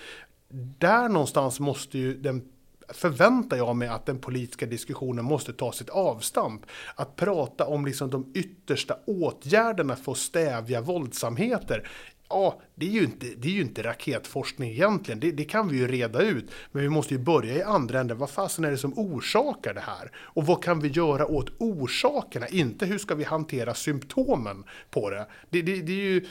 Där 0.79 1.09
någonstans 1.09 1.59
måste 1.59 1.97
ju 1.97 2.17
den 2.17 2.41
förväntar 2.89 3.57
jag 3.57 3.75
mig 3.75 3.87
att 3.87 4.05
den 4.05 4.19
politiska 4.19 4.65
diskussionen 4.65 5.25
måste 5.25 5.53
ta 5.53 5.71
sitt 5.71 5.89
avstamp. 5.89 6.61
Att 6.95 7.15
prata 7.15 7.65
om 7.65 7.85
liksom 7.85 8.09
de 8.09 8.31
yttersta 8.33 8.97
åtgärderna 9.05 9.95
för 9.95 10.11
att 10.11 10.17
stävja 10.17 10.81
våldsamheter 10.81 11.89
ja, 12.29 12.61
det 12.75 12.85
är 12.85 12.89
ju 12.89 13.03
inte, 13.03 13.25
det 13.37 13.47
är 13.47 13.51
ju 13.51 13.61
inte 13.61 13.83
raketforskning 13.83 14.71
egentligen. 14.71 15.19
Det, 15.19 15.31
det, 15.31 15.43
kan 15.43 15.67
vi 15.67 15.77
ju 15.77 15.87
reda 15.87 16.21
ut. 16.21 16.51
Men 16.71 16.81
vi 16.81 16.89
måste 16.89 17.13
ju 17.13 17.19
börja 17.19 17.55
i 17.55 17.63
andra 17.63 17.99
änden. 17.99 18.17
Vad 18.17 18.29
fasen 18.29 18.65
är 18.65 18.71
det 18.71 18.77
som 18.77 18.99
orsakar 18.99 19.73
det 19.73 19.81
här? 19.81 20.11
Och 20.15 20.45
vad 20.45 20.63
kan 20.63 20.79
vi 20.79 20.87
göra 20.87 21.27
åt 21.27 21.49
orsakerna? 21.59 22.47
Inte 22.47 22.85
hur 22.85 22.97
ska 22.97 23.15
vi 23.15 23.23
hantera 23.23 23.73
symptomen 23.73 24.63
på 24.89 25.09
det? 25.09 25.27
Det, 25.49 25.61
det, 25.61 25.81
det 25.81 25.91
är 25.93 26.11
ju 26.11 26.25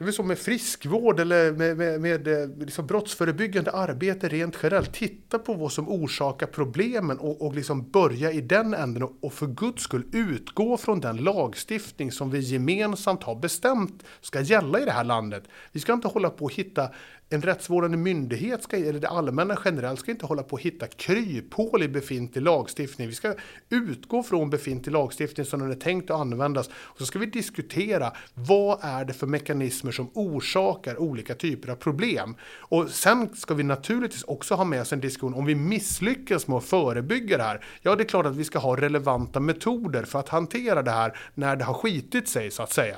det 0.00 0.04
är 0.04 0.06
väl 0.06 0.14
så 0.14 0.22
med 0.22 0.38
friskvård 0.38 1.20
eller 1.20 1.52
med, 1.52 1.76
med, 1.76 2.00
med 2.00 2.28
eh, 2.28 2.48
liksom 2.58 2.86
brottsförebyggande 2.86 3.70
arbete 3.70 4.28
rent 4.28 4.56
generellt. 4.62 4.92
Titta 4.92 5.38
på 5.38 5.54
vad 5.54 5.72
som 5.72 5.88
orsakar 5.88 6.46
problemen 6.46 7.18
och, 7.18 7.46
och 7.46 7.54
liksom 7.54 7.90
börja 7.90 8.32
i 8.32 8.40
den 8.40 8.74
änden 8.74 9.02
och, 9.02 9.12
och 9.20 9.32
för 9.32 9.46
guds 9.46 9.82
skull 9.82 10.04
utgå 10.12 10.76
från 10.76 11.00
den 11.00 11.16
lagstiftning 11.16 12.12
som 12.12 12.30
vi 12.30 12.38
gemensamt 12.38 13.22
har 13.22 13.34
bestämt 13.34 14.04
ska 14.20 14.40
gälla 14.40 14.80
i 14.80 14.84
det 14.84 14.90
här 14.90 15.04
landet. 15.04 15.44
Vi 15.72 15.80
ska 15.80 15.92
inte 15.92 16.08
hålla 16.08 16.30
på 16.30 16.46
att 16.46 16.52
hitta 16.52 16.90
en 17.32 17.42
rättsvårdande 17.42 17.96
myndighet, 17.96 18.62
ska, 18.62 18.76
eller 18.76 19.00
det 19.00 19.08
allmänna 19.08 19.58
generellt, 19.64 20.00
ska 20.00 20.10
inte 20.10 20.26
hålla 20.26 20.42
på 20.42 20.56
att 20.56 20.62
hitta 20.62 20.86
kryphål 20.86 21.82
i 21.82 21.88
befintlig 21.88 22.42
lagstiftning. 22.42 23.08
Vi 23.08 23.14
ska 23.14 23.34
utgå 23.68 24.22
från 24.22 24.50
befintlig 24.50 24.92
lagstiftning 24.92 25.46
som 25.46 25.60
den 25.60 25.70
är 25.70 25.74
tänkt 25.74 26.10
att 26.10 26.20
användas. 26.20 26.68
Och 26.72 26.98
så 26.98 27.06
ska 27.06 27.18
vi 27.18 27.26
diskutera 27.26 28.12
vad 28.34 28.78
är 28.82 29.04
det 29.04 29.12
för 29.12 29.26
mekanismer 29.26 29.92
som 29.92 30.10
orsakar 30.14 31.00
olika 31.00 31.34
typer 31.34 31.68
av 31.68 31.76
problem. 31.76 32.34
Och 32.58 32.90
sen 32.90 33.36
ska 33.36 33.54
vi 33.54 33.62
naturligtvis 33.62 34.24
också 34.24 34.54
ha 34.54 34.64
med 34.64 34.80
oss 34.80 34.92
en 34.92 35.00
diskussion 35.00 35.34
om 35.34 35.44
vi 35.44 35.54
misslyckas 35.54 36.48
med 36.48 36.56
att 36.56 36.64
förebygga 36.64 37.36
det 37.36 37.42
här. 37.42 37.64
Ja, 37.82 37.96
det 37.96 38.02
är 38.02 38.08
klart 38.08 38.26
att 38.26 38.36
vi 38.36 38.44
ska 38.44 38.58
ha 38.58 38.76
relevanta 38.76 39.40
metoder 39.40 40.02
för 40.02 40.18
att 40.18 40.28
hantera 40.28 40.82
det 40.82 40.90
här 40.90 41.18
när 41.34 41.56
det 41.56 41.64
har 41.64 41.74
skitit 41.74 42.28
sig 42.28 42.50
så 42.50 42.62
att 42.62 42.72
säga. 42.72 42.96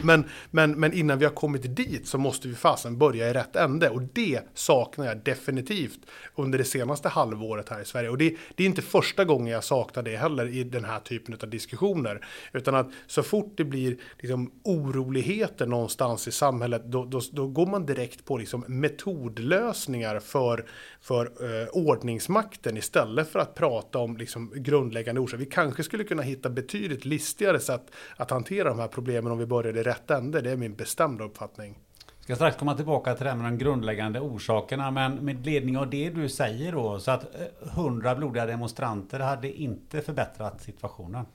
Men, 0.00 0.24
men, 0.50 0.80
men 0.80 0.92
innan 0.92 1.18
vi 1.18 1.24
har 1.24 1.32
kommit 1.32 1.76
dit 1.76 2.06
så 2.06 2.18
måste 2.18 2.48
vi 2.48 2.54
fasen 2.54 2.98
börja 2.98 3.30
i 3.30 3.32
rätt 3.32 3.56
ände 3.56 3.90
och 3.90 4.02
det 4.02 4.40
saknar 4.54 5.06
jag 5.06 5.24
definitivt 5.24 6.00
under 6.34 6.58
det 6.58 6.64
senaste 6.64 7.08
halvåret 7.08 7.68
här 7.68 7.80
i 7.80 7.84
Sverige. 7.84 8.08
Och 8.08 8.18
det, 8.18 8.36
det 8.54 8.62
är 8.62 8.66
inte 8.66 8.82
första 8.82 9.24
gången 9.24 9.52
jag 9.52 9.64
saknar 9.64 10.02
det 10.02 10.16
heller 10.16 10.46
i 10.46 10.64
den 10.64 10.84
här 10.84 11.00
typen 11.00 11.36
av 11.42 11.50
diskussioner. 11.50 12.26
Utan 12.52 12.74
att 12.74 12.90
så 13.06 13.22
fort 13.22 13.52
det 13.56 13.64
blir 13.64 13.96
liksom 14.18 14.52
oroligheter 14.64 15.66
någonstans 15.66 16.28
i 16.28 16.32
samhället 16.32 16.82
då, 16.84 17.04
då, 17.04 17.20
då 17.32 17.46
går 17.46 17.66
man 17.66 17.86
direkt 17.86 18.24
på 18.24 18.38
liksom 18.38 18.64
metodlösningar 18.66 20.20
för, 20.20 20.64
för 21.00 21.26
eh, 21.26 21.68
ordningsmakten 21.68 22.76
istället 22.76 23.32
för 23.32 23.38
att 23.38 23.54
prata 23.54 23.98
om 23.98 24.16
liksom 24.16 24.52
grundläggande 24.56 25.20
orsaker. 25.20 25.38
Vi 25.38 25.50
kanske 25.50 25.82
skulle 25.82 26.04
kunna 26.04 26.22
hitta 26.22 26.50
betydligt 26.50 27.04
listigare 27.04 27.60
sätt 27.60 27.90
att 28.16 28.30
hantera 28.30 28.68
de 28.68 28.78
här 28.78 28.88
problemen 28.88 29.32
om 29.32 29.38
vi 29.38 29.46
började 29.46 29.81
i 29.82 29.84
rätt 29.84 30.10
ände. 30.10 30.40
Det 30.40 30.50
är 30.50 30.56
min 30.56 30.74
bestämda 30.74 31.24
uppfattning. 31.24 31.78
Jag 32.18 32.24
ska 32.24 32.34
strax 32.34 32.56
komma 32.56 32.74
tillbaka 32.74 33.14
till 33.14 33.26
det 33.26 33.34
med 33.34 33.44
de 33.52 33.58
grundläggande 33.58 34.20
orsakerna, 34.20 34.90
men 34.90 35.14
med 35.14 35.46
ledning 35.46 35.78
av 35.78 35.90
det 35.90 36.10
du 36.10 36.28
säger 36.28 36.72
då, 36.72 37.00
så 37.00 37.10
att 37.10 37.26
100 37.72 38.10
eh, 38.10 38.16
blodiga 38.16 38.46
demonstranter 38.46 39.20
hade 39.20 39.52
inte 39.52 40.00
förbättrat 40.00 40.62
situationen? 40.62 41.26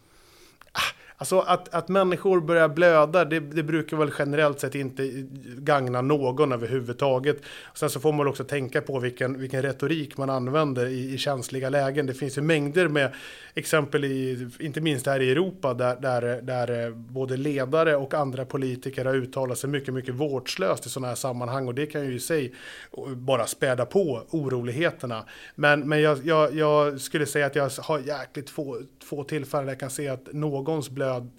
Alltså 1.19 1.39
att, 1.39 1.73
att 1.73 1.89
människor 1.89 2.41
börjar 2.41 2.69
blöda, 2.69 3.25
det, 3.25 3.39
det, 3.39 3.63
brukar 3.63 3.97
väl 3.97 4.11
generellt 4.19 4.59
sett 4.59 4.75
inte 4.75 5.11
gagna 5.57 6.01
någon 6.01 6.51
överhuvudtaget. 6.51 7.37
Sen 7.73 7.89
så 7.89 7.99
får 7.99 8.13
man 8.13 8.27
också 8.27 8.43
tänka 8.43 8.81
på 8.81 8.99
vilken, 8.99 9.39
vilken 9.39 9.61
retorik 9.61 10.17
man 10.17 10.29
använder 10.29 10.85
i, 10.85 11.13
i 11.13 11.17
känsliga 11.17 11.69
lägen. 11.69 12.05
Det 12.05 12.13
finns 12.13 12.37
ju 12.37 12.41
mängder 12.41 12.87
med 12.87 13.13
exempel, 13.53 14.05
i, 14.05 14.47
inte 14.59 14.81
minst 14.81 15.05
här 15.05 15.19
i 15.19 15.31
Europa, 15.31 15.73
där, 15.73 15.95
där, 15.95 16.41
där 16.41 16.85
eh, 16.85 16.93
både 16.93 17.37
ledare 17.37 17.95
och 17.95 18.13
andra 18.13 18.45
politiker 18.45 19.05
har 19.05 19.15
uttalat 19.15 19.57
sig 19.57 19.69
mycket, 19.69 19.93
mycket 19.93 20.15
vårdslöst 20.15 20.85
i 20.85 20.89
sådana 20.89 21.07
här 21.07 21.15
sammanhang. 21.15 21.67
Och 21.67 21.75
det 21.75 21.85
kan 21.85 22.05
ju 22.05 22.13
i 22.13 22.19
sig 22.19 22.53
eh, 22.97 23.13
bara 23.13 23.47
späda 23.47 23.85
på 23.85 24.23
oroligheterna. 24.29 25.23
Men, 25.55 25.89
men 25.89 26.01
jag, 26.01 26.25
jag, 26.25 26.55
jag 26.55 27.01
skulle 27.01 27.25
säga 27.25 27.45
att 27.45 27.55
jag 27.55 27.71
har 27.81 27.99
jäkligt 27.99 28.49
få, 28.49 28.81
få 29.03 29.23
tillfällen 29.23 29.65
där 29.65 29.71
jag 29.71 29.79
kan 29.79 29.89
se 29.89 30.07
att 30.07 30.33
någons 30.33 30.89
blöd 30.89 31.06
blöd, 31.07 31.29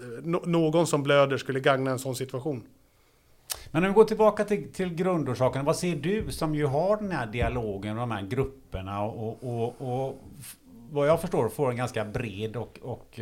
någon 0.46 0.86
som 0.86 1.02
blöder 1.02 1.36
skulle 1.36 1.60
gagna 1.60 1.90
en 1.90 1.98
sån 1.98 2.16
situation. 2.16 2.66
Men 3.70 3.84
om 3.84 3.90
vi 3.90 3.94
går 3.94 4.04
tillbaka 4.04 4.44
till, 4.44 4.72
till 4.72 4.94
grundorsaken. 4.94 5.64
Vad 5.64 5.76
ser 5.76 5.96
du 5.96 6.32
som 6.32 6.54
ju 6.54 6.66
har 6.66 6.96
den 6.96 7.10
här 7.10 7.26
dialogen 7.26 7.94
med 7.94 8.02
de 8.02 8.10
här 8.10 8.22
grupperna 8.22 9.02
och, 9.02 9.44
och, 9.44 9.74
och 9.80 10.22
vad 10.90 11.08
jag 11.08 11.20
förstår 11.20 11.48
får 11.48 11.70
en 11.70 11.76
ganska 11.76 12.04
bred 12.04 12.56
och, 12.56 12.78
och, 12.82 13.20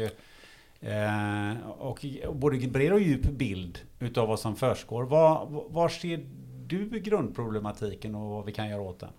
eh, 0.89 1.56
och, 1.78 2.05
både 2.32 2.59
bred 2.59 2.93
och 2.93 3.01
djup 3.01 3.31
bild 3.31 3.78
utav 3.98 4.28
vad 4.28 4.40
som 4.40 4.56
försiggår. 4.56 5.02
Var, 5.02 5.47
var 5.70 5.89
ser 5.89 6.27
du 6.66 7.01
grundproblematiken 7.01 8.14
och 8.14 8.31
vad 8.31 8.44
vi 8.44 8.52
kan 8.52 8.68
göra 8.68 8.82
åt 8.82 9.01
den? 9.01 9.10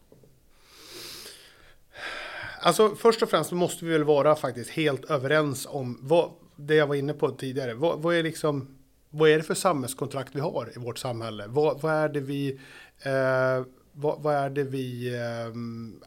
Alltså 2.61 2.95
först 2.95 3.21
och 3.21 3.29
främst 3.29 3.51
måste 3.51 3.85
vi 3.85 3.91
väl 3.91 4.03
vara 4.03 4.35
faktiskt 4.35 4.69
helt 4.69 5.05
överens 5.05 5.67
om 5.69 5.99
vad, 6.01 6.31
det 6.57 6.75
jag 6.75 6.87
var 6.87 6.95
inne 6.95 7.13
på 7.13 7.31
tidigare. 7.31 7.73
Vad, 7.73 8.01
vad, 8.01 8.15
är, 8.15 8.23
liksom, 8.23 8.67
vad 9.09 9.29
är 9.29 9.37
det 9.37 9.43
för 9.43 9.53
samhällskontrakt 9.53 10.35
vi 10.35 10.39
har 10.39 10.71
i 10.75 10.79
vårt 10.79 10.97
samhälle? 10.97 11.45
Vad, 11.47 11.81
vad 11.81 11.93
är 11.93 12.09
det 12.09 12.19
vi, 12.19 12.59
eh, 12.99 13.65
vad, 13.91 14.21
vad, 14.21 14.35
är 14.35 14.49
det 14.49 14.63
vi 14.63 15.15
eh, 15.15 15.53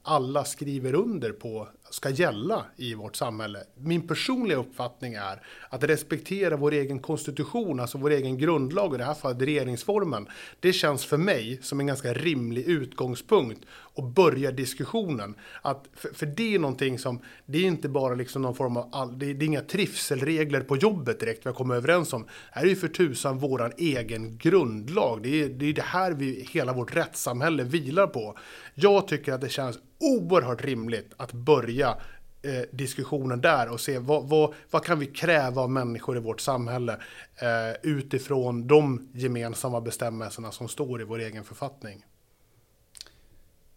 alla 0.02 0.44
skriver 0.44 0.94
under 0.94 1.32
på 1.32 1.68
ska 1.90 2.10
gälla 2.10 2.64
i 2.76 2.94
vårt 2.94 3.16
samhälle. 3.16 3.64
Min 3.74 4.08
personliga 4.08 4.58
uppfattning 4.58 5.14
är 5.14 5.42
att 5.68 5.84
respektera 5.84 6.56
vår 6.56 6.72
egen 6.72 6.98
konstitution, 6.98 7.80
alltså 7.80 7.98
vår 7.98 8.10
egen 8.10 8.38
grundlag, 8.38 8.94
i 8.94 8.98
det 8.98 9.04
här 9.04 9.14
fallet 9.14 9.42
regeringsformen. 9.42 10.28
Det 10.60 10.72
känns 10.72 11.04
för 11.04 11.16
mig 11.16 11.58
som 11.62 11.80
en 11.80 11.86
ganska 11.86 12.12
rimlig 12.12 12.64
utgångspunkt 12.68 13.64
och 13.94 14.04
börja 14.04 14.50
diskussionen. 14.50 15.34
Att, 15.62 15.88
för, 15.94 16.14
för, 16.14 16.26
det 16.26 16.54
är 16.54 16.58
någonting 16.58 16.98
som, 16.98 17.20
det 17.46 17.58
är 17.58 17.62
inte 17.62 17.88
bara 17.88 18.14
liksom 18.14 18.42
någon 18.42 18.54
form 18.54 18.76
av, 18.76 18.88
all, 18.92 19.18
det, 19.18 19.30
är, 19.30 19.34
det 19.34 19.44
är 19.44 19.46
inga 19.46 19.60
trivselregler 19.60 20.60
på 20.60 20.76
jobbet 20.76 21.20
direkt 21.20 21.46
vi 21.46 21.48
har 21.48 21.54
kommit 21.54 21.76
överens 21.76 22.12
om. 22.12 22.22
Det 22.22 22.28
här 22.50 22.62
är 22.62 22.68
ju 22.68 22.76
för 22.76 22.88
tusan 22.88 23.38
våran 23.38 23.72
egen 23.78 24.36
grundlag. 24.36 25.22
Det 25.22 25.42
är, 25.42 25.48
det 25.48 25.66
är 25.66 25.72
det 25.72 25.82
här 25.82 26.12
vi, 26.12 26.48
hela 26.50 26.72
vårt 26.72 26.96
rättssamhälle 26.96 27.64
vilar 27.64 28.06
på. 28.06 28.38
Jag 28.74 29.08
tycker 29.08 29.32
att 29.32 29.40
det 29.40 29.48
känns 29.48 29.78
oerhört 30.00 30.64
rimligt 30.64 31.14
att 31.16 31.32
börja 31.32 31.96
eh, 32.42 32.62
diskussionen 32.70 33.40
där 33.40 33.68
och 33.68 33.80
se 33.80 33.98
vad, 33.98 34.28
vad, 34.28 34.54
vad, 34.70 34.84
kan 34.84 34.98
vi 34.98 35.06
kräva 35.06 35.62
av 35.62 35.70
människor 35.70 36.16
i 36.16 36.20
vårt 36.20 36.40
samhälle 36.40 36.92
eh, 37.36 37.90
utifrån 37.90 38.66
de 38.66 39.08
gemensamma 39.14 39.80
bestämmelserna 39.80 40.50
som 40.50 40.68
står 40.68 41.00
i 41.00 41.04
vår 41.04 41.18
egen 41.18 41.44
författning. 41.44 42.04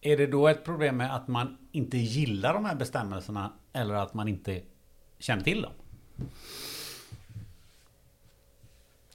Är 0.05 0.17
det 0.17 0.27
då 0.27 0.47
ett 0.47 0.63
problem 0.63 0.97
med 0.97 1.15
att 1.15 1.27
man 1.27 1.57
inte 1.71 1.97
gillar 1.97 2.53
de 2.53 2.65
här 2.65 2.75
bestämmelserna 2.75 3.53
eller 3.73 3.93
att 3.93 4.13
man 4.13 4.27
inte 4.27 4.61
känner 5.19 5.43
till 5.43 5.61
dem? 5.61 5.71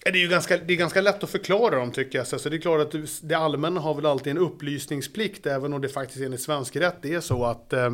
Det 0.04 0.18
är 0.18 0.22
ju 0.22 0.28
ganska, 0.28 0.56
det 0.56 0.72
är 0.72 0.76
ganska 0.76 1.00
lätt 1.00 1.22
att 1.22 1.30
förklara 1.30 1.76
dem 1.76 1.92
tycker 1.92 2.18
jag. 2.18 2.26
Så 2.26 2.48
det 2.48 2.56
är 2.56 2.60
klart 2.60 2.94
att 2.94 3.20
det 3.22 3.34
allmänna 3.34 3.80
har 3.80 3.94
väl 3.94 4.06
alltid 4.06 4.30
en 4.30 4.38
upplysningsplikt 4.38 5.46
även 5.46 5.72
om 5.72 5.80
det 5.80 5.88
faktiskt 5.88 6.20
enligt 6.20 6.40
svensk 6.40 6.76
rätt 6.76 7.04
är 7.04 7.20
så 7.20 7.44
att, 7.44 7.72
eh, 7.72 7.90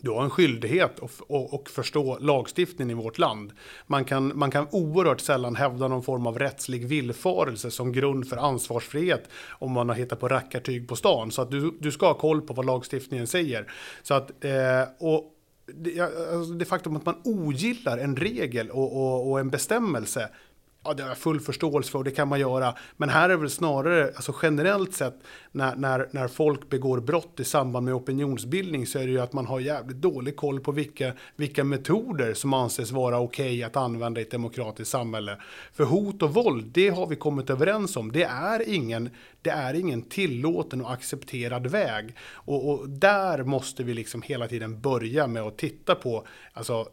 du 0.00 0.10
har 0.10 0.24
en 0.24 0.30
skyldighet 0.30 1.00
att 1.00 1.20
och, 1.20 1.54
och 1.54 1.70
förstå 1.70 2.18
lagstiftningen 2.20 2.98
i 2.98 3.02
vårt 3.02 3.18
land. 3.18 3.52
Man 3.86 4.04
kan, 4.04 4.38
man 4.38 4.50
kan 4.50 4.66
oerhört 4.70 5.20
sällan 5.20 5.56
hävda 5.56 5.88
någon 5.88 6.02
form 6.02 6.26
av 6.26 6.38
rättslig 6.38 6.86
villfarelse 6.86 7.70
som 7.70 7.92
grund 7.92 8.28
för 8.28 8.36
ansvarsfrihet 8.36 9.28
om 9.48 9.72
man 9.72 9.88
har 9.88 9.96
hittat 9.96 10.20
på 10.20 10.28
rackartyg 10.28 10.88
på 10.88 10.96
stan. 10.96 11.30
Så 11.30 11.42
att 11.42 11.50
du, 11.50 11.72
du 11.80 11.92
ska 11.92 12.06
ha 12.06 12.14
koll 12.14 12.42
på 12.42 12.54
vad 12.54 12.66
lagstiftningen 12.66 13.26
säger. 13.26 13.72
Så 14.02 14.14
att, 14.14 14.44
eh, 14.44 14.82
och 14.98 15.34
det, 15.74 16.00
alltså 16.00 16.52
det 16.52 16.64
faktum 16.64 16.96
att 16.96 17.06
man 17.06 17.20
ogillar 17.24 17.98
en 17.98 18.16
regel 18.16 18.70
och, 18.70 18.96
och, 18.96 19.30
och 19.30 19.40
en 19.40 19.50
bestämmelse 19.50 20.28
Ja, 20.84 20.94
det 20.94 21.02
har 21.02 21.10
jag 21.10 21.18
full 21.18 21.40
förståelse 21.40 21.90
för 21.90 21.98
och 21.98 22.04
det 22.04 22.10
kan 22.10 22.28
man 22.28 22.40
göra. 22.40 22.74
Men 22.96 23.08
här 23.08 23.24
är 23.24 23.28
det 23.28 23.36
väl 23.36 23.50
snarare, 23.50 24.12
alltså 24.16 24.34
generellt 24.42 24.94
sett, 24.94 25.14
när, 25.52 25.76
när, 25.76 26.08
när 26.10 26.28
folk 26.28 26.68
begår 26.68 27.00
brott 27.00 27.40
i 27.40 27.44
samband 27.44 27.84
med 27.84 27.94
opinionsbildning 27.94 28.86
så 28.86 28.98
är 28.98 29.06
det 29.06 29.12
ju 29.12 29.20
att 29.20 29.32
man 29.32 29.46
har 29.46 29.60
jävligt 29.60 29.96
dålig 29.96 30.36
koll 30.36 30.60
på 30.60 30.72
vilka, 30.72 31.12
vilka 31.36 31.64
metoder 31.64 32.34
som 32.34 32.54
anses 32.54 32.90
vara 32.90 33.20
okej 33.20 33.46
okay 33.46 33.62
att 33.62 33.76
använda 33.76 34.20
i 34.20 34.22
ett 34.22 34.30
demokratiskt 34.30 34.90
samhälle. 34.90 35.36
För 35.72 35.84
hot 35.84 36.22
och 36.22 36.34
våld, 36.34 36.66
det 36.66 36.88
har 36.88 37.06
vi 37.06 37.16
kommit 37.16 37.50
överens 37.50 37.96
om. 37.96 38.12
Det 38.12 38.24
är 38.24 38.68
ingen, 38.68 39.10
det 39.42 39.50
är 39.50 39.74
ingen 39.74 40.02
tillåten 40.02 40.80
och 40.80 40.92
accepterad 40.92 41.66
väg. 41.66 42.16
Och, 42.32 42.70
och 42.70 42.88
där 42.88 43.42
måste 43.42 43.84
vi 43.84 43.94
liksom 43.94 44.22
hela 44.22 44.48
tiden 44.48 44.80
börja 44.80 45.26
med 45.26 45.42
att 45.42 45.58
titta 45.58 45.94
på, 45.94 46.26
alltså 46.52 46.88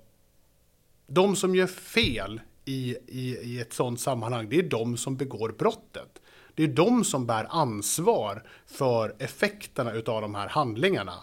de 1.07 1.36
som 1.36 1.56
gör 1.56 1.68
fel 1.68 2.41
i, 2.66 2.98
i, 3.08 3.38
i 3.42 3.60
ett 3.60 3.74
sådant 3.74 4.00
sammanhang, 4.00 4.50
det 4.50 4.60
är 4.60 4.64
de 4.64 4.98
som 4.98 5.18
begår 5.18 5.50
brottet. 5.50 6.22
Det 6.56 6.64
är 6.64 6.68
de 6.68 7.04
som 7.04 7.26
bär 7.26 7.48
ansvar 7.50 8.44
för 8.66 9.16
effekterna 9.20 9.92
av 9.92 10.22
de 10.22 10.36
här 10.36 10.48
handlingarna. 10.48 11.14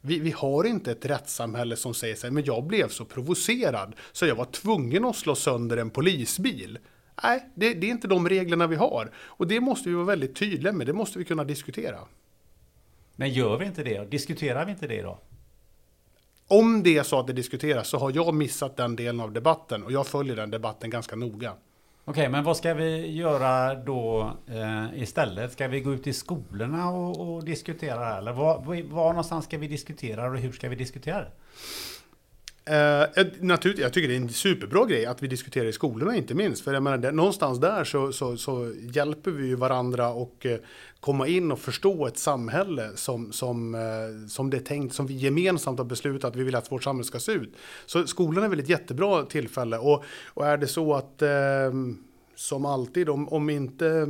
Vi, 0.00 0.18
vi, 0.18 0.30
har 0.30 0.64
inte 0.64 0.92
ett 0.92 1.06
rättssamhälle 1.06 1.76
som 1.76 1.94
säger 1.94 2.14
sig, 2.14 2.30
men 2.30 2.44
jag 2.44 2.64
blev 2.64 2.88
så 2.88 3.04
provocerad 3.04 3.94
så 4.12 4.26
jag 4.26 4.34
var 4.34 4.44
tvungen 4.44 5.04
att 5.04 5.16
slå 5.16 5.34
sönder 5.34 5.76
en 5.76 5.90
polisbil. 5.90 6.78
Nej, 7.22 7.48
det, 7.54 7.74
det 7.74 7.86
är 7.86 7.90
inte 7.90 8.08
de 8.08 8.28
reglerna 8.28 8.66
vi 8.66 8.76
har. 8.76 9.10
Och 9.16 9.46
det 9.46 9.60
måste 9.60 9.88
vi 9.88 9.94
vara 9.94 10.06
väldigt 10.06 10.36
tydliga 10.36 10.72
med, 10.72 10.86
det 10.86 10.92
måste 10.92 11.18
vi 11.18 11.24
kunna 11.24 11.44
diskutera. 11.44 11.98
Men 13.16 13.30
gör 13.30 13.58
vi 13.58 13.66
inte 13.66 13.82
det? 13.82 14.10
Diskuterar 14.10 14.64
vi 14.64 14.70
inte 14.70 14.86
det 14.86 14.98
idag? 14.98 15.18
Om 16.52 16.82
det 16.82 16.98
är 16.98 17.02
så 17.02 17.20
att 17.20 17.26
det 17.26 17.32
diskuteras 17.32 17.88
så 17.88 17.98
har 17.98 18.12
jag 18.14 18.34
missat 18.34 18.76
den 18.76 18.96
delen 18.96 19.20
av 19.20 19.32
debatten 19.32 19.82
och 19.82 19.92
jag 19.92 20.06
följer 20.06 20.36
den 20.36 20.50
debatten 20.50 20.90
ganska 20.90 21.16
noga. 21.16 21.52
Okej, 22.04 22.28
men 22.28 22.44
vad 22.44 22.56
ska 22.56 22.74
vi 22.74 23.12
göra 23.12 23.74
då 23.74 24.32
eh, 24.46 25.02
istället? 25.02 25.52
Ska 25.52 25.68
vi 25.68 25.80
gå 25.80 25.92
ut 25.92 26.06
i 26.06 26.12
skolorna 26.12 26.90
och, 26.90 27.34
och 27.34 27.44
diskutera 27.44 27.98
det 27.98 28.04
här? 28.04 28.18
Eller 28.18 28.32
var, 28.32 28.82
var 28.82 29.08
någonstans 29.08 29.44
ska 29.44 29.58
vi 29.58 29.68
diskutera 29.68 30.30
och 30.30 30.38
hur 30.38 30.52
ska 30.52 30.68
vi 30.68 30.76
diskutera 30.76 31.18
det? 31.18 31.30
Eh, 32.64 33.02
eh 33.02 33.26
naturligtvis, 33.40 33.82
jag 33.82 33.92
tycker 33.92 34.08
det 34.08 34.14
är 34.14 34.20
en 34.20 34.28
superbra 34.28 34.86
grej 34.86 35.06
att 35.06 35.22
vi 35.22 35.28
diskuterar 35.28 35.66
i 35.66 35.72
skolorna 35.72 36.16
inte 36.16 36.34
minst. 36.34 36.64
För 36.64 36.72
jag 36.72 36.82
menar, 36.82 36.98
det, 36.98 37.12
någonstans 37.12 37.60
där 37.60 37.84
så, 37.84 38.12
så, 38.12 38.36
så, 38.36 38.72
hjälper 38.80 39.30
vi 39.30 39.46
ju 39.46 39.54
varandra 39.54 40.08
och 40.08 40.46
eh, 40.46 40.58
komma 41.00 41.26
in 41.26 41.52
och 41.52 41.58
förstå 41.58 42.06
ett 42.06 42.18
samhälle 42.18 42.90
som, 42.94 43.32
som, 43.32 43.74
eh, 43.74 44.28
som 44.28 44.50
det 44.50 44.56
är 44.56 44.60
tänkt, 44.60 44.94
som 44.94 45.06
vi 45.06 45.14
gemensamt 45.14 45.78
har 45.78 45.86
beslutat 45.86 46.30
att 46.30 46.36
vi 46.36 46.44
vill 46.44 46.54
att 46.54 46.72
vårt 46.72 46.84
samhälle 46.84 47.04
ska 47.04 47.18
se 47.18 47.32
ut. 47.32 47.54
Så 47.86 48.06
skolan 48.06 48.44
är 48.44 48.48
väl 48.48 48.60
ett 48.60 48.68
jättebra 48.68 49.24
tillfälle. 49.24 49.78
Och, 49.78 50.04
och 50.26 50.46
är 50.46 50.56
det 50.56 50.66
så 50.66 50.94
att 50.94 51.22
eh, 51.22 51.72
som 52.34 52.66
alltid, 52.66 53.08
om, 53.08 53.28
om 53.28 53.50
inte 53.50 53.86
eh, 53.86 54.06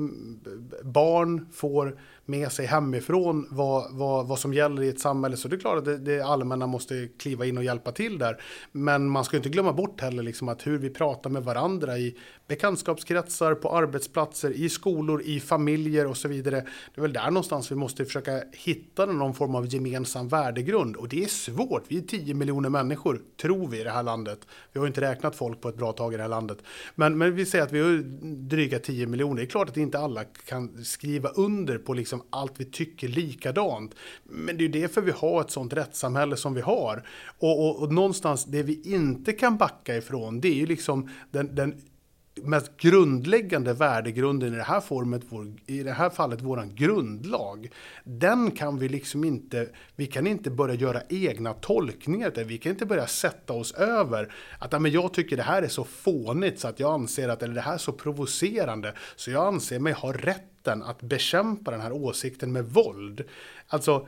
barn 0.83 1.47
får 1.53 1.99
med 2.25 2.53
sig 2.53 2.67
hemifrån 2.67 3.47
vad, 3.51 3.95
vad, 3.95 4.27
vad 4.27 4.39
som 4.39 4.55
gäller 4.55 4.83
i 4.83 4.89
ett 4.89 5.01
samhälle 5.01 5.37
så 5.37 5.49
det 5.49 5.57
är 5.57 5.61
klart 5.61 5.79
att 5.79 5.85
det, 5.85 5.99
det 5.99 6.21
allmänna 6.21 6.67
måste 6.67 7.09
kliva 7.19 7.47
in 7.47 7.59
och 7.59 7.65
hjälpa 7.65 7.93
till 7.93 8.19
där. 8.19 8.43
Men 8.73 9.09
man 9.09 9.25
ska 9.25 9.37
inte 9.37 9.49
glömma 9.49 9.73
bort 9.73 10.01
heller 10.01 10.23
liksom 10.23 10.49
att 10.49 10.67
hur 10.67 10.79
vi 10.79 10.91
pratar 10.91 11.31
med 11.31 11.45
varandra 11.45 11.99
i 11.99 12.17
bekantskapskretsar, 12.49 13.55
på 13.55 13.77
arbetsplatser, 13.77 14.51
i 14.51 14.69
skolor, 14.69 15.23
i 15.23 15.41
familjer 15.41 16.07
och 16.07 16.17
så 16.17 16.29
vidare. 16.29 16.57
Det 16.95 17.01
är 17.01 17.03
väl 17.03 17.13
där 17.13 17.27
någonstans 17.27 17.71
vi 17.71 17.75
måste 17.75 18.05
försöka 18.05 18.43
hitta 18.53 19.07
någon 19.07 19.35
form 19.35 19.55
av 19.55 19.67
gemensam 19.67 20.29
värdegrund. 20.29 20.97
Och 20.97 21.09
det 21.09 21.25
är 21.25 21.29
svårt. 21.29 21.85
Vi 21.89 21.99
är 21.99 22.03
10 22.03 22.35
miljoner 22.35 22.69
människor, 22.69 23.21
tror 23.41 23.69
vi, 23.69 23.81
i 23.81 23.85
det 23.85 23.91
här 23.91 24.03
landet. 24.03 24.39
Vi 24.73 24.79
har 24.79 24.87
ju 24.87 24.89
inte 24.89 25.01
räknat 25.01 25.37
folk 25.37 25.61
på 25.61 25.69
ett 25.69 25.77
bra 25.77 25.93
tag 25.93 26.15
i 26.15 26.17
det 26.17 26.23
här 26.23 26.31
landet. 26.31 26.59
Men, 26.95 27.19
men 27.19 27.35
vi 27.35 27.47
säger 27.47 27.65
att 27.65 27.73
vi 27.73 27.81
har 27.81 28.03
dryga 28.49 28.79
10 28.79 29.07
miljoner. 29.07 29.37
Det 29.37 29.43
är 29.43 29.47
klart 29.47 29.69
att 29.69 29.77
inte 29.77 29.99
alla 29.99 30.25
kan 30.25 30.85
skriva 30.85 31.29
under 31.29 31.79
på 31.79 31.95
liksom 31.95 32.12
Liksom 32.13 32.29
allt 32.31 32.61
vi 32.61 32.65
tycker 32.65 33.09
likadant. 33.09 33.95
Men 34.25 34.57
det 34.57 34.65
är 34.65 34.69
ju 34.69 34.81
därför 34.81 35.01
vi 35.01 35.11
har 35.11 35.41
ett 35.41 35.51
sånt 35.51 35.73
rättssamhälle 35.73 36.37
som 36.37 36.55
vi 36.55 36.61
har. 36.61 37.07
Och, 37.39 37.69
och, 37.69 37.83
och 37.83 37.93
någonstans 37.93 38.45
det 38.45 38.63
vi 38.63 38.95
inte 38.95 39.33
kan 39.33 39.57
backa 39.57 39.97
ifrån, 39.97 40.41
det 40.41 40.49
är 40.49 40.55
ju 40.55 40.67
liksom 40.67 41.11
den, 41.31 41.55
den 41.55 41.81
mest 42.35 42.77
grundläggande 42.77 43.73
värdegrunden 43.73 44.55
i 44.55 44.57
det 44.57 44.63
här, 44.63 44.81
formet, 44.81 45.23
vår, 45.29 45.53
i 45.67 45.83
det 45.83 45.93
här 45.93 46.11
fallet 46.11 46.43
våran 46.43 46.75
grundlag, 46.75 47.69
den 48.05 48.51
kan 48.51 48.79
vi 48.79 48.89
liksom 48.89 49.25
inte, 49.25 49.69
vi 49.97 50.07
kan 50.07 50.27
inte 50.27 50.51
börja 50.51 50.75
göra 50.75 51.03
egna 51.09 51.55
tolkningar, 51.55 52.45
vi 52.45 52.59
kan 52.59 52.73
inte 52.73 52.87
börja 52.87 53.07
sätta 53.07 53.53
oss 53.53 53.73
över 53.73 54.33
att 54.59 54.83
men 54.83 54.93
jag 54.93 55.15
tycker 55.15 55.37
det 55.37 55.43
här 55.43 55.63
är 55.63 55.69
så 55.69 55.85
fånigt 55.85 56.61
så 56.61 56.69
att 56.69 56.81
jag 56.81 56.93
anser 56.93 57.29
att, 57.29 57.43
eller 57.43 57.55
det 57.55 57.61
här 57.61 57.75
är 57.75 57.79
så 57.79 57.93
provocerande 57.93 58.95
så 59.17 59.31
jag 59.31 59.47
anser 59.47 59.79
mig 59.79 59.93
ha 59.93 60.13
rätt 60.13 60.52
rätten 60.63 60.83
att 60.83 61.03
bekämpa 61.03 61.71
den 61.71 61.81
här 61.81 61.93
åsikten 61.93 62.53
med 62.53 62.65
våld. 62.65 63.25
Alltså, 63.69 64.07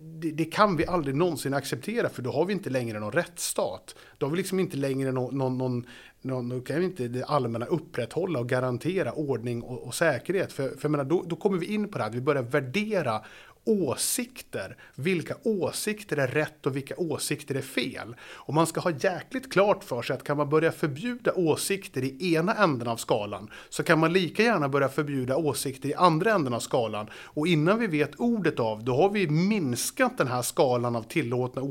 det, 0.00 0.30
det, 0.30 0.44
kan 0.44 0.76
vi 0.76 0.86
aldrig 0.86 1.16
någonsin 1.16 1.54
acceptera 1.54 2.08
för 2.08 2.22
då 2.22 2.32
har 2.32 2.44
vi 2.44 2.52
inte 2.52 2.70
längre 2.70 3.00
någon 3.00 3.12
rättsstat. 3.12 3.94
Då 4.18 4.26
har 4.26 4.30
vi 4.30 4.36
liksom 4.36 4.60
inte 4.60 4.76
längre 4.76 5.12
någon, 5.12 5.38
någon, 5.58 5.86
någon 6.22 6.48
då 6.48 6.60
kan 6.60 6.80
vi 6.80 6.84
inte 6.84 7.08
det 7.08 7.24
allmänna 7.24 7.66
upprätthålla 7.66 8.38
och 8.38 8.48
garantera 8.48 9.12
ordning 9.12 9.62
och, 9.62 9.86
och 9.86 9.94
säkerhet. 9.94 10.52
För, 10.52 10.76
för 10.78 10.88
menar, 10.88 11.04
då, 11.04 11.24
då 11.26 11.36
kommer 11.36 11.58
vi 11.58 11.66
in 11.66 11.88
på 11.88 11.98
det 11.98 12.04
här 12.04 12.10
att 12.10 12.16
vi 12.16 12.20
börjar 12.20 12.42
värdera 12.42 13.22
åsikter. 13.68 14.76
Vilka 14.94 15.34
åsikter 15.42 16.16
är 16.16 16.26
rätt 16.26 16.66
och 16.66 16.76
vilka 16.76 16.96
åsikter 16.96 17.54
är 17.54 17.62
fel? 17.62 18.16
Och 18.20 18.54
man 18.54 18.66
ska 18.66 18.80
ha 18.80 18.90
jäkligt 18.90 19.52
klart 19.52 19.84
för 19.84 20.02
sig 20.02 20.14
att 20.14 20.24
kan 20.24 20.36
man 20.36 20.48
börja 20.48 20.72
förbjuda 20.72 21.32
åsikter 21.34 22.04
i 22.04 22.34
ena 22.34 22.54
änden 22.54 22.88
av 22.88 22.96
skalan 22.96 23.50
så 23.68 23.82
kan 23.82 23.98
man 23.98 24.12
lika 24.12 24.42
gärna 24.42 24.68
börja 24.68 24.88
förbjuda 24.88 25.36
åsikter 25.36 25.88
i 25.88 25.94
andra 25.94 26.32
änden 26.32 26.54
av 26.54 26.60
skalan. 26.60 27.06
Och 27.14 27.46
innan 27.46 27.78
vi 27.78 27.86
vet 27.86 28.14
ordet 28.16 28.60
av, 28.60 28.84
då 28.84 28.96
har 28.96 29.10
vi 29.10 29.28
minskat 29.28 30.18
den 30.18 30.28
här 30.28 30.42
skalan 30.42 30.96
av 30.96 31.02
tillåtna 31.02 31.62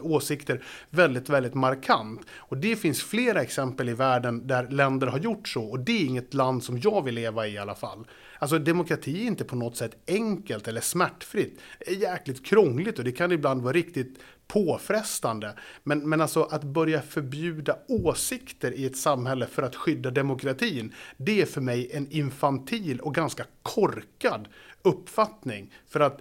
åsikter 0.00 0.62
väldigt, 0.90 1.28
väldigt 1.28 1.54
markant. 1.54 2.20
Och 2.36 2.56
det 2.56 2.76
finns 2.76 3.02
flera 3.02 3.42
exempel 3.42 3.88
i 3.88 3.94
världen 3.94 4.46
där 4.46 4.68
länder 4.68 5.06
har 5.06 5.18
gjort 5.18 5.48
så 5.48 5.64
och 5.64 5.80
det 5.80 5.92
är 5.92 6.04
inget 6.04 6.34
land 6.34 6.64
som 6.64 6.78
jag 6.78 7.04
vill 7.04 7.14
leva 7.14 7.46
i 7.46 7.52
i 7.52 7.58
alla 7.58 7.74
fall. 7.74 8.06
Alltså 8.42 8.58
demokrati 8.58 9.22
är 9.22 9.26
inte 9.26 9.44
på 9.44 9.56
något 9.56 9.76
sätt 9.76 9.96
enkelt 10.06 10.68
eller 10.68 10.80
smärtfritt. 10.80 11.60
Det 11.78 11.90
är 11.90 11.96
jäkligt 11.96 12.46
krångligt 12.46 12.98
och 12.98 13.04
det 13.04 13.12
kan 13.12 13.32
ibland 13.32 13.62
vara 13.62 13.72
riktigt 13.72 14.18
påfrestande. 14.46 15.54
Men, 15.82 16.08
men 16.08 16.20
alltså 16.20 16.42
att 16.42 16.64
börja 16.64 17.02
förbjuda 17.02 17.78
åsikter 17.88 18.72
i 18.72 18.84
ett 18.84 18.96
samhälle 18.96 19.46
för 19.46 19.62
att 19.62 19.76
skydda 19.76 20.10
demokratin, 20.10 20.94
det 21.16 21.42
är 21.42 21.46
för 21.46 21.60
mig 21.60 21.90
en 21.92 22.10
infantil 22.10 23.00
och 23.00 23.14
ganska 23.14 23.44
korkad 23.62 24.48
uppfattning. 24.82 25.74
För 25.88 26.00
att 26.00 26.20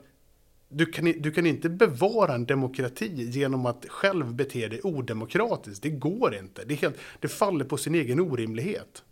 du 0.69 0.85
kan, 0.85 1.05
du 1.05 1.31
kan 1.31 1.45
inte 1.45 1.69
bevara 1.69 2.35
en 2.35 2.45
demokrati 2.45 3.29
genom 3.29 3.65
att 3.65 3.85
själv 3.89 4.33
bete 4.33 4.67
dig 4.67 4.79
odemokratiskt. 4.83 5.83
Det 5.83 5.89
går 5.89 6.35
inte. 6.35 6.65
Det, 6.65 6.73
är 6.73 6.77
helt, 6.77 6.97
det 7.19 7.27
faller 7.27 7.65
på 7.65 7.77
sin 7.77 7.95
egen 7.95 8.19
orimlighet. 8.19 9.03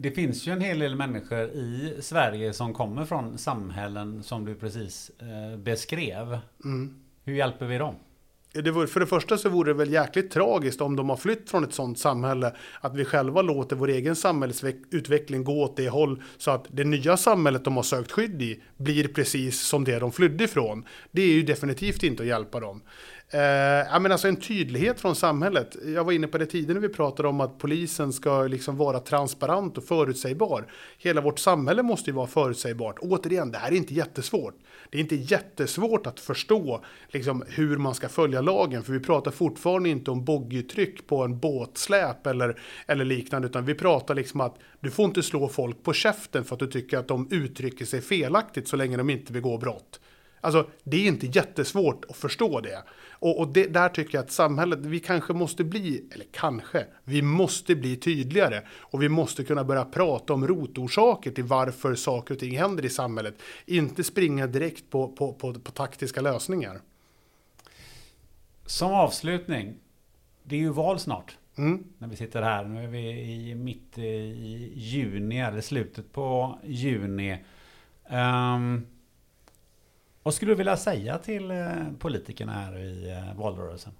Det 0.00 0.10
finns 0.10 0.46
ju 0.46 0.52
en 0.52 0.60
hel 0.60 0.78
del 0.78 0.96
människor 0.96 1.48
i 1.48 1.96
Sverige 2.00 2.52
som 2.52 2.74
kommer 2.74 3.04
från 3.04 3.38
samhällen 3.38 4.22
som 4.22 4.44
du 4.44 4.54
precis 4.54 5.10
eh, 5.18 5.58
beskrev. 5.58 6.38
Mm. 6.64 6.94
Hur 7.24 7.34
hjälper 7.34 7.66
vi 7.66 7.78
dem? 7.78 7.94
Det 8.52 8.70
vore, 8.70 8.86
för 8.86 9.00
det 9.00 9.06
första 9.06 9.38
så 9.38 9.48
vore 9.48 9.70
det 9.70 9.78
väl 9.78 9.92
jäkligt 9.92 10.30
tragiskt 10.30 10.80
om 10.80 10.96
de 10.96 11.08
har 11.08 11.16
flytt 11.16 11.50
från 11.50 11.64
ett 11.64 11.74
sådant 11.74 11.98
samhälle 11.98 12.52
att 12.80 12.96
vi 12.96 13.04
själva 13.04 13.42
låter 13.42 13.76
vår 13.76 13.88
egen 13.88 14.16
samhällsutveckling 14.16 15.44
gå 15.44 15.62
åt 15.62 15.76
det 15.76 15.88
håll 15.88 16.22
så 16.36 16.50
att 16.50 16.66
det 16.68 16.84
nya 16.84 17.16
samhället 17.16 17.64
de 17.64 17.76
har 17.76 17.82
sökt 17.82 18.12
skydd 18.12 18.42
i 18.42 18.62
blir 18.76 19.08
precis 19.08 19.60
som 19.60 19.84
det 19.84 19.98
de 19.98 20.12
flydde 20.12 20.44
ifrån. 20.44 20.84
Det 21.10 21.22
är 21.22 21.32
ju 21.32 21.42
definitivt 21.42 22.02
inte 22.02 22.22
att 22.22 22.28
hjälpa 22.28 22.60
dem. 22.60 22.82
Eh, 23.30 23.40
ja, 23.40 23.98
men 23.98 24.12
alltså 24.12 24.28
en 24.28 24.36
tydlighet 24.36 25.00
från 25.00 25.16
samhället. 25.16 25.76
Jag 25.94 26.04
var 26.04 26.12
inne 26.12 26.26
på 26.26 26.38
det 26.38 26.46
tidigare 26.46 26.74
när 26.74 26.88
vi 26.88 26.94
pratade 26.94 27.28
om 27.28 27.40
att 27.40 27.58
polisen 27.58 28.12
ska 28.12 28.42
liksom 28.42 28.76
vara 28.76 29.00
transparent 29.00 29.78
och 29.78 29.84
förutsägbar. 29.84 30.66
Hela 30.98 31.20
vårt 31.20 31.38
samhälle 31.38 31.82
måste 31.82 32.10
ju 32.10 32.14
vara 32.16 32.26
förutsägbart. 32.26 32.98
Återigen, 32.98 33.52
det 33.52 33.58
här 33.58 33.72
är 33.72 33.76
inte 33.76 33.94
jättesvårt. 33.94 34.54
Det 34.90 34.98
är 34.98 35.00
inte 35.02 35.16
jättesvårt 35.16 36.06
att 36.06 36.20
förstå 36.20 36.84
liksom, 37.08 37.44
hur 37.48 37.76
man 37.76 37.94
ska 37.94 38.08
följa 38.08 38.40
lagen. 38.40 38.82
För 38.82 38.92
vi 38.92 39.00
pratar 39.00 39.30
fortfarande 39.30 39.88
inte 39.88 40.10
om 40.10 40.24
boggitryck 40.24 41.06
på 41.06 41.24
en 41.24 41.38
båtsläp 41.38 42.26
eller, 42.26 42.60
eller 42.86 43.04
liknande. 43.04 43.48
Utan 43.48 43.64
vi 43.64 43.74
pratar 43.74 44.14
liksom 44.14 44.40
att 44.40 44.56
du 44.80 44.90
får 44.90 45.04
inte 45.04 45.22
slå 45.22 45.48
folk 45.48 45.82
på 45.82 45.92
käften 45.92 46.44
för 46.44 46.54
att 46.54 46.60
du 46.60 46.66
tycker 46.66 46.98
att 46.98 47.08
de 47.08 47.28
uttrycker 47.30 47.84
sig 47.84 48.00
felaktigt 48.00 48.68
så 48.68 48.76
länge 48.76 48.96
de 48.96 49.10
inte 49.10 49.32
begår 49.32 49.58
brott. 49.58 50.00
Alltså, 50.40 50.66
det 50.84 50.96
är 50.96 51.08
inte 51.08 51.26
jättesvårt 51.26 52.04
att 52.08 52.16
förstå 52.16 52.60
det. 52.60 52.82
Och, 53.20 53.38
och 53.38 53.48
det, 53.48 53.66
där 53.66 53.88
tycker 53.88 54.18
jag 54.18 54.24
att 54.24 54.30
samhället, 54.30 54.78
vi 54.78 55.00
kanske 55.00 55.32
måste 55.32 55.64
bli, 55.64 56.04
eller 56.14 56.26
kanske, 56.30 56.86
vi 57.04 57.22
måste 57.22 57.74
bli 57.74 57.96
tydligare. 57.96 58.62
Och 58.70 59.02
vi 59.02 59.08
måste 59.08 59.44
kunna 59.44 59.64
börja 59.64 59.84
prata 59.84 60.32
om 60.32 60.46
rotorsaker 60.46 61.30
till 61.30 61.44
varför 61.44 61.94
saker 61.94 62.34
och 62.34 62.40
ting 62.40 62.58
händer 62.58 62.84
i 62.84 62.90
samhället. 62.90 63.34
Inte 63.66 64.04
springa 64.04 64.46
direkt 64.46 64.90
på, 64.90 65.08
på, 65.08 65.32
på, 65.32 65.54
på 65.54 65.70
taktiska 65.70 66.20
lösningar. 66.20 66.80
Som 68.66 68.92
avslutning, 68.92 69.74
det 70.42 70.56
är 70.56 70.60
ju 70.60 70.70
val 70.70 70.98
snart. 70.98 71.36
Mm. 71.58 71.84
När 71.98 72.08
vi 72.08 72.16
sitter 72.16 72.42
här. 72.42 72.64
Nu 72.64 72.84
är 72.84 72.88
vi 72.88 73.10
i 73.10 73.54
mitt 73.54 73.98
i 73.98 74.72
juni, 74.74 75.40
eller 75.40 75.60
slutet 75.60 76.12
på 76.12 76.58
juni. 76.64 77.44
Um, 78.10 78.86
vad 80.22 80.34
skulle 80.34 80.52
du 80.52 80.56
vilja 80.56 80.76
säga 80.76 81.18
till 81.18 81.50
eh, 81.50 81.92
politikerna 81.98 82.52
här 82.52 82.78
i 82.78 83.10
eh, 83.10 83.38
valrörelsen? 83.38 83.92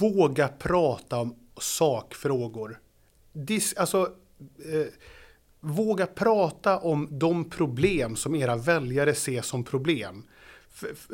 Våga 0.00 0.48
prata 0.48 1.20
om 1.20 1.34
sakfrågor. 1.56 2.80
Dis, 3.32 3.74
alltså, 3.76 4.12
eh, 4.72 4.86
våga 5.60 6.06
prata 6.06 6.78
om 6.78 7.08
de 7.10 7.50
problem 7.50 8.16
som 8.16 8.34
era 8.34 8.56
väljare 8.56 9.14
ser 9.14 9.42
som 9.42 9.64
problem. 9.64 10.24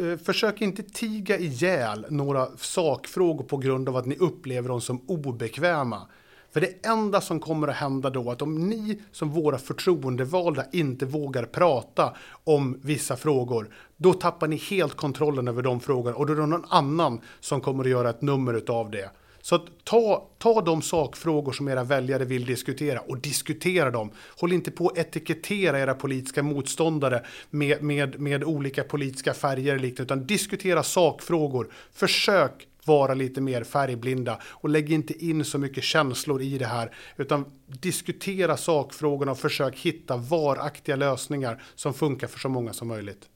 Eh, 0.00 0.18
försök 0.18 0.60
inte 0.60 0.82
tiga 0.82 1.38
ihjäl 1.38 2.06
några 2.10 2.48
sakfrågor 2.56 3.44
på 3.44 3.56
grund 3.56 3.88
av 3.88 3.96
att 3.96 4.06
ni 4.06 4.16
upplever 4.16 4.68
dem 4.68 4.80
som 4.80 5.00
obekväma. 5.06 6.08
För 6.54 6.60
det 6.60 6.86
enda 6.86 7.20
som 7.20 7.40
kommer 7.40 7.68
att 7.68 7.76
hända 7.76 8.10
då 8.10 8.30
att 8.30 8.42
om 8.42 8.68
ni 8.68 9.00
som 9.12 9.30
våra 9.30 9.58
förtroendevalda 9.58 10.64
inte 10.72 11.06
vågar 11.06 11.44
prata 11.44 12.16
om 12.44 12.78
vissa 12.82 13.16
frågor, 13.16 13.68
då 13.96 14.12
tappar 14.12 14.48
ni 14.48 14.56
helt 14.56 14.94
kontrollen 14.94 15.48
över 15.48 15.62
de 15.62 15.80
frågorna 15.80 16.16
och 16.16 16.26
då 16.26 16.32
är 16.32 16.36
det 16.36 16.46
någon 16.46 16.64
annan 16.68 17.20
som 17.40 17.60
kommer 17.60 17.84
att 17.84 17.90
göra 17.90 18.10
ett 18.10 18.22
nummer 18.22 18.62
av 18.70 18.90
det. 18.90 19.10
Så 19.40 19.54
att 19.54 19.62
ta, 19.84 20.28
ta 20.38 20.60
de 20.60 20.82
sakfrågor 20.82 21.52
som 21.52 21.68
era 21.68 21.84
väljare 21.84 22.24
vill 22.24 22.44
diskutera 22.44 23.00
och 23.00 23.18
diskutera 23.18 23.90
dem. 23.90 24.10
Håll 24.40 24.52
inte 24.52 24.70
på 24.70 24.88
att 24.88 24.98
etikettera 24.98 25.80
era 25.80 25.94
politiska 25.94 26.42
motståndare 26.42 27.24
med, 27.50 27.82
med, 27.82 28.20
med 28.20 28.44
olika 28.44 28.84
politiska 28.84 29.34
färger 29.34 29.78
liknande, 29.78 30.02
utan 30.02 30.26
diskutera 30.26 30.82
sakfrågor. 30.82 31.72
Försök 31.92 32.68
vara 32.86 33.14
lite 33.14 33.40
mer 33.40 33.64
färgblinda 33.64 34.38
och 34.44 34.68
lägg 34.68 34.92
inte 34.92 35.24
in 35.24 35.44
så 35.44 35.58
mycket 35.58 35.84
känslor 35.84 36.42
i 36.42 36.58
det 36.58 36.66
här 36.66 36.94
utan 37.16 37.44
diskutera 37.66 38.56
sakfrågorna 38.56 39.32
och 39.32 39.38
försök 39.38 39.76
hitta 39.76 40.16
varaktiga 40.16 40.96
lösningar 40.96 41.62
som 41.74 41.94
funkar 41.94 42.26
för 42.26 42.38
så 42.38 42.48
många 42.48 42.72
som 42.72 42.88
möjligt. 42.88 43.28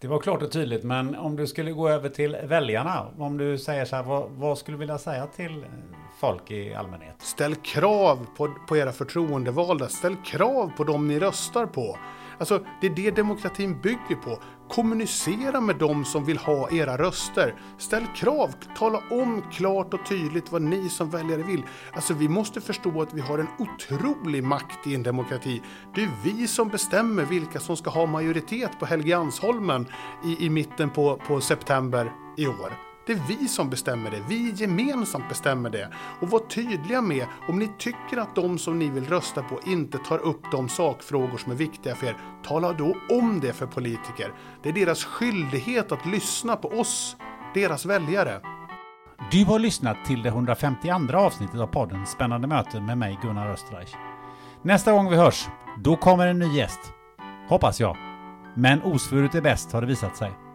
Det 0.00 0.08
var 0.08 0.20
klart 0.20 0.42
och 0.42 0.52
tydligt, 0.52 0.84
men 0.84 1.14
om 1.14 1.36
du 1.36 1.46
skulle 1.46 1.72
gå 1.72 1.88
över 1.88 2.08
till 2.08 2.36
väljarna, 2.44 3.06
om 3.18 3.38
du 3.38 3.58
säger 3.58 3.84
så 3.84 3.96
här, 3.96 4.02
vad, 4.02 4.30
vad 4.30 4.58
skulle 4.58 4.74
du 4.74 4.78
vilja 4.78 4.98
säga 4.98 5.26
till 5.26 5.64
folk 6.20 6.50
i 6.50 6.74
allmänhet? 6.74 7.14
Ställ 7.18 7.54
krav 7.54 8.26
på, 8.36 8.54
på 8.68 8.76
era 8.76 8.92
förtroendevalda, 8.92 9.88
ställ 9.88 10.16
krav 10.26 10.70
på 10.76 10.84
dem 10.84 11.08
ni 11.08 11.18
röstar 11.18 11.66
på. 11.66 11.98
Alltså, 12.38 12.64
det 12.80 12.86
är 12.86 12.90
det 12.90 13.10
demokratin 13.10 13.80
bygger 13.80 14.16
på. 14.24 14.38
Kommunicera 14.68 15.60
med 15.60 15.76
dem 15.76 16.04
som 16.04 16.24
vill 16.24 16.38
ha 16.38 16.70
era 16.70 16.96
röster. 16.96 17.54
Ställ 17.78 18.06
krav, 18.16 18.54
tala 18.76 19.02
om 19.10 19.42
klart 19.52 19.94
och 19.94 20.06
tydligt 20.06 20.52
vad 20.52 20.62
ni 20.62 20.88
som 20.88 21.10
väljare 21.10 21.42
vill. 21.42 21.62
Alltså, 21.92 22.14
vi 22.14 22.28
måste 22.28 22.60
förstå 22.60 23.02
att 23.02 23.14
vi 23.14 23.20
har 23.20 23.38
en 23.38 23.48
otrolig 23.58 24.44
makt 24.44 24.86
i 24.86 24.94
en 24.94 25.02
demokrati. 25.02 25.62
Det 25.94 26.02
är 26.02 26.10
vi 26.24 26.46
som 26.46 26.68
bestämmer 26.68 27.24
vilka 27.24 27.60
som 27.60 27.76
ska 27.76 27.90
ha 27.90 28.06
majoritet 28.06 28.70
på 28.78 28.86
Helgeandsholmen 28.86 29.86
i, 30.24 30.46
i 30.46 30.50
mitten 30.50 30.90
på, 30.90 31.16
på 31.16 31.40
september 31.40 32.12
i 32.36 32.46
år. 32.46 32.87
Det 33.08 33.14
är 33.14 33.22
vi 33.28 33.48
som 33.48 33.70
bestämmer 33.70 34.10
det. 34.10 34.22
Vi 34.28 34.50
gemensamt 34.50 35.28
bestämmer 35.28 35.70
det. 35.70 35.88
Och 36.20 36.30
var 36.30 36.38
tydliga 36.38 37.02
med 37.02 37.26
om 37.48 37.58
ni 37.58 37.70
tycker 37.78 38.16
att 38.18 38.34
de 38.34 38.58
som 38.58 38.78
ni 38.78 38.90
vill 38.90 39.04
rösta 39.04 39.42
på 39.42 39.60
inte 39.66 39.98
tar 39.98 40.18
upp 40.18 40.42
de 40.52 40.68
sakfrågor 40.68 41.38
som 41.38 41.52
är 41.52 41.56
viktiga 41.56 41.94
för 41.94 42.06
er. 42.06 42.16
Tala 42.44 42.72
då 42.72 42.96
om 43.10 43.40
det 43.40 43.52
för 43.52 43.66
politiker. 43.66 44.32
Det 44.62 44.68
är 44.68 44.72
deras 44.72 45.04
skyldighet 45.04 45.92
att 45.92 46.06
lyssna 46.06 46.56
på 46.56 46.68
oss, 46.68 47.16
deras 47.54 47.86
väljare. 47.86 48.40
Du 49.30 49.44
har 49.44 49.58
lyssnat 49.58 50.04
till 50.06 50.22
det 50.22 50.28
152 50.28 51.16
avsnittet 51.16 51.60
av 51.60 51.66
podden 51.66 52.06
Spännande 52.06 52.48
möten 52.48 52.86
med 52.86 52.98
mig 52.98 53.18
Gunnar 53.22 53.50
Österreich. 53.50 53.94
Nästa 54.62 54.92
gång 54.92 55.10
vi 55.10 55.16
hörs, 55.16 55.48
då 55.78 55.96
kommer 55.96 56.26
en 56.26 56.38
ny 56.38 56.56
gäst. 56.56 56.80
Hoppas 57.48 57.80
jag. 57.80 57.96
Men 58.54 58.82
osvuret 58.82 59.34
är 59.34 59.40
bäst 59.40 59.72
har 59.72 59.80
det 59.80 59.86
visat 59.86 60.16
sig. 60.16 60.47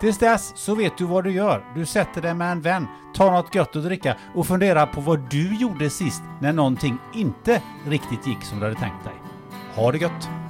Tills 0.00 0.18
dess 0.18 0.52
så 0.56 0.74
vet 0.74 0.98
du 0.98 1.04
vad 1.04 1.24
du 1.24 1.32
gör. 1.32 1.64
Du 1.74 1.86
sätter 1.86 2.22
dig 2.22 2.34
med 2.34 2.52
en 2.52 2.60
vän, 2.60 2.86
tar 3.14 3.32
något 3.32 3.54
gött 3.54 3.76
att 3.76 3.84
dricka 3.84 4.16
och 4.34 4.46
funderar 4.46 4.86
på 4.86 5.00
vad 5.00 5.30
du 5.30 5.56
gjorde 5.56 5.90
sist 5.90 6.22
när 6.40 6.52
någonting 6.52 6.98
inte 7.14 7.62
riktigt 7.86 8.26
gick 8.26 8.42
som 8.42 8.58
du 8.58 8.64
hade 8.64 8.80
tänkt 8.80 9.04
dig. 9.04 9.14
Ha 9.74 9.92
det 9.92 9.98
gött! 9.98 10.49